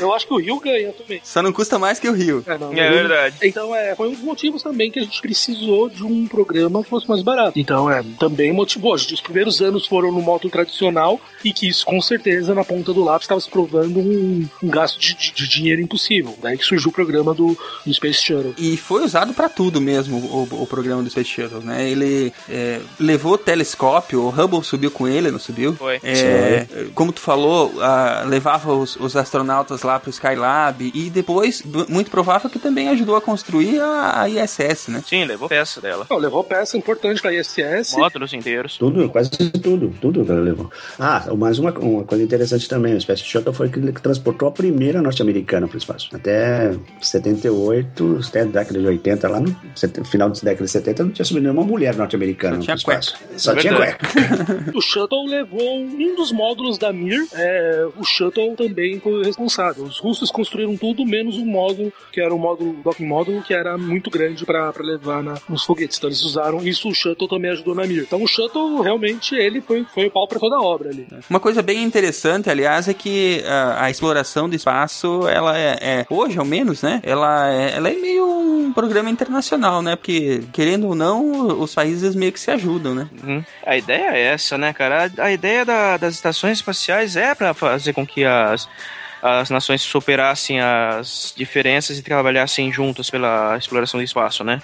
eu, 0.00 0.12
acho 0.14 0.26
que 0.26 0.34
o 0.34 0.38
Rio 0.38 0.58
ganha 0.60 0.92
também. 0.92 1.20
Só 1.24 1.42
não 1.42 1.52
custa 1.52 1.78
mais 1.78 1.98
que 1.98 2.08
o 2.08 2.12
Rio. 2.12 2.42
É, 2.46 2.58
não, 2.58 2.72
É 2.72 2.90
verdade. 2.90 3.36
Então, 3.42 3.74
é, 3.74 3.94
foi 3.94 4.08
um 4.08 4.12
dos 4.12 4.20
motivos 4.22 4.62
também 4.62 4.90
que 4.90 4.98
a 4.98 5.02
gente 5.02 5.20
precisou 5.20 5.88
de 5.88 6.04
um 6.04 6.26
programa 6.26 6.82
que 6.82 6.90
fosse 6.90 7.08
mais 7.08 7.22
barato. 7.22 7.58
Então, 7.58 7.90
é, 7.90 8.02
também 8.18 8.52
motivou. 8.52 8.94
A 8.94 8.96
gente, 8.98 9.14
os 9.14 9.20
primeiros 9.20 9.60
anos 9.60 9.86
foram 9.86 10.10
no 10.12 10.20
modo 10.20 10.48
tradicional 10.50 11.20
e 11.44 11.52
que 11.52 11.68
isso, 11.68 11.84
com 11.86 12.00
certeza, 12.00 12.54
na 12.54 12.64
ponta 12.64 12.92
do 12.92 13.02
lápis, 13.02 13.24
estava 13.24 13.40
se 13.40 13.48
provando 13.50 13.98
um, 13.98 14.46
um 14.62 14.68
gasto 14.68 14.98
de, 14.98 15.14
de- 15.14 15.32
de 15.32 15.48
dinheiro 15.48 15.80
impossível. 15.80 16.34
Daí 16.42 16.56
que 16.58 16.64
surgiu 16.64 16.90
o 16.90 16.92
programa 16.92 17.34
do, 17.34 17.56
do 17.86 17.94
Space 17.94 18.22
Shuttle. 18.22 18.54
E 18.58 18.76
foi 18.76 19.04
usado 19.04 19.32
pra 19.34 19.48
tudo 19.48 19.80
mesmo 19.80 20.16
o, 20.18 20.62
o 20.62 20.66
programa 20.66 21.02
do 21.02 21.10
Space 21.10 21.28
Shuttle, 21.30 21.60
né? 21.62 21.88
Ele 21.88 22.32
é, 22.48 22.80
levou 22.98 23.36
telescópio, 23.38 24.22
o 24.22 24.28
Hubble 24.30 24.62
subiu 24.64 24.90
com 24.90 25.06
ele, 25.08 25.30
não 25.30 25.38
subiu? 25.38 25.74
Foi. 25.74 25.98
É, 26.02 26.66
como 26.94 27.12
tu 27.12 27.20
falou, 27.20 27.72
ah, 27.80 28.24
levava 28.26 28.72
os, 28.74 28.96
os 28.96 29.16
astronautas 29.22 29.82
lá 29.82 29.98
pro 29.98 30.10
Skylab 30.10 30.90
e 30.94 31.10
depois, 31.10 31.62
muito 31.88 32.10
provável 32.10 32.50
que 32.50 32.58
também 32.58 32.88
ajudou 32.88 33.16
a 33.16 33.20
construir 33.20 33.80
a, 33.80 34.22
a 34.22 34.28
ISS, 34.28 34.88
né? 34.88 35.02
Sim, 35.06 35.24
levou 35.24 35.48
peça 35.48 35.80
dela. 35.80 36.06
Não, 36.10 36.18
levou 36.18 36.44
peça 36.44 36.76
importante 36.76 37.20
para 37.20 37.30
a 37.30 37.34
ISS. 37.34 37.96
Módulos 37.96 38.32
inteiros. 38.32 38.76
Tudo, 38.76 39.08
quase 39.08 39.30
tudo, 39.30 39.92
tudo 40.00 40.24
que 40.24 40.30
ela 40.30 40.40
levou. 40.40 40.70
Ah, 40.98 41.24
mais 41.36 41.58
uma, 41.58 41.70
uma 41.72 42.04
coisa 42.04 42.22
interessante 42.22 42.68
também, 42.68 42.94
o 42.94 43.00
Space 43.00 43.24
Shuttle 43.24 43.52
foi 43.52 43.68
aquele 43.68 43.92
que 43.92 44.02
transportou 44.02 44.48
a 44.48 44.52
primeira 44.52 45.00
norte-americana 45.00 45.66
para 45.66 45.74
o 45.74 45.78
espaço. 45.78 46.08
Até 46.12 46.74
78, 47.00 48.20
até 48.28 48.40
a 48.40 48.44
década 48.44 48.78
de 48.78 48.86
80, 48.86 49.28
lá 49.28 49.40
no 49.40 50.04
final 50.04 50.28
da 50.28 50.34
década 50.34 50.64
de 50.64 50.70
70, 50.70 51.04
não 51.04 51.10
tinha 51.12 51.24
subido 51.24 51.44
nenhuma 51.44 51.64
mulher 51.64 51.96
norte-americana 51.96 52.56
no 52.56 52.74
espaço. 52.74 53.16
Só 53.36 53.52
É 53.52 53.56
tinha 53.56 53.74
cueca. 53.76 54.06
O 54.74 54.80
Shuttle 54.80 55.26
levou 55.26 55.80
um 55.80 56.14
dos 56.16 56.32
módulos 56.32 56.78
da 56.78 56.92
Mir. 56.92 57.26
É, 57.32 57.86
o 57.96 58.04
Shuttle 58.04 58.54
também 58.56 58.98
foi 59.14 59.24
responsável. 59.24 59.84
Os 59.84 59.98
russos 59.98 60.30
construíram 60.30 60.76
tudo 60.76 61.04
menos 61.04 61.36
um 61.36 61.44
módulo, 61.46 61.92
que 62.12 62.20
era 62.20 62.34
o 62.34 62.38
módulo, 62.38 62.74
docking 62.84 63.06
módulo, 63.06 63.42
que 63.42 63.52
era 63.54 63.76
muito 63.78 64.10
grande 64.10 64.44
para 64.44 64.72
levar 64.80 65.22
na- 65.22 65.38
nos 65.48 65.64
foguetes. 65.64 65.98
Então 65.98 66.08
eles 66.08 66.22
usaram 66.22 66.58
isso. 66.66 66.88
O 66.88 66.94
Shuttle 66.94 67.28
também 67.28 67.50
ajudou 67.50 67.74
na 67.74 67.86
Mir. 67.86 68.02
Então 68.02 68.22
o 68.22 68.26
Shuttle 68.28 68.80
realmente 68.80 69.34
ele 69.34 69.60
foi, 69.60 69.84
foi 69.92 70.06
o 70.06 70.10
pau 70.10 70.26
para 70.26 70.38
toda 70.38 70.56
a 70.56 70.60
obra 70.62 70.90
ali. 70.90 71.06
Uma 71.28 71.40
coisa 71.40 71.62
bem 71.62 71.82
interessante, 71.82 72.48
aliás, 72.50 72.88
é 72.88 72.94
que 72.94 73.42
ah, 73.46 73.84
a 73.84 73.90
exploração 73.90 74.48
do 74.48 74.54
espaço, 74.56 75.26
ela 75.28 75.56
é, 75.58 75.78
é- 75.80 76.06
hoje 76.10 76.38
ao 76.38 76.44
menos, 76.44 76.82
né? 76.82 77.00
Ela 77.04 77.52
é, 77.52 77.72
ela 77.76 77.88
é 77.88 77.94
meio 77.94 78.26
um 78.26 78.72
programa 78.72 79.10
internacional, 79.10 79.82
né? 79.82 79.96
Porque, 79.96 80.42
querendo 80.52 80.88
ou 80.88 80.94
não, 80.94 81.60
os 81.60 81.74
países 81.74 82.14
meio 82.14 82.32
que 82.32 82.40
se 82.40 82.50
ajudam, 82.50 82.94
né? 82.94 83.08
Uhum. 83.22 83.44
A 83.66 83.76
ideia 83.76 84.10
é 84.12 84.22
essa, 84.32 84.56
né, 84.56 84.72
cara? 84.72 85.10
A, 85.18 85.24
a 85.24 85.32
ideia 85.32 85.64
da- 85.64 85.96
das 85.96 86.14
estações 86.14 86.58
espaciais 86.58 87.16
é 87.16 87.34
para 87.34 87.52
fazer 87.54 87.92
com 87.92 88.06
que 88.06 88.24
as, 88.24 88.68
as 89.22 89.48
nações 89.50 89.80
superassem 89.82 90.60
as 90.60 91.32
diferenças 91.36 91.96
e 91.98 92.02
trabalhassem 92.02 92.72
juntas 92.72 93.08
pela 93.08 93.56
exploração 93.56 94.00
do 94.00 94.04
espaço, 94.04 94.42
né? 94.42 94.60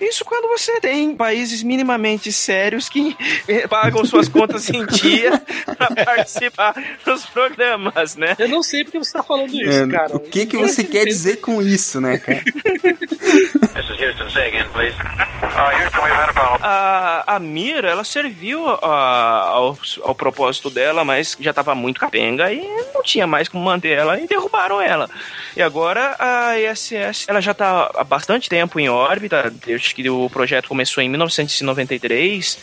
Isso 0.00 0.24
quando 0.24 0.48
você 0.48 0.80
tem 0.80 1.14
países 1.14 1.62
minimamente 1.62 2.32
sérios 2.32 2.88
que 2.88 3.16
pagam 3.70 4.04
suas 4.04 4.28
contas 4.28 4.68
em 4.68 4.84
dia 4.86 5.40
para 5.78 6.04
participar 6.04 6.74
dos 7.04 7.24
programas, 7.26 8.16
né? 8.16 8.34
Eu 8.38 8.48
não 8.48 8.62
sei 8.62 8.82
porque 8.84 8.98
você 8.98 9.12
tá 9.12 9.22
falando 9.22 9.54
isso, 9.54 9.82
É, 9.84 9.88
cara. 9.88 10.16
o 10.16 10.20
que, 10.20 10.46
que 10.46 10.56
você 10.56 10.82
quer 10.82 11.04
dizer 11.04 11.36
com 11.36 11.62
isso, 11.62 12.00
né, 12.00 12.18
cara? 12.18 12.42
This 12.42 13.84
is 13.88 14.00
Houston. 14.00 14.30
Say 14.30 14.48
again, 14.48 14.66
please. 14.72 14.96
Uh, 14.96 15.82
Houston, 15.82 16.02
we've 16.02 16.12
had 16.14 16.28
a 16.28 16.32
problem. 16.32 16.58
A, 16.62 17.01
a 17.34 17.38
Mira, 17.38 17.90
ela 17.90 18.04
serviu 18.04 18.68
a- 18.68 19.44
ao, 19.48 19.78
ao 20.02 20.14
propósito 20.14 20.68
dela, 20.70 21.04
mas 21.04 21.36
já 21.40 21.50
estava 21.50 21.74
muito 21.74 22.00
capenga 22.00 22.52
e 22.52 22.60
não 22.94 23.02
tinha 23.02 23.26
mais 23.26 23.48
como 23.48 23.64
manter 23.64 23.98
ela 23.98 24.18
e 24.20 24.26
derrubaram 24.26 24.80
ela. 24.80 25.08
E 25.56 25.62
agora 25.62 26.16
a 26.18 26.58
ISS, 26.58 27.26
ela 27.28 27.40
já 27.40 27.52
está 27.52 27.90
há 27.94 28.04
bastante 28.04 28.48
tempo 28.48 28.78
em 28.80 28.88
órbita, 28.88 29.52
desde 29.64 29.94
que 29.94 30.08
o 30.08 30.28
projeto 30.30 30.68
começou 30.68 31.02
em 31.02 31.08
1993 31.08 32.58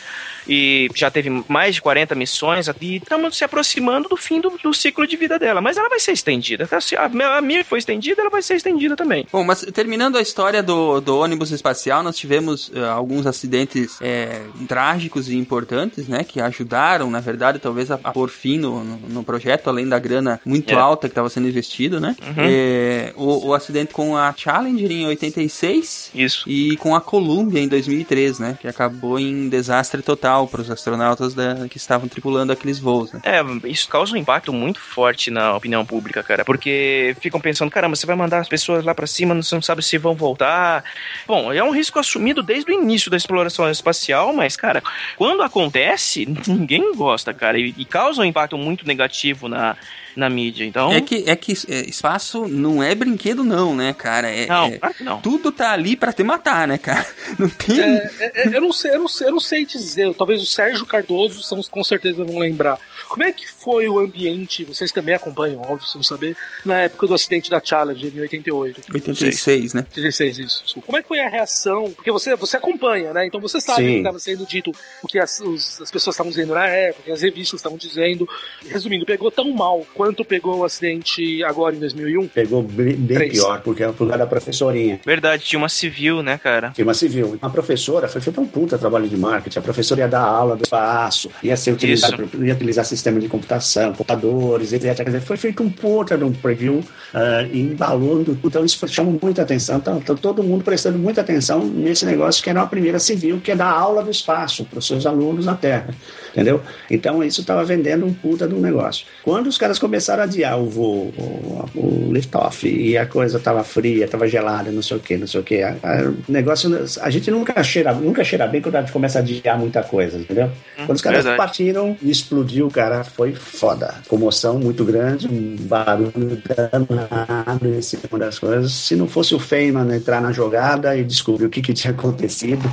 e 0.48 0.90
já 0.96 1.12
teve 1.12 1.30
mais 1.48 1.76
de 1.76 1.82
40 1.82 2.16
missões 2.16 2.68
e 2.82 2.96
estamos 2.96 3.38
se 3.38 3.44
aproximando 3.44 4.10
do 4.10 4.18
fim 4.18 4.42
do, 4.42 4.50
do 4.64 4.74
ciclo 4.74 5.06
de 5.06 5.16
vida 5.16 5.38
dela, 5.38 5.62
mas 5.62 5.78
ela 5.78 5.90
vai 5.90 6.00
ser 6.00 6.14
estendida. 6.14 6.66
Tá? 6.66 6.80
A, 6.98 7.38
a 7.38 7.42
Mir 7.42 7.64
foi 7.64 7.78
estendida, 7.80 8.22
ela 8.22 8.30
vai 8.32 8.42
ser 8.42 8.56
estendida 8.56 8.96
também. 8.96 9.28
Bom, 9.32 9.44
mas 9.44 9.62
terminando 9.74 10.18
a 10.18 10.22
história 10.22 10.64
do, 10.64 11.00
do 11.02 11.20
ônibus 11.20 11.52
espacial, 11.52 12.02
nós 12.02 12.18
tivemos 12.18 12.72
eh, 12.74 12.84
alguns 12.84 13.28
acidentes 13.28 13.98
é, 14.02 14.42
trágicos 14.68 15.30
e 15.30 15.36
importantes, 15.38 16.08
né? 16.08 16.24
Que 16.24 16.40
ajudaram, 16.42 17.10
na 17.10 17.20
verdade, 17.20 17.60
talvez 17.60 17.90
a, 17.92 18.00
a 18.04 18.12
pôr 18.12 18.30
fim 18.30 18.58
no, 18.58 18.84
no, 18.84 18.98
no 19.10 19.24
projeto, 19.24 19.68
além 19.70 19.88
da 19.88 20.00
grana 20.00 20.40
muito 20.46 20.72
É. 20.74 20.76
alta 20.76 21.08
que 21.08 21.12
estava 21.12 21.30
sendo 21.30 21.48
investida, 21.48 22.00
né? 22.00 22.16
Uhum. 22.22 22.34
É, 22.38 23.14
o, 23.16 23.48
o 23.48 23.54
acidente 23.54 23.94
com 23.94 24.16
a 24.18 24.34
Challenger 24.36 24.92
em 24.92 25.06
86 25.08 26.12
Isso. 26.14 26.50
e 26.50 26.76
com 26.78 26.96
a 26.96 27.02
Columbia 27.02 27.60
em 27.62 27.68
2003, 27.68 28.40
né? 28.40 28.58
Que 28.60 28.68
acabou 28.68 29.20
em 29.20 29.50
desastre 29.50 30.02
total 30.02 30.48
para 30.48 30.62
os 30.62 30.70
astronautas 30.72 31.34
da- 31.34 31.68
que 31.70 31.78
estavam 31.78 32.08
tripulando 32.08 32.52
aqueles 32.52 32.80
voos, 32.80 33.12
né? 33.14 33.22
É, 33.24 33.42
isso 33.68 33.88
causa 33.88 34.14
um 34.14 34.18
impacto 34.18 34.52
muito 34.54 34.80
forte 34.80 35.30
na 35.32 35.56
opinião 35.56 35.86
pública, 35.86 36.22
cara. 36.24 36.44
Porque 36.46 37.16
ficam 37.22 37.40
pensando, 37.40 37.72
caramba, 37.72 37.96
você 37.96 38.06
vai 38.06 38.16
mandar 38.16 38.40
as 38.40 38.48
pessoas 38.50 38.84
lá 38.84 38.94
pra 38.94 39.08
cima, 39.08 39.36
você 39.36 39.56
não 39.56 39.62
sabe 39.62 39.84
se 39.84 39.98
vão 39.98 40.14
voltar. 40.16 40.84
Bom, 41.28 41.52
é 41.54 41.64
um 41.64 41.72
risco 41.72 42.00
assumido 42.00 42.42
desde 42.44 42.72
o 42.72 42.74
início 42.74 43.10
da 43.12 43.18
exploração 43.18 43.70
espacial, 43.70 44.34
mas, 44.34 44.49
cara, 44.56 44.84
quando 45.18 45.42
acontece, 45.42 46.26
ninguém 46.48 46.94
gosta, 46.96 47.34
cara. 47.34 47.60
E, 47.60 47.74
e 47.78 47.86
causa 47.86 48.22
um 48.22 48.26
impacto 48.26 48.58
muito 48.58 48.86
negativo 48.86 49.48
na, 49.48 49.76
na 50.16 50.30
mídia. 50.30 50.66
Então. 50.66 50.92
É 50.92 51.02
que, 51.02 51.24
é 51.28 51.36
que 51.36 51.54
é, 51.68 51.82
espaço 51.90 52.48
não 52.48 52.84
é 52.84 52.94
brinquedo, 52.94 53.44
não, 53.44 53.76
né, 53.76 53.94
cara? 53.94 54.30
É, 54.30 54.46
Não, 54.48 54.66
é- 54.66 54.78
claro 54.78 54.96
que 54.96 55.04
não. 55.04 55.22
Tudo 55.22 55.52
tá 55.52 55.72
ali 55.72 55.96
pra 55.96 56.14
te 56.14 56.24
matar, 56.24 56.68
né, 56.68 56.78
cara? 56.78 57.06
Não 57.38 57.50
tem. 57.50 57.80
É, 57.80 58.12
é, 58.20 58.32
é, 58.48 58.58
eu, 58.58 58.62
não 58.62 58.74
sei, 58.74 58.92
eu, 58.96 59.00
não 59.00 59.08
sei, 59.08 59.28
eu 59.28 59.32
não 59.32 59.40
sei 59.40 59.66
dizer, 59.66 60.14
talvez 60.14 60.42
o 60.42 60.46
Sérgio 60.46 60.86
Cardoso 60.86 61.42
são, 61.42 61.62
com 61.64 61.84
certeza 61.84 62.24
vão 62.24 62.40
lembrar. 62.40 62.78
Como 63.08 63.24
é 63.24 63.32
que 63.32 63.48
foi 63.70 63.88
o 63.88 64.00
ambiente, 64.00 64.64
vocês 64.64 64.92
também 64.92 65.14
acompanham, 65.14 65.62
óbvio, 65.62 65.88
se 65.88 65.96
não 65.96 66.02
saber, 66.02 66.36
na 66.66 66.80
época 66.80 67.06
do 67.06 67.14
acidente 67.14 67.52
da 67.52 67.62
Challenger 67.64 68.12
em 68.16 68.20
88? 68.22 68.82
86, 68.92 69.74
né? 69.76 69.82
86, 69.88 70.40
isso. 70.40 70.64
desculpa. 70.64 70.88
Como 70.88 70.98
é 70.98 71.04
que 71.04 71.08
foi 71.08 71.20
a 71.20 71.30
reação? 71.30 71.92
Porque 71.92 72.12
você, 72.12 72.36
você 72.36 72.58
acompanha, 72.58 73.14
né? 73.14 73.28
Então 73.28 73.40
você 73.40 73.62
sabe 73.62 73.84
Sim. 73.84 73.88
o 73.88 73.92
que 73.92 73.98
estava 74.00 74.18
sendo 74.20 74.46
dito, 74.48 74.72
o 75.04 75.08
que 75.08 75.20
as, 75.20 75.40
os- 75.40 75.80
as 75.82 75.92
pessoas 75.92 76.16
estavam 76.16 76.32
dizendo 76.32 76.56
na 76.56 76.66
época, 76.66 77.02
o 77.02 77.06
que 77.06 77.12
as 77.12 77.22
revistas 77.22 77.60
estavam 77.60 77.78
dizendo. 77.78 78.28
Resumindo, 78.68 79.06
pegou 79.06 79.30
tão 79.30 79.54
mal 79.54 79.86
quanto 79.94 80.26
pegou 80.26 80.58
o 80.58 80.64
acidente 80.64 81.44
agora 81.44 81.76
em 81.76 81.80
2001? 81.80 82.28
Pegou 82.30 82.64
bem, 82.64 82.96
bem 82.96 83.30
pior, 83.30 83.62
porque 83.62 83.84
é 83.84 83.88
por 83.92 84.08
causa 84.08 84.18
da 84.18 84.26
professorinha. 84.26 85.00
Verdade, 85.06 85.44
tinha 85.46 85.60
uma 85.60 85.70
civil, 85.70 86.24
né, 86.24 86.40
cara? 86.40 86.72
Firma 86.74 86.96
civil. 86.96 87.38
A 87.40 87.50
professora 87.52 88.08
foi 88.08 88.20
feito 88.20 88.42
um 88.42 88.48
puta 88.48 88.80
trabalho 88.80 89.08
de 89.08 89.16
marketing. 89.16 89.60
A 89.60 89.62
professora 89.62 90.02
ia 90.02 90.08
dar 90.08 90.22
aula 90.24 90.56
do 90.56 90.64
espaço, 90.64 91.30
ia 91.44 91.56
ser 91.56 91.72
utilizado, 91.72 92.28
ia 92.44 92.54
utilizar 92.54 92.84
sistema 92.84 93.20
de 93.20 93.28
computação, 93.28 93.59
computadores, 93.90 94.74
etc. 94.74 95.20
Foi 95.22 95.38
feito 95.38 95.62
um 95.64 95.70
puta 95.70 96.18
de 96.18 96.24
um 96.24 96.32
preview 96.32 96.84
ah, 97.14 97.44
e 97.52 97.60
embalou. 97.62 98.24
do- 98.24 98.38
Então 98.44 98.64
isso 98.66 98.88
chamou 98.88 99.18
muita 99.22 99.42
atenção. 99.42 99.78
Então, 99.78 99.98
então, 99.98 100.16
todo 100.16 100.44
mundo 100.44 100.64
prestando 100.64 100.98
muita 100.98 101.22
atenção 101.22 101.64
nesse 101.66 102.06
negócio 102.06 102.44
que 102.44 102.50
era 102.50 102.60
uma 102.60 102.68
primeira 102.68 103.00
civil, 103.00 103.40
que 103.44 103.52
é 103.52 103.56
dar 103.56 103.70
aula 103.72 104.04
do 104.04 104.12
espaço 104.12 104.66
para 104.66 104.80
os 104.80 104.88
seus 104.88 105.06
alunos 105.06 105.46
na 105.46 105.56
Terra. 105.56 105.94
Entendeu? 106.32 106.62
Então 106.90 107.24
isso 107.24 107.42
estava 107.42 107.64
vendendo 107.64 108.06
um 108.06 108.14
puta 108.14 108.48
um 108.48 108.60
negócio. 108.60 109.06
Quando 109.24 109.48
os 109.48 109.58
caras 109.58 109.80
começaram 109.80 110.22
a 110.22 110.26
adiar 110.26 110.60
o 110.60 110.70
voo, 110.70 111.14
o, 111.18 111.66
o 111.76 112.14
lift-off, 112.14 112.68
e 112.68 112.98
a 112.98 113.06
coisa 113.06 113.38
estava 113.38 113.64
fria, 113.64 114.06
estava 114.06 114.28
gelada, 114.28 114.72
não 114.72 114.82
sei 114.82 114.98
o 114.98 115.00
que, 115.00 115.18
não 115.18 115.28
sei 115.28 115.40
o 115.40 115.44
que. 115.44 115.62
O 115.64 116.32
negócio, 116.32 116.70
a 117.02 117.10
gente 117.10 117.32
nunca 117.32 117.62
cheira, 117.64 117.94
nunca 117.94 118.24
cheira 118.24 118.48
bem 118.48 118.62
quando 118.62 118.76
a 118.76 118.82
gente 118.82 118.92
começa 118.92 119.20
a 119.20 119.22
adiar 119.22 119.58
muita 119.58 119.84
coisa, 119.84 120.18
entendeu? 120.18 120.50
Quando 120.86 120.96
os 120.96 121.02
caras 121.02 121.24
verdade. 121.24 121.38
partiram 121.38 121.98
e 122.02 122.10
explodiu, 122.10 122.70
cara, 122.70 123.04
foi 123.04 123.34
foda. 123.34 123.96
Comoção 124.08 124.60
muito 124.60 124.84
grande, 124.84 125.28
um 125.28 125.56
barulho 125.60 126.42
danado 126.48 127.68
em 127.68 127.82
cima 127.82 128.18
das 128.18 128.40
coisas. 128.40 128.72
Se 128.72 128.96
não 128.96 129.08
fosse 129.08 129.34
o 129.36 129.40
Feynman 129.40 129.96
entrar 129.96 130.22
na 130.22 130.32
jogada 130.32 130.96
e 130.96 131.04
descobrir 131.04 131.46
o 131.46 131.50
que, 131.50 131.62
que 131.62 131.74
tinha 131.74 131.92
acontecido, 131.92 132.70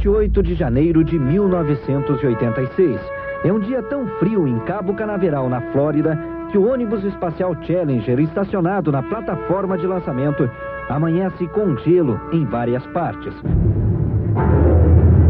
28 0.00 0.42
de 0.42 0.54
janeiro 0.54 1.04
de 1.04 1.18
1986. 1.18 2.98
É 3.44 3.52
um 3.52 3.60
dia 3.60 3.82
tão 3.82 4.06
frio 4.18 4.48
em 4.48 4.58
Cabo 4.60 4.94
Canaveral, 4.94 5.46
na 5.50 5.60
Flórida, 5.72 6.18
que 6.50 6.56
o 6.56 6.72
ônibus 6.72 7.04
espacial 7.04 7.54
Challenger, 7.62 8.18
estacionado 8.18 8.90
na 8.90 9.02
plataforma 9.02 9.76
de 9.76 9.86
lançamento, 9.86 10.50
amanhece 10.88 11.46
com 11.48 11.76
gelo 11.76 12.18
em 12.32 12.46
várias 12.46 12.86
partes. 12.88 13.34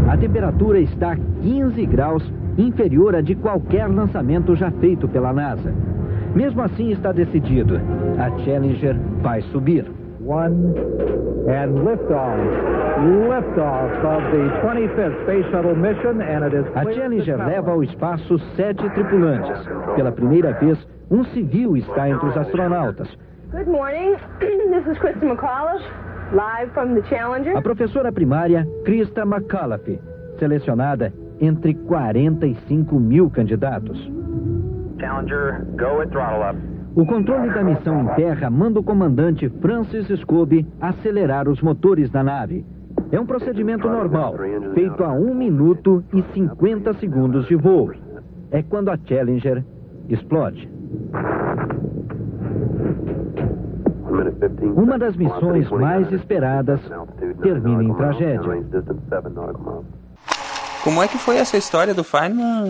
A 0.09 0.17
temperatura 0.17 0.79
está 0.79 1.17
15 1.43 1.87
graus 1.87 2.33
inferior 2.57 3.17
à 3.17 3.21
de 3.21 3.35
qualquer 3.35 3.89
lançamento 3.89 4.55
já 4.55 4.71
feito 4.71 5.09
pela 5.09 5.33
NASA. 5.33 5.75
Mesmo 6.33 6.63
assim, 6.63 6.93
está 6.93 7.11
decidido: 7.11 7.75
a 8.19 8.31
Challenger 8.45 8.97
vai 9.21 9.43
subir. 9.43 10.00
One 10.31 10.79
and 11.51 11.83
liftoff. 11.83 12.39
Liftoff 13.03 13.91
of 14.07 14.23
the 14.31 14.47
25th 14.63 15.25
Space 15.25 15.45
Shuttle 15.51 15.75
mission, 15.75 16.23
and 16.23 16.45
it 16.45 16.55
is 16.55 16.65
A 16.77 16.85
Challenger 16.95 17.37
leva 17.37 17.73
ao 17.73 17.83
espaço 17.83 18.39
sete 18.55 18.89
tripulantes. 18.91 19.59
Pela 19.97 20.13
primeira 20.13 20.53
vez, 20.53 20.79
um 21.11 21.25
civil 21.25 21.77
está 21.77 22.09
entre 22.09 22.29
os 22.29 22.37
astronautas. 22.37 23.09
Good 23.51 23.67
morning. 23.67 24.15
this 24.39 24.87
is 24.87 24.97
Krista 24.99 25.25
McAuliffe, 25.25 25.83
live 26.33 26.73
from 26.75 26.95
the 26.95 27.03
Challenger. 27.09 27.59
A 27.59 27.61
professora 27.63 28.13
primária 28.13 28.65
Krista 28.85 29.27
McAuliffe, 29.27 29.99
selecionada 30.39 31.13
entre 31.41 31.75
45 31.75 33.01
mil 33.01 33.29
candidatos. 33.31 33.99
Challenger, 35.01 35.67
go 35.77 36.01
at 36.01 36.13
throttle 36.13 36.45
up. 36.45 36.80
O 37.01 37.07
controle 37.07 37.49
da 37.49 37.65
missão 37.65 38.03
em 38.03 38.07
terra 38.09 38.51
manda 38.51 38.79
o 38.79 38.83
comandante 38.83 39.49
Francis 39.63 40.07
Scobie 40.21 40.67
acelerar 40.79 41.49
os 41.49 41.63
motores 41.63 42.11
da 42.11 42.23
nave. 42.23 42.63
É 43.11 43.19
um 43.19 43.25
procedimento 43.25 43.89
normal, 43.89 44.35
feito 44.75 45.03
a 45.03 45.11
1 45.11 45.35
minuto 45.35 46.05
e 46.13 46.23
50 46.35 46.93
segundos 46.99 47.47
de 47.47 47.57
voo. 47.57 47.91
É 48.51 48.63
quando 48.63 48.91
a 48.91 48.99
Challenger 48.99 49.65
explode. 50.11 50.71
Uma 54.77 54.99
das 54.99 55.17
missões 55.17 55.71
mais 55.71 56.13
esperadas 56.13 56.83
termina 57.41 57.83
em 57.83 57.95
tragédia. 57.95 58.63
Como 60.83 61.03
é 61.03 61.09
que 61.09 61.19
foi 61.19 61.37
essa 61.37 61.59
história 61.59 61.93
do 61.93 62.03
Feynman, 62.03 62.65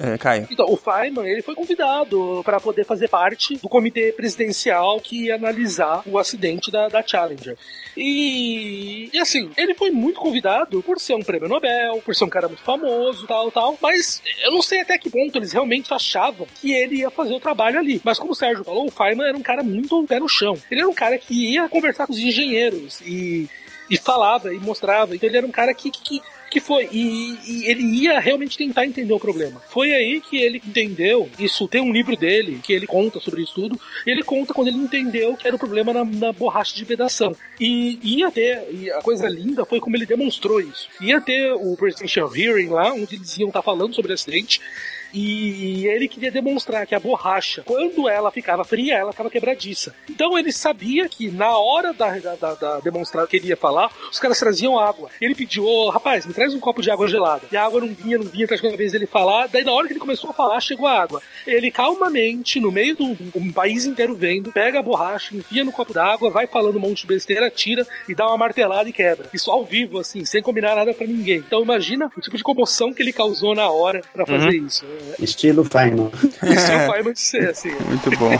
eh, 0.00 0.14
eh, 0.14 0.18
Caio? 0.18 0.48
Então, 0.50 0.66
o 0.68 0.76
Feynman, 0.76 1.28
ele 1.28 1.42
foi 1.42 1.54
convidado 1.54 2.42
para 2.44 2.58
poder 2.58 2.84
fazer 2.84 3.08
parte 3.08 3.56
do 3.56 3.68
comitê 3.68 4.10
presidencial 4.10 5.00
que 5.00 5.26
ia 5.26 5.36
analisar 5.36 6.02
o 6.04 6.18
acidente 6.18 6.72
da, 6.72 6.88
da 6.88 7.06
Challenger. 7.06 7.56
E, 7.96 9.08
e 9.12 9.18
assim, 9.20 9.48
ele 9.56 9.74
foi 9.74 9.92
muito 9.92 10.18
convidado 10.18 10.82
por 10.82 10.98
ser 10.98 11.14
um 11.14 11.22
prêmio 11.22 11.48
Nobel, 11.48 12.02
por 12.04 12.16
ser 12.16 12.24
um 12.24 12.28
cara 12.28 12.48
muito 12.48 12.62
famoso, 12.64 13.28
tal, 13.28 13.50
tal, 13.52 13.78
mas 13.80 14.20
eu 14.42 14.50
não 14.50 14.62
sei 14.62 14.80
até 14.80 14.98
que 14.98 15.08
ponto 15.08 15.38
eles 15.38 15.52
realmente 15.52 15.94
achavam 15.94 16.48
que 16.60 16.72
ele 16.72 16.96
ia 16.96 17.10
fazer 17.10 17.32
o 17.32 17.40
trabalho 17.40 17.78
ali. 17.78 18.00
Mas 18.02 18.18
como 18.18 18.32
o 18.32 18.34
Sérgio 18.34 18.64
falou, 18.64 18.86
o 18.86 18.90
Feynman 18.90 19.28
era 19.28 19.36
um 19.36 19.42
cara 19.42 19.62
muito 19.62 20.04
pé 20.08 20.18
no 20.18 20.28
chão. 20.28 20.58
Ele 20.68 20.80
era 20.80 20.88
um 20.88 20.94
cara 20.94 21.16
que 21.16 21.52
ia 21.52 21.68
conversar 21.68 22.08
com 22.08 22.12
os 22.12 22.18
engenheiros 22.18 23.00
e, 23.02 23.48
e 23.88 23.96
falava 23.96 24.52
e 24.52 24.58
mostrava. 24.58 25.14
Então 25.14 25.28
ele 25.28 25.36
era 25.36 25.46
um 25.46 25.52
cara 25.52 25.72
que, 25.72 25.90
que, 25.90 26.02
que 26.02 26.22
foi. 26.60 26.88
E, 26.92 27.38
e 27.46 27.64
ele 27.66 27.82
ia 27.82 28.18
realmente 28.18 28.56
tentar 28.56 28.86
entender 28.86 29.12
o 29.12 29.20
problema. 29.20 29.60
Foi 29.68 29.92
aí 29.92 30.20
que 30.20 30.36
ele 30.36 30.62
entendeu. 30.64 31.28
Isso 31.38 31.68
tem 31.68 31.80
um 31.80 31.92
livro 31.92 32.16
dele 32.16 32.60
que 32.62 32.72
ele 32.72 32.86
conta 32.86 33.20
sobre 33.20 33.42
isso 33.42 33.54
tudo. 33.54 33.80
Ele 34.06 34.22
conta 34.22 34.54
quando 34.54 34.68
ele 34.68 34.78
entendeu 34.78 35.36
que 35.36 35.46
era 35.46 35.56
o 35.56 35.58
problema 35.58 35.92
na, 35.92 36.04
na 36.04 36.32
borracha 36.32 36.74
de 36.74 36.84
vedação. 36.84 37.34
E 37.60 37.98
ia 38.02 38.30
ter. 38.30 38.66
E 38.70 38.90
a 38.90 39.00
coisa 39.00 39.28
linda 39.28 39.64
foi 39.64 39.80
como 39.80 39.96
ele 39.96 40.06
demonstrou 40.06 40.60
isso. 40.60 40.88
Ia 41.00 41.20
ter 41.20 41.52
o 41.52 41.76
Presidential 41.76 42.34
Hearing 42.34 42.68
lá, 42.68 42.92
onde 42.92 43.16
eles 43.16 43.36
iam 43.38 43.48
estar 43.48 43.62
falando 43.62 43.94
sobre 43.94 44.12
o 44.12 44.14
acidente. 44.14 44.60
E 45.12 45.86
ele 45.86 46.08
queria 46.08 46.30
demonstrar 46.30 46.86
que 46.86 46.94
a 46.94 47.00
borracha, 47.00 47.62
quando 47.64 48.08
ela 48.08 48.30
ficava 48.30 48.64
fria, 48.64 48.96
ela 48.96 49.12
ficava 49.12 49.30
quebradiça. 49.30 49.94
Então 50.08 50.38
ele 50.38 50.52
sabia 50.52 51.08
que 51.08 51.30
na 51.30 51.56
hora 51.58 51.92
da, 51.92 52.18
da, 52.18 52.54
da, 52.54 52.80
demonstrar 52.80 53.26
que 53.26 53.36
ele 53.36 53.48
ia 53.48 53.56
falar, 53.56 53.90
os 54.10 54.18
caras 54.18 54.38
traziam 54.38 54.78
água. 54.78 55.10
Ele 55.20 55.34
pediu, 55.34 55.64
ô 55.66 55.90
rapaz, 55.90 56.24
me 56.24 56.32
traz 56.32 56.54
um 56.54 56.60
copo 56.60 56.80
de 56.82 56.90
água 56.90 57.06
gelada. 57.08 57.42
E 57.52 57.56
a 57.56 57.64
água 57.64 57.80
não 57.80 57.88
vinha, 57.88 58.18
não 58.18 58.26
vinha, 58.26 58.44
até 58.46 58.54
a 58.54 58.76
vez 58.76 58.94
ele 58.94 59.06
falar. 59.06 59.48
Daí 59.48 59.64
na 59.64 59.72
hora 59.72 59.86
que 59.86 59.92
ele 59.92 60.00
começou 60.00 60.30
a 60.30 60.32
falar, 60.32 60.60
chegou 60.60 60.86
a 60.86 61.00
água. 61.02 61.20
Ele 61.46 61.70
calmamente, 61.70 62.58
no 62.60 62.72
meio 62.72 62.96
do 62.96 63.16
um 63.34 63.52
país 63.52 63.84
inteiro 63.84 64.14
vendo, 64.14 64.52
pega 64.52 64.78
a 64.78 64.82
borracha, 64.82 65.36
enfia 65.36 65.64
no 65.64 65.72
copo 65.72 65.92
d'água, 65.92 66.30
vai 66.30 66.46
falando 66.46 66.76
um 66.76 66.80
monte 66.80 67.02
de 67.02 67.06
besteira, 67.06 67.50
tira 67.50 67.86
e 68.08 68.14
dá 68.14 68.26
uma 68.26 68.38
martelada 68.38 68.88
e 68.88 68.92
quebra. 68.92 69.28
Isso 69.32 69.50
ao 69.50 69.64
vivo, 69.64 69.98
assim, 69.98 70.24
sem 70.24 70.42
combinar 70.42 70.74
nada 70.76 70.94
pra 70.94 71.06
ninguém. 71.06 71.38
Então 71.38 71.62
imagina 71.62 72.10
o 72.16 72.20
tipo 72.20 72.36
de 72.36 72.42
comoção 72.42 72.92
que 72.92 73.02
ele 73.02 73.12
causou 73.12 73.54
na 73.54 73.68
hora 73.70 74.02
pra 74.12 74.24
fazer 74.26 74.58
Uhum. 74.58 74.66
isso. 74.66 74.84
Estilo 75.18 75.64
Feynman. 75.64 76.10
Isso 76.14 76.72
é 76.72 76.86
o 76.88 76.90
Feynman 76.92 77.12
de 77.12 77.20
ser, 77.20 77.50
assim. 77.50 77.70
Muito 77.88 78.10
bom. 78.18 78.30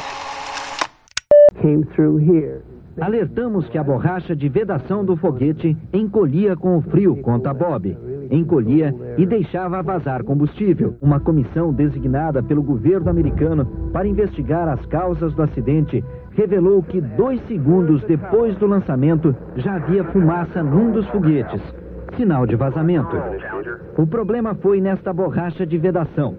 Came 1.61 1.85
through 1.95 2.19
here. 2.21 2.61
Alertamos 3.01 3.67
que 3.71 3.79
a 3.79 3.83
borracha 3.85 4.37
de 4.37 4.49
vedação 4.51 5.03
do 5.03 5.17
foguete 5.17 5.75
encolhia 5.95 6.55
com 6.55 6.77
o 6.77 6.83
frio, 6.83 7.17
conta 7.23 7.53
Bob. 7.55 7.97
encolhia 8.31 8.95
e 9.17 9.25
deixava 9.25 9.83
vazar 9.83 10.23
combustível. 10.25 10.95
Uma 11.01 11.19
comissão 11.19 11.73
designada 11.73 12.43
pelo 12.43 12.63
governo 12.63 13.09
americano 13.09 13.65
para 13.93 14.07
investigar 14.07 14.69
as 14.69 14.85
causas 14.87 15.33
do 15.35 15.43
acidente 15.43 16.05
revelou 16.33 16.83
que 16.83 17.01
dois 17.01 17.41
segundos 17.47 18.03
depois 18.05 18.57
do 18.57 18.67
lançamento 18.67 19.35
já 19.57 19.77
havia 19.77 20.05
fumaça 20.05 20.63
num 20.63 20.91
dos 20.93 21.07
foguetes. 21.09 21.63
Sinal 22.17 22.47
de 22.47 22.57
vazamento. 22.57 23.17
O 23.97 24.07
problema 24.07 24.55
foi 24.55 24.83
nesta 24.83 25.15
borracha 25.15 25.67
de 25.67 25.79
vedação. 25.79 26.37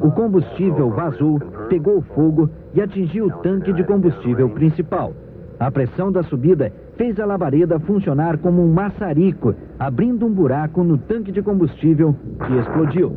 O 0.00 0.10
combustível 0.10 0.90
vazou, 0.90 1.38
pegou 1.68 2.02
fogo 2.14 2.50
e 2.74 2.80
atingiu 2.80 3.26
o 3.26 3.30
tanque 3.38 3.72
de 3.72 3.82
combustível 3.82 4.48
principal. 4.50 5.12
A 5.58 5.70
pressão 5.70 6.12
da 6.12 6.22
subida 6.22 6.70
fez 6.96 7.18
a 7.18 7.24
labareda 7.24 7.78
funcionar 7.80 8.38
como 8.38 8.62
um 8.62 8.72
maçarico, 8.72 9.54
abrindo 9.78 10.26
um 10.26 10.32
buraco 10.32 10.84
no 10.84 10.98
tanque 10.98 11.32
de 11.32 11.42
combustível 11.42 12.14
que 12.46 12.58
explodiu. 12.58 13.16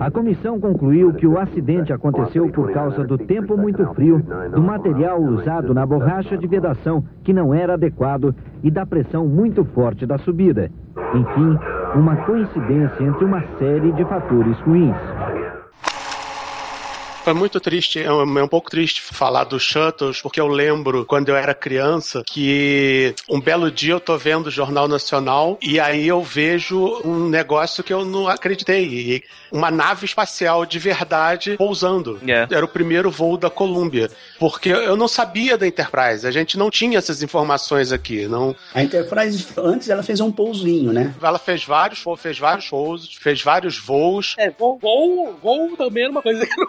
A 0.00 0.10
comissão 0.10 0.60
concluiu 0.60 1.12
que 1.12 1.26
o 1.26 1.38
acidente 1.38 1.92
aconteceu 1.92 2.48
por 2.50 2.70
causa 2.72 3.04
do 3.04 3.18
tempo 3.18 3.56
muito 3.56 3.84
frio, 3.94 4.22
do 4.52 4.62
material 4.62 5.20
usado 5.20 5.74
na 5.74 5.84
borracha 5.84 6.38
de 6.38 6.46
vedação 6.46 7.02
que 7.24 7.32
não 7.32 7.52
era 7.52 7.74
adequado 7.74 8.34
e 8.62 8.70
da 8.70 8.86
pressão 8.86 9.26
muito 9.26 9.64
forte 9.64 10.06
da 10.06 10.16
subida. 10.18 10.70
Enfim, 11.14 11.58
uma 11.96 12.16
coincidência 12.16 13.02
entre 13.02 13.24
uma 13.24 13.42
série 13.58 13.90
de 13.92 14.04
fatores 14.04 14.58
ruins. 14.60 14.96
Foi 17.28 17.34
muito 17.34 17.60
triste, 17.60 18.02
é 18.02 18.10
um, 18.10 18.38
é 18.38 18.42
um 18.42 18.48
pouco 18.48 18.70
triste 18.70 19.02
falar 19.02 19.44
dos 19.44 19.62
Shuttles, 19.62 20.22
porque 20.22 20.40
eu 20.40 20.46
lembro 20.46 21.04
quando 21.04 21.28
eu 21.28 21.36
era 21.36 21.52
criança 21.52 22.22
que 22.26 23.14
um 23.28 23.38
belo 23.38 23.70
dia 23.70 23.92
eu 23.92 24.00
tô 24.00 24.16
vendo 24.16 24.46
o 24.46 24.50
Jornal 24.50 24.88
Nacional 24.88 25.58
e 25.60 25.78
aí 25.78 26.08
eu 26.08 26.22
vejo 26.22 27.02
um 27.04 27.28
negócio 27.28 27.84
que 27.84 27.92
eu 27.92 28.02
não 28.02 28.28
acreditei. 28.28 29.22
Uma 29.52 29.70
nave 29.70 30.06
espacial 30.06 30.64
de 30.64 30.78
verdade 30.78 31.58
pousando. 31.58 32.18
Yeah. 32.22 32.48
Era 32.50 32.64
o 32.64 32.68
primeiro 32.68 33.10
voo 33.10 33.36
da 33.36 33.50
Columbia. 33.50 34.08
Porque 34.38 34.68
eu 34.68 34.96
não 34.96 35.08
sabia 35.08 35.58
da 35.58 35.66
Enterprise, 35.66 36.26
a 36.26 36.30
gente 36.30 36.56
não 36.56 36.70
tinha 36.70 36.98
essas 36.98 37.22
informações 37.22 37.92
aqui. 37.92 38.26
Não... 38.26 38.54
A 38.74 38.82
Enterprise, 38.82 39.46
antes, 39.56 39.88
ela 39.88 40.02
fez 40.02 40.20
um 40.20 40.30
pousinho, 40.30 40.92
né? 40.92 41.14
Ela 41.20 41.38
fez 41.38 41.64
vários, 41.64 42.02
fez 42.18 42.38
vários 42.38 42.64
shows, 42.64 43.14
fez 43.20 43.42
vários 43.42 43.78
voos. 43.78 44.34
É, 44.38 44.50
voo, 44.50 44.78
voo, 44.78 45.38
voo 45.42 45.76
também 45.76 46.04
era 46.04 46.12
uma 46.12 46.22
coisa 46.22 46.46
que 46.46 46.56
não... 46.56 46.68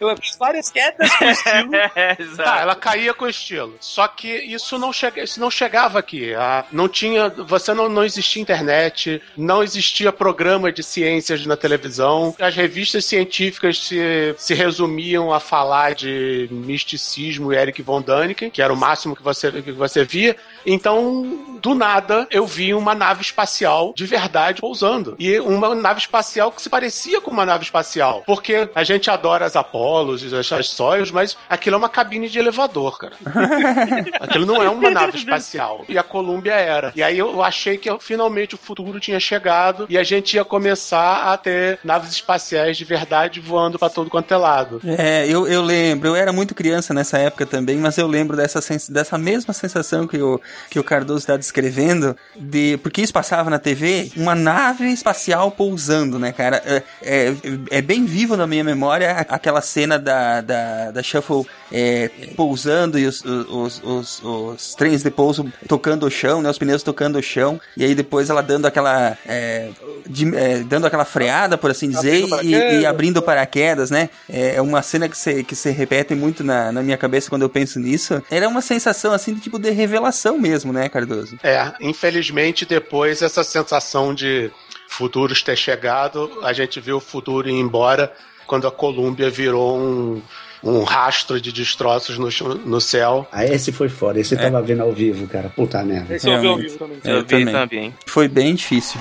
Ela 0.00 0.16
fez 0.16 0.36
várias 0.38 0.70
quedas 0.70 1.14
com 1.16 1.24
estilo. 1.30 2.36
Tá, 2.36 2.60
ela 2.60 2.74
caía 2.74 3.12
com 3.14 3.26
estilo. 3.26 3.76
Só 3.80 4.06
que 4.08 4.28
isso 4.28 4.78
não, 4.78 4.92
chega, 4.92 5.22
isso 5.22 5.40
não 5.40 5.50
chegava 5.50 5.98
aqui. 5.98 6.34
Ah, 6.34 6.64
não 6.70 6.88
tinha. 6.88 7.28
Você 7.28 7.74
não, 7.74 7.88
não 7.88 8.04
existia 8.04 8.42
internet, 8.42 9.20
não 9.36 9.62
existia 9.62 10.12
programa 10.12 10.72
de 10.72 10.82
ciências 10.82 11.46
na 11.46 11.56
televisão. 11.56 12.34
As 12.38 12.54
revistas 12.54 13.04
científicas 13.04 13.78
se, 13.78 14.34
se 14.38 14.54
resumiam 14.54 15.32
a 15.32 15.40
falar 15.40 15.94
de 15.94 16.48
misticismo 16.84 17.52
e 17.52 17.56
Eric 17.56 17.82
von 17.82 18.02
Däniken, 18.02 18.50
que 18.50 18.60
era 18.60 18.72
o 18.72 18.76
máximo 18.76 19.16
que 19.16 19.22
você, 19.22 19.50
que 19.50 19.72
você 19.72 20.04
via. 20.04 20.36
Então, 20.66 21.58
do 21.60 21.74
nada, 21.74 22.26
eu 22.30 22.46
vi 22.46 22.74
uma 22.74 22.94
nave 22.94 23.22
espacial 23.22 23.92
de 23.96 24.04
verdade 24.04 24.60
pousando. 24.60 25.16
E 25.18 25.38
uma 25.40 25.74
nave 25.74 26.00
espacial 26.00 26.52
que 26.52 26.62
se 26.62 26.68
parecia 26.68 27.20
com 27.20 27.30
uma 27.30 27.46
nave 27.46 27.64
espacial. 27.64 28.22
Porque 28.26 28.68
a 28.74 28.84
gente 28.84 29.10
adora 29.10 29.46
as 29.46 29.56
Apolos 29.56 30.22
e 30.22 30.34
as, 30.34 30.52
as 30.52 30.68
Soyuz, 30.68 31.10
mas 31.10 31.36
aquilo 31.48 31.76
é 31.76 31.78
uma 31.78 31.88
cabine 31.88 32.28
de 32.28 32.38
elevador, 32.38 32.98
cara. 32.98 33.14
aquilo 34.20 34.46
não 34.46 34.62
é 34.62 34.68
uma 34.68 34.90
nave 34.90 35.16
espacial. 35.16 35.84
E 35.88 35.96
a 35.96 36.02
Columbia 36.02 36.54
era. 36.54 36.92
E 36.94 37.02
aí 37.02 37.18
eu 37.18 37.42
achei 37.42 37.78
que 37.78 37.88
finalmente 38.00 38.54
o 38.54 38.58
futuro 38.58 39.00
tinha 39.00 39.18
chegado 39.18 39.86
e 39.88 39.96
a 39.96 40.02
gente 40.02 40.34
ia 40.34 40.44
começar 40.44 41.32
a 41.32 41.36
ter 41.36 41.78
naves 41.82 42.10
espaciais 42.12 42.76
de 42.76 42.84
verdade 42.84 43.40
voando 43.40 43.78
pra 43.78 43.88
todo 43.88 44.10
quanto 44.10 44.32
é 44.32 44.36
lado. 44.36 44.80
É, 44.84 45.26
eu, 45.26 45.46
eu 45.46 45.62
lembro, 45.62 46.08
eu 46.08 46.16
era 46.16 46.32
muito 46.32 46.54
criança 46.54 46.73
nessa 46.94 47.18
época 47.18 47.46
também, 47.46 47.76
mas 47.76 47.96
eu 47.98 48.06
lembro 48.06 48.36
dessa, 48.36 48.60
sens- 48.60 48.88
dessa 48.88 49.16
mesma 49.18 49.52
sensação 49.52 50.06
que 50.06 50.18
o, 50.18 50.40
que 50.70 50.78
o 50.78 50.84
Cardoso 50.84 51.20
está 51.20 51.36
descrevendo, 51.36 52.16
de 52.36 52.78
porque 52.82 53.02
isso 53.02 53.12
passava 53.12 53.48
na 53.50 53.58
TV, 53.58 54.10
uma 54.16 54.34
nave 54.34 54.86
espacial 54.90 55.50
pousando, 55.50 56.18
né, 56.18 56.32
cara? 56.32 56.62
É, 56.64 56.82
é, 57.02 57.34
é 57.70 57.82
bem 57.82 58.04
vivo 58.04 58.36
na 58.36 58.46
minha 58.46 58.64
memória 58.64 59.10
aquela 59.28 59.60
cena 59.60 59.98
da, 59.98 60.40
da, 60.40 60.90
da 60.90 61.02
Shuffle 61.02 61.46
é, 61.72 62.10
pousando 62.36 62.98
e 62.98 63.06
os, 63.06 63.24
os, 63.24 63.80
os, 63.84 64.22
os 64.22 64.74
trens 64.74 65.02
de 65.02 65.10
pouso 65.10 65.50
tocando 65.68 66.06
o 66.06 66.10
chão, 66.10 66.40
né, 66.42 66.50
os 66.50 66.58
pneus 66.58 66.82
tocando 66.82 67.18
o 67.18 67.22
chão, 67.22 67.60
e 67.76 67.84
aí 67.84 67.94
depois 67.94 68.30
ela 68.30 68.42
dando 68.42 68.66
aquela 68.66 69.16
é, 69.26 69.68
de- 70.06 70.36
é, 70.36 70.58
dando 70.60 70.86
aquela 70.86 71.04
freada, 71.04 71.56
por 71.58 71.70
assim 71.70 71.88
dizer, 71.88 72.24
Abrindo 72.32 72.42
e, 72.44 72.80
e 72.80 72.86
abrindo 72.86 73.22
paraquedas, 73.22 73.90
né? 73.90 74.08
É 74.28 74.60
uma 74.60 74.82
cena 74.82 75.08
que 75.08 75.16
se, 75.16 75.42
que 75.44 75.54
se 75.56 75.70
repete 75.70 76.14
muito 76.14 76.42
na, 76.44 76.63
na 76.72 76.82
minha 76.82 76.96
cabeça 76.96 77.28
quando 77.30 77.42
eu 77.42 77.48
penso 77.48 77.78
nisso. 77.80 78.22
Era 78.30 78.48
uma 78.48 78.60
sensação 78.60 79.12
assim 79.12 79.34
de 79.34 79.40
tipo 79.40 79.58
de 79.58 79.70
revelação 79.70 80.38
mesmo, 80.38 80.72
né, 80.72 80.88
Cardoso? 80.88 81.38
É, 81.42 81.72
infelizmente 81.80 82.64
depois 82.64 83.22
essa 83.22 83.42
sensação 83.44 84.14
de 84.14 84.50
futuros 84.88 85.42
ter 85.42 85.56
chegado, 85.56 86.30
a 86.42 86.52
gente 86.52 86.80
viu 86.80 86.96
o 86.98 87.00
futuro 87.00 87.48
ir 87.48 87.52
embora 87.58 88.12
quando 88.46 88.66
a 88.68 88.70
Colômbia 88.70 89.30
virou 89.30 89.76
um, 89.78 90.22
um 90.62 90.82
rastro 90.84 91.40
de 91.40 91.50
destroços 91.50 92.18
no, 92.18 92.28
no 92.56 92.80
céu. 92.80 93.26
Ah, 93.32 93.44
esse 93.44 93.72
foi 93.72 93.88
foda. 93.88 94.20
Esse 94.20 94.34
eu 94.34 94.38
tava 94.38 94.60
vendo 94.62 94.82
ao 94.82 94.92
vivo, 94.92 95.26
cara. 95.26 95.48
Puta 95.48 95.82
merda. 95.82 96.14
Esse 96.14 96.28
eu 96.28 96.40
vi 96.40 96.46
ao 96.46 96.56
vivo 96.58 96.78
também. 96.78 96.98
É, 97.02 97.10
Eu 97.12 97.24
vi 97.24 97.44
também. 97.50 97.94
Foi 98.06 98.28
bem 98.28 98.54
difícil. 98.54 99.00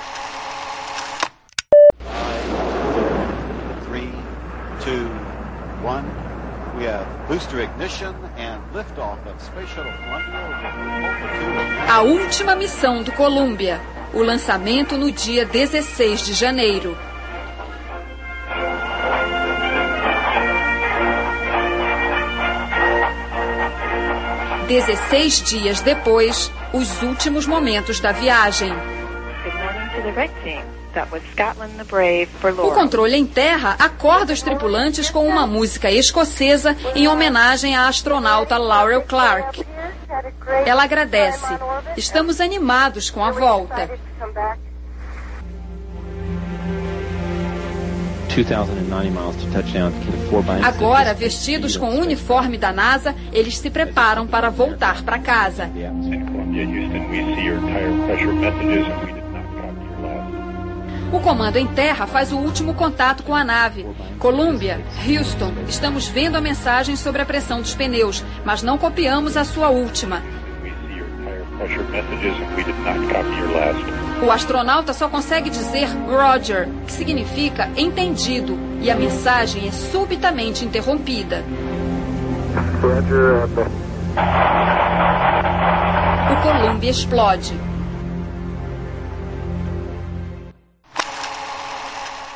Three, 3.88 4.10
two, 4.84 5.08
one. 5.86 6.06
We 6.78 6.86
have 6.88 7.06
booster 7.06 7.12
ignition 7.12 7.12
and 7.12 7.12
liftoff 7.12 7.12
of 7.12 7.12
Space 7.12 7.12
Shuttle 7.12 7.12
Columbia 7.12 7.12
with 7.12 7.12
multitude 7.12 7.12
of 7.12 7.22
A 11.90 12.02
última 12.02 12.56
missão 12.56 13.02
do 13.02 13.12
Columbia. 13.12 13.82
O 14.14 14.22
lançamento 14.22 14.96
no 14.96 15.12
dia 15.12 15.44
16 15.44 16.26
de 16.28 16.34
janeiro. 16.34 16.96
Dezesseis 24.68 25.42
dias 25.42 25.82
depois, 25.82 26.52
os 26.72 27.02
últimos 27.02 27.48
momentos 27.48 28.00
da 28.00 28.12
viagem. 28.12 28.70
Good 28.70 29.56
morning 29.58 29.90
to 29.96 30.02
the 30.04 30.12
red 30.12 30.32
team. 30.44 30.83
That 30.94 31.12
was 31.12 31.24
Scotland 31.32 31.74
the 31.78 31.84
Brave 31.84 32.28
for 32.40 32.52
O 32.52 32.72
controle 32.72 33.16
em 33.16 33.26
terra 33.26 33.76
acorda 33.80 34.32
os 34.32 34.44
tripulantes 34.44 35.10
com 35.10 35.28
uma 35.28 35.48
música 35.48 35.90
escocesa 35.90 36.76
em 36.94 37.08
homenagem 37.08 37.76
à 37.76 37.88
astronauta 37.88 38.58
Laurel 38.58 39.02
Clark. 39.02 39.66
Ela 40.66 40.84
agradece. 40.84 41.58
Estamos 41.98 42.40
animados 42.40 43.10
com 43.10 43.26
a 43.26 43.32
volta. 43.32 43.90
2,090 48.36 49.12
miles 49.12 49.36
to 49.36 49.52
touchdown 49.52 49.92
to 49.92 50.00
get 50.00 50.14
a 50.14 50.30
4 50.30 50.44
by 50.44 50.64
Agora, 50.64 51.14
vestidos 51.14 51.78
com 51.78 51.90
o 51.90 52.02
uniforme 52.02 52.58
da 52.58 52.72
NASA, 52.72 53.16
eles 53.32 53.58
se 53.58 53.70
preparam 53.70 54.26
para 54.26 54.50
voltar 54.50 55.04
para 55.04 55.20
casa. 55.20 55.70
O 61.14 61.20
comando 61.20 61.58
em 61.58 61.68
terra 61.68 62.08
faz 62.08 62.32
o 62.34 62.38
último 62.38 62.74
contato 62.74 63.22
com 63.22 63.36
a 63.36 63.44
nave. 63.44 63.86
Columbia, 64.18 64.84
Houston, 65.08 65.54
estamos 65.68 66.08
vendo 66.08 66.36
a 66.38 66.42
mensagem 66.42 66.96
sobre 66.96 67.22
a 67.22 67.26
pressão 67.26 67.62
dos 67.62 67.76
pneus, 67.76 68.24
mas 68.44 68.64
não 68.64 68.80
copiamos 68.80 69.38
a 69.38 69.46
sua 69.46 69.70
última. 69.70 70.24
O 74.26 74.32
astronauta 74.32 74.92
só 74.92 75.08
consegue 75.08 75.52
dizer 75.52 75.88
Roger, 76.08 76.68
que 76.88 76.92
significa 76.92 77.70
entendido, 77.78 78.58
e 78.82 78.90
a 78.90 78.96
mensagem 78.96 79.68
é 79.68 79.72
subitamente 79.72 80.66
interrompida. 80.66 81.44
Roger, 82.82 83.48
O 86.32 86.42
Columbia 86.42 86.90
explode. 86.90 87.54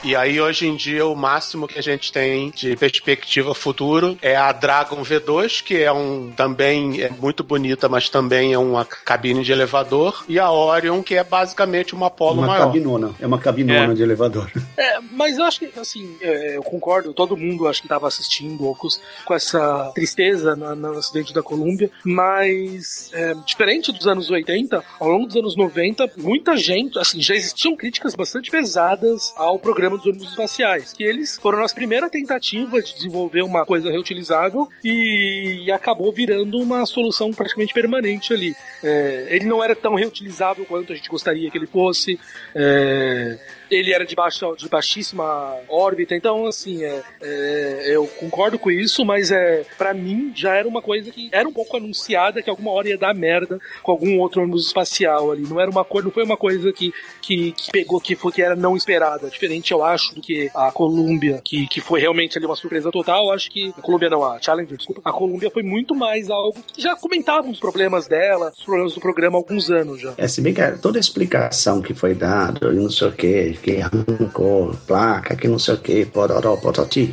E 0.08 0.16
aí, 0.16 0.40
hoje 0.40 0.66
em 0.66 0.76
dia, 0.78 1.06
o 1.06 1.14
máximo 1.18 1.68
que 1.68 1.78
a 1.78 1.82
gente 1.84 2.14
tem 2.14 2.50
de 2.52 2.78
perspectiva 2.78 3.54
futuro 3.54 4.18
é 4.22 4.38
a 4.38 4.54
Dragon 4.54 5.04
V2, 5.04 5.62
que 5.62 5.84
é 5.84 5.92
um 5.92 6.32
também 6.34 7.02
é 7.02 7.10
muito 7.10 7.44
bonita, 7.44 7.90
mas 7.90 8.08
também 8.08 8.54
é 8.54 8.58
uma 8.58 8.86
cabine 8.86 9.44
de 9.44 9.52
elevador, 9.52 10.24
e 10.30 10.40
a 10.40 10.50
Orion, 10.50 11.04
que 11.04 11.16
é 11.16 11.26
basicamente 11.26 11.94
uma 11.94 12.08
Apollo 12.08 12.38
uma 12.38 12.48
maior. 12.48 12.68
cabinona. 12.68 13.12
É 13.20 13.28
uma 13.28 13.38
cabinona 13.38 13.92
É. 13.92 13.96
de 13.96 14.02
elevador. 14.02 14.50
É, 14.80 15.00
mas 15.12 15.38
eu 15.40 15.44
acho 15.44 15.60
que, 15.60 15.72
assim, 15.80 16.16
é, 16.22 16.56
eu 16.56 16.62
concordo, 16.62 17.12
todo 17.12 17.36
mundo 17.36 17.68
acho 17.68 17.82
que 17.82 17.88
estava 17.88 18.08
assistindo 18.08 18.64
ou 18.64 18.76
com, 18.76 19.34
essa 19.34 19.92
tristeza 19.96 20.56
na- 20.56 20.76
no 20.76 20.92
acidente 21.00 21.34
da 21.34 21.42
Colômbia, 21.42 21.90
mas 22.06 23.10
é, 23.12 23.34
diferente 23.46 23.92
dos 23.92 24.06
anos 24.08 24.30
80, 24.30 24.84
ao 25.00 25.10
longo 25.10 25.26
dos 25.26 25.36
anos 25.36 25.58
90, 25.58 26.10
muita 26.18 26.56
gente, 26.56 26.98
assim, 27.00 27.20
já 27.22 27.34
existiam 27.36 27.76
críticas 27.76 28.14
bastante 28.14 28.52
pesadas 28.52 29.34
ao 29.36 29.58
programa 29.58 29.97
dos 29.98 30.07
ônibus 30.07 30.30
espaciais, 30.30 30.94
que 30.94 31.03
eles 31.03 31.38
foram 31.38 31.64
a 31.64 31.68
primeira 31.68 32.10
tentativa 32.10 32.82
de 32.82 32.94
desenvolver 32.95 33.41
uma 33.41 33.65
coisa 33.65 33.91
reutilizável 33.91 34.68
e 34.84 35.69
acabou 35.72 36.11
virando 36.11 36.57
uma 36.60 36.86
solução 36.86 37.32
praticamente 37.32 37.74
permanente 37.74 38.34
ali. 38.34 38.56
É, 38.84 39.28
ele 39.30 39.45
não 39.45 39.64
era 39.64 39.76
tão 39.76 39.95
reutilizável 39.95 40.65
quanto 40.65 40.94
a 40.94 40.95
gente 40.95 41.10
gostaria 41.10 41.49
que 41.52 41.57
ele 41.57 41.68
fosse. 41.68 42.19
é, 42.56 43.38
ele 43.69 43.94
era 43.94 44.06
de, 44.06 44.15
baixa, 44.15 44.45
de 44.57 44.69
baixíssima 44.69 45.57
órbita, 45.68 46.15
então 46.15 46.45
assim, 46.45 46.84
é, 46.84 47.03
é, 47.22 47.84
eu 47.95 48.07
concordo 48.07 48.57
com 48.57 48.72
isso, 48.72 49.03
mas 49.06 49.32
é 49.32 49.65
para 49.78 49.94
mim 49.94 50.32
já 50.36 50.56
era 50.56 50.68
uma 50.68 50.82
coisa 50.82 51.11
que 51.11 51.30
era 51.32 51.48
um 51.48 51.53
pouco 51.53 51.78
anunciada 51.78 52.41
que 52.41 52.49
alguma 52.49 52.72
hora 52.72 52.90
ia 52.90 52.98
dar 52.98 53.14
merda 53.14 53.60
com 53.84 53.91
algum 53.91 54.19
outro 54.19 54.41
ônibus 54.41 54.68
espacial 54.68 55.32
ali. 55.32 55.44
Não 55.44 55.60
era 55.60 55.69
uma 55.69 55.84
coisa, 55.84 56.06
não 56.06 56.14
foi 56.14 56.24
uma 56.24 56.38
coisa 56.38 56.72
que, 56.72 56.94
que, 57.22 57.52
que 57.52 57.72
pegou 57.72 57.99
que 57.99 58.15
foi 58.15 58.32
que 58.32 58.41
era 58.41 58.56
não 58.56 58.76
esperada. 58.76 59.30
Diferente, 59.30 59.74
eu 59.78 59.84
acho, 59.84 60.16
do 60.16 60.22
que 60.22 60.49
a 60.54 60.72
Columbia, 60.72 61.41
que, 61.44 61.68
que 61.68 61.82
foi 61.82 61.99
realmente 61.99 62.38
ali 62.38 62.45
uma 62.45 62.56
surpresa 62.56 62.91
total. 62.91 63.26
Eu 63.26 63.32
acho 63.32 63.49
que 63.49 63.74
a 63.78 63.82
Columbia 63.82 64.10
não, 64.10 64.24
a 64.24 64.41
Challenger, 64.41 64.78
desculpa. 64.78 65.02
A 65.04 65.12
Columbia 65.12 65.49
foi 65.52 65.64
muito 65.64 65.95
mais 65.95 66.30
algo 66.30 66.58
que 66.74 66.82
já 66.82 66.95
comentavam 66.95 67.52
os 67.52 67.60
problemas 67.60 68.08
dela, 68.08 68.52
os 68.58 68.64
problemas 68.64 68.94
do 68.94 68.99
programa 68.99 69.38
há 69.38 69.40
alguns 69.40 69.70
anos 69.70 70.02
já. 70.02 70.14
É, 70.18 70.28
se 70.28 70.41
bem 70.41 70.54
que 70.54 70.62
toda 70.82 70.98
a 70.98 71.02
explicação 71.02 71.82
que 71.82 71.94
foi 71.94 72.14
dada, 72.14 72.72
não 72.72 72.90
sei 72.90 73.08
o 73.08 73.12
que, 73.12 73.54
que 73.62 73.82
arrancou 73.82 74.76
placa, 74.86 75.36
que 75.36 75.48
não 75.48 75.60
sei 75.60 75.76
o 75.76 75.78
que, 75.78 76.06
pororó, 76.06 76.58
pototi, 76.58 77.12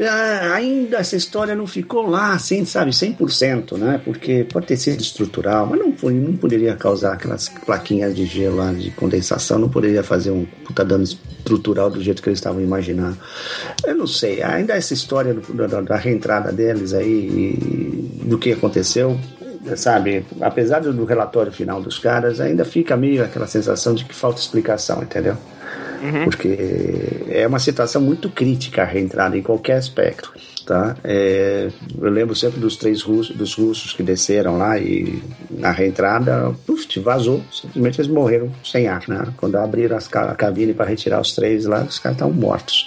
ah, 0.00 0.54
ainda 0.54 0.98
essa 0.98 1.16
história 1.16 1.56
não 1.56 1.66
ficou 1.66 2.06
lá, 2.06 2.32
assim, 2.32 2.64
sabe, 2.64 2.92
100%, 2.92 3.76
né? 3.76 4.00
Porque 4.04 4.44
pode 4.44 4.66
ter 4.66 4.76
sido 4.76 5.00
estrutural, 5.00 5.66
mas 5.66 5.80
não, 5.80 5.92
foi, 5.92 6.14
não 6.14 6.36
poderia 6.36 6.76
causar 6.76 7.14
aquelas 7.14 7.48
plaquinhas 7.48 8.14
de 8.14 8.24
gelo 8.24 8.56
lá, 8.56 8.72
de 8.72 8.90
condensação, 8.92 9.58
não 9.58 9.68
poderia 9.68 10.02
fazer 10.04 10.30
um 10.30 10.44
puta 10.64 10.84
dano 10.84 11.04
estrutural 11.38 11.90
do 11.90 12.02
jeito 12.02 12.22
que 12.22 12.28
eles 12.28 12.38
estavam 12.38 12.60
imaginando. 12.60 13.16
Eu 13.86 13.94
não 13.94 14.06
sei, 14.06 14.42
ainda 14.42 14.74
essa 14.74 14.92
história 14.94 15.32
do- 15.34 15.66
da, 15.68 15.80
da 15.80 15.96
reentrada 15.96 16.52
deles 16.52 16.92
aí, 16.92 17.08
e 18.22 18.24
do 18.24 18.38
que 18.38 18.52
aconteceu, 18.52 19.18
sabe, 19.76 20.24
apesar 20.40 20.80
do 20.80 21.04
relatório 21.04 21.50
final 21.52 21.80
dos 21.82 21.98
caras, 21.98 22.40
ainda 22.40 22.64
fica 22.64 22.96
meio 22.96 23.24
aquela 23.24 23.46
sensação 23.46 23.94
de 23.94 24.04
que 24.04 24.14
falta 24.14 24.40
explicação, 24.40 25.02
entendeu? 25.02 25.36
Porque 26.24 26.56
é 27.28 27.46
uma 27.46 27.58
situação 27.58 28.00
muito 28.00 28.30
crítica 28.30 28.82
a 28.82 28.84
reentrada 28.84 29.36
em 29.36 29.42
qualquer 29.42 29.76
aspecto. 29.78 30.32
Tá? 30.68 30.94
É, 31.02 31.70
eu 31.98 32.10
lembro 32.10 32.36
sempre 32.36 32.60
dos 32.60 32.76
três 32.76 33.00
russos, 33.00 33.34
dos 33.34 33.54
russos 33.54 33.94
que 33.94 34.02
desceram 34.02 34.58
lá 34.58 34.78
e 34.78 35.22
na 35.50 35.70
reentrada 35.70 36.54
puf, 36.66 37.00
vazou, 37.00 37.42
simplesmente 37.50 38.02
eles 38.02 38.10
morreram 38.10 38.52
sem 38.62 38.86
ar. 38.86 39.02
Né? 39.08 39.28
Quando 39.38 39.56
abriram 39.56 39.96
as 39.96 40.12
a 40.12 40.34
cabine 40.34 40.74
para 40.74 40.84
retirar 40.84 41.22
os 41.22 41.34
três 41.34 41.64
lá, 41.64 41.84
os 41.84 41.98
caras 41.98 42.16
estavam 42.16 42.34
mortos. 42.34 42.86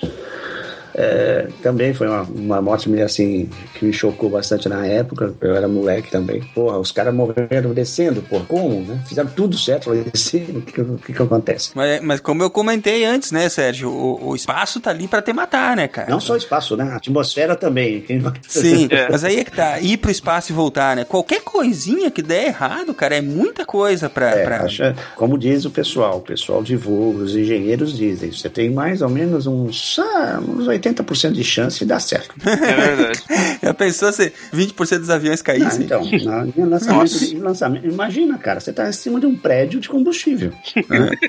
É, 0.95 1.47
também 1.61 1.93
foi 1.93 2.07
uma, 2.07 2.21
uma 2.23 2.61
morte 2.61 2.89
meio 2.89 3.05
assim 3.05 3.49
que 3.75 3.85
me 3.85 3.93
chocou 3.93 4.29
bastante 4.29 4.67
na 4.67 4.85
época. 4.85 5.33
Eu 5.41 5.55
era 5.55 5.67
moleque 5.67 6.11
também. 6.11 6.41
Porra, 6.53 6.77
os 6.77 6.91
caras 6.91 7.13
morreram 7.13 7.73
descendo, 7.73 8.21
porra, 8.21 8.45
como? 8.47 8.81
Né? 8.81 8.99
Fizeram 9.07 9.29
tudo 9.29 9.57
certo 9.57 9.85
para 9.91 10.01
descer. 10.03 10.41
O 10.51 10.61
que, 10.61 10.83
que, 11.05 11.13
que 11.13 11.21
acontece? 11.21 11.71
Mas, 11.75 12.01
mas 12.01 12.19
como 12.19 12.43
eu 12.43 12.49
comentei 12.49 13.03
antes, 13.05 13.31
né, 13.31 13.47
Sérgio, 13.49 13.89
o, 13.89 14.29
o 14.29 14.35
espaço 14.35 14.79
tá 14.79 14.89
ali 14.89 15.07
pra 15.07 15.21
te 15.21 15.33
matar, 15.33 15.75
né, 15.75 15.87
cara? 15.87 16.09
Não 16.09 16.19
só 16.19 16.33
o 16.33 16.37
espaço, 16.37 16.75
né? 16.77 16.83
A 16.91 16.95
atmosfera 16.97 17.55
também. 17.55 18.03
Sim, 18.47 18.87
mas 19.09 19.23
aí 19.23 19.39
é 19.39 19.43
que 19.43 19.51
tá, 19.51 19.79
ir 19.79 19.97
pro 19.97 20.11
espaço 20.11 20.51
e 20.51 20.55
voltar, 20.55 20.95
né? 20.95 21.03
Qualquer 21.05 21.41
coisinha 21.41 22.09
que 22.11 22.21
der 22.21 22.47
errado, 22.47 22.93
cara, 22.93 23.15
é 23.15 23.21
muita 23.21 23.65
coisa 23.65 24.09
pra. 24.09 24.29
É, 24.31 24.43
pra- 24.43 24.63
acha- 24.63 24.95
como 25.15 25.37
diz 25.37 25.65
o 25.65 25.69
pessoal, 25.71 26.17
o 26.17 26.21
pessoal 26.21 26.61
divulga, 26.63 27.23
os 27.23 27.35
engenheiros 27.35 27.95
dizem, 27.97 28.31
você 28.31 28.49
tem 28.49 28.69
mais 28.69 29.01
ou 29.01 29.09
menos 29.09 29.47
uns, 29.47 29.99
ah, 29.99 30.39
uns 30.45 30.67
80% 30.67 30.80
de 30.81 31.43
chance 31.43 31.79
de 31.79 31.85
dar 31.85 31.99
certo. 31.99 32.33
É 32.45 32.55
verdade. 32.95 33.23
Já 33.63 33.73
pensou 33.73 34.11
se 34.11 34.31
20% 34.53 34.99
dos 34.99 35.09
aviões 35.09 35.39
Ah, 35.41 35.43
caíssem? 35.43 35.83
então, 35.85 36.03
na, 36.23 36.47
em 36.47 36.65
lançamento, 36.65 37.19
de- 37.19 37.37
lançamento, 37.37 37.85
imagina, 37.87 38.37
cara, 38.37 38.59
você 38.59 38.73
tá 38.73 38.89
em 38.89 38.93
cima 38.93 39.19
de 39.19 39.25
um 39.25 39.35
prédio 39.35 39.79
de 39.79 39.87
combustível. 39.87 40.51
né? 40.89 41.11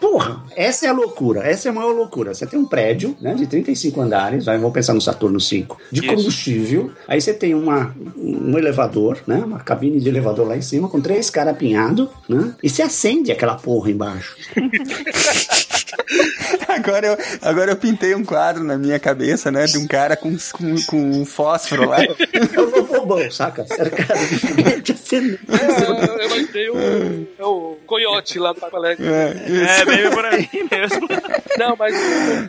Porra, 0.00 0.42
essa 0.56 0.86
é 0.86 0.88
a 0.88 0.92
loucura, 0.94 1.40
essa 1.40 1.68
é 1.68 1.70
a 1.70 1.74
maior 1.74 1.92
loucura. 1.92 2.32
Você 2.32 2.46
tem 2.46 2.58
um 2.58 2.64
prédio, 2.64 3.14
né, 3.20 3.34
de 3.34 3.46
35 3.46 4.00
andares, 4.00 4.48
aí 4.48 4.56
vamos 4.56 4.72
pensar 4.72 4.94
no 4.94 5.00
Saturno 5.00 5.38
5, 5.38 5.78
de 5.92 6.00
Isso. 6.00 6.08
combustível, 6.14 6.90
aí 7.06 7.20
você 7.20 7.34
tem 7.34 7.54
uma, 7.54 7.94
um 8.16 8.56
elevador, 8.56 9.18
né, 9.26 9.36
uma 9.44 9.58
cabine 9.58 10.00
de 10.00 10.08
elevador 10.08 10.48
lá 10.48 10.56
em 10.56 10.62
cima, 10.62 10.88
com 10.88 11.02
três 11.02 11.28
caras 11.28 11.52
apinhados, 11.52 12.08
né, 12.26 12.54
e 12.62 12.70
você 12.70 12.80
acende 12.80 13.30
aquela 13.30 13.56
porra 13.56 13.90
embaixo. 13.90 14.36
Agora 16.68 17.06
eu, 17.06 17.18
agora 17.42 17.72
eu 17.72 17.76
pintei 17.76 18.14
um 18.14 18.24
quadro 18.24 18.64
na 18.64 18.78
minha 18.78 18.89
cabeça, 18.98 19.50
né? 19.50 19.64
De 19.66 19.78
um 19.78 19.86
cara 19.86 20.16
com, 20.16 20.36
com, 20.52 20.74
com 20.86 21.10
um 21.10 21.24
fósforo 21.24 21.88
lá. 21.88 21.98
É 23.10 23.14
bobão, 23.16 23.30
saca? 23.30 23.66
Cercado 23.66 24.18
de 24.28 24.36
foguete 24.38 24.92
acendendo. 24.92 25.38
É, 25.48 26.22
eu 26.22 26.26
imaginei 26.26 26.70
o, 26.70 27.28
é 27.38 27.44
o 27.44 27.76
coiote 27.86 28.38
lá 28.38 28.52
do 28.52 28.60
Papo 28.60 28.76
Alegre. 28.76 29.04
É, 29.06 29.84
bem 29.84 30.10
por 30.10 30.24
aí 30.24 30.48
mesmo. 30.70 31.08
Não, 31.58 31.76
mas, 31.76 31.94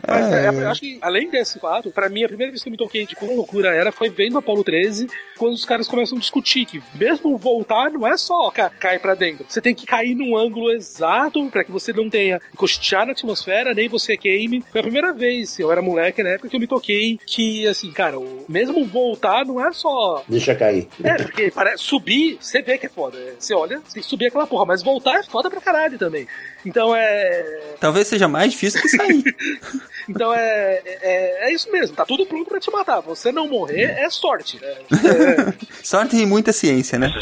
mas 0.06 0.32
é, 0.32 0.48
eu 0.48 0.68
acho 0.70 0.80
que 0.80 0.98
além 1.02 1.30
desse 1.30 1.58
fato, 1.58 1.90
pra 1.90 2.08
mim, 2.08 2.24
a 2.24 2.28
primeira 2.28 2.50
vez 2.52 2.62
que 2.62 2.68
eu 2.68 2.70
me 2.70 2.76
toquei 2.78 3.06
de 3.06 3.14
quão 3.16 3.34
loucura 3.34 3.74
era 3.74 3.90
foi 3.92 4.08
vendo 4.08 4.38
Apolo 4.38 4.62
13, 4.64 5.08
quando 5.38 5.54
os 5.54 5.64
caras 5.64 5.88
começam 5.88 6.16
a 6.16 6.20
discutir 6.20 6.64
que 6.64 6.82
mesmo 6.94 7.36
voltar 7.36 7.90
não 7.90 8.06
é 8.06 8.16
só 8.16 8.50
ca 8.50 8.70
cair 8.70 9.00
pra 9.00 9.14
dentro. 9.14 9.44
Você 9.48 9.60
tem 9.60 9.74
que 9.74 9.84
cair 9.86 10.14
num 10.14 10.36
ângulo 10.36 10.70
exato 10.72 11.44
pra 11.50 11.64
que 11.64 11.70
você 11.72 11.92
não 11.92 12.08
tenha 12.08 12.40
encostear 12.52 13.04
na 13.06 13.12
atmosfera, 13.12 13.74
nem 13.74 13.88
você 13.88 14.16
queime. 14.16 14.62
Foi 14.70 14.80
a 14.80 14.84
primeira 14.84 15.12
vez, 15.12 15.58
eu 15.58 15.70
era 15.72 15.82
moleque 15.82 16.22
na 16.22 16.30
época 16.30 16.48
que 16.48 16.56
eu 16.56 16.60
me 16.60 16.66
toquei 16.66 17.18
que, 17.26 17.66
assim, 17.66 17.90
cara, 17.90 18.18
o- 18.18 18.44
mesmo 18.48 18.84
voltar 18.84 19.44
não 19.44 19.64
é 19.64 19.72
só 19.72 20.22
Deixa 20.28 20.51
cair. 20.54 20.88
é, 21.02 21.14
porque 21.14 21.50
parece, 21.50 21.82
subir, 21.84 22.38
você 22.40 22.62
vê 22.62 22.78
que 22.78 22.86
é 22.86 22.88
foda. 22.88 23.18
É, 23.18 23.34
Você 23.38 23.54
olha, 23.54 23.80
você 23.84 23.94
tem 23.94 24.02
que 24.02 24.08
subir 24.08 24.26
aquela 24.26 24.46
porra, 24.46 24.64
mas 24.66 24.82
voltar 24.82 25.18
é 25.18 25.22
foda 25.22 25.50
pra 25.50 25.60
caralho 25.60 25.98
também. 25.98 26.26
Então 26.64 26.94
é. 26.94 27.60
Talvez 27.80 28.06
seja 28.08 28.28
mais 28.28 28.52
difícil 28.52 28.80
que 28.80 28.88
sair. 28.88 29.22
Então 30.08 30.34
é, 30.34 30.82
é, 30.84 31.48
é 31.48 31.54
isso 31.54 31.70
mesmo, 31.70 31.94
tá 31.94 32.04
tudo 32.04 32.26
pronto 32.26 32.48
pra 32.48 32.58
te 32.58 32.68
matar. 32.72 32.98
Você 33.02 33.30
não 33.30 33.46
morrer 33.46 33.84
é 33.84 34.10
sorte. 34.10 34.58
É, 34.60 34.78
Sorte 35.80 36.16
e 36.16 36.26
muita 36.26 36.52
ciência, 36.52 36.98
né? 36.98 37.06
Uh. 37.08 37.12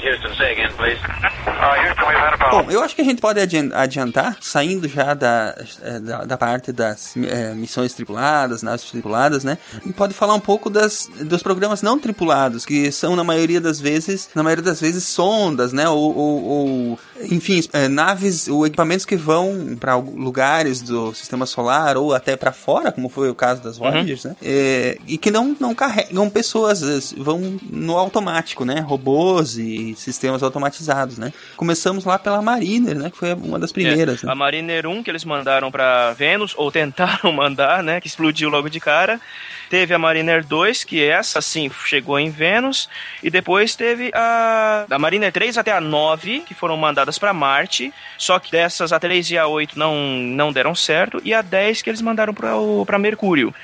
Bom, 2.51 2.71
eu 2.71 2.83
acho 2.83 2.95
que 2.95 3.03
a 3.03 3.05
gente 3.05 3.21
pode 3.21 3.41
adian- 3.41 3.71
adiantar, 3.75 4.37
saindo 4.41 4.89
já 4.89 5.15
da, 5.15 5.55
da, 6.03 6.25
da 6.25 6.39
parte 6.39 6.73
das 6.73 7.15
eh, 7.17 7.53
missões 7.55 7.93
tripuladas, 7.93 8.63
naves 8.63 8.91
tripuladas, 8.91 9.45
né? 9.45 9.59
E 9.85 9.93
pode 9.93 10.15
falar 10.15 10.35
um 10.35 10.41
pouco 10.41 10.71
das, 10.71 11.09
dos 11.21 11.43
programas 11.43 11.83
não 11.83 11.99
tripulados, 11.99 12.65
que 12.65 12.91
são, 12.91 13.10
na 13.17 13.25
maioria 13.25 13.61
das 13.61 13.81
vezes, 13.81 14.29
na 14.35 14.43
maioria 14.43 14.65
das 14.65 14.81
vezes, 14.81 15.05
sondas, 15.05 15.73
né? 15.73 15.89
Ou, 15.89 16.17
ou- 16.17 16.45
ou, 16.45 16.99
enfim, 17.31 17.61
eh, 17.73 17.89
naves 17.89 18.49
ou 18.49 18.67
equipamentos 18.67 19.05
que 19.05 19.17
vão 19.17 19.77
para 19.79 19.97
lugares 19.97 20.81
do 20.81 21.15
sistema 21.15 21.47
solar 21.47 21.97
ou 21.97 22.15
até 22.15 22.37
para 22.37 22.53
fora, 22.53 22.93
como 22.93 23.09
foi 23.09 23.31
o 23.31 23.35
caso 23.35 23.63
das 23.63 23.79
Voyagers, 23.79 24.25
né? 24.25 24.37
Eh, 24.43 24.99
e 25.07 25.19
que 25.19 25.31
não, 25.31 25.57
não 25.59 25.75
carregam 25.75 26.29
pessoas, 26.31 27.13
vão 27.17 27.59
no 27.71 27.97
automático, 27.97 28.65
né? 28.65 28.81
Robôs 28.81 29.57
e 29.57 29.95
sistemas 29.97 30.43
automatizados, 30.43 31.19
né? 31.19 31.33
Começamos 31.57 32.05
lá 32.05 32.19
pela 32.19 32.43
Mariner, 32.43 32.97
né? 32.97 33.11
Que 33.11 33.17
foi 33.17 33.35
uma 33.35 33.59
das 33.59 33.73
primeiras. 33.73 34.23
É, 34.23 34.27
né? 34.27 34.33
A 34.33 34.35
Mariner 34.35 34.87
1 34.87 35.03
que 35.03 35.11
eles 35.11 35.25
mandaram 35.25 35.71
pra 35.71 36.13
Vênus, 36.13 36.55
ou 36.57 36.71
tentaram 36.71 37.33
mandar, 37.33 37.83
né? 37.83 38.01
Que 38.01 38.07
explodiu 38.07 38.49
logo 38.49 38.69
de 38.69 38.81
cara. 38.81 39.21
Teve 39.69 39.95
a 39.95 39.99
Mariner 39.99 40.45
2, 40.45 40.83
que 40.83 41.05
essa 41.05 41.41
sim 41.41 41.71
chegou 41.85 42.19
em 42.19 42.29
Vênus. 42.29 42.89
E 43.23 43.31
depois 43.31 43.77
teve 43.77 44.11
a, 44.13 44.85
a 44.91 44.99
Mariner 44.99 45.33
3 45.33 45.59
até 45.59 45.71
a 45.71 45.81
9, 45.81 46.41
que 46.41 46.55
foram 46.55 46.77
mandadas 46.77 47.10
pra 47.19 47.33
Marte. 47.33 47.93
Só 48.19 48.39
que 48.39 48.51
dessas, 48.51 48.93
a 48.93 49.01
3 49.01 49.31
e 49.31 49.39
a 49.39 49.47
8 49.47 49.79
não, 49.79 49.97
não 49.97 50.53
deram 50.53 50.75
certo. 50.75 51.21
E 51.25 51.33
a 51.33 51.43
10 51.43 51.83
que 51.83 51.91
eles 51.91 52.03
mandaram 52.03 52.35
pra 52.35 52.99
Mercúrio. 52.99 53.55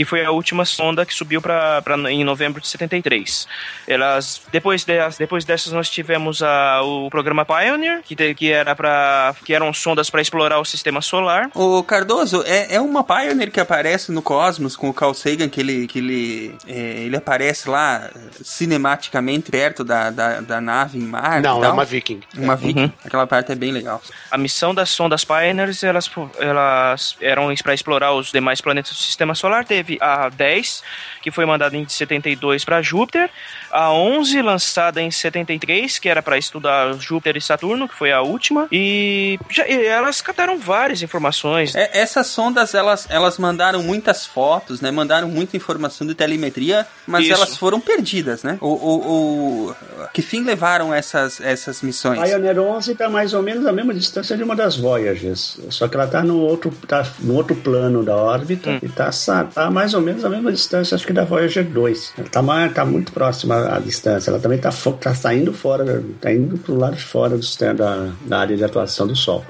Que 0.00 0.04
foi 0.06 0.24
a 0.24 0.30
última 0.30 0.64
sonda 0.64 1.04
que 1.04 1.12
subiu 1.12 1.42
para 1.42 1.82
em 2.08 2.24
novembro 2.24 2.58
de 2.58 2.66
73. 2.68 3.46
Elas 3.86 4.40
depois 4.50 4.82
delas, 4.82 5.18
depois 5.18 5.44
dessas 5.44 5.74
nós 5.74 5.90
tivemos 5.90 6.42
a, 6.42 6.80
o 6.82 7.10
programa 7.10 7.44
Pioneer, 7.44 8.00
que, 8.02 8.16
te, 8.16 8.34
que 8.34 8.50
era 8.50 8.74
para 8.74 9.34
que 9.44 9.52
eram 9.52 9.74
sondas 9.74 10.08
para 10.08 10.22
explorar 10.22 10.58
o 10.58 10.64
sistema 10.64 11.02
solar. 11.02 11.50
O 11.54 11.82
Cardoso 11.82 12.42
é, 12.46 12.76
é 12.76 12.80
uma 12.80 13.04
Pioneer 13.04 13.50
que 13.50 13.60
aparece 13.60 14.10
no 14.10 14.22
Cosmos 14.22 14.74
com 14.74 14.88
o 14.88 14.94
Carl 14.94 15.12
Sagan 15.12 15.50
que 15.50 15.60
ele 15.60 15.86
que 15.86 15.98
ele 15.98 16.56
é, 16.66 17.02
ele 17.02 17.16
aparece 17.18 17.68
lá 17.68 18.08
cinematicamente 18.42 19.50
perto 19.50 19.84
da, 19.84 20.08
da, 20.08 20.40
da 20.40 20.62
nave 20.62 20.96
em 20.96 21.02
Marte. 21.02 21.42
Não, 21.42 21.62
é 21.62 21.68
uma 21.68 21.84
Viking. 21.84 22.20
Uma 22.38 22.56
Viking. 22.56 22.84
Uhum. 22.84 22.92
Aquela 23.04 23.26
parte 23.26 23.52
é 23.52 23.54
bem 23.54 23.70
legal. 23.70 24.00
A 24.30 24.38
missão 24.38 24.74
das 24.74 24.88
sondas 24.88 25.26
Pioneers, 25.26 25.84
elas, 25.84 26.10
elas 26.38 27.16
eram 27.20 27.54
para 27.62 27.74
explorar 27.74 28.14
os 28.14 28.32
demais 28.32 28.62
planetas 28.62 28.92
do 28.92 28.98
sistema 28.98 29.34
solar. 29.34 29.66
Teve 29.66 29.89
a 30.00 30.28
10, 30.28 30.82
que 31.22 31.30
foi 31.30 31.44
mandada 31.46 31.76
em 31.76 31.86
72 31.88 32.64
para 32.64 32.82
Júpiter, 32.82 33.30
a 33.70 33.92
11 33.92 34.42
lançada 34.42 35.00
em 35.00 35.10
73, 35.10 35.98
que 35.98 36.08
era 36.08 36.22
para 36.22 36.38
estudar 36.38 36.94
Júpiter 36.94 37.36
e 37.36 37.40
Saturno, 37.40 37.88
que 37.88 37.94
foi 37.94 38.12
a 38.12 38.20
última, 38.20 38.66
e, 38.70 39.38
já, 39.48 39.66
e 39.68 39.86
elas 39.86 40.20
captaram 40.20 40.58
várias 40.58 41.02
informações. 41.02 41.74
É, 41.74 41.90
essas 41.92 42.26
sondas, 42.26 42.74
elas, 42.74 43.06
elas 43.10 43.38
mandaram 43.38 43.82
muitas 43.82 44.26
fotos, 44.26 44.80
né? 44.80 44.90
Mandaram 44.90 45.28
muita 45.28 45.56
informação 45.56 46.06
de 46.06 46.14
telemetria, 46.14 46.86
mas 47.06 47.24
Isso. 47.24 47.34
elas 47.34 47.56
foram 47.56 47.80
perdidas, 47.80 48.42
né? 48.42 48.58
O, 48.60 48.68
o, 48.68 49.70
o, 49.70 49.74
que 50.12 50.22
fim 50.22 50.42
levaram 50.42 50.92
essas, 50.92 51.40
essas 51.40 51.82
missões? 51.82 52.18
A 52.18 52.24
Pioneer 52.24 52.58
11 52.58 52.92
está 52.92 53.08
mais 53.08 53.34
ou 53.34 53.42
menos 53.42 53.66
a 53.66 53.72
mesma 53.72 53.94
distância 53.94 54.36
de 54.36 54.42
uma 54.42 54.56
das 54.56 54.76
Voyagers, 54.76 55.58
só 55.70 55.88
que 55.88 55.94
ela 55.94 56.06
está 56.06 56.22
no 56.22 56.38
outro, 56.38 56.70
tá 56.86 57.06
no 57.20 57.34
outro 57.34 57.54
plano 57.56 58.02
da 58.02 58.16
órbita 58.16 58.70
hum. 58.70 58.78
e 58.82 58.86
está 58.86 59.10
tá 59.54 59.69
mais 59.70 59.94
ou 59.94 60.00
menos 60.00 60.24
a 60.24 60.28
mesma 60.28 60.52
distância, 60.52 60.94
acho 60.94 61.06
que 61.06 61.12
da 61.12 61.24
Voyager 61.24 61.64
2. 61.64 62.14
Ela 62.18 62.26
está 62.26 62.68
tá 62.70 62.84
muito 62.84 63.12
próxima 63.12 63.74
à 63.74 63.78
distância. 63.78 64.30
Ela 64.30 64.38
também 64.38 64.58
está 64.58 64.70
tá 64.70 65.14
saindo 65.14 65.52
fora, 65.52 66.02
está 66.14 66.32
indo 66.32 66.58
para 66.58 66.72
o 66.72 66.78
lado 66.78 66.96
de 66.96 67.02
fora 67.02 67.36
do, 67.36 67.44
da, 67.76 68.10
da 68.26 68.38
área 68.38 68.56
de 68.56 68.64
atuação 68.64 69.06
do 69.06 69.16
Sol. 69.16 69.44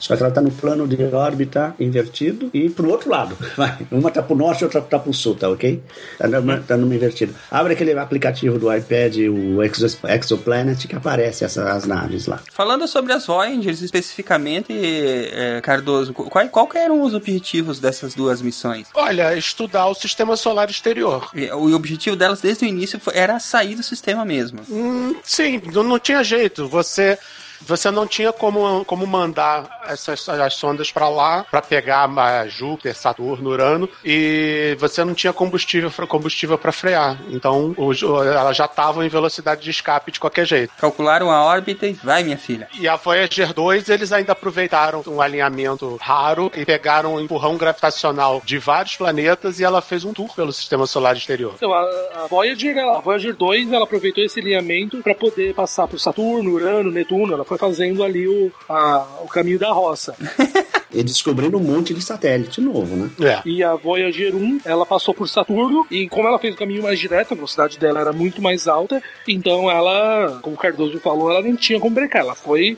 Só 0.00 0.16
que 0.16 0.22
ela 0.22 0.30
está 0.30 0.40
no 0.40 0.50
plano 0.50 0.88
de 0.88 1.00
órbita 1.14 1.74
invertido 1.78 2.50
e 2.52 2.70
para 2.70 2.86
o 2.86 2.90
outro 2.90 3.10
lado. 3.10 3.36
Vai. 3.56 3.86
Uma 3.90 4.08
está 4.08 4.22
para 4.22 4.34
o 4.34 4.36
norte 4.36 4.62
e 4.62 4.64
outra 4.64 4.80
está 4.80 4.98
para 4.98 5.10
o 5.10 5.14
sul, 5.14 5.34
tá 5.34 5.48
ok? 5.48 5.82
Está 6.12 6.28
numa, 6.28 6.58
tá 6.58 6.76
numa 6.76 6.94
invertida. 6.94 7.32
Abre 7.50 7.74
aquele 7.74 7.92
aplicativo 7.92 8.58
do 8.58 8.74
iPad, 8.74 9.16
o 9.28 9.62
Exo, 9.62 9.86
Exoplanet, 10.08 10.88
que 10.88 10.96
aparece 10.96 11.44
essas, 11.44 11.66
as 11.66 11.86
naves 11.86 12.26
lá. 12.26 12.40
Falando 12.50 12.88
sobre 12.88 13.12
as 13.12 13.26
Voyagers 13.26 13.82
especificamente, 13.82 14.72
é, 14.72 15.60
Cardoso, 15.60 16.14
qual, 16.14 16.48
qual 16.48 16.68
eram 16.74 17.02
os 17.02 17.14
objetivos 17.14 17.78
dessas 17.78 18.14
duas 18.14 18.40
missões? 18.40 18.88
Olha, 18.94 19.36
estudar 19.36 19.86
o 19.86 19.94
sistema 19.94 20.36
solar 20.36 20.70
exterior. 20.70 21.30
E, 21.34 21.50
o 21.50 21.74
objetivo 21.74 22.16
delas 22.16 22.40
desde 22.40 22.64
o 22.64 22.68
início 22.68 22.98
foi, 22.98 23.14
era 23.16 23.38
sair 23.38 23.74
do 23.74 23.82
sistema 23.82 24.24
mesmo. 24.24 24.60
Hum, 24.70 25.14
sim, 25.22 25.60
não, 25.72 25.82
não 25.82 25.98
tinha 25.98 26.24
jeito. 26.24 26.66
Você 26.68 27.18
você 27.60 27.90
não 27.90 28.06
tinha 28.06 28.32
como, 28.32 28.84
como 28.84 29.06
mandar 29.06 29.80
essas 29.86 30.28
as 30.28 30.54
sondas 30.54 30.92
para 30.92 31.08
lá 31.08 31.44
para 31.50 31.62
pegar 31.62 32.08
Júpiter, 32.48 32.96
Saturno, 32.96 33.50
Urano 33.50 33.88
e 34.04 34.76
você 34.78 35.04
não 35.04 35.14
tinha 35.14 35.32
combustível 35.32 35.90
combustível 36.06 36.58
para 36.58 36.72
frear. 36.72 37.18
Então 37.28 37.74
os, 37.76 38.02
elas 38.02 38.56
já 38.56 38.66
estavam 38.66 39.02
em 39.04 39.08
velocidade 39.08 39.62
de 39.62 39.70
escape 39.70 40.12
de 40.12 40.20
qualquer 40.20 40.46
jeito. 40.46 40.72
Calcularam 40.78 41.30
a 41.30 41.44
órbita 41.44 41.86
e 41.86 41.92
vai, 41.92 42.22
minha 42.22 42.38
filha. 42.38 42.68
E 42.78 42.88
a 42.88 42.96
Voyager 42.96 43.52
2 43.52 43.88
eles 43.88 44.12
ainda 44.12 44.32
aproveitaram 44.32 45.02
um 45.06 45.20
alinhamento 45.20 45.96
raro 46.00 46.50
e 46.54 46.64
pegaram 46.64 47.14
um 47.14 47.20
empurrão 47.20 47.56
gravitacional 47.56 48.42
de 48.44 48.58
vários 48.58 48.96
planetas 48.96 49.60
e 49.60 49.64
ela 49.64 49.80
fez 49.80 50.04
um 50.04 50.12
tour 50.12 50.34
pelo 50.34 50.52
sistema 50.52 50.86
solar 50.86 51.16
exterior. 51.16 51.54
Então 51.56 51.72
a, 51.72 51.80
a 52.24 52.26
Voyager, 52.28 52.76
a 52.78 53.00
Voyager 53.00 53.34
2, 53.34 53.72
ela 53.72 53.84
aproveitou 53.84 54.24
esse 54.24 54.40
alinhamento 54.40 54.98
para 54.98 55.14
poder 55.14 55.54
passar 55.54 55.86
por 55.86 55.98
Saturno, 55.98 56.52
Urano, 56.52 56.90
Netuno. 56.90 57.34
Ela 57.34 57.44
foi 57.50 57.58
fazendo 57.58 58.04
ali 58.04 58.28
o, 58.28 58.52
a, 58.68 59.04
o 59.22 59.26
caminho 59.26 59.58
da 59.58 59.72
roça. 59.72 60.14
e 60.92 61.02
descobrindo 61.02 61.56
um 61.56 61.62
monte 61.62 61.94
de 61.94 62.02
satélite 62.02 62.60
novo, 62.60 62.96
né? 62.96 63.10
É. 63.20 63.40
E 63.44 63.62
a 63.62 63.74
Voyager 63.74 64.34
1, 64.34 64.60
ela 64.64 64.84
passou 64.84 65.14
por 65.14 65.28
Saturno, 65.28 65.86
e 65.90 66.08
como 66.08 66.28
ela 66.28 66.38
fez 66.38 66.54
o 66.54 66.58
caminho 66.58 66.82
mais 66.82 66.98
direto, 66.98 67.32
a 67.32 67.34
velocidade 67.34 67.78
dela 67.78 68.00
era 68.00 68.12
muito 68.12 68.42
mais 68.42 68.66
alta, 68.66 69.02
então 69.26 69.70
ela, 69.70 70.38
como 70.42 70.56
o 70.56 70.58
Cardoso 70.58 70.98
falou, 71.00 71.30
ela 71.30 71.42
não 71.42 71.56
tinha 71.56 71.78
como 71.78 71.94
brecar. 71.94 72.22
Ela 72.22 72.34
foi, 72.34 72.76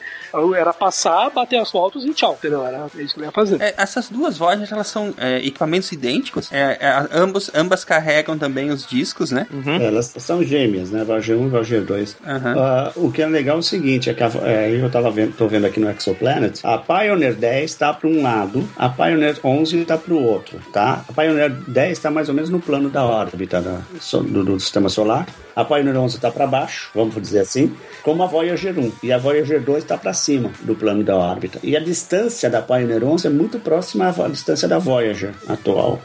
era 0.57 0.73
passar, 0.73 1.31
bater 1.31 1.59
as 1.59 1.71
fotos 1.71 2.05
e 2.05 2.15
tchau, 2.15 2.37
entendeu? 2.39 2.65
Era 2.65 2.87
isso 2.97 3.15
que 3.15 3.21
ela 3.21 3.27
ia 3.27 3.33
fazer. 3.33 3.61
É, 3.61 3.75
essas 3.77 4.09
duas 4.09 4.37
Voyagers, 4.37 4.73
elas 4.73 4.87
são 4.87 5.15
é, 5.17 5.39
equipamentos 5.39 5.91
idênticos, 5.93 6.53
é, 6.53 6.79
é 6.81 7.07
ambos, 7.13 7.51
ambas 7.55 7.85
carregam 7.85 8.39
também 8.39 8.71
os 8.71 8.87
discos, 8.87 9.31
né? 9.31 9.47
Uhum. 9.51 9.81
Elas 9.81 10.15
são 10.19 10.43
gêmeas, 10.43 10.91
né? 10.91 11.05
Voyager 11.05 11.37
1 11.37 11.47
e 11.47 11.51
Voyager 11.51 11.83
2. 11.83 12.17
Uhum. 12.25 13.03
Uh, 13.05 13.07
o 13.07 13.13
que 13.13 13.23
é 13.23 13.27
legal 13.27 13.57
é 13.57 13.61
o 13.61 13.63
seguinte, 13.63 14.11
é 14.11 14.15
que 14.15 14.23
a, 14.23 14.31
é, 14.45 14.71
eu 14.71 14.91
tava 14.91 15.11
vendo, 15.11 15.35
tô 15.37 15.49
vendo 15.49 15.67
aqui 15.67 15.81
no 15.81 15.91
Exoplanet, 15.91 16.61
a 16.65 16.79
Pioneer 16.79 17.35
10 17.35 17.71
está 17.71 17.93
para 18.03 18.11
um 18.11 18.20
lado, 18.20 18.69
a 18.77 18.89
Pioneer 18.89 19.39
11 19.45 19.79
está 19.79 19.97
para 19.97 20.12
o 20.12 20.20
outro, 20.20 20.59
tá? 20.73 21.05
A 21.09 21.12
Pioneer 21.12 21.53
10 21.69 21.93
está 21.93 22.11
mais 22.11 22.29
ou 22.29 22.35
menos 22.35 22.51
no 22.51 22.59
plano 22.59 22.91
da 22.91 23.05
órbita 23.05 23.62
da, 23.62 23.81
do, 24.19 24.45
do 24.45 24.59
sistema 24.59 24.89
solar. 24.89 25.29
A 25.55 25.65
Pioneer 25.65 25.97
11 25.97 26.16
está 26.16 26.29
para 26.29 26.47
baixo, 26.47 26.91
vamos 26.95 27.15
dizer 27.15 27.41
assim, 27.41 27.73
como 28.03 28.24
a 28.24 28.27
Voyager 28.27 28.77
1. 28.77 28.93
E 29.05 29.12
a 29.12 29.19
Voyager 29.19 29.62
2 29.62 29.85
está 29.85 29.97
para 29.97 30.12
cima 30.12 30.51
do 30.62 30.74
plano 30.74 31.05
da 31.05 31.16
órbita. 31.16 31.61
E 31.62 31.77
a 31.77 31.81
distância 31.81 32.51
da 32.51 32.61
Pioneer 32.61 33.05
11 33.05 33.29
é 33.29 33.31
muito 33.31 33.61
próxima 33.61 34.09
à 34.09 34.29
distância 34.29 34.66
da 34.66 34.79
Voyager 34.79 35.33
atual. 35.49 36.01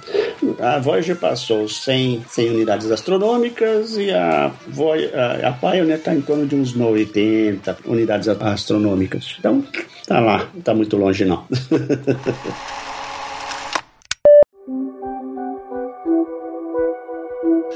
A 0.59 0.79
Voyager 0.79 1.15
passou 1.15 1.67
100, 1.67 2.25
100 2.27 2.49
unidades 2.49 2.91
astronômicas 2.91 3.95
e 3.97 4.11
a, 4.11 4.47
a, 4.47 5.47
a 5.49 5.53
Pioneer 5.53 5.97
está 5.97 6.13
em 6.13 6.21
torno 6.21 6.47
de 6.47 6.55
uns 6.55 6.73
90 6.73 7.77
unidades 7.85 8.27
astronômicas. 8.27 9.35
Então, 9.39 9.63
tá 10.07 10.19
lá, 10.19 10.47
tá 10.63 10.73
muito 10.73 10.97
longe 10.97 11.25
não. 11.25 11.45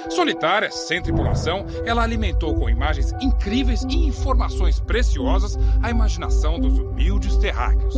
Solitária, 0.10 0.70
sem 0.72 1.02
tripulação, 1.02 1.66
ela 1.86 2.04
alimentou 2.04 2.54
com 2.54 2.70
imagens 2.70 3.14
incríveis 3.22 3.84
e 3.84 4.06
informações 4.06 4.80
preciosas 4.80 5.58
a 5.82 5.90
imaginação 5.90 6.60
dos 6.60 6.78
humildes 6.78 7.38
terráqueos. 7.38 7.96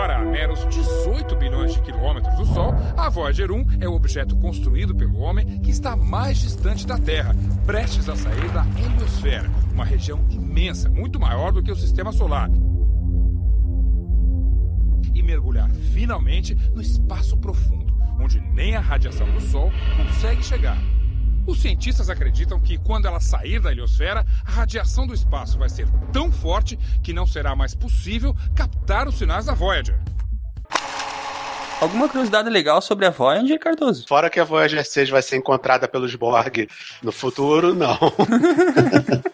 Agora, 0.00 0.16
a 0.16 0.24
meros 0.24 0.66
18 0.70 1.36
bilhões 1.36 1.74
de 1.74 1.82
quilômetros 1.82 2.34
do 2.34 2.46
Sol, 2.46 2.72
a 2.96 3.10
Voyager 3.10 3.52
1 3.52 3.82
é 3.82 3.86
o 3.86 3.92
objeto 3.92 4.34
construído 4.34 4.94
pelo 4.94 5.18
homem 5.18 5.60
que 5.60 5.70
está 5.70 5.94
mais 5.94 6.38
distante 6.38 6.86
da 6.86 6.96
Terra, 6.96 7.36
prestes 7.66 8.08
a 8.08 8.16
sair 8.16 8.48
da 8.50 8.64
heliosfera, 8.78 9.50
uma 9.74 9.84
região 9.84 10.24
imensa, 10.30 10.88
muito 10.88 11.20
maior 11.20 11.52
do 11.52 11.62
que 11.62 11.70
o 11.70 11.76
sistema 11.76 12.12
solar, 12.12 12.48
e 15.14 15.22
mergulhar 15.22 15.70
finalmente 15.92 16.54
no 16.74 16.80
espaço 16.80 17.36
profundo, 17.36 17.92
onde 18.18 18.40
nem 18.40 18.76
a 18.76 18.80
radiação 18.80 19.30
do 19.30 19.40
Sol 19.42 19.70
consegue 19.98 20.42
chegar. 20.42 20.78
Os 21.46 21.60
cientistas 21.60 22.10
acreditam 22.10 22.60
que, 22.60 22.78
quando 22.78 23.06
ela 23.06 23.20
sair 23.20 23.60
da 23.60 23.72
heliosfera, 23.72 24.26
a 24.44 24.50
radiação 24.50 25.06
do 25.06 25.14
espaço 25.14 25.58
vai 25.58 25.68
ser 25.68 25.88
tão 26.12 26.30
forte 26.30 26.78
que 27.02 27.12
não 27.12 27.26
será 27.26 27.56
mais 27.56 27.74
possível 27.74 28.36
captar 28.54 29.08
os 29.08 29.16
sinais 29.16 29.46
da 29.46 29.54
Voyager. 29.54 29.98
Alguma 31.80 32.08
curiosidade 32.08 32.50
legal 32.50 32.82
sobre 32.82 33.06
a 33.06 33.10
Voyager, 33.10 33.58
Cardoso? 33.58 34.04
Fora 34.06 34.28
que 34.28 34.38
a 34.38 34.44
Voyager 34.44 34.84
6 34.84 35.08
vai 35.08 35.22
ser 35.22 35.36
encontrada 35.36 35.88
pelos 35.88 36.14
Borg 36.14 36.68
no 37.02 37.10
futuro, 37.10 37.74
não. 37.74 37.98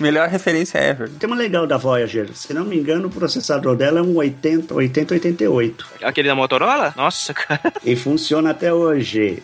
Melhor 0.00 0.28
referência 0.28 0.78
ever. 0.78 1.08
Tem 1.10 1.28
uma 1.28 1.36
legal 1.36 1.66
da 1.66 1.76
Voyager. 1.76 2.28
Se 2.34 2.52
não 2.52 2.64
me 2.64 2.78
engano, 2.78 3.08
o 3.08 3.10
processador 3.10 3.76
dela 3.76 4.00
é 4.00 4.02
um 4.02 4.16
80, 4.16 4.74
8088. 4.74 5.86
Aquele 6.02 6.28
da 6.28 6.34
Motorola? 6.34 6.92
Nossa, 6.96 7.32
cara. 7.32 7.72
E 7.84 7.96
funciona 7.96 8.50
até 8.50 8.72
hoje. 8.72 9.42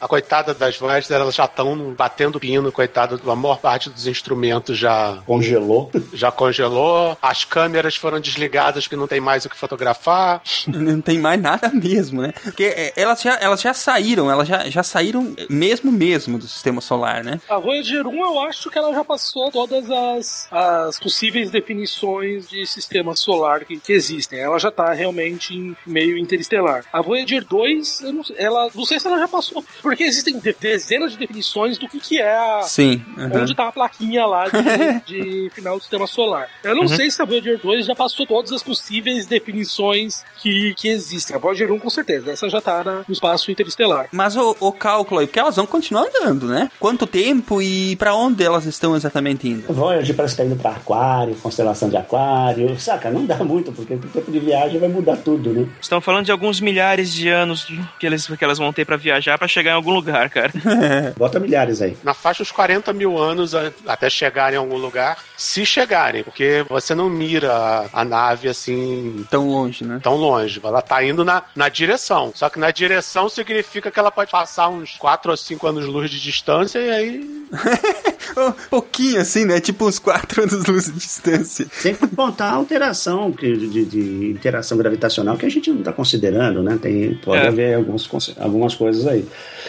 A 0.00 0.08
coitada 0.08 0.54
das 0.54 0.76
Voyager, 0.76 1.16
elas 1.16 1.34
já 1.34 1.44
estão 1.44 1.94
batendo 1.96 2.40
pino, 2.40 2.70
coitada. 2.72 3.20
A 3.24 3.36
maior 3.36 3.58
parte 3.58 3.90
dos 3.90 4.06
instrumentos 4.06 4.78
já... 4.78 5.18
Congelou. 5.26 5.90
Já 6.12 6.30
congelou. 6.30 7.16
As 7.20 7.44
câmeras 7.44 7.96
foram 7.96 8.20
desligadas 8.20 8.84
porque 8.84 8.96
não 8.96 9.06
tem 9.06 9.20
mais 9.20 9.44
o 9.44 9.50
que 9.50 9.56
fotografar. 9.56 10.42
Não 10.66 11.00
tem 11.00 11.18
mais 11.20 11.40
nada 11.40 11.68
mesmo, 11.74 12.22
né? 12.22 12.32
Porque 12.42 12.64
é, 12.64 12.92
elas 12.96 13.20
já, 13.22 13.34
elas 13.40 13.60
já 13.60 13.72
saíram, 13.74 14.30
elas 14.30 14.48
já, 14.48 14.68
já 14.68 14.82
saíram 14.82 15.34
mesmo 15.48 15.92
mesmo 15.92 16.38
do 16.38 16.46
sistema 16.48 16.80
solar, 16.80 17.22
né? 17.24 17.40
A 17.48 17.58
Voyager 17.58 18.06
1 18.06 18.24
eu 18.24 18.40
acho 18.40 18.70
que 18.70 18.78
ela 18.78 18.92
já 18.92 19.04
passou 19.04 19.50
todas 19.50 19.90
as, 19.90 20.48
as 20.50 20.98
possíveis 20.98 21.50
definições 21.50 22.48
de 22.48 22.66
sistema 22.66 23.14
solar 23.16 23.64
que, 23.64 23.78
que 23.78 23.92
existem. 23.92 24.38
Ela 24.38 24.58
já 24.58 24.70
tá 24.70 24.92
realmente 24.92 25.54
em 25.54 25.76
meio 25.86 26.16
interestelar. 26.18 26.84
A 26.92 27.00
Voyager 27.02 27.44
2, 27.44 28.00
eu 28.02 28.12
não, 28.12 28.24
sei- 28.24 28.36
ela, 28.38 28.68
não 28.74 28.84
sei 28.84 28.98
se 29.00 29.06
ela 29.06 29.18
já 29.18 29.28
passou, 29.28 29.64
porque 29.82 30.04
existem 30.04 30.38
de- 30.38 30.56
dezenas 30.58 31.12
de 31.12 31.18
definições 31.18 31.78
do 31.78 31.88
que, 31.88 31.98
que 32.00 32.18
é 32.20 32.32
a. 32.36 32.62
Sim. 32.62 33.02
uhum. 33.16 33.42
Onde 33.42 33.54
tá 33.54 33.68
a 33.68 33.72
plaquinha 33.72 34.24
lá 34.26 34.44
de, 34.48 35.00
de 35.06 35.50
final 35.54 35.76
do 35.76 35.80
sistema 35.80 36.06
solar. 36.06 36.48
Eu 36.62 36.74
não 36.74 36.82
Uhum. 36.82 36.88
sei 36.88 37.10
se 37.10 37.20
a 37.20 37.24
Voyager 37.24 37.58
2 37.60 37.86
já 37.86 37.94
passou 37.94 38.26
todas 38.26 38.52
as 38.52 38.62
possíveis 38.62 39.26
definições 39.26 40.24
que, 40.40 40.74
que 40.74 40.88
existem. 40.88 41.09
A 41.34 41.38
Voyager 41.38 41.72
1, 41.72 41.78
com 41.78 41.90
certeza. 41.90 42.30
Essa 42.30 42.48
já 42.48 42.60
tá 42.60 42.82
na- 42.84 42.96
no 43.06 43.12
espaço 43.12 43.50
interestelar. 43.50 44.08
Mas 44.12 44.36
o, 44.36 44.56
o 44.60 44.72
cálculo 44.72 45.20
aí, 45.20 45.26
porque 45.26 45.38
elas 45.38 45.56
vão 45.56 45.66
continuar 45.66 46.06
andando, 46.06 46.46
né? 46.46 46.70
Quanto 46.78 47.06
tempo 47.06 47.60
e 47.62 47.96
pra 47.96 48.14
onde 48.14 48.42
elas 48.44 48.64
estão 48.66 48.94
exatamente 48.96 49.48
indo? 49.48 49.72
Voyager 49.72 50.14
parece 50.14 50.34
que 50.36 50.42
tá 50.42 50.46
indo 50.46 50.56
pra 50.56 50.70
aquário, 50.72 51.34
constelação 51.36 51.88
de 51.88 51.96
aquário. 51.96 52.78
Saca, 52.78 53.10
não 53.10 53.24
dá 53.26 53.36
muito, 53.36 53.72
porque 53.72 53.94
o 53.94 53.98
tempo 53.98 54.30
de 54.30 54.38
viagem 54.40 54.78
vai 54.78 54.88
mudar 54.88 55.16
tudo, 55.16 55.52
né? 55.52 55.66
Estão 55.80 56.00
falando 56.00 56.26
de 56.26 56.32
alguns 56.32 56.60
milhares 56.60 57.12
de 57.12 57.28
anos 57.28 57.66
que, 57.98 58.06
eles, 58.06 58.26
que 58.26 58.44
elas 58.44 58.58
vão 58.58 58.72
ter 58.72 58.84
pra 58.84 58.96
viajar 58.96 59.38
pra 59.38 59.48
chegar 59.48 59.72
em 59.72 59.74
algum 59.74 59.92
lugar, 59.92 60.28
cara. 60.30 60.52
Bota 61.16 61.38
milhares 61.40 61.80
aí. 61.82 61.96
Na 62.02 62.14
faixa 62.14 62.42
dos 62.42 62.52
40 62.52 62.92
mil 62.92 63.18
anos 63.18 63.54
a- 63.54 63.72
até 63.86 64.08
chegarem 64.10 64.54
em 64.56 64.58
algum 64.58 64.76
lugar, 64.76 65.18
se 65.36 65.64
chegarem, 65.66 66.22
porque 66.22 66.64
você 66.68 66.94
não 66.94 67.08
mira 67.08 67.52
a, 67.52 68.00
a 68.00 68.04
nave 68.04 68.48
assim. 68.48 69.24
Tão 69.30 69.48
longe, 69.48 69.84
né? 69.84 70.00
Tão 70.02 70.16
longe. 70.16 70.60
Ela 70.62 70.82
tá 70.82 70.99
indo 71.04 71.24
na, 71.24 71.42
na 71.54 71.68
direção. 71.68 72.32
Só 72.34 72.48
que 72.48 72.58
na 72.58 72.70
direção 72.70 73.28
significa 73.28 73.90
que 73.90 73.98
ela 73.98 74.10
pode 74.10 74.30
passar 74.30 74.68
uns 74.68 74.96
4 74.96 75.30
ou 75.30 75.36
5 75.36 75.66
anos-luz 75.66 76.10
de 76.10 76.20
distância 76.20 76.78
e 76.78 76.90
aí. 76.90 77.39
Um 78.36 78.52
pouquinho 78.70 79.20
assim, 79.20 79.44
né? 79.44 79.60
Tipo 79.60 79.86
uns 79.88 79.98
4 79.98 80.42
anos 80.44 80.64
luz 80.66 80.84
de 80.86 80.92
distância. 80.92 81.66
Sem 81.72 81.94
contar 81.94 82.46
a 82.46 82.52
alteração 82.54 83.32
que- 83.32 83.56
de, 83.56 83.84
de 83.84 84.30
interação 84.30 84.78
gravitacional 84.78 85.36
que 85.36 85.44
a 85.44 85.48
gente 85.48 85.68
não 85.70 85.80
está 85.80 85.92
considerando, 85.92 86.62
né? 86.62 86.78
Tem, 86.80 87.14
pode 87.24 87.44
É. 87.44 87.48
haver 87.48 87.74
alguns, 87.74 88.08
algumas 88.38 88.74
coisas 88.76 89.04
aí. 89.06 89.26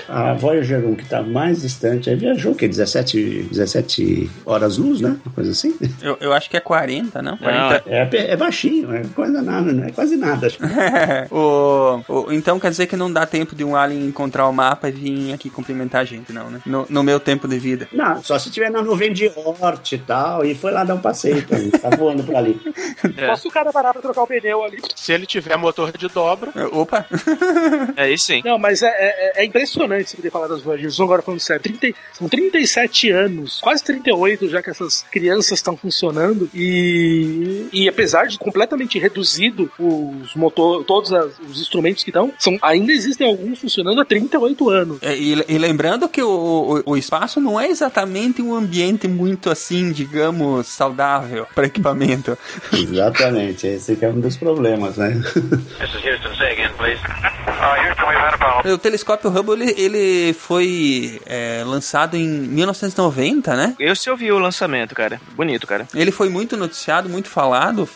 A 0.08 0.34
Voyager 0.34 0.86
1, 0.86 0.96
que 0.96 1.04
está 1.04 1.24
mais 1.24 1.62
distante, 1.62 2.10
aí 2.10 2.16
viajou 2.16 2.52
o 2.52 2.56
quê? 2.56 2.68
17, 2.68 3.48
17 3.52 4.30
horas 4.46 4.78
luz, 4.78 5.02
né? 5.02 5.18
Uma 5.26 5.34
coisa 5.34 5.52
assim. 5.52 5.76
Eu, 6.02 6.18
eu 6.22 6.32
acho 6.32 6.50
que 6.50 6.56
é 6.56 6.60
40, 6.60 7.20
não? 7.22 7.38
40. 7.38 7.84
É, 7.88 8.32
é 8.32 8.38
baixinho, 8.38 8.94
é 8.94 9.02
coisa 9.16 9.42
nada, 9.42 9.74
não 9.74 9.86
é 9.86 9.92
quase 9.92 10.16
nada. 10.18 10.48
acho. 10.48 10.60
o, 11.34 12.04
o- 12.08 12.32
então 12.32 12.60
quer 12.60 12.70
dizer 12.70 12.86
que 12.88 12.96
não 12.96 13.12
dá 13.12 13.26
tempo 13.26 13.56
de 13.56 13.64
um 13.64 13.76
alien 13.76 14.06
encontrar 14.06 14.48
o 14.48 14.54
mapa 14.54 14.88
e 14.90 14.92
vir 14.92 15.34
aqui 15.34 15.50
cumprimentar 15.50 16.02
a 16.02 16.06
gente, 16.06 16.32
não, 16.32 16.50
né? 16.50 16.62
No, 16.66 16.86
no 16.90 17.04
meu 17.04 17.20
tempo 17.20 17.48
de 17.48 17.58
vida. 17.58 17.71
Não, 17.92 18.24
só 18.24 18.38
se 18.40 18.50
tiver 18.50 18.70
na 18.70 18.82
nuvem 18.82 19.12
de 19.14 19.28
Hort 19.36 19.92
e 19.94 19.98
tal, 19.98 20.46
e 20.46 20.54
foi 20.56 20.72
lá 20.72 20.84
dar 20.84 20.96
um 20.96 21.02
passeio 21.02 21.44
pra 21.46 21.58
mim, 21.60 21.70
tá 21.70 21.90
voando 21.90 22.24
por 22.24 22.36
ali. 22.36 22.60
Só 23.28 23.36
se 23.36 23.48
o 23.48 23.52
cara 23.52 23.72
parar 23.72 23.94
pra 23.94 24.02
trocar 24.02 24.24
o 24.24 24.28
pneu 24.28 24.64
ali. 24.64 24.80
Se 24.96 25.12
ele 25.14 25.26
tiver 25.26 25.56
motor 25.58 25.92
de 25.98 26.08
dobra. 26.08 26.52
Opa! 26.72 27.06
É 27.96 28.10
isso 28.12 28.26
sim. 28.28 28.42
Não, 28.44 28.58
mas 28.58 28.82
é, 28.84 28.88
é, 28.90 29.42
é 29.42 29.46
impressionante 29.46 30.10
você 30.10 30.16
poder 30.18 30.32
falar 30.32 30.48
das 30.48 30.62
Voyagers. 30.62 31.00
Agora 31.00 31.22
falando 31.22 31.40
sério, 31.40 31.62
30, 31.64 31.98
são 32.14 32.28
37 32.30 33.10
anos, 33.12 33.60
quase 33.62 33.84
38 33.84 34.50
já 34.50 34.62
que 34.62 34.70
essas 34.70 35.04
crianças 35.12 35.54
estão 35.60 35.76
funcionando. 35.78 36.50
E, 36.54 37.68
e 37.74 37.88
apesar 37.90 38.28
de 38.28 38.38
completamente 38.38 38.98
reduzido 39.00 39.72
os 39.80 40.34
motor, 40.36 40.84
todos 40.84 41.12
as- 41.14 41.34
os 41.50 41.60
instrumentos 41.62 42.04
que 42.04 42.10
estão, 42.10 42.32
são, 42.40 42.58
ainda 42.62 42.92
existem 42.92 43.28
alguns 43.28 43.60
funcionando 43.60 44.00
há 44.02 44.06
38 44.06 44.70
anos. 44.70 44.98
É, 45.02 45.16
E, 45.16 45.32
e 45.48 45.58
lembrando 45.58 46.08
que 46.10 46.22
o, 46.22 46.82
o, 46.86 46.92
o 46.92 46.98
espaço 46.98 47.40
não 47.40 47.60
é 47.60 47.61
exatamente 47.68 48.42
um 48.42 48.56
ambiente 48.56 49.08
muito 49.08 49.50
assim, 49.50 49.92
digamos, 49.92 50.68
saudável 50.68 51.46
para 51.54 51.68
equipamento. 51.68 52.38
Exatamente, 52.74 53.68
esse 53.68 53.96
que 53.96 54.06
é 54.06 54.10
um 54.10 54.20
dos 54.20 54.38
problemas, 54.38 54.98
né? 54.98 55.22
This 55.80 55.94
is 55.96 56.06
Houston. 56.06 56.36
Say 56.36 56.54
again, 56.54 56.72
please. 56.78 57.31
Houston, 57.48 58.08
we've 58.08 58.20
had 58.20 58.34
a 58.34 58.38
problem. 58.38 58.74
O 58.74 58.78
telescópio 58.78 59.30
Hubble 59.30 59.62
ele, 59.62 59.74
ele 59.78 60.34
foi 60.34 61.22
é, 61.26 61.64
lançado 61.66 62.16
em 62.16 62.28
1990, 62.28 63.56
né? 63.56 63.76
Eu 63.80 63.96
se 63.96 64.10
ouvi 64.10 64.32
o 64.32 64.40
lançamento, 64.40 64.96
cara. 64.96 65.20
Bonito, 65.36 65.68
cara. 65.68 65.88
Ele 65.94 66.12
foi 66.12 66.30
muito 66.30 66.56
noticiado, 66.58 67.10
muito 67.10 67.28
falado, 67.28 67.88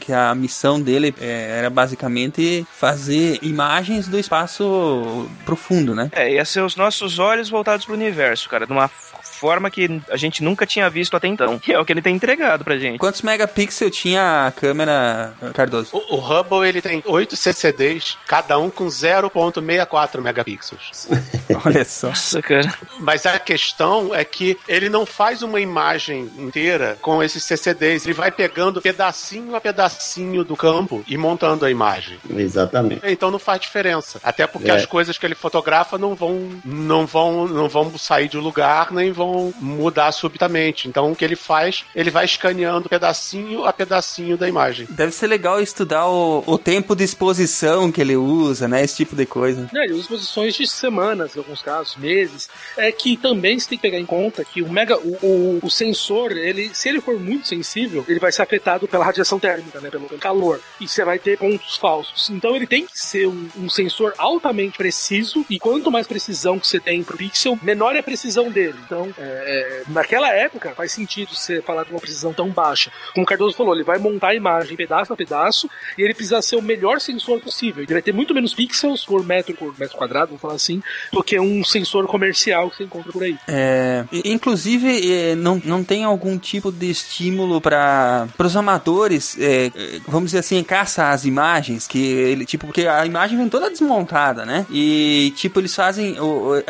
que 0.00 0.12
a 0.12 0.34
missão 0.34 0.80
dele 0.80 1.14
é, 1.20 1.58
era 1.58 1.70
basicamente 1.70 2.66
fazer 2.72 3.38
imagens 3.42 4.08
do 4.08 4.18
espaço 4.18 5.28
profundo, 5.44 5.94
né? 5.94 6.10
É, 6.12 6.32
ia 6.32 6.44
ser 6.44 6.60
os 6.60 6.76
nossos 6.76 7.18
olhos 7.18 7.48
voltados 7.48 7.84
pro 7.84 7.94
universo, 7.94 8.48
cara, 8.48 8.66
de 8.66 8.72
uma 8.72 8.90
forma 9.34 9.70
que 9.70 10.00
a 10.10 10.16
gente 10.16 10.42
nunca 10.42 10.66
tinha 10.66 10.88
visto 10.88 11.16
até 11.16 11.28
então. 11.28 11.60
E 11.66 11.72
é 11.72 11.78
o 11.78 11.84
que 11.84 11.92
ele 11.92 12.02
tem 12.02 12.14
entregado 12.14 12.62
pra 12.64 12.76
gente. 12.78 12.98
Quantos 12.98 13.22
megapixels 13.22 13.96
tinha 13.96 14.46
a 14.46 14.52
câmera, 14.52 15.32
Cardoso? 15.54 15.90
O, 15.92 16.16
o 16.16 16.18
Hubble 16.18 16.68
ele 16.68 16.80
tem 16.82 17.02
8 17.06 17.36
CCDs, 17.36 18.16
cada 18.26 18.58
um 18.58 18.70
com 18.70 18.86
0.64 18.86 20.20
megapixels. 20.20 21.08
Olha 21.64 21.84
só. 21.84 22.08
Nossa, 22.08 22.42
cara. 22.42 22.72
Mas 23.00 23.26
a 23.26 23.38
questão 23.38 24.14
é 24.14 24.24
que 24.24 24.58
ele 24.68 24.88
não 24.88 25.06
faz 25.06 25.42
uma 25.42 25.60
imagem 25.60 26.30
inteira 26.38 26.96
com 27.00 27.22
esses 27.22 27.42
CCDs. 27.44 28.04
Ele 28.04 28.14
vai 28.14 28.30
pegando 28.30 28.80
pedacinho 28.82 29.54
a 29.56 29.60
pedacinho 29.60 30.44
do 30.44 30.56
campo 30.56 31.02
e 31.08 31.16
montando 31.16 31.64
a 31.64 31.70
imagem. 31.70 32.18
Exatamente. 32.36 33.00
Então 33.04 33.30
não 33.30 33.38
faz 33.38 33.60
diferença. 33.60 34.20
Até 34.22 34.46
porque 34.46 34.70
É. 34.70 34.74
as 34.74 34.86
coisas 34.86 35.16
que 35.18 35.26
ele 35.26 35.34
fotografa 35.34 35.96
não 35.98 36.14
vão, 36.14 36.50
não 36.64 37.06
vão, 37.06 37.48
não 37.48 37.68
vão 37.68 37.96
sair 37.98 38.28
de 38.28 38.36
lugar 38.36 38.92
nem 38.92 39.12
vão 39.12 39.23
mudar 39.60 40.12
subitamente. 40.12 40.88
Então 40.88 41.12
o 41.12 41.16
que 41.16 41.24
ele 41.24 41.36
faz, 41.36 41.84
ele 41.94 42.10
vai 42.10 42.24
escaneando 42.24 42.88
pedacinho 42.88 43.64
a 43.64 43.72
pedacinho 43.72 44.36
da 44.36 44.48
imagem. 44.48 44.86
Deve 44.90 45.12
ser 45.12 45.26
legal 45.26 45.60
estudar 45.60 46.08
o, 46.08 46.42
o 46.46 46.58
tempo 46.58 46.94
de 46.94 47.04
exposição 47.04 47.90
que 47.90 48.00
ele 48.00 48.16
usa, 48.16 48.68
né? 48.68 48.82
Esse 48.82 48.96
tipo 48.96 49.16
de 49.16 49.26
coisa. 49.26 49.68
Né, 49.72 49.84
ele 49.84 49.94
usa 49.94 50.08
posições 50.08 50.54
de 50.54 50.66
semanas, 50.66 51.34
em 51.34 51.38
alguns 51.38 51.62
casos, 51.62 51.96
meses. 51.96 52.48
É 52.76 52.90
que 52.92 53.16
também 53.16 53.58
você 53.58 53.68
tem 53.68 53.78
que 53.78 53.82
pegar 53.82 53.98
em 53.98 54.06
conta 54.06 54.44
que 54.44 54.62
o 54.62 54.68
mega, 54.68 54.98
o, 54.98 55.18
o, 55.22 55.60
o 55.62 55.70
sensor, 55.70 56.32
ele, 56.32 56.70
se 56.74 56.88
ele 56.88 57.00
for 57.00 57.18
muito 57.18 57.48
sensível, 57.48 58.04
ele 58.08 58.18
vai 58.18 58.32
ser 58.32 58.42
afetado 58.42 58.86
pela 58.88 59.04
radiação 59.04 59.38
térmica, 59.38 59.80
né, 59.80 59.90
pelo 59.90 60.08
calor. 60.18 60.60
E 60.80 60.88
você 60.88 61.04
vai 61.04 61.18
ter 61.18 61.38
pontos 61.38 61.76
falsos. 61.76 62.30
Então 62.30 62.54
ele 62.56 62.66
tem 62.66 62.86
que 62.86 62.98
ser 62.98 63.26
um, 63.26 63.48
um 63.56 63.68
sensor 63.68 64.14
altamente 64.18 64.76
preciso. 64.76 65.44
E 65.48 65.58
quanto 65.58 65.90
mais 65.90 66.06
precisão 66.06 66.58
que 66.58 66.66
você 66.66 66.80
tem 66.80 67.02
pro 67.02 67.16
pixel, 67.16 67.58
menor 67.62 67.96
é 67.96 68.00
a 68.00 68.02
precisão 68.02 68.50
dele. 68.50 68.78
Então, 68.84 69.13
é, 69.18 69.22
é, 69.22 69.82
naquela 69.88 70.28
época, 70.30 70.74
faz 70.74 70.92
sentido 70.92 71.34
você 71.34 71.60
falar 71.62 71.84
de 71.84 71.90
uma 71.90 72.00
precisão 72.00 72.32
tão 72.32 72.48
baixa. 72.48 72.90
Como 73.12 73.24
o 73.24 73.26
Cardoso 73.26 73.56
falou, 73.56 73.74
ele 73.74 73.84
vai 73.84 73.98
montar 73.98 74.28
a 74.28 74.34
imagem 74.34 74.76
pedaço 74.76 75.12
a 75.12 75.16
pedaço 75.16 75.68
e 75.96 76.02
ele 76.02 76.14
precisa 76.14 76.40
ser 76.42 76.56
o 76.56 76.62
melhor 76.62 77.00
sensor 77.00 77.40
possível. 77.40 77.82
Ele 77.82 77.92
vai 77.92 78.02
ter 78.02 78.12
muito 78.12 78.34
menos 78.34 78.54
pixels 78.54 79.04
por 79.04 79.24
metro, 79.24 79.54
por 79.54 79.78
metro 79.78 79.96
quadrado, 79.96 80.28
vamos 80.28 80.42
falar 80.42 80.54
assim, 80.54 80.82
do 81.12 81.22
que 81.22 81.38
um 81.38 81.64
sensor 81.64 82.06
comercial 82.06 82.70
que 82.70 82.76
você 82.76 82.84
encontra 82.84 83.12
por 83.12 83.22
aí. 83.22 83.36
É, 83.46 84.04
inclusive, 84.24 85.12
é, 85.12 85.34
não, 85.34 85.60
não 85.64 85.84
tem 85.84 86.04
algum 86.04 86.38
tipo 86.38 86.70
de 86.70 86.90
estímulo 86.90 87.60
para 87.60 88.28
os 88.38 88.56
amadores, 88.56 89.36
é, 89.38 89.70
vamos 90.06 90.26
dizer 90.26 90.38
assim, 90.38 90.62
caça 90.62 91.10
as 91.10 91.24
imagens, 91.24 91.86
que 91.86 91.98
ele, 91.98 92.44
tipo, 92.44 92.66
porque 92.66 92.86
a 92.86 93.04
imagem 93.06 93.36
vem 93.36 93.48
toda 93.48 93.70
desmontada, 93.70 94.44
né? 94.44 94.66
E, 94.70 95.32
tipo, 95.36 95.60
eles 95.60 95.74
fazem, 95.74 96.16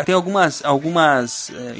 tem 0.04 0.14
algumas, 0.14 0.64
algumas 0.64 1.50
é, 1.50 1.74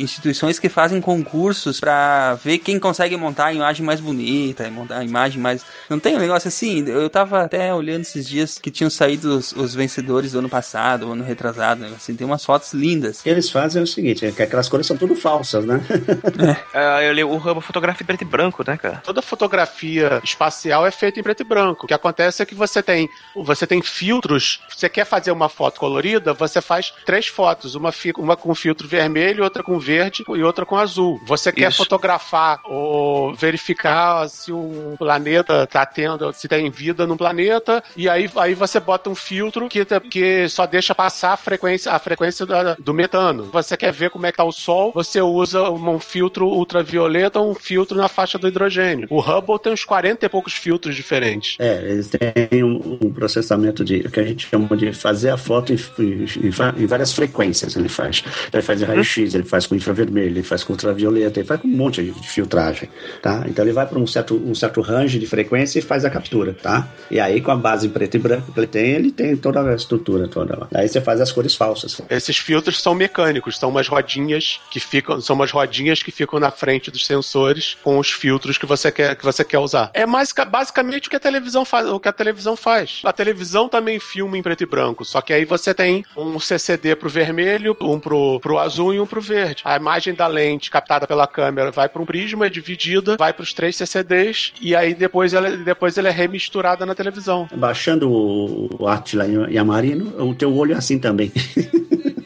instituições 0.54 0.58
que 0.58 0.68
fazem 0.68 1.00
concursos 1.00 1.80
para 1.80 2.34
ver 2.34 2.58
quem 2.58 2.78
consegue 2.78 3.16
montar 3.16 3.46
a 3.46 3.52
imagem 3.52 3.84
mais 3.84 4.00
bonita, 4.00 4.68
montar 4.70 4.98
a 4.98 5.04
imagem 5.04 5.40
mais... 5.40 5.64
Não 5.88 5.98
tem 5.98 6.16
um 6.16 6.18
negócio 6.18 6.48
assim? 6.48 6.84
Eu 6.86 7.08
tava 7.10 7.42
até 7.42 7.72
olhando 7.74 8.02
esses 8.02 8.26
dias 8.28 8.58
que 8.58 8.70
tinham 8.70 8.90
saído 8.90 9.36
os, 9.36 9.52
os 9.52 9.74
vencedores 9.74 10.32
do 10.32 10.38
ano 10.38 10.48
passado, 10.48 11.10
ano 11.12 11.24
retrasado, 11.24 11.80
né? 11.82 11.92
assim, 11.96 12.14
tem 12.14 12.26
umas 12.26 12.44
fotos 12.44 12.72
lindas. 12.72 13.20
O 13.20 13.22
que 13.24 13.28
eles 13.30 13.50
fazem 13.50 13.80
é 13.80 13.82
o 13.82 13.86
seguinte, 13.86 14.24
é 14.26 14.32
que 14.32 14.42
aquelas 14.42 14.68
cores 14.68 14.86
são 14.86 14.96
tudo 14.96 15.14
falsas, 15.14 15.64
né? 15.64 15.80
É, 16.72 17.08
eu 17.08 17.12
li 17.12 17.22
o 17.24 17.36
Hubble 17.36 17.62
fotografa 17.62 18.02
em 18.02 18.06
preto 18.06 18.22
e 18.22 18.24
branco, 18.24 18.64
né, 18.66 18.76
cara? 18.76 18.96
Toda 19.04 19.22
fotografia 19.22 20.20
espacial 20.24 20.86
é 20.86 20.90
feita 20.90 21.20
em 21.20 21.22
preto 21.22 21.40
e 21.40 21.44
branco. 21.44 21.84
O 21.84 21.88
que 21.88 21.94
acontece 21.94 22.42
é 22.42 22.46
que 22.46 22.54
você 22.54 22.82
tem, 22.82 23.08
você 23.34 23.66
tem 23.66 23.80
filtros. 23.82 24.60
Você 24.74 24.88
quer 24.88 25.04
fazer 25.04 25.30
uma 25.30 25.48
foto 25.48 25.78
colorida, 25.78 26.32
você 26.32 26.60
faz 26.60 26.92
três 27.06 27.26
fotos, 27.26 27.74
uma, 27.74 27.92
fi- 27.92 28.12
uma 28.16 28.36
com 28.36 28.54
filtro 28.54 28.88
vermelho, 28.88 29.44
outra 29.44 29.62
com 29.62 29.78
verde 29.78 30.24
e 30.28 30.42
outra 30.44 30.64
com 30.66 30.76
azul. 30.76 31.20
Você 31.26 31.50
quer 31.52 31.68
Isso. 31.68 31.78
fotografar 31.78 32.60
ou 32.64 33.34
verificar 33.34 34.28
se 34.28 34.52
o 34.52 34.94
planeta 34.98 35.66
tá 35.66 35.84
tendo, 35.86 36.32
se 36.32 36.48
tem 36.48 36.70
vida 36.70 37.06
no 37.06 37.16
planeta, 37.16 37.82
e 37.96 38.08
aí, 38.08 38.28
aí 38.36 38.54
você 38.54 38.80
bota 38.80 39.08
um 39.10 39.14
filtro 39.14 39.68
que, 39.68 39.84
que 40.10 40.48
só 40.48 40.66
deixa 40.66 40.94
passar 40.94 41.32
a 41.32 41.36
frequência, 41.36 41.92
a 41.92 41.98
frequência 41.98 42.44
da- 42.46 42.74
do 42.78 42.92
metano. 42.94 43.44
Você 43.52 43.76
quer 43.76 43.92
ver 43.92 44.10
como 44.10 44.26
é 44.26 44.30
que 44.32 44.38
tá 44.38 44.44
o 44.44 44.52
Sol, 44.52 44.92
você 44.94 45.20
usa 45.20 45.70
um 45.70 45.98
filtro 45.98 46.46
ultravioleta 46.46 47.40
ou 47.40 47.50
um 47.50 47.54
filtro 47.54 47.96
na 47.96 48.08
faixa 48.08 48.38
do 48.38 48.48
hidrogênio. 48.48 49.06
O 49.10 49.20
Hubble 49.20 49.58
tem 49.58 49.72
uns 49.72 49.84
40 49.84 50.26
e 50.26 50.28
poucos 50.28 50.52
filtros 50.54 50.94
diferentes. 50.94 51.56
É, 51.58 51.82
eles 51.90 52.08
têm 52.08 52.62
um, 52.64 52.98
um 53.02 53.12
processamento 53.12 53.84
de 53.84 54.00
que 54.08 54.20
a 54.20 54.24
gente 54.24 54.46
chama 54.48 54.76
de 54.76 54.92
fazer 54.92 55.30
a 55.30 55.36
foto 55.36 55.72
em, 55.72 55.76
em- 55.98 56.82
em 56.82 56.86
várias 56.86 57.12
frequências. 57.12 57.76
Ele 57.76 57.88
faz. 57.88 58.22
Ele 58.52 58.62
faz 58.62 58.80
em 58.80 58.84
raio-x, 58.84 59.34
ele 59.34 59.44
faz 59.44 59.66
com 59.66 59.74
infravermelho, 59.74 60.33
ele 60.34 60.42
faz 60.42 60.64
com 60.64 60.72
ultravioleta, 60.72 61.40
ele 61.40 61.46
faz 61.46 61.60
com 61.60 61.68
um 61.68 61.76
monte 61.76 62.02
de 62.02 62.12
filtragem, 62.28 62.88
tá? 63.22 63.44
Então 63.46 63.64
ele 63.64 63.72
vai 63.72 63.86
para 63.86 63.98
um 63.98 64.06
certo, 64.06 64.34
um 64.34 64.54
certo 64.54 64.80
range 64.80 65.18
de 65.18 65.26
frequência 65.26 65.78
e 65.78 65.82
faz 65.82 66.04
a 66.04 66.10
captura, 66.10 66.54
tá? 66.54 66.88
E 67.10 67.20
aí 67.20 67.40
com 67.40 67.50
a 67.50 67.56
base 67.56 67.88
preto 67.88 68.16
e 68.16 68.18
branco 68.18 68.52
que 68.52 68.58
ele 68.58 68.66
tem, 68.66 68.90
ele 68.90 69.10
tem 69.10 69.36
toda 69.36 69.62
a 69.62 69.74
estrutura 69.74 70.28
toda 70.28 70.56
lá. 70.58 70.68
Aí 70.74 70.88
você 70.88 71.00
faz 71.00 71.20
as 71.20 71.30
cores 71.30 71.54
falsas. 71.54 72.00
Esses 72.10 72.38
filtros 72.38 72.80
são 72.80 72.94
mecânicos, 72.94 73.58
são 73.58 73.70
umas 73.70 73.88
rodinhas 73.88 74.60
que 74.70 74.80
ficam, 74.80 75.20
são 75.20 75.36
umas 75.36 75.50
rodinhas 75.50 76.02
que 76.02 76.10
ficam 76.10 76.38
na 76.40 76.50
frente 76.50 76.90
dos 76.90 77.06
sensores 77.06 77.76
com 77.82 77.98
os 77.98 78.10
filtros 78.10 78.58
que 78.58 78.66
você 78.66 78.90
quer, 78.90 79.16
que 79.16 79.24
você 79.24 79.44
quer 79.44 79.58
usar. 79.58 79.90
É 79.94 80.06
mais, 80.06 80.32
basicamente 80.32 81.06
o 81.08 81.10
que 81.10 81.16
a 81.16 81.20
televisão 81.20 81.64
faz, 81.64 81.88
o 81.88 82.00
que 82.00 82.08
a 82.08 82.12
televisão 82.12 82.56
faz. 82.56 83.00
A 83.04 83.12
televisão 83.12 83.68
também 83.68 83.98
filma 83.98 84.36
em 84.36 84.42
preto 84.42 84.62
e 84.62 84.66
branco, 84.66 85.04
só 85.04 85.20
que 85.20 85.32
aí 85.32 85.44
você 85.44 85.72
tem 85.72 86.04
um 86.16 86.38
CCD 86.40 86.96
pro 86.96 87.08
vermelho, 87.08 87.76
um 87.80 87.98
pro, 87.98 88.40
pro 88.40 88.58
azul 88.58 88.94
e 88.94 89.00
um 89.00 89.06
pro 89.06 89.20
verde. 89.20 89.62
A 89.64 89.76
imagem 89.76 90.14
da 90.14 90.23
lente 90.26 90.70
captada 90.70 91.06
pela 91.06 91.26
câmera 91.26 91.70
vai 91.70 91.88
para 91.88 92.00
um 92.02 92.06
prisma, 92.06 92.46
é 92.46 92.50
dividida, 92.50 93.16
vai 93.16 93.32
para 93.32 93.42
os 93.42 93.52
três 93.52 93.76
CCDs 93.76 94.52
e 94.60 94.74
aí 94.74 94.94
depois 94.94 95.34
ela, 95.34 95.50
depois 95.56 95.96
ela 95.98 96.08
é 96.08 96.12
remisturada 96.12 96.84
na 96.86 96.94
televisão. 96.94 97.48
Baixando 97.54 98.10
o, 98.10 98.70
o 98.78 98.88
Atila 98.88 99.26
e 99.48 99.58
a 99.58 99.64
Marino, 99.64 100.14
o 100.22 100.34
teu 100.34 100.54
olho 100.56 100.74
é 100.74 100.76
assim 100.76 100.98
também. 100.98 101.32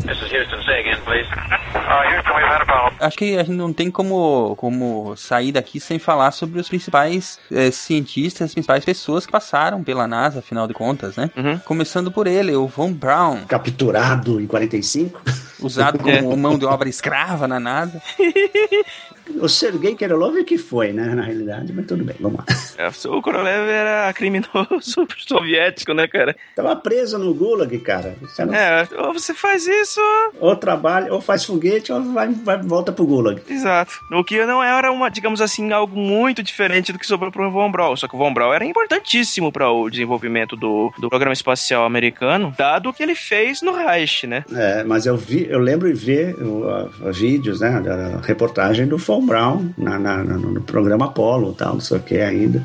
This 0.09 0.23
is 0.23 0.33
Houston. 0.33 0.63
Say 0.65 0.81
again, 0.81 0.97
please. 1.05 1.29
Uh, 1.29 2.03
Houston, 2.09 2.35
we've 2.35 2.49
had 2.49 2.63
a 2.63 2.65
problem. 2.65 2.79
Acho 3.01 3.17
que 3.17 3.37
a 3.37 3.43
gente 3.43 3.57
não 3.57 3.73
tem 3.73 3.91
como, 3.91 4.55
como 4.57 5.17
sair 5.17 5.53
daqui 5.53 5.81
sem 5.81 5.99
falar 5.99 6.31
sobre 6.33 6.61
os 6.61 6.69
principais 6.69 7.39
eh, 7.51 7.71
cientistas, 7.71 8.47
as 8.47 8.55
principais 8.55 8.85
pessoas 8.85 9.27
que 9.27 9.33
passaram 9.33 9.83
pela 9.83 10.07
NASA, 10.07 10.41
afinal 10.41 10.67
de 10.67 10.75
contas, 10.75 11.17
né? 11.17 11.31
Começando 11.65 12.11
por 12.11 12.27
ele, 12.27 12.55
o 12.55 12.67
Von 12.67 12.93
Braun. 12.93 13.45
Capturado 13.47 14.41
em 14.41 14.47
45. 14.47 15.23
Usado 15.61 15.99
como 16.03 16.37
mão 16.37 16.59
de 16.59 16.65
obra 16.65 16.89
escrava 16.89 17.49
na 17.49 17.59
NASA. 17.59 18.01
O 19.41 19.49
Sergei 19.49 19.95
Kirilovich 19.95 20.45
que 20.45 20.59
foi, 20.59 20.93
né, 20.93 21.15
na 21.15 21.23
realidade, 21.23 21.73
mas 21.73 21.87
tudo 21.87 22.05
bem, 22.05 22.17
vamos 22.21 22.39
lá. 22.39 22.45
É, 22.79 22.89
O 23.09 23.23
Korolev 23.23 23.69
era 23.69 24.13
criminoso 24.13 24.79
soviético, 25.27 25.93
né, 25.93 26.07
cara? 26.09 26.35
Tava 26.57 26.75
preso 26.77 27.19
no 27.19 27.35
Gulag, 27.35 27.77
cara. 27.81 28.17
Você 28.21 28.45
não- 28.45 28.55
É, 28.55 28.87
ou 28.99 29.13
você 29.13 29.35
faz 29.35 29.67
isso. 29.67 30.01
Ou 30.41 30.55
trabalha, 30.57 31.13
ou 31.13 31.21
faz 31.21 31.45
foguete, 31.45 31.93
ou 31.93 32.03
vai, 32.13 32.29
vai 32.29 32.59
volta 32.63 32.93
pro 32.93 33.07
Gulag. 33.07 33.43
Exato. 33.49 33.93
O 34.13 34.25
que 34.25 34.45
não 34.47 34.63
era 34.63 34.91
uma, 34.91 35.09
digamos 35.11 35.41
assim, 35.41 35.71
algo 35.73 35.97
muito 35.99 36.43
diferente 36.43 36.93
do 36.93 36.99
que 36.99 37.07
sobrou 37.07 37.31
pro 37.31 37.51
Von 37.51 37.71
Braun. 37.71 37.97
Só 37.97 38.09
que 38.09 38.15
o 38.15 38.19
Von 38.19 38.33
Braun 38.33 38.53
era 38.53 38.65
importantíssimo 38.65 39.53
para 39.53 39.71
o 39.71 39.89
desenvolvimento 39.91 40.57
do, 40.57 40.93
do 40.99 41.09
programa 41.09 41.33
espacial 41.33 41.85
americano, 41.85 42.55
dado 42.57 42.89
o 42.89 42.93
que 42.95 43.03
ele 43.03 43.15
fez 43.15 43.63
no 43.63 43.73
Reich, 43.73 44.27
né? 44.27 44.45
É, 44.55 44.83
mas 44.85 45.07
eu 45.07 45.17
vi, 45.17 45.47
eu 45.49 45.59
lembro 45.59 45.93
de 45.93 45.99
ver 45.99 46.37
a- 46.69 47.11
vídeos, 47.11 47.61
né, 47.61 47.81
da 47.81 48.19
reportagem 48.19 48.87
do 48.87 48.97
Von 48.99 49.18
Braun 49.27 49.71
na, 49.77 49.99
na- 49.99 50.25
na- 50.25 50.37
no 50.39 50.61
programa 50.63 51.07
Apollo, 51.07 51.53
tal, 51.55 51.75
não 51.75 51.81
sei 51.81 51.97
o 51.99 52.03
que 52.03 52.19
ainda. 52.21 52.63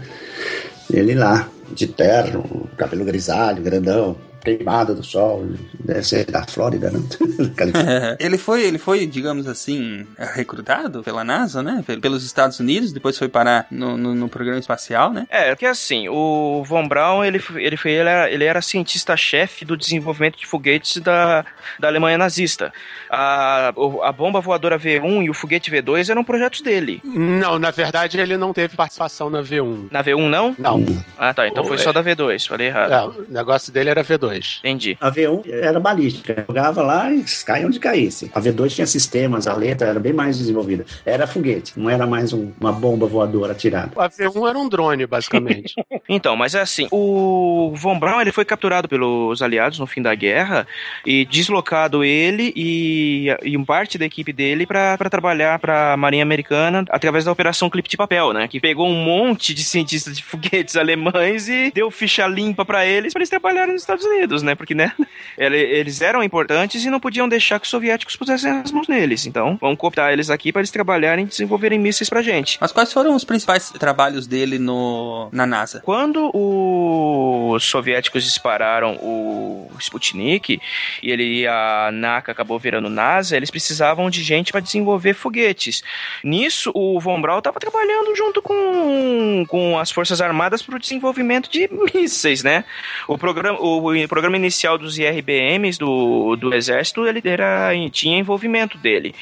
Ele 0.91 1.15
lá, 1.15 1.47
de 1.73 1.87
terno, 1.87 2.67
cabelo 2.77 3.05
grisalho, 3.05 3.63
grandão, 3.63 4.15
queimado 4.43 4.93
do 4.95 5.03
sol, 5.03 5.45
deve 5.79 6.03
ser 6.03 6.25
da 6.25 6.43
Flórida, 6.45 6.91
né? 6.91 6.99
Califórnia. 7.55 8.17
ele 8.19 8.37
foi, 8.37 8.63
ele 8.63 8.77
foi, 8.77 9.05
digamos 9.05 9.47
assim, 9.47 10.05
recrutado 10.17 11.01
pela 11.03 11.23
NASA, 11.23 11.63
né? 11.63 11.83
Pel- 11.85 11.99
Pelos 12.01 12.25
Estados 12.25 12.59
Unidos, 12.59 12.91
depois 12.91 13.17
foi 13.17 13.29
parar 13.29 13.65
no, 13.71 13.95
no, 13.97 14.13
no 14.13 14.27
programa 14.29 14.59
espacial, 14.59 15.11
né? 15.13 15.25
É, 15.29 15.49
porque 15.55 15.65
assim, 15.65 16.09
o 16.09 16.63
Von 16.65 16.87
Braun, 16.87 17.23
ele, 17.23 17.41
ele, 17.55 17.77
foi, 17.77 17.91
ele, 17.91 18.09
era, 18.09 18.29
ele 18.31 18.43
era 18.43 18.61
cientista-chefe 18.61 19.63
do 19.65 19.77
desenvolvimento 19.77 20.37
de 20.37 20.45
foguetes 20.45 21.01
da, 21.01 21.45
da 21.79 21.87
Alemanha 21.87 22.17
nazista. 22.17 22.73
A, 23.09 23.69
a 24.03 24.11
bomba 24.11 24.41
voadora 24.41 24.77
V1 24.77 25.23
e 25.25 25.29
o 25.29 25.33
foguete 25.33 25.71
V2 25.71 26.09
eram 26.09 26.23
projetos 26.23 26.61
dele. 26.61 26.99
Não, 27.03 27.57
na 27.59 27.71
verdade 27.71 28.19
ele 28.19 28.35
não 28.37 28.51
teve 28.53 28.75
participação 28.75 29.29
na 29.29 29.41
V1. 29.41 29.87
Na 29.91 30.03
V1 30.03 30.29
não? 30.29 30.55
Não. 30.57 30.83
Ah, 31.17 31.33
tá, 31.33 31.47
então 31.47 31.63
foi 31.63 31.77
só 31.77 31.91
da 31.93 32.03
V2, 32.03 32.47
falei 32.47 32.67
errado. 32.67 32.91
É, 32.91 33.05
o 33.21 33.25
negócio 33.29 33.71
dele 33.71 33.89
era 33.89 34.03
V2. 34.03 34.32
Entendi. 34.59 34.97
A 34.99 35.11
V1 35.11 35.43
era 35.51 35.79
balística, 35.79 36.43
jogava 36.47 36.81
lá 36.81 37.11
e 37.11 37.23
caia 37.45 37.67
onde 37.67 37.79
caísse. 37.79 38.29
A 38.33 38.41
V2 38.41 38.69
tinha 38.75 38.87
sistemas, 38.87 39.47
a 39.47 39.53
letra 39.55 39.87
era 39.87 39.99
bem 39.99 40.13
mais 40.13 40.37
desenvolvida. 40.37 40.85
Era 41.05 41.27
foguete, 41.27 41.73
não 41.77 41.89
era 41.89 42.05
mais 42.07 42.33
um- 42.33 42.51
uma 42.59 42.71
bomba 42.71 43.05
voadora 43.05 43.51
atirada. 43.53 43.91
A 43.95 44.09
V1 44.09 44.47
era 44.49 44.57
um 44.57 44.67
drone, 44.69 45.05
basicamente. 45.05 45.73
Então, 46.09 46.35
mas 46.35 46.53
é 46.53 46.59
assim, 46.59 46.87
o 46.91 47.71
Von 47.75 47.97
Braun 47.97 48.19
ele 48.19 48.31
foi 48.31 48.43
capturado 48.43 48.89
pelos 48.89 49.41
aliados 49.41 49.79
no 49.79 49.87
fim 49.87 50.01
da 50.01 50.13
guerra 50.13 50.67
e 51.05 51.25
deslocado 51.25 52.03
ele 52.03 52.51
e, 52.55 53.27
e 53.41 53.55
um 53.57 53.63
parte 53.63 53.97
da 53.97 54.05
equipe 54.05 54.33
dele 54.33 54.65
para 54.65 54.97
trabalhar 55.09 55.59
para 55.59 55.93
a 55.93 55.97
Marinha 55.97 56.23
Americana 56.23 56.83
através 56.89 57.23
da 57.23 57.31
Operação 57.31 57.69
Clipe 57.69 57.87
de 57.89 57.95
Papel, 57.95 58.33
né? 58.33 58.47
Que 58.49 58.59
pegou 58.59 58.87
um 58.87 58.93
monte 59.03 59.53
de 59.53 59.63
cientistas 59.63 60.17
de 60.17 60.23
foguetes 60.23 60.75
alemães 60.77 61.47
e 61.47 61.71
deu 61.73 61.89
ficha 61.89 62.27
limpa 62.27 62.65
para 62.65 62.85
eles 62.85 63.13
para 63.13 63.21
eles 63.21 63.29
trabalharem 63.29 63.73
nos 63.73 63.81
Estados 63.83 64.03
Unidos, 64.05 64.22
né? 64.43 64.55
Porque, 64.55 64.73
né? 64.73 64.91
ele- 65.37 65.57
Eles 65.57 66.01
eram 66.01 66.23
importantes 66.23 66.83
e 66.85 66.89
não 66.89 66.99
podiam 66.99 67.27
deixar 67.27 67.59
que 67.59 67.65
os 67.65 67.69
soviéticos 67.69 68.15
pusessem 68.15 68.51
as 68.51 68.71
mãos 68.71 68.87
neles. 68.87 69.25
Então, 69.25 69.57
vamos 69.59 69.77
cooptar 69.77 70.11
eles 70.13 70.29
aqui 70.29 70.51
para 70.51 70.61
eles 70.61 70.71
trabalharem 70.71 71.25
e 71.25 71.27
desenvolverem 71.27 71.79
mísseis 71.79 72.09
pra 72.09 72.21
gente. 72.21 72.57
Mas 72.61 72.71
quais 72.71 72.91
foram 72.93 73.15
os 73.15 73.23
principais 73.23 73.69
trabalhos 73.71 74.27
dele 74.27 74.57
no, 74.59 75.29
na 75.31 75.45
NASA? 75.45 75.81
Quando 75.83 76.31
os 76.33 77.63
soviéticos 77.63 78.23
dispararam 78.23 78.95
o 79.01 79.69
Sputnik 79.79 80.59
e 81.01 81.11
ele 81.11 81.47
a 81.47 81.89
NACA 81.91 82.31
acabou 82.31 82.57
virando 82.59 82.89
NASA, 82.89 83.35
eles 83.35 83.51
precisavam 83.51 84.09
de 84.09 84.23
gente 84.23 84.51
para 84.51 84.61
desenvolver 84.61 85.13
foguetes. 85.13 85.83
Nisso, 86.23 86.71
o 86.73 86.99
Von 86.99 87.21
Braun 87.21 87.39
estava 87.39 87.59
trabalhando 87.59 88.15
junto 88.15 88.41
com, 88.41 89.45
com 89.47 89.77
as 89.77 89.91
Forças 89.91 90.21
Armadas 90.21 90.61
para 90.61 90.75
o 90.75 90.79
desenvolvimento 90.79 91.49
de 91.49 91.69
mísseis, 91.93 92.43
né? 92.43 92.63
O 93.07 93.17
programa, 93.17 93.59
o, 93.59 93.81
o 93.83 93.95
programa 94.13 94.37
inicial 94.37 94.77
dos 94.77 94.97
IRBMs 94.99 95.77
do, 95.79 96.35
do 96.35 96.53
Exército, 96.53 97.07
ele 97.07 97.19
era, 97.25 97.71
tinha 97.91 98.19
envolvimento 98.19 98.77
dele. 98.77 99.15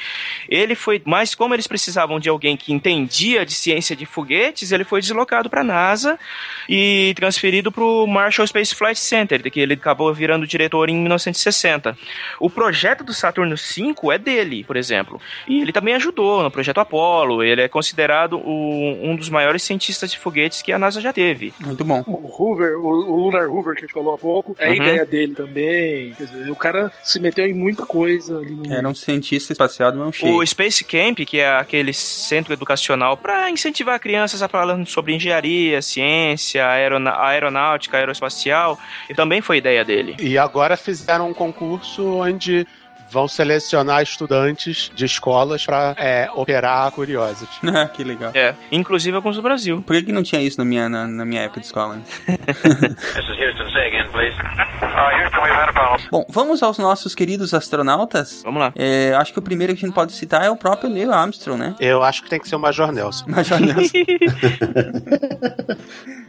Ele 0.49 0.75
foi, 0.75 1.01
mas 1.05 1.33
como 1.33 1.53
eles 1.53 1.65
precisavam 1.65 2.19
de 2.19 2.27
alguém 2.27 2.57
que 2.57 2.73
entendia 2.73 3.45
de 3.45 3.53
ciência 3.53 3.95
de 3.95 4.05
foguetes, 4.05 4.71
ele 4.73 4.83
foi 4.83 4.99
deslocado 4.99 5.49
para 5.49 5.61
a 5.61 5.63
NASA 5.63 6.19
e 6.67 7.13
transferido 7.15 7.71
para 7.71 7.83
o 7.83 8.05
Marshall 8.05 8.45
Space 8.47 8.75
Flight 8.75 8.99
Center, 8.99 9.41
que 9.49 9.59
ele 9.59 9.75
acabou 9.75 10.13
virando 10.13 10.45
diretor 10.45 10.89
em 10.89 10.95
1960. 10.97 11.97
O 12.39 12.49
projeto 12.49 13.03
do 13.03 13.13
Saturno 13.13 13.55
V 13.55 13.93
é 14.13 14.17
dele, 14.17 14.63
por 14.65 14.75
exemplo. 14.75 15.21
E 15.47 15.61
ele 15.61 15.71
também 15.71 15.93
ajudou 15.95 16.43
no 16.43 16.51
projeto 16.51 16.79
Apollo. 16.79 17.43
Ele 17.43 17.61
é 17.61 17.67
considerado 17.69 18.37
o- 18.37 18.99
um 19.03 19.15
dos 19.15 19.29
maiores 19.29 19.63
cientistas 19.63 20.11
de 20.11 20.17
foguetes 20.19 20.61
que 20.61 20.71
a 20.73 20.77
NASA 20.79 20.99
já 20.99 21.13
teve. 21.13 21.53
Muito 21.59 21.85
bom. 21.85 22.03
O 22.07 22.27
Hoover, 22.27 22.77
o, 22.77 22.87
o 23.11 23.25
Lunar 23.25 23.47
Hoover 23.49 23.73
que 23.73 23.79
a 23.79 23.81
gente 23.87 23.93
falou 23.93 24.13
há 24.13 24.17
pouco, 24.17 24.55
é 24.59 24.69
Uhum. 24.69 24.75
Ideia 24.83 25.05
dele 25.05 25.35
também. 25.35 26.13
Quer 26.13 26.23
dizer, 26.25 26.51
o 26.51 26.55
cara 26.55 26.91
se 27.03 27.19
meteu 27.19 27.45
em 27.45 27.53
muita 27.53 27.85
coisa 27.85 28.37
ali 28.37 28.51
no. 28.51 28.71
Era 28.73 28.87
um 28.87 28.95
cientista 28.95 29.53
espacial 29.53 29.91
do 29.91 29.97
mão 29.97 30.11
cheia. 30.11 30.33
O 30.33 30.45
Space 30.45 30.83
Camp, 30.83 31.19
que 31.19 31.39
é 31.39 31.49
aquele 31.57 31.93
centro 31.93 32.53
educacional 32.53 33.17
para 33.17 33.49
incentivar 33.49 33.99
crianças 33.99 34.41
a 34.41 34.47
falar 34.47 34.85
sobre 34.85 35.13
engenharia, 35.13 35.81
ciência, 35.81 36.65
aerona- 36.67 37.17
aeronáutica, 37.19 37.97
aeroespacial, 37.97 38.79
e 39.09 39.13
também 39.13 39.41
foi 39.41 39.57
ideia 39.57 39.83
dele. 39.83 40.15
E 40.19 40.37
agora 40.37 40.75
fizeram 40.77 41.29
um 41.29 41.33
concurso 41.33 42.03
onde 42.05 42.65
vão 43.11 43.27
selecionar 43.27 44.01
estudantes 44.01 44.91
de 44.95 45.05
escolas 45.05 45.65
para 45.65 45.95
operar 46.35 46.87
a 46.87 46.91
Curiosity. 46.91 47.51
Ah, 47.73 47.87
que 47.87 48.03
legal. 48.03 48.31
É, 48.33 48.53
inclusive 48.69 49.15
alguns 49.15 49.37
do 49.37 49.41
Brasil. 49.41 49.81
Por 49.81 49.95
que, 49.95 50.03
que 50.03 50.11
não 50.11 50.21
tinha 50.21 50.41
isso 50.41 50.57
na 50.57 50.65
minha, 50.65 50.89
na, 50.89 51.07
na 51.07 51.23
minha 51.23 51.43
época 51.43 51.61
de 51.61 51.67
escola? 51.67 51.95
né? 51.95 52.03
This 52.27 53.23
is 53.23 53.39
Houston. 53.39 53.71
Say 53.71 53.87
again, 53.87 54.11
please. 54.11 54.35
Houston, 54.81 55.41
we've 55.41 55.55
had 55.55 55.69
a 55.69 55.73
problem. 55.73 55.99
Bom, 56.11 56.25
vamos 56.29 56.61
aos 56.61 56.77
nossos 56.77 57.15
queridos 57.15 57.53
astronautas. 57.53 58.41
Vamos 58.43 58.59
lá. 58.59 58.73
É, 58.75 59.13
acho 59.15 59.31
que 59.31 59.39
o 59.39 59.41
primeiro 59.41 59.73
que 59.73 59.83
a 59.83 59.87
gente 59.87 59.95
pode 59.95 60.11
citar 60.11 60.43
é 60.43 60.49
o 60.49 60.57
próprio 60.57 60.89
Neil 60.89 61.11
Armstrong, 61.13 61.57
né? 61.57 61.75
Eu 61.79 62.03
acho 62.03 62.23
que 62.23 62.29
tem 62.29 62.39
que 62.39 62.47
ser 62.49 62.55
o 62.55 62.59
Major 62.59 62.91
Nelson. 62.91 63.25
Major 63.31 63.59
Nelson. 63.59 63.97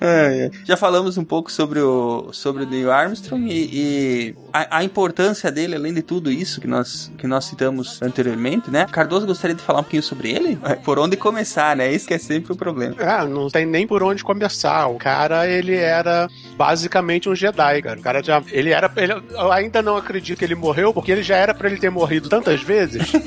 É, 0.01 0.47
é. 0.47 0.51
Já 0.65 0.77
falamos 0.77 1.17
um 1.17 1.25
pouco 1.25 1.51
sobre 1.51 1.81
o, 1.81 2.31
sobre 2.33 2.65
o 2.65 2.67
Neil 2.67 2.91
Armstrong 2.91 3.47
e, 3.49 3.71
e 3.73 4.35
a, 4.53 4.79
a 4.79 4.85
importância 4.85 5.51
dele, 5.51 5.77
além 5.77 5.95
de 5.95 6.03
tudo 6.03 6.31
isso 6.31 6.61
que 6.61 6.67
nós, 6.73 7.13
que 7.19 7.27
nós 7.27 7.45
citamos 7.45 8.01
anteriormente, 8.03 8.71
né? 8.71 8.87
Cardoso 8.91 9.27
gostaria 9.27 9.55
de 9.55 9.63
falar 9.63 9.81
um 9.81 9.83
pouquinho 9.83 10.03
sobre 10.03 10.31
ele? 10.31 10.59
Por 10.85 10.99
onde 10.99 11.17
começar, 11.17 11.77
né? 11.77 11.93
Isso 11.93 12.07
que 12.09 12.15
é 12.15 12.19
sempre 12.19 12.53
o 12.53 12.57
problema. 12.57 12.97
Ah, 12.99 13.25
não 13.25 13.49
tem 13.49 13.65
nem 13.67 13.87
por 13.87 14.03
onde 14.03 14.25
começar. 14.25 14.87
O 14.89 14.97
cara, 14.97 15.47
ele 15.47 15.75
era 15.77 16.29
basicamente 16.57 17.29
um 17.29 17.35
Jedi, 17.35 17.83
cara. 17.83 17.99
O 17.99 18.03
cara 18.03 18.23
já. 18.23 18.43
Ele 18.51 18.71
era. 18.71 18.91
Ele, 18.97 19.13
eu 19.31 19.53
ainda 19.53 19.81
não 19.83 19.97
acredito 19.97 20.39
que 20.39 20.45
ele 20.45 20.55
morreu, 20.55 20.93
porque 20.93 21.13
ele 21.13 21.23
já 21.23 21.37
era 21.37 21.55
pra 21.55 21.69
ele 21.69 21.79
ter 21.79 21.91
morrido 21.91 22.29
tantas 22.29 22.61
vezes. 22.63 23.03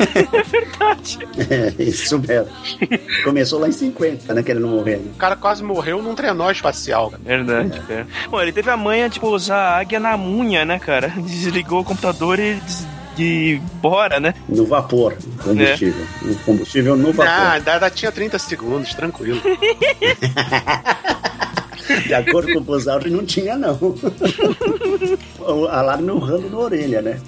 É, 1.49 1.83
isso 1.83 2.17
mesmo. 2.19 2.47
Começou 3.23 3.59
lá 3.59 3.67
em 3.67 3.71
50, 3.71 4.33
né? 4.33 4.43
Que 4.43 4.51
ele 4.51 4.59
não 4.59 4.69
morreu. 4.69 4.99
O 4.99 5.17
cara 5.17 5.35
quase 5.35 5.63
morreu 5.63 6.01
num 6.01 6.15
trenó 6.15 6.49
espacial, 6.49 7.11
cara. 7.11 7.21
Verdade, 7.23 7.79
cara. 7.81 8.07
Bom, 8.29 8.41
ele 8.41 8.51
teve 8.51 8.69
a 8.69 8.77
manha, 8.77 9.09
tipo, 9.09 9.27
usar 9.27 9.57
a 9.57 9.77
águia 9.79 9.99
na 9.99 10.17
unha, 10.17 10.65
né, 10.65 10.79
cara? 10.79 11.09
Desligou 11.17 11.81
o 11.81 11.85
computador 11.85 12.39
e 12.39 12.55
des- 12.55 12.87
de 13.15 13.59
bora, 13.81 14.19
né? 14.19 14.35
No 14.47 14.65
vapor, 14.65 15.17
combustível. 15.43 16.05
No 16.21 16.35
combustível 16.39 16.95
no 16.95 17.11
vapor. 17.11 17.27
Ah, 17.27 17.53
ainda 17.53 17.89
tinha 17.89 18.11
30 18.11 18.37
segundos, 18.37 18.93
tranquilo. 18.93 19.41
De 22.05 22.13
acordo 22.13 22.53
com 22.53 22.59
o 22.59 22.61
Buzzauri, 22.61 23.09
não 23.09 23.25
tinha, 23.25 23.55
não. 23.55 23.75
o 25.39 25.67
alarme 25.67 26.11
urrando 26.11 26.49
na 26.49 26.57
orelha, 26.57 27.01
né? 27.01 27.19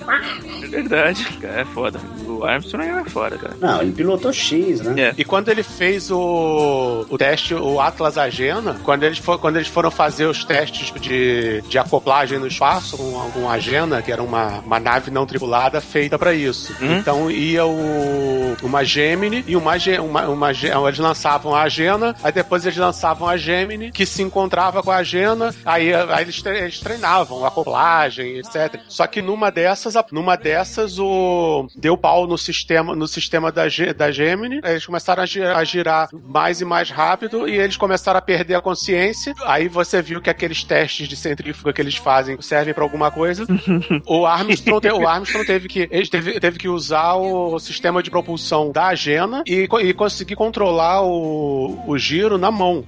É 0.63 0.67
verdade, 0.67 1.25
cara, 1.39 1.61
é 1.61 1.65
foda. 1.65 1.99
O 2.27 2.43
Armstrong 2.43 2.88
era 2.88 3.05
foda, 3.05 3.38
cara. 3.38 3.55
Não, 3.59 3.81
ele 3.81 3.91
pilotou 3.91 4.34
X, 4.34 4.81
né? 4.81 5.01
É. 5.01 5.13
E 5.17 5.23
quando 5.23 5.49
ele 5.49 5.63
fez 5.63 6.11
o, 6.11 7.05
o 7.09 7.17
teste, 7.17 7.53
o 7.53 7.79
Atlas 7.79 8.17
Agena, 8.17 8.79
quando 8.84 9.03
eles, 9.03 9.17
for, 9.17 9.38
quando 9.39 9.57
eles 9.57 9.67
foram 9.67 9.91
fazer 9.91 10.25
os 10.25 10.43
testes 10.43 10.91
de, 10.99 11.61
de 11.61 11.77
acoplagem 11.77 12.39
no 12.39 12.47
espaço 12.47 12.97
com, 12.97 13.31
com 13.31 13.49
a 13.49 13.53
Agena, 13.53 14.01
que 14.01 14.11
era 14.11 14.21
uma, 14.21 14.59
uma 14.59 14.79
nave 14.79 15.11
não 15.11 15.25
tripulada 15.25 15.79
feita 15.81 16.17
pra 16.17 16.34
isso. 16.34 16.73
Uhum. 16.81 16.97
Então 16.97 17.31
ia 17.31 17.65
o, 17.65 18.57
uma 18.63 18.84
Gemini 18.84 19.43
e 19.47 19.55
uma, 19.55 19.75
uma, 20.01 20.27
uma 20.27 20.51
eles 20.51 20.99
lançavam 20.99 21.55
a 21.55 21.63
Agena, 21.63 22.15
aí 22.23 22.31
depois 22.31 22.65
eles 22.65 22.77
lançavam 22.77 23.27
a 23.27 23.38
Gemini, 23.38 23.91
que 23.91 24.05
se 24.05 24.21
encontrava 24.47 24.81
com 24.81 24.89
a 24.91 24.97
Agena, 24.97 25.53
aí, 25.65 25.93
aí 25.93 26.21
eles, 26.23 26.41
tre- 26.41 26.59
eles 26.59 26.79
treinavam 26.79 27.45
acoplagem, 27.45 28.37
etc. 28.39 28.79
Só 28.87 29.05
que 29.05 29.21
numa 29.21 29.51
dessas, 29.51 29.95
a- 29.95 30.05
numa 30.11 30.35
dessas 30.37 30.97
o 30.97 31.67
deu 31.75 31.97
pau 31.97 32.25
no 32.25 32.37
sistema, 32.37 32.95
no 32.95 33.07
sistema 33.07 33.51
da, 33.51 33.63
da 33.95 34.11
Gemini, 34.11 34.59
aí 34.63 34.71
eles 34.73 34.85
começaram 34.85 35.21
a 35.21 35.25
girar, 35.25 35.57
a 35.57 35.63
girar 35.63 36.09
mais 36.13 36.61
e 36.61 36.65
mais 36.65 36.89
rápido 36.89 37.47
e 37.47 37.55
eles 37.57 37.75
começaram 37.77 38.17
a 38.17 38.21
perder 38.21 38.55
a 38.55 38.61
consciência. 38.61 39.33
Aí 39.45 39.67
você 39.67 40.01
viu 40.01 40.21
que 40.21 40.29
aqueles 40.29 40.63
testes 40.63 41.07
de 41.07 41.15
centrífuga 41.17 41.73
que 41.73 41.81
eles 41.81 41.95
fazem 41.97 42.39
servem 42.41 42.73
pra 42.73 42.83
alguma 42.83 43.11
coisa. 43.11 43.45
o 44.07 44.25
Armstrong, 44.25 44.79
te- 44.81 44.91
o 44.91 45.07
Armstrong 45.07 45.45
teve 45.45 45.67
que 45.67 45.87
ele 45.91 46.07
teve, 46.07 46.39
teve 46.39 46.57
que 46.57 46.69
usar 46.69 47.15
o 47.15 47.59
sistema 47.59 48.01
de 48.01 48.09
propulsão 48.09 48.71
da 48.71 48.87
Agena 48.87 49.43
e, 49.45 49.67
co- 49.67 49.79
e 49.81 49.93
conseguir 49.93 50.35
controlar 50.35 51.01
o, 51.03 51.83
o 51.85 51.97
giro 51.97 52.37
na 52.37 52.49
mão. 52.49 52.83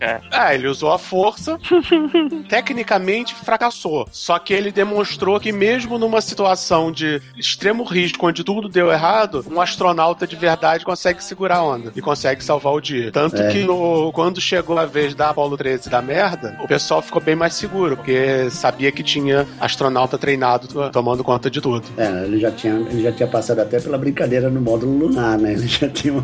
É. 0.00 0.18
É, 0.32 0.54
ele 0.54 0.68
usou 0.68 0.92
a 0.92 0.97
força, 0.98 1.58
tecnicamente 2.48 3.34
fracassou. 3.34 4.06
Só 4.10 4.38
que 4.38 4.52
ele 4.52 4.70
demonstrou 4.70 5.38
que 5.40 5.52
mesmo 5.52 5.98
numa 5.98 6.20
situação 6.20 6.90
de 6.92 7.20
extremo 7.36 7.84
risco, 7.84 8.26
onde 8.26 8.44
tudo 8.44 8.68
deu 8.68 8.90
errado, 8.90 9.44
um 9.50 9.60
astronauta 9.60 10.26
de 10.26 10.36
verdade 10.36 10.84
consegue 10.84 11.22
segurar 11.22 11.56
a 11.58 11.62
onda 11.64 11.92
e 11.94 12.00
consegue 12.00 12.42
salvar 12.44 12.72
o 12.72 12.80
dia. 12.80 13.10
Tanto 13.12 13.36
É. 13.40 13.48
que 13.50 13.64
no- 13.64 14.10
quando 14.12 14.40
chegou 14.40 14.78
a 14.78 14.84
vez 14.86 15.14
da 15.14 15.30
Apollo 15.30 15.56
13 15.56 15.88
da 15.88 16.02
merda, 16.02 16.56
o 16.62 16.68
pessoal 16.68 17.00
ficou 17.02 17.20
bem 17.22 17.36
mais 17.36 17.54
seguro, 17.54 17.96
porque 17.96 18.50
sabia 18.50 18.90
que 18.92 19.02
tinha 19.02 19.46
astronauta 19.60 20.18
treinado 20.18 20.68
tomando 20.90 21.22
conta 21.24 21.50
de 21.50 21.60
tudo. 21.60 21.84
É, 21.96 22.24
ele 22.24 22.38
já, 22.38 22.50
tinha, 22.50 22.74
ele 22.74 23.02
já 23.02 23.12
tinha 23.12 23.28
passado 23.28 23.60
até 23.60 23.80
pela 23.80 23.98
brincadeira 23.98 24.48
no 24.50 24.60
módulo 24.60 25.06
lunar, 25.06 25.38
né? 25.38 25.52
Ele 25.52 25.66
já 25.66 25.88
tinha. 25.88 26.22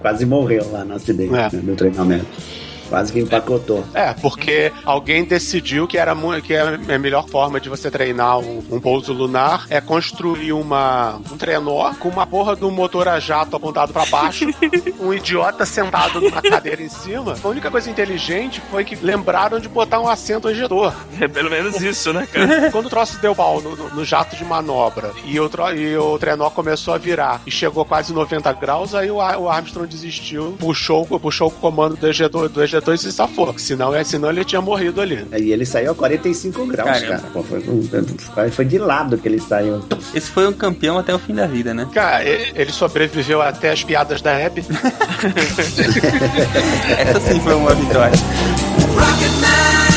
Quase 0.00 0.24
morreu 0.24 0.70
lá 0.70 0.84
no 0.84 0.94
acidente, 0.94 1.34
É. 1.34 1.42
né, 1.42 1.50
no 1.62 1.74
treinamento. 1.76 2.26
Quase 2.88 3.12
que 3.12 3.20
empacotou. 3.20 3.84
É, 3.94 4.12
porque 4.14 4.72
alguém 4.84 5.24
decidiu 5.24 5.86
que 5.86 5.98
era 5.98 6.14
que 6.42 6.54
é 6.54 6.60
a 6.94 6.98
melhor 6.98 7.28
forma 7.28 7.60
de 7.60 7.68
você 7.68 7.90
treinar 7.90 8.38
um, 8.38 8.62
um 8.70 8.80
pouso 8.80 9.12
lunar 9.12 9.66
é 9.68 9.80
construir 9.80 10.52
uma, 10.52 11.16
um 11.30 11.36
trenó 11.36 11.92
com 11.94 12.08
uma 12.08 12.26
porra 12.26 12.54
de 12.56 12.64
um 12.64 12.70
motor 12.70 13.08
a 13.08 13.18
jato 13.18 13.56
apontado 13.56 13.92
pra 13.92 14.06
baixo, 14.06 14.46
um 15.00 15.12
idiota 15.12 15.64
sentado 15.66 16.20
numa 16.20 16.40
cadeira 16.42 16.82
em 16.82 16.88
cima. 16.88 17.34
A 17.42 17.48
única 17.48 17.70
coisa 17.70 17.90
inteligente 17.90 18.60
foi 18.70 18.84
que 18.84 18.94
lembraram 18.96 19.58
de 19.58 19.68
botar 19.68 20.00
um 20.00 20.08
assento 20.08 20.48
ejetor. 20.48 20.94
É 21.20 21.26
pelo 21.28 21.50
menos 21.50 21.80
isso, 21.80 22.12
né, 22.12 22.26
cara? 22.30 22.70
Quando 22.72 22.86
o 22.86 22.90
troço 22.90 23.18
deu 23.20 23.34
pau 23.34 23.60
no, 23.60 23.74
no- 23.76 23.90
no 23.94 24.04
jato 24.04 24.36
de 24.36 24.44
manobra 24.44 25.12
e 25.24 25.38
o, 25.40 25.48
tro- 25.48 25.72
e 25.74 25.96
o 25.96 26.18
trenó 26.18 26.50
começou 26.50 26.92
a 26.94 26.98
virar 26.98 27.40
e 27.46 27.50
chegou 27.50 27.84
quase 27.84 28.12
90 28.12 28.52
graus, 28.54 28.94
aí 28.94 29.10
o, 29.10 29.16
o 29.16 29.48
Armstrong 29.48 29.86
desistiu, 29.88 30.56
puxou, 30.58 31.06
puxou 31.06 31.48
o 31.48 31.50
comando 31.50 31.96
do 31.96 32.06
ejetor, 32.08 32.48
do 32.48 32.62
ejetor 32.62 32.83
e 32.92 32.98
se 32.98 33.12
safou. 33.12 33.56
Senão, 33.58 33.94
é, 33.94 34.02
senão 34.04 34.30
ele 34.30 34.44
tinha 34.44 34.60
morrido 34.60 35.00
ali. 35.00 35.26
E 35.38 35.52
ele 35.52 35.64
saiu 35.64 35.92
a 35.92 35.94
45 35.94 36.66
graus, 36.66 36.90
Caramba. 36.90 37.06
cara. 37.06 37.22
Pô, 37.32 37.42
foi, 37.42 37.62
foi, 38.50 38.64
de 38.64 38.78
lado 38.78 39.16
que 39.18 39.28
ele 39.28 39.40
saiu. 39.40 39.82
Esse 40.14 40.30
foi 40.30 40.48
um 40.48 40.52
campeão 40.52 40.98
até 40.98 41.14
o 41.14 41.18
fim 41.18 41.34
da 41.34 41.46
vida, 41.46 41.72
né? 41.72 41.88
Cara, 41.92 42.24
ele 42.24 42.72
sobreviveu 42.72 43.40
até 43.40 43.70
as 43.70 43.84
piadas 43.84 44.20
da 44.20 44.32
Hebe. 44.32 44.64
Essa 46.98 47.20
sim 47.20 47.40
foi 47.40 47.54
uma 47.54 47.74
vitória. 47.74 48.18
And 48.96 49.93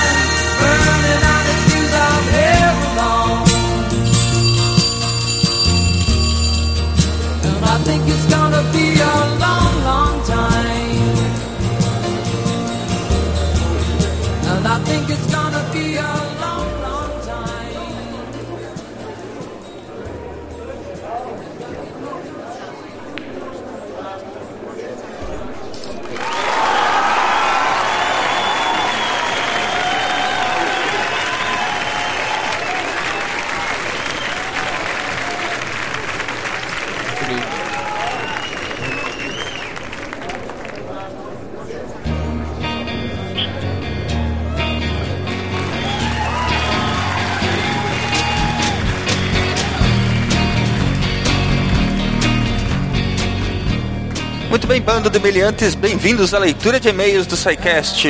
Muito 54.67 54.81
bem, 54.81 54.81
bando 54.81 55.09
de 55.09 55.17
meliantes, 55.17 55.75
bem-vindos 55.75 56.33
à 56.33 56.39
leitura 56.39 56.77
de 56.77 56.89
e-mails 56.89 57.25
do 57.25 57.37
SciCast. 57.37 58.05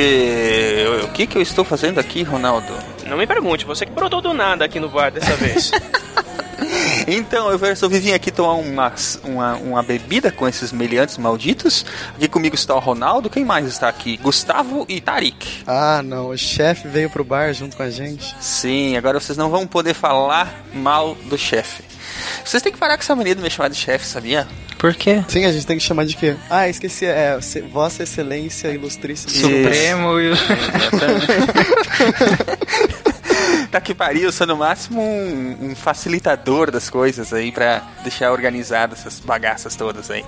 O 1.04 1.08
que, 1.12 1.24
que 1.24 1.38
eu 1.38 1.42
estou 1.42 1.64
fazendo 1.64 2.00
aqui, 2.00 2.24
Ronaldo? 2.24 2.66
Não 3.06 3.16
me 3.16 3.28
pergunte, 3.28 3.64
você 3.64 3.86
que 3.86 3.92
brotou 3.92 4.20
do 4.20 4.34
nada 4.34 4.64
aqui 4.64 4.80
no 4.80 4.88
bar 4.88 5.12
dessa 5.12 5.36
vez. 5.36 5.70
Então, 7.06 7.50
eu 7.50 7.56
resolvi 7.56 7.98
vir 7.98 8.12
aqui 8.12 8.30
tomar 8.30 8.54
uma, 8.54 8.92
uma, 9.24 9.54
uma 9.54 9.82
bebida 9.82 10.30
com 10.30 10.46
esses 10.46 10.72
meliantes 10.72 11.16
malditos. 11.16 11.86
Aqui 12.14 12.28
comigo 12.28 12.54
está 12.54 12.74
o 12.74 12.78
Ronaldo. 12.78 13.30
Quem 13.30 13.44
mais 13.46 13.66
está 13.66 13.88
aqui? 13.88 14.18
Gustavo 14.18 14.84
e 14.86 15.00
Tarik. 15.00 15.62
Ah, 15.66 16.02
não. 16.04 16.28
O 16.28 16.36
chefe 16.36 16.86
veio 16.86 17.08
pro 17.08 17.24
bar 17.24 17.54
junto 17.54 17.76
com 17.76 17.82
a 17.82 17.88
gente. 17.88 18.36
Sim, 18.40 18.96
agora 18.96 19.18
vocês 19.18 19.38
não 19.38 19.48
vão 19.48 19.66
poder 19.66 19.94
falar 19.94 20.66
mal 20.74 21.14
do 21.14 21.38
chefe. 21.38 21.87
Vocês 22.44 22.62
têm 22.62 22.72
que 22.72 22.78
parar 22.78 22.96
com 22.96 23.02
essa 23.02 23.14
mania 23.14 23.34
de 23.34 23.42
me 23.42 23.50
chamar 23.50 23.68
de 23.68 23.76
chefe, 23.76 24.06
sabia? 24.06 24.46
Por 24.78 24.94
quê? 24.94 25.24
Sim, 25.28 25.44
a 25.44 25.52
gente 25.52 25.66
tem 25.66 25.76
que 25.76 25.82
chamar 25.82 26.06
de 26.06 26.16
quê? 26.16 26.36
Ah, 26.48 26.68
esqueci. 26.68 27.04
É, 27.04 27.36
Vossa 27.72 28.04
Excelência 28.04 28.68
Ilustríssima. 28.68 29.32
Supremo 29.32 30.20
e... 30.20 30.30
tá 33.70 33.80
que 33.80 33.94
pariu, 33.94 34.24
eu 34.24 34.32
sou 34.32 34.46
no 34.46 34.56
máximo 34.56 35.00
um, 35.00 35.70
um 35.70 35.74
facilitador 35.74 36.70
das 36.70 36.88
coisas 36.88 37.32
aí 37.32 37.52
pra 37.52 37.82
deixar 38.02 38.32
organizadas 38.32 39.00
essas 39.00 39.20
bagaças 39.20 39.76
todas 39.76 40.10
aí. 40.10 40.24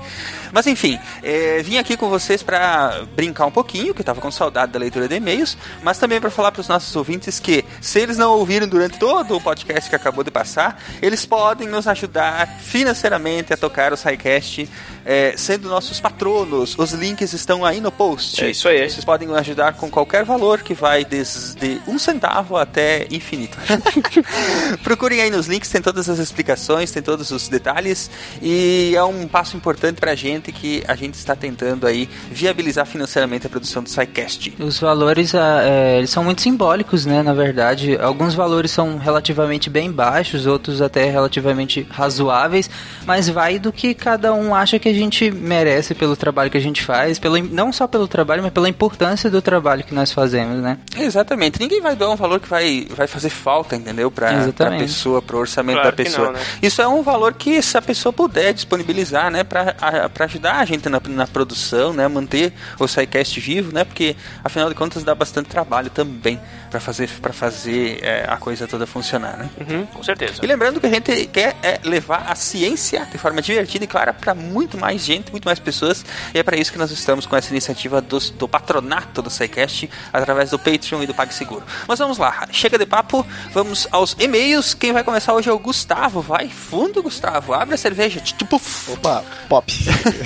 Mas 0.53 0.67
enfim, 0.67 0.99
é, 1.23 1.62
vim 1.62 1.79
aqui 1.79 1.97
com 1.97 2.09
vocês 2.09 2.43
pra 2.43 3.03
brincar 3.15 3.47
um 3.47 3.51
pouquinho, 3.51 3.95
que 3.95 4.01
eu 4.01 4.05
tava 4.05 4.21
com 4.21 4.31
saudade 4.31 4.73
da 4.73 4.79
leitura 4.79 5.09
de 5.09 5.17
e-mails, 5.17 5.57
mas 5.83 5.99
também 5.99 6.21
pra 6.21 6.31
falar 6.31 6.53
pros 6.53 6.69
nossos 6.69 6.95
ouvintes 6.95 7.41
que 7.41 7.65
se 7.81 7.99
eles 7.99 8.17
não 8.17 8.33
ouviram 8.33 8.69
durante 8.69 8.99
todo 8.99 9.37
o 9.37 9.41
podcast 9.41 9.89
que 9.89 9.97
acabou 9.97 10.23
de 10.23 10.31
passar, 10.31 10.81
eles 11.01 11.25
podem 11.25 11.69
nos 11.69 11.87
ajudar 11.89 12.47
financeiramente 12.61 13.53
a 13.53 13.57
tocar 13.57 13.93
o 13.93 13.97
SciCast, 13.97 14.69
é, 15.05 15.35
sendo 15.37 15.69
nossos 15.69 16.01
patronos. 16.01 16.77
Os 16.79 16.93
links 16.93 17.33
estão 17.33 17.65
aí 17.65 17.81
no 17.81 17.91
post. 17.91 18.45
É 18.45 18.51
isso 18.51 18.69
aí. 18.69 18.89
Vocês 18.89 19.05
podem 19.05 19.27
nos 19.27 19.37
ajudar 19.39 19.75
com 19.75 19.91
qualquer 19.91 20.25
valor 20.25 20.61
que 20.61 20.75
vai 20.75 21.05
desde 21.05 21.81
um 21.87 21.99
centavo 21.99 22.57
até 22.57 23.07
infinito. 23.11 23.30
Procurem 24.82 25.20
aí 25.20 25.31
nos 25.31 25.47
links, 25.47 25.69
tem 25.69 25.81
todas 25.81 26.09
as 26.09 26.19
explicações, 26.19 26.90
tem 26.90 27.02
todos 27.02 27.31
os 27.31 27.48
detalhes 27.48 28.11
e 28.43 28.94
é 28.94 29.02
um 29.05 29.27
passo 29.27 29.57
importante 29.57 30.01
pra 30.01 30.15
gente 30.15 30.52
que 30.52 30.82
a 30.86 30.94
gente 30.94 31.15
está 31.15 31.35
tentando 31.35 31.86
aí 31.86 32.09
viabilizar 32.31 32.86
financeiramente 32.86 33.47
a 33.47 33.51
produção 33.51 33.82
do 33.82 33.89
SciCast. 33.89 34.55
Os 34.59 34.78
valores, 34.78 35.35
é, 35.35 35.98
eles 35.98 36.11
são 36.11 36.24
muito 36.24 36.43
simbólicos, 36.43 37.07
né? 37.07 37.23
Na 37.23 37.35
verdade, 37.35 37.97
alguns 38.01 38.35
valores 38.35 38.70
são 38.70 38.98
relativamente 38.98 39.70
bem 39.70 39.90
baixos, 39.90 40.47
outros 40.47 40.82
até 40.82 41.11
relativamente 41.11 41.86
razoáveis, 41.90 42.70
mas 43.07 43.28
vai 43.28 43.59
do 43.59 43.73
que 43.73 43.94
cada 43.94 44.32
um 44.32 44.55
acha 44.55 44.78
que 44.78 44.89
a 44.89 44.93
gente 44.93 45.31
merece 45.31 45.94
pelo 45.94 46.16
trabalho 46.16 46.51
que 46.51 46.57
a 46.57 46.61
gente 46.61 46.82
faz, 46.82 47.19
pelo, 47.19 47.39
não 47.39 47.73
só 47.73 47.86
pelo 47.86 48.09
trabalho, 48.09 48.43
mas 48.43 48.52
pela 48.52 48.69
importância 48.69 49.31
do 49.31 49.43
trabalho 49.43 49.85
que 49.85 49.94
nós 49.94 50.12
fazemos, 50.12 50.62
né? 50.62 50.78
Exatamente, 50.97 51.61
ninguém 51.61 51.81
vai 51.81 51.94
doar 51.94 52.11
um 52.11 52.16
valor 52.16 52.40
que 52.40 52.48
vai, 52.48 52.86
vai 52.90 53.07
fazer 53.07 53.20
fazer 53.21 53.31
falta, 53.31 53.77
entendeu? 53.77 54.11
Pra, 54.11 54.29
pra 54.29 54.39
Exatamente. 54.39 54.83
pessoa, 54.85 55.21
pro 55.23 55.39
orçamento 55.39 55.77
Claro 55.81 55.91
da 55.91 55.97
pessoa. 56.05 56.27
não, 56.29 56.33
né? 56.35 56.41
Isso 56.63 56.81
é 56.83 56.89
um 56.89 57.03
valor 57.03 57.35
que 57.35 57.61
se 57.63 57.77
a 57.77 57.83
pessoa 57.83 58.13
puder 58.13 58.53
disponibilizar, 58.55 59.31
né, 59.31 59.45
pra, 59.45 59.75
a- 59.81 60.09
pra 60.09 60.25
ajudar 60.25 60.57
a 60.61 60.65
gente 60.65 60.89
na, 60.89 61.01
na 61.09 61.27
produção, 61.27 61.93
né, 61.93 62.07
manter 62.09 62.53
o 62.79 62.87
SciCast 62.89 63.39
vivo, 63.41 63.73
né, 63.73 63.85
porque 63.85 64.17
afinal 64.43 64.69
de 64.69 64.75
contas 64.75 65.05
dá 65.05 65.15
bastante 65.15 65.49
trabalho 65.49 65.91
também 65.91 66.41
pra 66.71 66.79
fazer, 66.81 67.09
pra 67.21 67.33
fazer 67.33 67.99
é, 68.03 68.25
a 68.29 68.37
coisa 68.37 68.67
toda 68.67 68.87
funcionar, 68.87 69.37
né? 69.37 69.51
Uhum, 69.61 69.87
com 69.87 70.03
certeza. 70.03 70.35
E 70.43 70.47
lembrando 70.47 70.81
que 70.81 70.87
a 70.87 70.91
gente 70.91 71.27
quer 71.27 71.57
é, 71.63 71.81
levar 71.83 72.27
a 72.29 72.35
ciência 72.35 73.07
de 73.11 73.19
forma 73.19 73.43
divertida 73.43 73.85
e 73.85 73.89
clara 73.89 74.13
para 74.13 74.35
muito 74.35 74.79
mais 74.79 75.05
gente, 75.05 75.31
muito 75.31 75.45
mais 75.45 75.59
pessoas. 75.59 76.05
E 76.33 76.39
é 76.39 76.43
para 76.43 76.57
isso 76.57 76.71
que 76.73 76.79
nós 76.79 76.91
estamos 76.91 77.27
com 77.27 77.37
essa 77.37 77.51
iniciativa 77.51 78.01
dos- 78.01 78.31
do, 78.31 78.47
patronato 78.49 79.21
do 79.21 79.29
SciCast 79.31 79.91
através 80.13 80.51
do 80.51 80.59
Patreon 80.59 81.03
e 81.03 81.07
do 81.07 81.15
PagSeguro. 81.15 81.63
Mas 81.89 81.99
vamos 81.99 82.19
lá, 82.19 82.47
chega 82.53 82.79
de 82.79 82.87
papo, 82.87 83.27
vamos 83.53 83.89
aos 83.91 84.15
e-mails. 84.19 84.73
Quem 84.75 84.93
vai 84.93 85.03
começar 85.03 85.35
hoje 85.35 85.49
é 85.49 85.53
o 85.53 85.59
Gustavo. 85.59 86.21
Vai 86.21 86.49
fundo, 86.49 87.03
Gustavo. 87.03 87.53
Abre 87.53 87.75
a 87.75 87.79
cerveja. 87.79 88.21
Tipo, 88.21 88.61
Opa, 88.89 89.25
pop. 89.49 89.73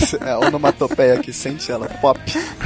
Esse 0.01 0.17
é 0.23 0.31
a 0.31 0.39
onomatopeia 0.39 1.15
aqui, 1.15 1.33
sente 1.33 1.71
ela, 1.73 1.89
pop. 1.89 2.21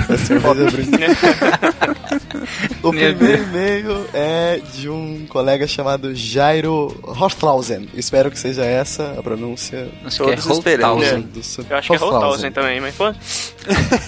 É 0.09 0.17
cerveja 0.17 0.71
brinca. 0.71 0.99
O 2.83 2.91
primeiro 2.91 3.43
e-mail 3.43 3.68
é 4.15 4.61
de 4.75 4.89
um 4.89 5.27
colega 5.29 5.67
chamado 5.67 6.15
Jairo 6.15 6.97
Horthausen. 7.03 7.89
Espero 7.95 8.31
que 8.31 8.39
seja 8.39 8.65
essa 8.65 9.15
a 9.19 9.23
pronúncia. 9.23 9.89
Acho 10.05 10.25
que 10.25 10.31
é 10.31 10.37
Todos 10.37 10.59
esperamos. 10.59 11.07
Su- 11.43 11.67
Eu 11.69 11.77
acho 11.77 11.89
que 11.89 11.95
é 11.95 11.99
Rothausen 11.99 12.53
também, 12.53 12.81
mas 12.81 12.95
pô, 12.95 13.13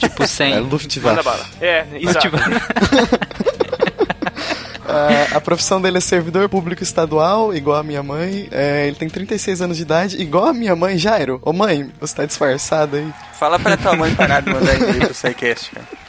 Tipo 0.00 0.26
100. 0.26 0.52
É 0.54 0.58
Luftwaffe. 0.60 1.00
manda 1.00 1.22
bala. 1.22 1.46
É, 1.60 1.86
exato. 1.94 2.28
A 5.34 5.40
profissão 5.40 5.80
dele 5.80 5.98
é 5.98 6.00
servidor 6.00 6.48
público 6.48 6.82
estadual, 6.82 7.54
igual 7.54 7.78
a 7.78 7.82
minha 7.82 8.02
mãe. 8.02 8.48
É, 8.50 8.86
ele 8.86 8.96
tem 8.96 9.08
36 9.08 9.62
anos 9.62 9.76
de 9.76 9.82
idade, 9.82 10.20
igual 10.20 10.46
a 10.46 10.52
minha 10.52 10.74
mãe, 10.76 10.98
Jairo. 10.98 11.40
Ô 11.42 11.52
mãe, 11.52 11.90
você 12.00 12.14
tá 12.14 12.24
disfarçado 12.24 12.96
aí. 12.96 13.12
fala 13.34 13.58
pra 13.58 13.76
tua 13.76 13.96
mãe 13.96 14.14
parar 14.14 14.40
de 14.40 14.50
mandar 14.50 14.74
e-mail 14.76 15.00
pro 15.06 15.14
SciCast, 15.14 15.70
cara. 15.70 15.86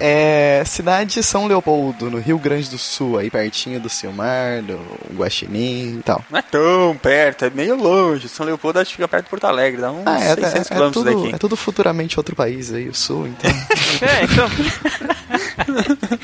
É, 0.00 0.62
cidade 0.64 1.22
São 1.22 1.46
Leopoldo, 1.46 2.10
no 2.10 2.18
Rio 2.18 2.38
Grande 2.38 2.70
do 2.70 2.78
Sul, 2.78 3.18
aí 3.18 3.30
pertinho 3.30 3.78
do 3.78 3.90
Silmar, 3.90 4.62
do 4.62 4.80
Guaxinim 5.14 5.98
e 5.98 6.02
tal. 6.02 6.24
Não 6.30 6.38
é 6.38 6.42
tão 6.42 6.96
perto, 7.00 7.44
é 7.44 7.50
meio 7.50 7.76
longe. 7.76 8.26
São 8.26 8.46
Leopoldo 8.46 8.78
acho 8.80 8.88
que 8.90 8.96
fica 8.96 9.06
perto 9.06 9.24
de 9.24 9.30
Porto 9.30 9.44
Alegre, 9.44 9.82
dá 9.82 9.92
uns 9.92 10.06
Ah, 10.06 10.18
é, 10.18 10.34
600 10.34 10.54
é, 10.54 10.58
é, 10.58 10.64
quilômetros 10.64 11.04
tudo, 11.04 11.22
daqui. 11.22 11.34
é 11.34 11.38
tudo 11.38 11.56
futuramente 11.56 12.18
outro 12.18 12.34
país 12.34 12.72
aí, 12.72 12.88
o 12.88 12.94
Sul, 12.94 13.28
então. 13.28 13.50
É, 14.00 14.24
então. 14.24 14.48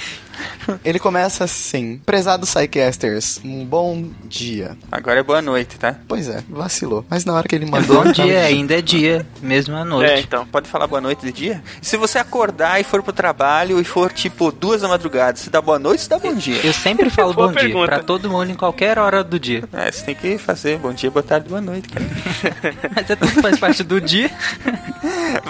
Ele 0.85 0.99
começa 0.99 1.45
assim: 1.45 2.01
Prezado 2.05 2.47
Psycasters, 2.47 3.41
um 3.45 3.65
bom 3.65 4.05
dia. 4.25 4.77
Agora 4.91 5.21
é 5.21 5.23
boa 5.23 5.41
noite, 5.43 5.77
tá? 5.79 5.95
Pois 6.09 6.29
é, 6.29 6.43
vacilou. 6.49 7.05
Mas 7.09 7.25
na 7.25 7.35
hora 7.35 7.47
que 7.49 7.55
ele 7.55 7.67
mandou. 7.67 7.97
Bom 7.97 8.13
tava- 8.13 8.13
dia, 8.29 8.41
ainda 8.43 8.79
é 8.79 8.83
dia, 8.83 9.27
mesmo 9.43 9.77
à 9.77 9.85
noite. 9.85 10.11
É, 10.13 10.21
então. 10.21 10.47
Pode 10.47 10.69
falar 10.69 10.87
boa 10.87 11.01
noite 11.01 11.21
de 11.25 11.33
dia? 11.33 11.63
E 11.81 11.87
se 11.87 11.97
você 11.97 12.19
acordar 12.19 12.81
e 12.81 12.85
for 12.85 13.03
pro 13.03 13.13
trabalho 13.13 13.81
e 13.81 13.85
for 13.85 14.13
tipo 14.13 14.51
duas 14.53 14.81
da 14.83 14.89
madrugada, 14.89 15.37
se 15.37 15.51
dá 15.51 15.61
boa 15.61 15.79
noite, 15.79 16.03
se 16.03 16.09
dá 16.09 16.19
bom 16.19 16.35
dia. 16.35 16.61
Eu 16.65 16.73
sempre 16.73 17.11
falo 17.11 17.33
bom 17.35 17.51
dia 17.53 17.61
pergunta. 17.63 17.87
pra 17.87 17.99
todo 18.03 18.29
mundo 18.31 18.51
em 18.51 18.55
qualquer 18.55 18.99
hora 18.99 19.23
do 19.25 19.39
dia. 19.39 19.65
É, 19.73 19.91
você 19.91 20.05
tem 20.05 20.15
que 20.15 20.39
fazer 20.39 20.79
bom 20.79 20.93
dia, 20.93 21.11
boa 21.11 21.23
tarde, 21.23 21.49
boa 21.49 21.61
noite, 21.61 21.89
cara. 21.89 22.05
Mas 22.95 23.11
é 23.11 23.17
tudo 23.17 23.41
faz 23.43 23.59
parte 23.59 23.83
do 23.83 24.01
dia. 24.01 24.31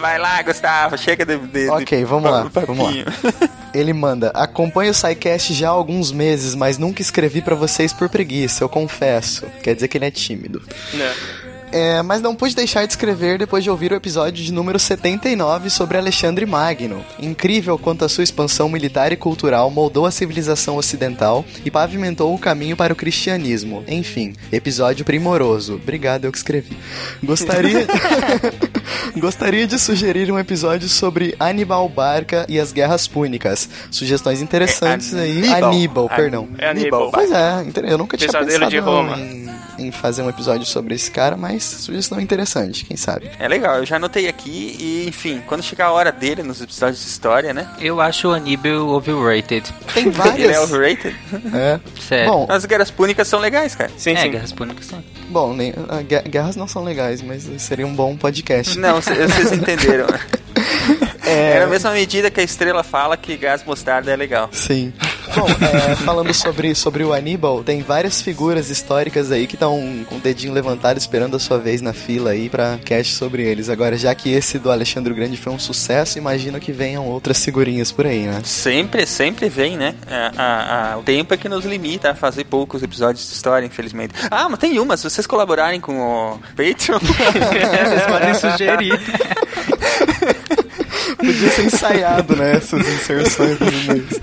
Vai 0.00 0.18
lá, 0.18 0.42
Gustavo, 0.42 0.96
chega 0.98 1.24
de. 1.24 1.38
de 1.38 1.68
Ok, 1.68 1.98
de 1.98 2.04
vamos 2.04 2.30
lá, 2.30 2.50
vamos 2.66 2.84
lá. 2.86 2.92
Ele 3.74 3.92
manda: 3.92 4.30
Acompanho 4.34 4.90
o 4.90 4.94
SciCast 5.06 5.54
já 5.54 5.68
há 5.68 5.72
alguns 5.72 6.10
meses, 6.12 6.54
mas 6.54 6.78
nunca 6.78 7.02
escrevi 7.02 7.40
pra 7.40 7.54
vocês 7.54 7.92
por 7.92 8.08
preguiça, 8.08 8.64
eu 8.64 8.68
confesso. 8.68 9.46
Quer 9.62 9.74
dizer 9.74 9.88
que 9.88 9.98
ele 9.98 10.06
é 10.06 10.10
tímido. 10.10 10.62
Né. 10.94 11.14
É, 11.76 12.02
mas 12.02 12.22
não 12.22 12.34
pude 12.34 12.54
deixar 12.56 12.86
de 12.86 12.92
escrever 12.92 13.38
depois 13.38 13.62
de 13.62 13.68
ouvir 13.68 13.92
o 13.92 13.94
episódio 13.94 14.42
de 14.42 14.50
número 14.50 14.78
79 14.78 15.68
sobre 15.68 15.98
Alexandre 15.98 16.46
Magno. 16.46 17.04
Incrível 17.20 17.78
quanto 17.78 18.02
a 18.02 18.08
sua 18.08 18.24
expansão 18.24 18.66
militar 18.68 19.12
e 19.12 19.16
cultural 19.16 19.70
moldou 19.70 20.06
a 20.06 20.10
civilização 20.10 20.76
ocidental 20.76 21.44
e 21.64 21.70
pavimentou 21.70 22.34
o 22.34 22.38
caminho 22.38 22.76
para 22.76 22.94
o 22.94 22.96
cristianismo. 22.96 23.84
Enfim, 23.86 24.34
episódio 24.50 25.04
primoroso. 25.04 25.74
Obrigado, 25.74 26.24
eu 26.24 26.32
que 26.32 26.38
escrevi. 26.38 26.76
Gostaria. 27.22 27.86
Gostaria 29.16 29.66
de 29.66 29.78
sugerir 29.78 30.30
um 30.32 30.38
episódio 30.38 30.88
sobre 30.88 31.34
Aníbal 31.38 31.88
Barca 31.88 32.46
e 32.48 32.58
as 32.58 32.72
Guerras 32.72 33.06
Púnicas. 33.06 33.68
Sugestões 33.90 34.40
interessantes 34.40 35.12
É 35.14 35.20
aí. 35.20 35.38
Aníbal. 35.38 35.70
Aníbal, 35.70 36.08
perdão. 36.08 36.48
É 36.58 36.68
Aníbal. 36.68 37.10
Pois 37.10 37.30
é, 37.30 37.66
eu 37.84 37.98
nunca 37.98 38.16
tinha 38.16 38.28
Pesadelo 38.28 38.52
pensado 38.52 38.70
de 38.70 38.78
Roma. 38.78 39.18
em, 39.18 39.45
em 39.78 39.90
fazer 39.90 40.22
um 40.22 40.28
episódio 40.28 40.66
sobre 40.66 40.94
esse 40.94 41.10
cara, 41.10 41.36
mas 41.36 41.62
sugestão 41.64 42.20
interessante, 42.20 42.84
quem 42.84 42.96
sabe. 42.96 43.30
É 43.38 43.46
legal, 43.48 43.76
eu 43.76 43.86
já 43.86 43.96
anotei 43.96 44.28
aqui 44.28 44.76
e, 44.78 45.08
enfim, 45.08 45.42
quando 45.46 45.62
chegar 45.62 45.86
a 45.86 45.92
hora 45.92 46.10
dele 46.12 46.42
nos 46.42 46.60
episódios 46.60 47.00
de 47.02 47.06
história, 47.08 47.52
né? 47.54 47.68
Eu 47.80 48.00
acho 48.00 48.28
o 48.28 48.32
Aníbal 48.32 48.88
overrated. 48.88 49.64
Tem 49.94 50.04
Ele 50.08 50.10
é 50.10 50.12
várias. 50.12 50.58
overrated. 50.58 51.16
é. 51.54 51.80
Sério. 52.00 52.32
Bom, 52.32 52.46
As 52.48 52.64
guerras 52.64 52.90
púnicas 52.90 53.28
são 53.28 53.38
legais, 53.40 53.74
cara. 53.74 53.90
Sim, 53.96 54.12
é, 54.12 54.22
sim. 54.22 54.30
Guerras 54.30 54.52
Púnicas 54.52 54.86
sim. 54.86 55.02
bom, 55.28 55.52
nem, 55.54 55.72
a 55.88 56.02
gue- 56.02 56.28
guerras 56.28 56.56
não 56.56 56.66
são 56.68 56.82
legais, 56.84 57.22
mas 57.22 57.48
seria 57.58 57.86
um 57.86 57.94
bom 57.94 58.16
podcast. 58.16 58.78
Não, 58.78 59.00
vocês 59.00 59.52
entenderam. 59.52 60.06
É, 61.26 61.52
Era 61.56 61.64
a 61.64 61.68
mesma 61.68 61.90
medida 61.92 62.30
que 62.30 62.40
a 62.40 62.44
estrela 62.44 62.82
fala 62.82 63.16
que 63.16 63.36
gás 63.36 63.64
mostarda 63.64 64.10
é 64.12 64.16
legal. 64.16 64.48
Sim. 64.52 64.92
Bom, 65.34 65.46
é, 65.90 65.96
falando 65.96 66.32
sobre, 66.32 66.74
sobre 66.74 67.02
o 67.02 67.12
Aníbal, 67.12 67.62
tem 67.64 67.82
várias 67.82 68.22
figuras 68.22 68.70
históricas 68.70 69.32
aí 69.32 69.46
que 69.46 69.54
estão 69.56 70.04
com 70.08 70.16
o 70.16 70.20
dedinho 70.20 70.52
levantado 70.52 70.96
esperando 70.98 71.36
a 71.36 71.40
sua 71.40 71.58
vez 71.58 71.82
na 71.82 71.92
fila 71.92 72.30
aí 72.30 72.48
pra 72.48 72.78
cast 72.84 73.12
sobre 73.14 73.42
eles. 73.42 73.68
Agora, 73.68 73.96
já 73.96 74.14
que 74.14 74.32
esse 74.32 74.58
do 74.58 74.70
Alexandre 74.70 75.12
o 75.12 75.16
Grande 75.16 75.36
foi 75.36 75.52
um 75.52 75.58
sucesso, 75.58 76.16
imagino 76.16 76.60
que 76.60 76.70
venham 76.72 77.04
outras 77.06 77.44
figurinhas 77.44 77.90
por 77.90 78.06
aí, 78.06 78.20
né? 78.22 78.40
Sempre, 78.44 79.04
sempre 79.04 79.48
vem, 79.48 79.76
né? 79.76 79.94
A- 80.08 80.32
a- 80.36 80.92
a- 80.92 80.98
o 80.98 81.02
tempo 81.02 81.34
é 81.34 81.36
que 81.36 81.48
nos 81.48 81.64
limita 81.64 82.12
a 82.12 82.14
fazer 82.14 82.44
poucos 82.44 82.82
episódios 82.82 83.26
de 83.28 83.34
história, 83.34 83.66
infelizmente. 83.66 84.14
Ah, 84.30 84.48
mas 84.48 84.58
tem 84.60 84.78
uma, 84.78 84.96
se 84.96 85.02
vocês 85.02 85.26
colaborarem 85.26 85.80
com 85.80 85.98
o 85.98 86.38
Patreon. 86.56 87.00
Vocês 87.02 88.02
podem 88.06 88.34
sugerir. 88.34 89.00
Podia 91.16 91.50
ser 91.50 91.64
ensaiado, 91.66 92.36
né? 92.36 92.56
Essas 92.56 92.80
inserções 92.86 93.58
dos 93.58 93.72
e-mails. 93.84 94.20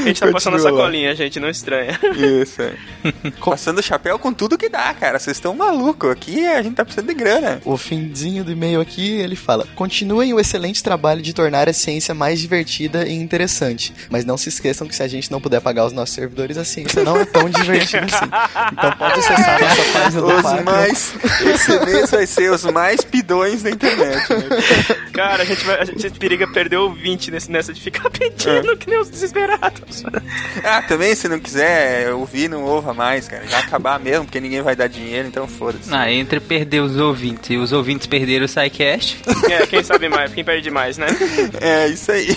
A 0.00 0.06
gente 0.08 0.20
tá 0.20 0.30
passando 0.30 0.56
a 0.56 0.60
sacolinha, 0.60 1.14
gente, 1.14 1.38
não 1.38 1.48
estranha. 1.48 1.98
Isso, 2.42 2.62
é. 2.62 2.74
Passando 3.44 3.78
o 3.78 3.82
chapéu 3.82 4.18
com 4.18 4.32
tudo 4.32 4.56
que 4.56 4.68
dá, 4.68 4.92
cara. 4.94 5.18
Vocês 5.18 5.36
estão 5.36 5.54
malucos. 5.54 6.10
Aqui 6.10 6.46
a 6.46 6.62
gente 6.62 6.74
tá 6.74 6.84
precisando 6.84 7.08
de 7.08 7.14
grana. 7.14 7.60
O 7.64 7.76
finzinho 7.76 8.44
do 8.44 8.52
e-mail 8.52 8.80
aqui, 8.80 9.12
ele 9.12 9.36
fala: 9.36 9.66
Continuem 9.74 10.32
o 10.32 10.40
excelente 10.40 10.82
trabalho 10.82 11.20
de 11.20 11.32
tornar 11.32 11.68
a 11.68 11.72
ciência 11.72 12.14
mais 12.14 12.40
divertida 12.40 13.06
e 13.06 13.12
interessante. 13.12 13.92
Mas 14.08 14.24
não 14.24 14.36
se 14.36 14.48
esqueçam 14.48 14.86
que 14.86 14.94
se 14.94 15.02
a 15.02 15.08
gente 15.08 15.30
não 15.30 15.40
puder 15.40 15.60
pagar 15.60 15.86
os 15.86 15.92
nossos 15.92 16.14
servidores, 16.14 16.56
a 16.56 16.64
ciência 16.64 17.02
não 17.04 17.16
é 17.16 17.24
tão 17.24 17.48
divertida 17.50 18.06
assim. 18.06 18.26
Então 18.72 18.92
pode 18.92 19.20
acessar 19.20 19.56
a 19.56 19.60
nossa 19.60 19.92
página 19.92 20.20
do 20.20 20.26
Os 20.26 20.64
mais. 20.64 21.14
Esse 21.46 21.84
mês 21.84 22.10
vai 22.10 22.26
ser 22.26 22.50
os 22.50 22.64
mais 22.64 23.02
pidões 23.02 23.62
da 23.62 23.70
internet. 23.70 24.30
Né? 24.30 24.99
Cara, 25.20 25.42
a 25.42 25.44
gente, 25.44 25.64
vai, 25.66 25.78
a 25.78 25.84
gente 25.84 26.18
periga 26.18 26.48
perder 26.48 26.78
o 26.78 26.94
20 26.94 27.30
nesse, 27.30 27.50
nessa 27.50 27.74
de 27.74 27.80
ficar 27.80 28.08
pedindo 28.08 28.74
que 28.78 28.88
nem 28.88 28.98
os 28.98 29.10
desesperados. 29.10 30.02
Ah, 30.64 30.80
também, 30.80 31.14
se 31.14 31.28
não 31.28 31.38
quiser 31.38 32.10
ouvir, 32.14 32.48
não 32.48 32.64
ouva 32.64 32.94
mais, 32.94 33.28
cara. 33.28 33.46
Já 33.46 33.58
acabar 33.58 34.00
mesmo, 34.00 34.24
porque 34.24 34.40
ninguém 34.40 34.62
vai 34.62 34.74
dar 34.74 34.88
dinheiro, 34.88 35.28
então 35.28 35.46
foda-se. 35.46 35.92
Ah, 35.92 36.10
entre 36.10 36.40
perder 36.40 36.80
os 36.80 36.96
ouvintes 36.96 37.50
e 37.50 37.58
os 37.58 37.70
ouvintes 37.70 38.06
perderam 38.06 38.46
o 38.46 38.48
SciCast. 38.48 39.20
É, 39.50 39.66
quem 39.66 39.84
sabe 39.84 40.08
mais, 40.08 40.32
quem 40.32 40.42
perde 40.42 40.70
mais, 40.70 40.96
né? 40.96 41.08
É, 41.60 41.88
isso 41.88 42.10
aí. 42.10 42.28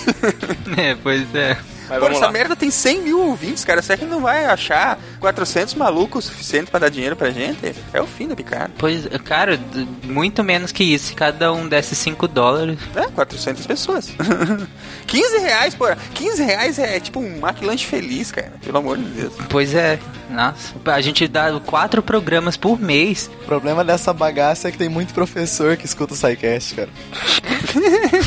É, 0.76 0.95
pois 1.01 1.34
é. 1.34 1.57
Mas 1.89 1.99
Pô, 1.99 2.07
essa 2.07 2.26
lá. 2.26 2.31
merda 2.31 2.55
tem 2.55 2.72
100 2.72 3.01
mil 3.01 3.19
ouvintes, 3.19 3.64
cara. 3.65 3.81
Será 3.81 3.97
que 3.97 4.05
não 4.05 4.22
vai 4.22 4.45
achar 4.45 4.99
400 5.19 5.73
malucos 5.76 6.26
o 6.26 6.27
suficiente 6.30 6.69
pra 6.72 6.80
dar 6.80 6.89
dinheiro 6.89 7.15
pra 7.15 7.30
gente? 7.31 7.76
É 7.93 8.01
o 8.01 8.07
fim 8.07 8.27
da 8.27 8.35
picada. 8.35 8.72
Pois, 8.77 9.07
cara, 9.23 9.60
muito 10.03 10.43
menos 10.43 10.72
que 10.72 10.84
isso. 10.84 11.07
Se 11.07 11.14
cada 11.14 11.51
um 11.53 11.68
desse 11.68 11.95
5 11.95 12.27
dólares. 12.27 12.80
É, 12.95 13.07
400 13.07 13.65
pessoas. 13.68 14.11
15 15.07 15.38
reais, 15.39 15.76
pô. 15.76 15.85
15 16.14 16.43
reais 16.43 16.80
é 16.80 16.99
tipo 16.99 17.19
um 17.19 17.38
McLanche 17.38 17.85
feliz, 17.85 18.31
cara. 18.31 18.53
Pelo 18.64 18.77
amor 18.77 18.97
de 18.97 19.03
Deus. 19.03 19.34
Pois 19.49 19.73
é. 19.76 19.99
Nossa, 20.30 20.73
a 20.85 21.01
gente 21.01 21.27
dá 21.27 21.60
quatro 21.65 22.01
programas 22.01 22.57
por 22.57 22.80
mês. 22.80 23.30
O 23.43 23.45
problema 23.45 23.84
dessa 23.84 24.11
bagaça 24.14 24.68
é 24.68 24.72
que 24.72 24.77
tem 24.77 24.89
muito 24.89 25.14
professor 25.14 25.77
que 25.77 25.85
escuta 25.85 26.14
o 26.14 26.18
SciCast, 26.18 26.73
cara. 26.76 26.89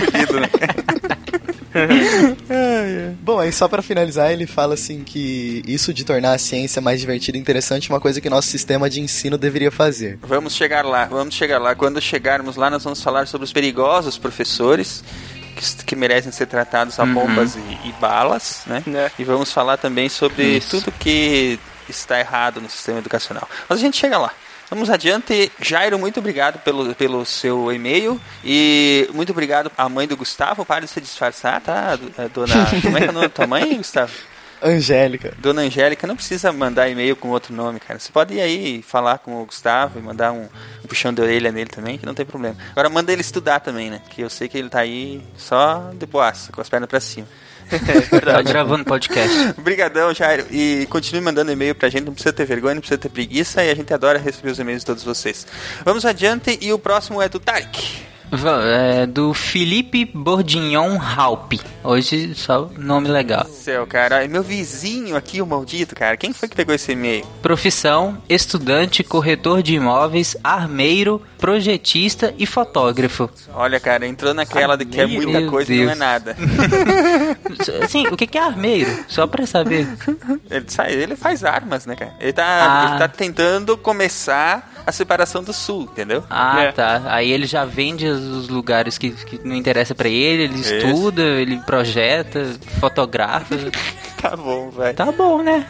Fudido, 0.00 0.40
né? 0.40 0.48
Bom, 3.20 3.38
aí 3.38 3.52
só 3.52 3.68
pra 3.68 3.82
finalizar, 3.82 4.32
ele 4.32 4.46
fala 4.46 4.74
assim 4.74 5.02
que 5.02 5.62
isso 5.66 5.92
de 5.92 6.04
tornar 6.04 6.34
a 6.34 6.38
ciência 6.38 6.80
mais 6.80 7.00
divertida 7.00 7.36
e 7.36 7.40
interessante 7.40 7.90
é 7.90 7.94
uma 7.94 8.00
coisa 8.00 8.20
que 8.20 8.30
nosso 8.30 8.48
sistema 8.48 8.88
de 8.88 9.00
ensino 9.00 9.36
deveria 9.36 9.70
fazer. 9.70 10.18
Vamos 10.22 10.54
chegar 10.54 10.84
lá, 10.84 11.04
vamos 11.06 11.34
chegar 11.34 11.58
lá. 11.58 11.74
Quando 11.74 12.00
chegarmos 12.00 12.56
lá, 12.56 12.70
nós 12.70 12.84
vamos 12.84 13.02
falar 13.02 13.26
sobre 13.26 13.44
os 13.44 13.52
perigosos 13.52 14.18
professores 14.18 15.02
que, 15.54 15.84
que 15.84 15.96
merecem 15.96 16.32
ser 16.32 16.46
tratados 16.46 16.98
a 16.98 17.06
bombas 17.06 17.56
e, 17.56 17.88
e 17.88 17.92
balas, 18.00 18.62
né? 18.66 18.82
E 19.18 19.24
vamos 19.24 19.52
falar 19.52 19.76
também 19.76 20.08
sobre 20.08 20.58
Isso. 20.58 20.80
tudo 20.80 20.92
que 20.92 21.58
está 21.88 22.18
errado 22.18 22.60
no 22.60 22.68
sistema 22.68 22.98
educacional. 22.98 23.48
Mas 23.68 23.78
a 23.78 23.80
gente 23.80 23.96
chega 23.96 24.18
lá. 24.18 24.32
Vamos 24.70 24.90
adiante. 24.90 25.52
Jairo, 25.60 25.98
muito 25.98 26.20
obrigado 26.20 26.58
pelo, 26.60 26.94
pelo 26.94 27.24
seu 27.24 27.72
e-mail. 27.72 28.20
E 28.44 29.08
muito 29.12 29.30
obrigado 29.30 29.70
à 29.76 29.88
mãe 29.88 30.06
do 30.06 30.16
Gustavo. 30.16 30.64
Para 30.64 30.84
de 30.84 30.90
se 30.90 31.00
disfarçar, 31.00 31.60
tá? 31.60 31.98
É, 32.18 32.28
Dona. 32.28 32.54
Como 32.82 32.96
é 32.96 33.00
que 33.00 33.06
é 33.06 33.10
o 33.10 33.12
nome 33.12 33.28
da 33.28 33.34
tua 33.34 33.46
mãe, 33.46 33.76
Gustavo? 33.76 34.12
Angélica. 34.62 35.34
Dona 35.38 35.60
Angélica, 35.60 36.06
não 36.06 36.16
precisa 36.16 36.50
mandar 36.50 36.88
e-mail 36.88 37.14
com 37.14 37.28
outro 37.28 37.54
nome, 37.54 37.78
cara. 37.78 37.98
Você 37.98 38.10
pode 38.10 38.34
ir 38.34 38.40
aí 38.40 38.82
falar 38.82 39.18
com 39.18 39.42
o 39.42 39.44
Gustavo 39.44 39.98
e 39.98 40.02
mandar 40.02 40.32
um, 40.32 40.48
um 40.82 40.86
puxão 40.88 41.12
de 41.12 41.20
orelha 41.20 41.52
nele 41.52 41.68
também, 41.68 41.98
que 41.98 42.06
não 42.06 42.14
tem 42.14 42.24
problema. 42.24 42.56
Agora 42.70 42.88
manda 42.88 43.12
ele 43.12 43.20
estudar 43.20 43.60
também, 43.60 43.90
né? 43.90 44.00
Que 44.08 44.22
eu 44.22 44.30
sei 44.30 44.48
que 44.48 44.56
ele 44.56 44.70
tá 44.70 44.80
aí 44.80 45.22
só 45.36 45.90
de 45.92 46.06
boaça, 46.06 46.50
com 46.50 46.62
as 46.62 46.68
pernas 46.68 46.88
pra 46.88 46.98
cima. 46.98 47.26
Tá 48.24 48.42
gravando 48.42 48.84
podcast. 48.84 49.54
Obrigadão, 49.58 50.14
Jairo. 50.14 50.46
E 50.50 50.86
continue 50.90 51.20
mandando 51.20 51.52
e-mail 51.52 51.74
pra 51.74 51.88
gente, 51.88 52.04
não 52.04 52.12
precisa 52.12 52.32
ter 52.32 52.44
vergonha, 52.44 52.74
não 52.74 52.80
precisa 52.80 52.98
ter 52.98 53.08
preguiça, 53.08 53.64
e 53.64 53.70
a 53.70 53.74
gente 53.74 53.92
adora 53.92 54.18
receber 54.18 54.50
os 54.50 54.58
e-mails 54.58 54.82
de 54.82 54.86
todos 54.86 55.02
vocês. 55.02 55.46
Vamos 55.84 56.04
adiante, 56.04 56.58
e 56.60 56.72
o 56.72 56.78
próximo 56.78 57.20
é 57.20 57.28
do 57.28 57.40
Tarek. 57.40 58.13
É, 58.36 59.06
do 59.06 59.32
Felipe 59.32 60.04
Bordignon 60.04 60.98
Halpe. 61.00 61.60
Hoje 61.84 62.34
só 62.34 62.68
nome 62.76 63.08
legal. 63.08 63.46
Céu, 63.46 63.86
cara, 63.86 64.24
é 64.24 64.28
meu 64.28 64.42
vizinho 64.42 65.16
aqui, 65.16 65.40
o 65.40 65.46
maldito, 65.46 65.94
cara. 65.94 66.16
Quem 66.16 66.32
foi 66.32 66.48
que 66.48 66.56
pegou 66.56 66.74
esse 66.74 66.92
e-mail? 66.92 67.24
Profissão: 67.40 68.18
estudante, 68.28 69.04
corretor 69.04 69.62
de 69.62 69.74
imóveis, 69.76 70.36
armeiro, 70.42 71.22
projetista 71.38 72.34
e 72.36 72.44
fotógrafo. 72.46 73.30
Olha, 73.54 73.78
cara, 73.78 74.06
entrou 74.06 74.34
naquela 74.34 74.76
de 74.76 74.84
que 74.84 75.00
é 75.00 75.06
Meu 75.06 75.22
muita 75.22 75.46
coisa 75.50 75.72
e 75.72 75.84
não 75.84 75.92
é 75.92 75.94
nada. 75.94 76.36
Assim, 77.84 78.06
o 78.08 78.16
que 78.16 78.36
é 78.36 78.40
armeiro? 78.40 78.90
Só 79.08 79.26
pra 79.26 79.46
saber. 79.46 79.86
Ele, 80.50 80.66
ele 81.02 81.16
faz 81.16 81.44
armas, 81.44 81.86
né, 81.86 81.94
cara? 81.94 82.14
Ele 82.20 82.32
tá, 82.32 82.44
Ah. 82.44 82.88
ele 82.90 82.98
tá 82.98 83.08
tentando 83.08 83.76
começar 83.76 84.73
a 84.86 84.92
separação 84.92 85.42
do 85.42 85.52
sul, 85.52 85.82
entendeu? 85.84 86.24
Ah, 86.28 86.72
tá. 86.74 87.02
Aí 87.06 87.30
ele 87.30 87.46
já 87.46 87.64
vende 87.64 88.06
os 88.06 88.48
lugares 88.48 88.98
que, 88.98 89.10
que 89.10 89.40
não 89.46 89.54
interessa 89.54 89.94
pra 89.94 90.08
ele, 90.08 90.44
ele 90.44 90.60
Isso. 90.60 90.74
estuda, 90.74 91.22
ele 91.22 91.58
projeta, 91.60 92.54
fotografa. 92.80 93.54
Tá 94.24 94.34
bom, 94.38 94.70
vai. 94.70 94.94
Tá 94.94 95.12
bom, 95.12 95.42
né? 95.42 95.66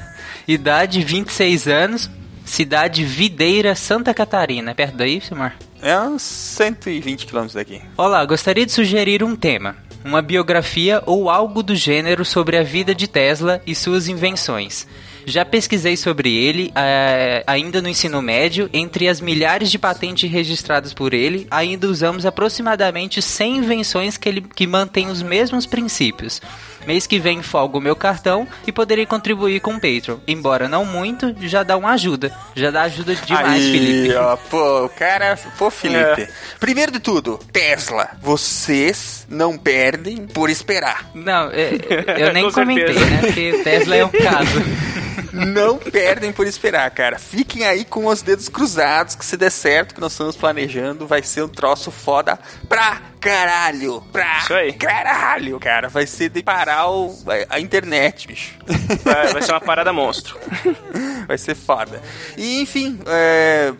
Idade 0.46 1.02
26 1.02 1.66
anos, 1.66 2.08
cidade 2.44 3.04
Videira, 3.04 3.74
Santa 3.74 4.14
Catarina. 4.14 4.70
É 4.70 4.74
perto 4.74 4.96
daí, 4.96 5.20
Silmar? 5.20 5.56
É 5.82 5.98
uns 5.98 6.22
120 6.22 7.26
quilômetros 7.26 7.54
daqui. 7.54 7.82
Olá, 7.96 8.24
gostaria 8.24 8.64
de 8.64 8.70
sugerir 8.70 9.24
um 9.24 9.34
tema. 9.34 9.74
Uma 10.04 10.22
biografia 10.22 11.02
ou 11.04 11.28
algo 11.28 11.64
do 11.64 11.74
gênero 11.74 12.24
sobre 12.24 12.56
a 12.56 12.62
vida 12.62 12.94
de 12.94 13.08
Tesla 13.08 13.60
e 13.66 13.74
suas 13.74 14.06
invenções. 14.06 14.86
Já 15.26 15.44
pesquisei 15.44 15.96
sobre 15.96 16.34
ele 16.36 16.70
eh, 16.74 17.42
ainda 17.46 17.80
no 17.80 17.88
ensino 17.88 18.20
médio. 18.20 18.68
Entre 18.72 19.08
as 19.08 19.20
milhares 19.20 19.70
de 19.70 19.78
patentes 19.78 20.30
registradas 20.30 20.92
por 20.92 21.14
ele, 21.14 21.46
ainda 21.50 21.86
usamos 21.88 22.26
aproximadamente 22.26 23.22
100 23.22 23.56
invenções 23.56 24.16
que, 24.16 24.28
ele, 24.28 24.40
que 24.42 24.66
mantêm 24.66 25.08
os 25.08 25.22
mesmos 25.22 25.66
princípios. 25.66 26.40
Mês 26.86 27.06
que 27.06 27.18
vem 27.18 27.42
folgo 27.42 27.78
o 27.78 27.80
meu 27.80 27.96
cartão 27.96 28.46
e 28.66 28.70
poderei 28.72 29.06
contribuir 29.06 29.58
com 29.60 29.70
o 29.70 29.80
Patreon. 29.80 30.18
Embora 30.28 30.68
não 30.68 30.84
muito, 30.84 31.34
já 31.40 31.62
dá 31.62 31.78
uma 31.78 31.92
ajuda. 31.92 32.30
Já 32.54 32.70
dá 32.70 32.82
ajuda 32.82 33.14
demais, 33.14 33.46
Aí, 33.64 33.72
Felipe. 33.72 34.14
ó, 34.16 34.36
pô, 34.36 34.84
o 34.84 34.88
cara, 34.90 35.38
pô, 35.56 35.70
Felipe. 35.70 36.22
É. 36.22 36.28
Primeiro 36.60 36.92
de 36.92 36.98
tudo, 37.00 37.40
Tesla, 37.50 38.10
vocês 38.20 39.26
não 39.30 39.56
perdem 39.56 40.26
por 40.26 40.50
esperar. 40.50 41.08
Não, 41.14 41.50
é, 41.50 41.70
eu 42.18 42.34
nem 42.34 42.44
Com 42.52 42.52
comentei, 42.52 42.92
certeza. 42.92 43.10
né? 43.10 43.18
Porque 43.22 43.52
Tesla 43.64 43.96
é 43.96 44.04
um 44.04 44.10
caso. 44.10 44.62
Não 45.34 45.78
perdem 45.78 46.32
por 46.32 46.46
esperar, 46.46 46.90
cara. 46.90 47.18
Fiquem 47.18 47.64
aí 47.64 47.84
com 47.84 48.06
os 48.06 48.22
dedos 48.22 48.48
cruzados 48.48 49.14
que 49.14 49.24
se 49.24 49.36
der 49.36 49.50
certo, 49.50 49.94
que 49.94 50.00
nós 50.00 50.12
estamos 50.12 50.36
planejando, 50.36 51.06
vai 51.06 51.22
ser 51.22 51.42
um 51.42 51.48
troço 51.48 51.90
foda 51.90 52.38
pra 52.68 53.00
caralho. 53.20 54.00
Pra 54.12 54.42
caralho, 54.78 55.58
cara. 55.58 55.88
Vai 55.88 56.06
ser 56.06 56.28
de 56.28 56.42
parar 56.42 56.88
o- 56.90 57.16
a 57.50 57.58
internet, 57.58 58.26
bicho. 58.28 58.54
Vai, 59.02 59.32
vai 59.32 59.42
ser 59.42 59.52
uma 59.52 59.60
parada 59.60 59.92
monstro. 59.92 60.38
Vai 61.28 61.38
ser 61.38 61.54
foda. 61.54 62.00
E 62.36 62.60
enfim, 62.60 62.98
é, 63.06 63.72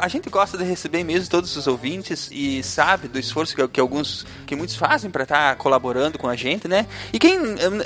a 0.00 0.08
gente 0.08 0.28
gosta 0.28 0.58
de 0.58 0.64
receber 0.64 1.04
de 1.04 1.28
todos 1.30 1.56
os 1.56 1.66
ouvintes 1.66 2.28
e 2.32 2.62
sabe 2.62 3.08
do 3.08 3.18
esforço 3.18 3.54
que, 3.54 3.68
que 3.68 3.80
alguns, 3.80 4.26
que 4.46 4.56
muitos 4.56 4.76
fazem 4.76 5.10
para 5.10 5.22
estar 5.22 5.56
colaborando 5.56 6.18
com 6.18 6.28
a 6.28 6.34
gente, 6.34 6.66
né? 6.66 6.86
E 7.12 7.18
quem 7.18 7.38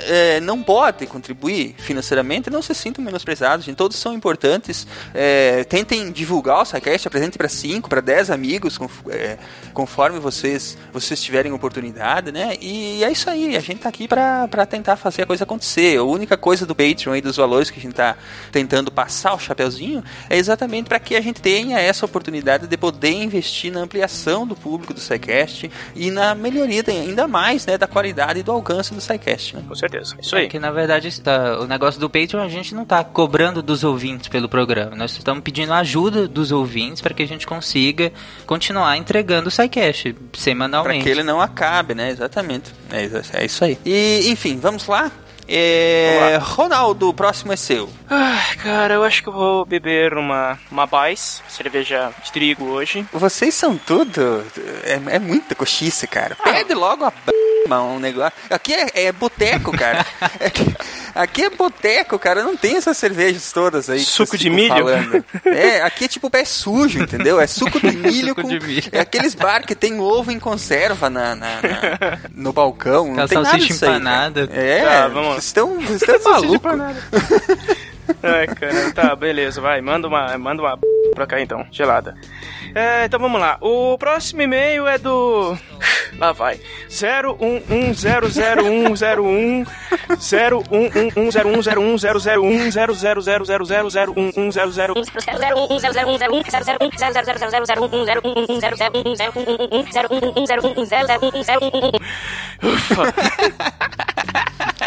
é, 0.07 0.39
não 0.39 0.61
pode 0.63 1.05
contribuir 1.05 1.75
financeiramente, 1.77 2.49
não 2.49 2.61
se 2.61 2.73
sintam 2.73 3.03
menosprezados, 3.03 3.65
gente. 3.65 3.75
Todos 3.75 3.97
são 3.97 4.13
importantes. 4.13 4.87
É, 5.13 5.63
tentem 5.65 6.11
divulgar 6.11 6.61
o 6.61 6.65
SciCast, 6.65 7.07
apresente 7.07 7.37
para 7.37 7.47
5, 7.49 7.89
para 7.89 8.01
10 8.01 8.31
amigos, 8.31 8.77
conf- 8.77 9.07
é, 9.09 9.37
conforme 9.73 10.19
vocês, 10.19 10.77
vocês 10.91 11.21
tiverem 11.21 11.51
oportunidade, 11.51 12.31
né? 12.31 12.57
E 12.59 13.03
é 13.03 13.11
isso 13.11 13.29
aí, 13.29 13.55
a 13.55 13.59
gente 13.59 13.81
tá 13.81 13.89
aqui 13.89 14.07
para 14.07 14.65
tentar 14.65 14.95
fazer 14.95 15.23
a 15.23 15.25
coisa 15.25 15.43
acontecer. 15.43 15.97
A 15.97 16.03
única 16.03 16.37
coisa 16.37 16.65
do 16.65 16.73
Patreon 16.73 17.15
e 17.15 17.21
dos 17.21 17.37
valores 17.37 17.69
que 17.69 17.79
a 17.79 17.81
gente 17.81 17.93
tá 17.93 18.15
tentando 18.51 18.80
passar 18.89 19.33
o 19.33 19.39
chapeuzinho 19.39 20.01
é 20.29 20.37
exatamente 20.37 20.87
para 20.87 20.97
que 20.99 21.15
a 21.15 21.21
gente 21.21 21.41
tenha 21.41 21.77
essa 21.77 22.05
oportunidade 22.05 22.65
de 22.67 22.77
poder 22.77 23.11
investir 23.11 23.71
na 23.71 23.81
ampliação 23.81 24.47
do 24.47 24.55
público 24.55 24.93
do 24.93 24.99
SciCast 25.01 25.69
e 25.95 26.09
na 26.09 26.33
melhoria 26.33 26.81
de- 26.81 26.91
ainda 26.91 27.27
mais 27.27 27.65
né, 27.65 27.77
da 27.77 27.85
qualidade 27.87 28.39
e 28.39 28.43
do 28.43 28.51
alcance 28.51 28.93
do 28.93 29.01
SciCast. 29.01 29.57
Né? 29.57 29.63
Com 29.67 29.75
certeza. 29.75 30.15
Isso 30.21 30.35
É 30.37 30.47
que 30.47 30.57
na 30.57 30.71
verdade 30.71 31.21
tá, 31.21 31.59
o 31.59 31.67
negócio 31.67 31.99
do 31.99 32.09
Patreon 32.09 32.41
a 32.41 32.47
gente 32.47 32.73
não 32.73 32.85
tá 32.85 33.03
cobrando 33.03 33.61
dos 33.61 33.83
ouvintes 33.83 34.29
pelo 34.29 34.47
programa. 34.47 34.95
Nós 34.95 35.11
estamos 35.11 35.43
pedindo 35.43 35.73
ajuda 35.73 36.27
dos 36.27 36.51
ouvintes 36.53 37.01
para 37.01 37.13
que 37.13 37.21
a 37.23 37.27
gente 37.27 37.45
consiga 37.45 38.13
continuar 38.45 38.95
entregando 38.97 39.49
o 39.49 39.51
SciCast 39.51 40.13
Para 40.13 40.39
semanalmente. 40.39 41.03
que 41.03 41.09
ele 41.09 41.23
não 41.23 41.41
acabe, 41.41 41.93
né? 41.93 42.09
Exatamente. 42.11 42.71
É, 42.91 43.03
isso- 43.05 43.31
é 43.35 43.45
isso 43.45 43.63
aí. 43.65 43.77
E, 43.85 44.29
enfim, 44.29 44.57
vamos 44.57 44.87
lá? 44.87 45.11
É, 45.53 46.37
Ronaldo, 46.41 47.09
o 47.09 47.13
próximo 47.13 47.51
é 47.51 47.55
seu. 47.55 47.89
Ai, 48.09 48.55
cara, 48.55 48.93
eu 48.93 49.03
acho 49.03 49.21
que 49.21 49.29
eu 49.29 49.33
vou 49.33 49.65
beber 49.65 50.13
uma, 50.13 50.57
uma 50.71 50.85
Bais, 50.85 51.43
cerveja 51.49 52.11
de 52.23 52.31
trigo 52.31 52.65
hoje. 52.65 53.05
Vocês 53.11 53.53
são 53.53 53.77
tudo. 53.77 54.43
É, 54.83 55.15
é 55.15 55.19
muita 55.19 55.53
cochice, 55.53 56.07
cara. 56.07 56.35
Pede 56.43 56.73
logo 56.73 57.05
a. 57.05 57.11
um 57.69 57.99
negócio. 57.99 58.33
Aqui 58.49 58.73
é, 58.73 59.05
é 59.05 59.11
boteco, 59.11 59.71
cara. 59.71 60.05
Aqui, 60.43 60.75
aqui 61.13 61.43
é 61.43 61.49
boteco, 61.49 62.17
cara. 62.19 62.43
Não 62.43 62.55
tem 62.57 62.77
essas 62.77 62.97
cervejas 62.97 63.51
todas 63.51 63.89
aí. 63.89 63.99
Suco 63.99 64.37
de 64.37 64.49
milho? 64.49 64.69
falando. 64.73 65.23
É, 65.45 65.81
aqui 65.81 66.05
é 66.05 66.07
tipo 66.07 66.29
pé 66.29 66.43
sujo, 66.45 66.99
entendeu? 67.03 67.39
É 67.39 67.47
suco 67.47 67.79
de 67.79 67.95
milho 67.97 68.29
Suco 68.29 68.41
com. 68.43 68.47
de 68.47 68.59
milho. 68.59 68.89
É 68.91 68.99
aqueles 68.99 69.35
bar 69.35 69.65
que 69.65 69.75
tem 69.75 69.99
ovo 69.99 70.31
em 70.31 70.39
conserva 70.39 71.09
na, 71.09 71.35
na- 71.35 71.61
na- 71.61 72.19
no 72.33 72.51
balcão. 72.53 73.05
Não 73.13 73.23
Aquela 73.23 73.27
tem 73.27 73.41
nada 73.43 73.57
disso 73.57 73.73
aí, 73.85 73.91
cara. 73.91 73.93
empanada. 73.99 74.49
É, 74.53 74.83
Tá, 74.85 75.07
vamos 75.07 75.43
estão, 75.45 75.79
vocês 75.79 76.01
estão 76.01 76.31
malucos. 76.31 76.71
Ai, 78.23 78.47
cara, 78.47 78.91
tá, 78.91 79.15
beleza, 79.15 79.61
vai, 79.61 79.79
manda 79.81 80.07
uma, 80.07 80.37
manda 80.37 80.61
uma 80.61 80.77
pra 81.15 81.25
cá 81.25 81.39
então, 81.41 81.65
gelada. 81.71 82.15
É, 82.73 83.05
então 83.05 83.19
vamos 83.19 83.39
lá. 83.39 83.57
O 83.61 83.95
próximo 83.97 84.41
e-mail 84.41 84.87
é 84.87 84.97
do. 84.97 85.55
Lá 86.17 86.31
vai. 86.31 86.59
011000101 86.89 89.67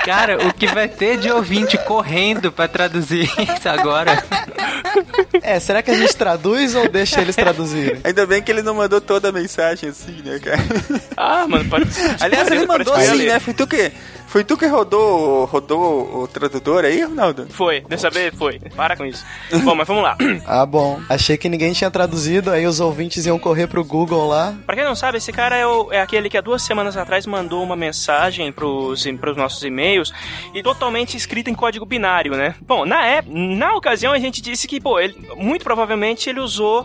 Cara, 0.04 0.46
o 0.46 0.52
que 0.52 0.66
vai 0.66 0.86
ter 0.88 1.16
de 1.18 1.30
ouvinte 1.30 1.78
correndo 1.78 2.52
pra 2.52 2.68
traduzir 2.68 3.30
isso 3.56 3.68
agora? 3.68 4.22
É, 5.42 5.58
será 5.58 5.82
que 5.82 5.90
a 5.90 5.94
gente 5.94 6.14
traduz 6.16 6.74
ou 6.74 6.88
deixa 6.88 7.20
eles 7.20 7.34
traduzirem? 7.34 8.00
Ainda 8.04 8.26
bem 8.26 8.42
que 8.42 8.50
ele 8.52 8.62
não 8.62 8.74
mandou 8.74 9.00
toda 9.00 9.30
a 9.30 9.32
mensagem 9.32 9.88
assim, 9.88 10.22
né, 10.24 10.38
cara? 10.38 10.62
Ah, 11.16 11.46
mano, 11.48 11.68
pode. 11.68 11.86
Aliás, 12.20 12.50
ele 12.50 12.66
mandou 12.66 12.94
assim, 12.94 13.10
ali. 13.12 13.26
né? 13.26 13.38
Foi 13.40 13.54
tu 13.54 13.66
que. 13.66 13.90
Foi 14.34 14.42
tu 14.42 14.56
que 14.56 14.66
rodou, 14.66 15.44
rodou 15.44 16.22
o 16.24 16.26
tradutor 16.26 16.84
aí, 16.84 17.02
Ronaldo? 17.04 17.46
Foi, 17.50 17.82
dessa 17.82 18.10
vez 18.10 18.34
foi. 18.34 18.58
Para 18.74 18.96
com 18.96 19.04
isso. 19.06 19.24
Bom, 19.62 19.76
mas 19.76 19.86
vamos 19.86 20.02
lá. 20.02 20.16
Ah, 20.44 20.66
bom. 20.66 21.00
Achei 21.08 21.36
que 21.36 21.48
ninguém 21.48 21.72
tinha 21.72 21.88
traduzido, 21.88 22.50
aí 22.50 22.66
os 22.66 22.80
ouvintes 22.80 23.24
iam 23.26 23.38
correr 23.38 23.68
pro 23.68 23.84
Google 23.84 24.26
lá. 24.26 24.52
Pra 24.66 24.74
quem 24.74 24.84
não 24.84 24.96
sabe, 24.96 25.18
esse 25.18 25.32
cara 25.32 25.56
é, 25.56 25.64
o- 25.64 25.92
é 25.92 26.00
aquele 26.00 26.28
que 26.28 26.36
há 26.36 26.40
duas 26.40 26.62
semanas 26.62 26.96
atrás 26.96 27.26
mandou 27.28 27.62
uma 27.62 27.76
mensagem 27.76 28.50
pros, 28.50 29.06
pros 29.20 29.36
nossos 29.36 29.62
e-mails 29.62 30.12
e 30.52 30.64
totalmente 30.64 31.16
escrita 31.16 31.48
em 31.48 31.54
código 31.54 31.86
binário, 31.86 32.32
né? 32.32 32.56
Bom, 32.66 32.84
na, 32.84 33.06
ép- 33.06 33.28
na 33.28 33.76
ocasião 33.76 34.12
a 34.12 34.18
gente 34.18 34.42
disse 34.42 34.66
que, 34.66 34.80
pô, 34.80 34.98
ele, 34.98 35.14
muito 35.36 35.62
provavelmente 35.62 36.28
ele 36.28 36.40
usou 36.40 36.84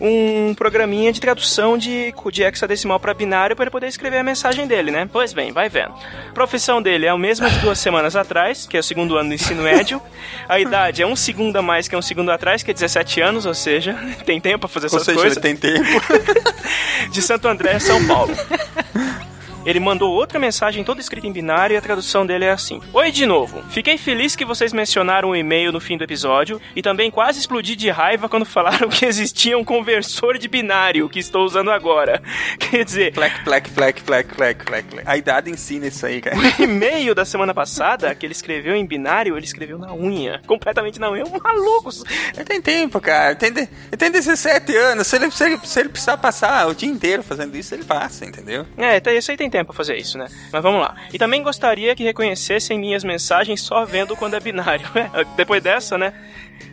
um 0.00 0.52
programinha 0.54 1.12
de 1.12 1.20
tradução 1.20 1.78
de, 1.78 2.12
de 2.32 2.42
hexadecimal 2.42 2.98
para 2.98 3.14
binário 3.14 3.54
para 3.54 3.66
ele 3.66 3.70
poder 3.70 3.86
escrever 3.86 4.18
a 4.18 4.24
mensagem 4.24 4.66
dele, 4.66 4.90
né? 4.90 5.08
Pois 5.12 5.32
bem, 5.32 5.52
vai 5.52 5.68
vendo. 5.68 5.94
Profissão 6.34 6.82
dele 6.82 6.87
é 6.90 7.08
a 7.08 7.18
mesma 7.18 7.48
de 7.50 7.58
duas 7.58 7.78
semanas 7.78 8.16
atrás, 8.16 8.66
que 8.66 8.76
é 8.76 8.80
o 8.80 8.82
segundo 8.82 9.16
ano 9.16 9.28
do 9.30 9.34
ensino 9.34 9.62
médio. 9.62 10.00
A 10.48 10.58
idade 10.58 11.02
é 11.02 11.06
um 11.06 11.16
segundo 11.16 11.56
a 11.56 11.62
mais 11.62 11.88
que 11.88 11.94
um 11.96 12.02
segundo 12.02 12.30
atrás, 12.30 12.62
que 12.62 12.70
é 12.70 12.74
17 12.74 13.20
anos, 13.20 13.46
ou 13.46 13.54
seja, 13.54 13.94
tem 14.24 14.40
tempo 14.40 14.60
pra 14.60 14.68
fazer 14.68 14.86
Ou 14.86 15.00
essas 15.00 15.04
seja, 15.04 15.18
coisas. 15.18 15.36
ele 15.36 15.42
tem 15.42 15.56
tempo. 15.56 15.88
de 17.10 17.22
Santo 17.22 17.48
André, 17.48 17.78
São 17.78 18.06
Paulo. 18.06 18.34
Ele 19.66 19.80
mandou 19.80 20.12
outra 20.12 20.38
mensagem 20.38 20.82
toda 20.82 21.00
escrita 21.00 21.26
em 21.26 21.32
binário 21.32 21.74
e 21.74 21.76
a 21.76 21.80
tradução 21.82 22.24
dele 22.24 22.44
é 22.46 22.50
assim: 22.50 22.80
Oi 22.92 23.10
de 23.10 23.26
novo. 23.26 23.62
Fiquei 23.70 23.98
feliz 23.98 24.34
que 24.34 24.44
vocês 24.44 24.72
mencionaram 24.72 25.30
o 25.30 25.36
e-mail 25.36 25.70
no 25.70 25.80
fim 25.80 25.96
do 25.98 26.04
episódio 26.04 26.60
e 26.74 26.80
também 26.80 27.10
quase 27.10 27.38
explodi 27.38 27.76
de 27.76 27.90
raiva 27.90 28.28
quando 28.28 28.44
falaram 28.46 28.88
que 28.88 29.04
existia 29.04 29.58
um 29.58 29.64
conversor 29.64 30.38
de 30.38 30.48
binário 30.48 31.08
que 31.08 31.18
estou 31.18 31.44
usando 31.44 31.70
agora. 31.70 32.22
Quer 32.58 32.84
dizer, 32.84 33.12
Plec, 33.12 33.44
plec, 33.44 33.70
plec, 33.70 34.02
plec, 34.02 34.34
plec, 34.34 34.64
plec. 34.64 34.86
A 35.04 35.16
idade 35.16 35.50
ensina 35.50 35.86
isso 35.86 36.06
aí, 36.06 36.20
cara. 36.22 36.36
o 36.58 36.62
e-mail 36.62 37.14
da 37.14 37.24
semana 37.24 37.52
passada 37.52 38.14
que 38.14 38.24
ele 38.24 38.32
escreveu 38.32 38.74
em 38.74 38.86
binário, 38.86 39.36
ele 39.36 39.44
escreveu 39.44 39.78
na 39.78 39.92
unha. 39.92 40.40
Completamente 40.46 40.98
na 40.98 41.10
unha. 41.10 41.24
Um 41.24 41.38
maluco. 41.42 41.90
Ele 42.34 42.44
tem 42.44 42.62
tempo, 42.62 43.00
cara. 43.00 43.36
Ele 43.40 43.52
tem, 43.52 43.68
ele 43.88 43.96
tem 43.96 44.10
17 44.10 44.74
anos. 44.76 45.06
Se 45.06 45.16
ele, 45.16 45.30
se, 45.30 45.44
ele, 45.44 45.58
se 45.62 45.80
ele 45.80 45.88
precisar 45.90 46.16
passar 46.16 46.66
o 46.68 46.74
dia 46.74 46.88
inteiro 46.88 47.22
fazendo 47.22 47.54
isso, 47.56 47.74
ele 47.74 47.84
passa, 47.84 48.24
entendeu? 48.24 48.64
É, 48.76 48.98
tá- 49.00 49.12
isso 49.12 49.30
aí 49.30 49.36
tem 49.36 49.50
tempo 49.50 49.57
pra 49.64 49.74
fazer 49.74 49.96
isso, 49.96 50.18
né? 50.18 50.26
Mas 50.52 50.62
vamos 50.62 50.80
lá. 50.80 50.96
E 51.12 51.18
também 51.18 51.42
gostaria 51.42 51.94
que 51.94 52.04
reconhecessem 52.04 52.78
minhas 52.78 53.04
mensagens 53.04 53.60
só 53.60 53.84
vendo 53.84 54.16
quando 54.16 54.34
é 54.34 54.40
binário. 54.40 54.86
É, 54.94 55.24
Depois 55.36 55.62
dessa, 55.62 55.96
né? 55.96 56.12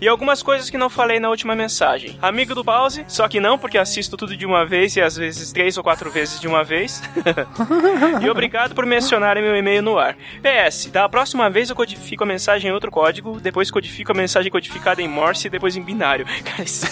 E 0.01 0.07
algumas 0.07 0.43
coisas 0.43 0.69
que 0.69 0.77
não 0.77 0.89
falei 0.89 1.19
na 1.19 1.29
última 1.29 1.55
mensagem. 1.55 2.17
Amigo 2.21 2.53
do 2.53 2.65
pause, 2.65 3.05
só 3.07 3.27
que 3.27 3.39
não, 3.39 3.57
porque 3.57 3.77
assisto 3.77 4.17
tudo 4.17 4.35
de 4.35 4.45
uma 4.45 4.65
vez 4.65 4.95
e 4.97 5.01
às 5.01 5.15
vezes 5.15 5.51
três 5.53 5.77
ou 5.77 5.83
quatro 5.83 6.11
vezes 6.11 6.39
de 6.39 6.47
uma 6.47 6.63
vez. 6.63 7.01
e 8.21 8.29
obrigado 8.29 8.75
por 8.75 8.85
mencionarem 8.85 9.41
meu 9.41 9.55
e-mail 9.55 9.81
no 9.81 9.97
ar. 9.97 10.17
PS, 10.41 10.87
da 10.87 11.07
próxima 11.07 11.49
vez 11.49 11.69
eu 11.69 11.75
codifico 11.75 12.23
a 12.23 12.27
mensagem 12.27 12.69
em 12.69 12.73
outro 12.73 12.91
código, 12.91 13.39
depois 13.39 13.71
codifico 13.71 14.11
a 14.11 14.15
mensagem 14.15 14.51
codificada 14.51 15.01
em 15.01 15.07
Morse 15.07 15.47
e 15.47 15.49
depois 15.49 15.77
em 15.77 15.81
binário. 15.81 16.25
Cara, 16.43 16.63
isso, 16.63 16.87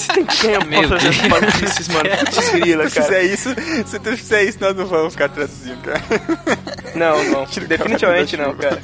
isso 0.00 0.12
tem 0.12 0.24
tempo 0.24 0.66
pra 0.66 0.80
Meu 0.80 0.88
fazer 0.88 1.02
Deus. 1.02 1.16
essas 1.16 1.28
maluquices, 1.28 1.88
mano. 1.88 2.10
Putz, 2.10 2.48
grila, 2.50 2.88
se 2.88 2.94
tu 2.94 2.94
cara. 2.94 3.06
fizer 3.06 3.22
isso, 3.24 3.48
se 3.86 3.98
tu 3.98 4.16
fizer 4.16 4.42
isso, 4.44 4.58
nós 4.60 4.76
não 4.76 4.86
vamos 4.86 5.12
ficar 5.12 5.28
traduzindo, 5.28 5.82
cara. 5.82 6.02
Não, 6.94 7.24
não. 7.24 7.46
Definitivamente 7.66 8.36
não, 8.36 8.54
cara. 8.56 8.80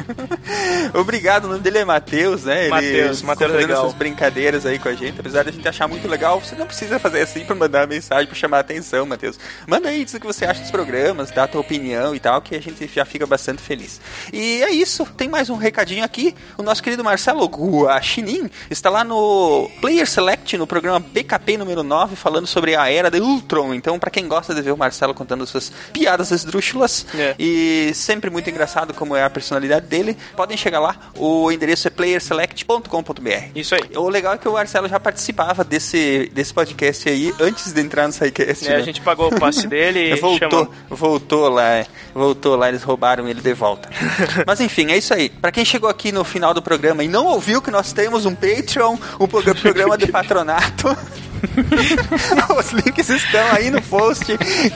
Obrigado, 0.94 1.46
o 1.46 1.48
nome 1.48 1.60
dele 1.60 1.78
é 1.78 1.84
Matheus, 1.84 2.44
né? 2.44 2.68
Matheus, 2.68 3.22
Matheus 3.22 3.52
legal. 3.52 3.84
essas 3.84 3.94
brincadeiras 3.96 4.66
aí 4.66 4.78
com 4.78 4.88
a 4.88 4.94
gente, 4.94 5.18
apesar 5.20 5.44
da 5.44 5.50
gente 5.50 5.66
achar 5.66 5.88
muito 5.88 6.06
legal. 6.06 6.40
Você 6.40 6.54
não 6.54 6.66
precisa 6.66 6.98
fazer 6.98 7.22
assim 7.22 7.44
pra 7.44 7.54
mandar 7.54 7.86
mensagem 7.86 8.26
pra 8.26 8.34
chamar 8.34 8.58
a 8.58 8.60
atenção, 8.60 9.06
Matheus. 9.06 9.38
Manda 9.66 9.88
aí, 9.88 10.04
diz 10.04 10.14
o 10.14 10.20
que 10.20 10.26
você 10.26 10.44
acha 10.44 10.60
dos 10.60 10.70
programas, 10.70 11.30
dá 11.30 11.44
a 11.44 11.48
tua 11.48 11.60
opinião 11.60 12.14
e 12.14 12.20
tal, 12.20 12.40
que 12.40 12.54
a 12.54 12.60
gente 12.60 12.88
já 12.92 13.04
fica 13.04 13.26
bastante 13.26 13.62
feliz. 13.62 14.00
E 14.32 14.62
é 14.62 14.70
isso, 14.70 15.04
tem 15.16 15.28
mais 15.28 15.50
um 15.50 15.56
recadinho 15.56 16.04
aqui. 16.04 16.34
O 16.56 16.62
nosso 16.62 16.82
querido 16.82 17.02
Marcelo 17.02 17.44
Guaxinim 17.46 18.48
está 18.70 18.90
lá 18.90 19.04
no 19.04 19.68
Player 19.80 20.06
Select, 20.06 20.56
no 20.56 20.66
programa 20.66 21.00
BKP 21.06 21.56
número 21.56 21.82
9, 21.82 22.16
falando 22.16 22.46
sobre 22.46 22.74
a 22.76 22.90
era 22.90 23.10
de 23.10 23.20
Ultron. 23.20 23.74
Então, 23.74 23.98
pra 23.98 24.10
quem 24.10 24.26
gosta 24.28 24.54
de 24.54 24.60
ver 24.62 24.72
o 24.72 24.76
Marcelo 24.76 25.14
contando 25.14 25.46
suas 25.46 25.72
piadas 25.92 26.30
esdrúxulas 26.30 27.06
É. 27.14 27.34
e 27.38 27.92
sempre 27.94 28.28
muito 28.30 28.48
engraçado 28.50 28.92
como 28.94 29.14
é 29.16 29.22
a 29.24 29.30
personalidade 29.30 29.86
dele, 29.86 30.16
podem 30.36 30.56
chegar 30.56 30.80
lá. 30.80 30.96
O 31.16 31.50
endereço 31.50 31.88
é 31.88 31.90
playerselect.com.br. 31.90 33.50
Isso 33.54 33.74
aí. 33.74 33.82
O 33.96 34.08
legal 34.08 34.34
é 34.34 34.38
que 34.38 34.48
o 34.48 34.52
Marcelo 34.52 34.88
já 34.88 34.98
participava 35.00 35.64
desse, 35.64 36.30
desse 36.32 36.52
podcast 36.52 37.08
aí 37.08 37.32
antes 37.40 37.72
de 37.72 37.80
entrar 37.80 38.06
no 38.06 38.12
SciCast. 38.12 38.66
É, 38.66 38.70
né? 38.70 38.76
a 38.76 38.80
gente 38.82 39.00
pagou 39.00 39.28
o 39.28 39.38
passe 39.40 39.66
dele 39.68 40.12
e 40.12 40.16
voltou, 40.20 40.50
chamou. 40.50 40.70
voltou 40.90 41.48
lá, 41.48 41.68
é. 41.76 41.86
voltou 42.14 42.56
lá, 42.56 42.68
eles 42.68 42.82
roubaram 42.82 43.28
ele 43.28 43.40
de 43.40 43.52
volta. 43.54 43.88
Mas 44.46 44.60
enfim, 44.60 44.90
é 44.90 44.96
isso 44.96 45.12
aí. 45.14 45.28
Pra 45.28 45.50
quem 45.52 45.64
chegou 45.64 45.88
aqui 45.88 46.10
no 46.12 46.24
final 46.24 46.52
do 46.54 46.62
programa 46.62 47.02
e 47.04 47.08
não 47.08 47.26
ouviu 47.26 47.60
que 47.62 47.70
nós 47.70 47.92
temos 47.92 48.26
um 48.26 48.34
Patreon, 48.34 48.96
um 49.20 49.26
pro- 49.26 49.42
programa 49.54 49.96
de 49.96 50.06
patronato. 50.10 50.95
Os 52.58 52.72
links 52.72 53.08
estão 53.08 53.52
aí 53.52 53.70
no 53.70 53.80
post. 53.82 54.24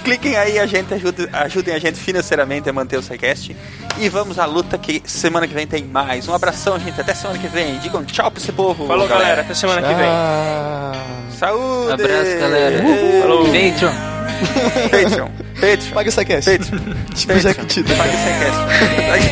Cliquem 0.04 0.36
aí, 0.36 0.58
a 0.58 0.66
gente 0.66 0.92
ajuda, 0.94 1.28
ajudem 1.32 1.74
a 1.74 1.78
gente 1.78 1.98
financeiramente 1.98 2.68
a 2.68 2.72
manter 2.72 2.98
o 2.98 3.02
SciCast. 3.02 3.56
E 3.98 4.08
vamos 4.08 4.38
à 4.38 4.46
luta 4.46 4.78
que 4.78 5.02
semana 5.04 5.46
que 5.46 5.54
vem 5.54 5.66
tem 5.66 5.84
mais. 5.84 6.28
Um 6.28 6.34
abração, 6.34 6.78
gente. 6.78 7.00
Até 7.00 7.14
semana 7.14 7.38
que 7.38 7.48
vem. 7.48 7.78
Digam 7.78 8.04
tchau 8.04 8.30
pra 8.30 8.42
esse 8.42 8.52
povo. 8.52 8.86
Falou, 8.86 9.08
galera. 9.08 9.42
Até 9.42 9.54
semana 9.54 9.82
que 9.82 9.94
vem. 9.94 10.10
Saúde! 11.38 11.92
Abraço, 11.92 12.38
galera. 12.38 12.84
Uhul. 12.84 13.20
Falou. 13.22 13.44
Patreon. 13.46 13.92
Patreon. 14.90 15.28
Patreon. 15.54 15.94
Paga 15.94 16.08
o 16.08 16.12
SciCast. 16.12 16.50
Tipo 17.14 17.38
Jequitita. 17.38 17.94
Paga 17.94 18.10
o 18.10 18.16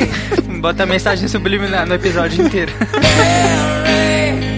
SciCast. 0.00 0.48
Bota 0.60 0.82
a 0.82 0.86
mensagem 0.86 1.28
subliminar 1.28 1.86
no 1.86 1.94
episódio 1.94 2.44
inteiro. 2.44 2.72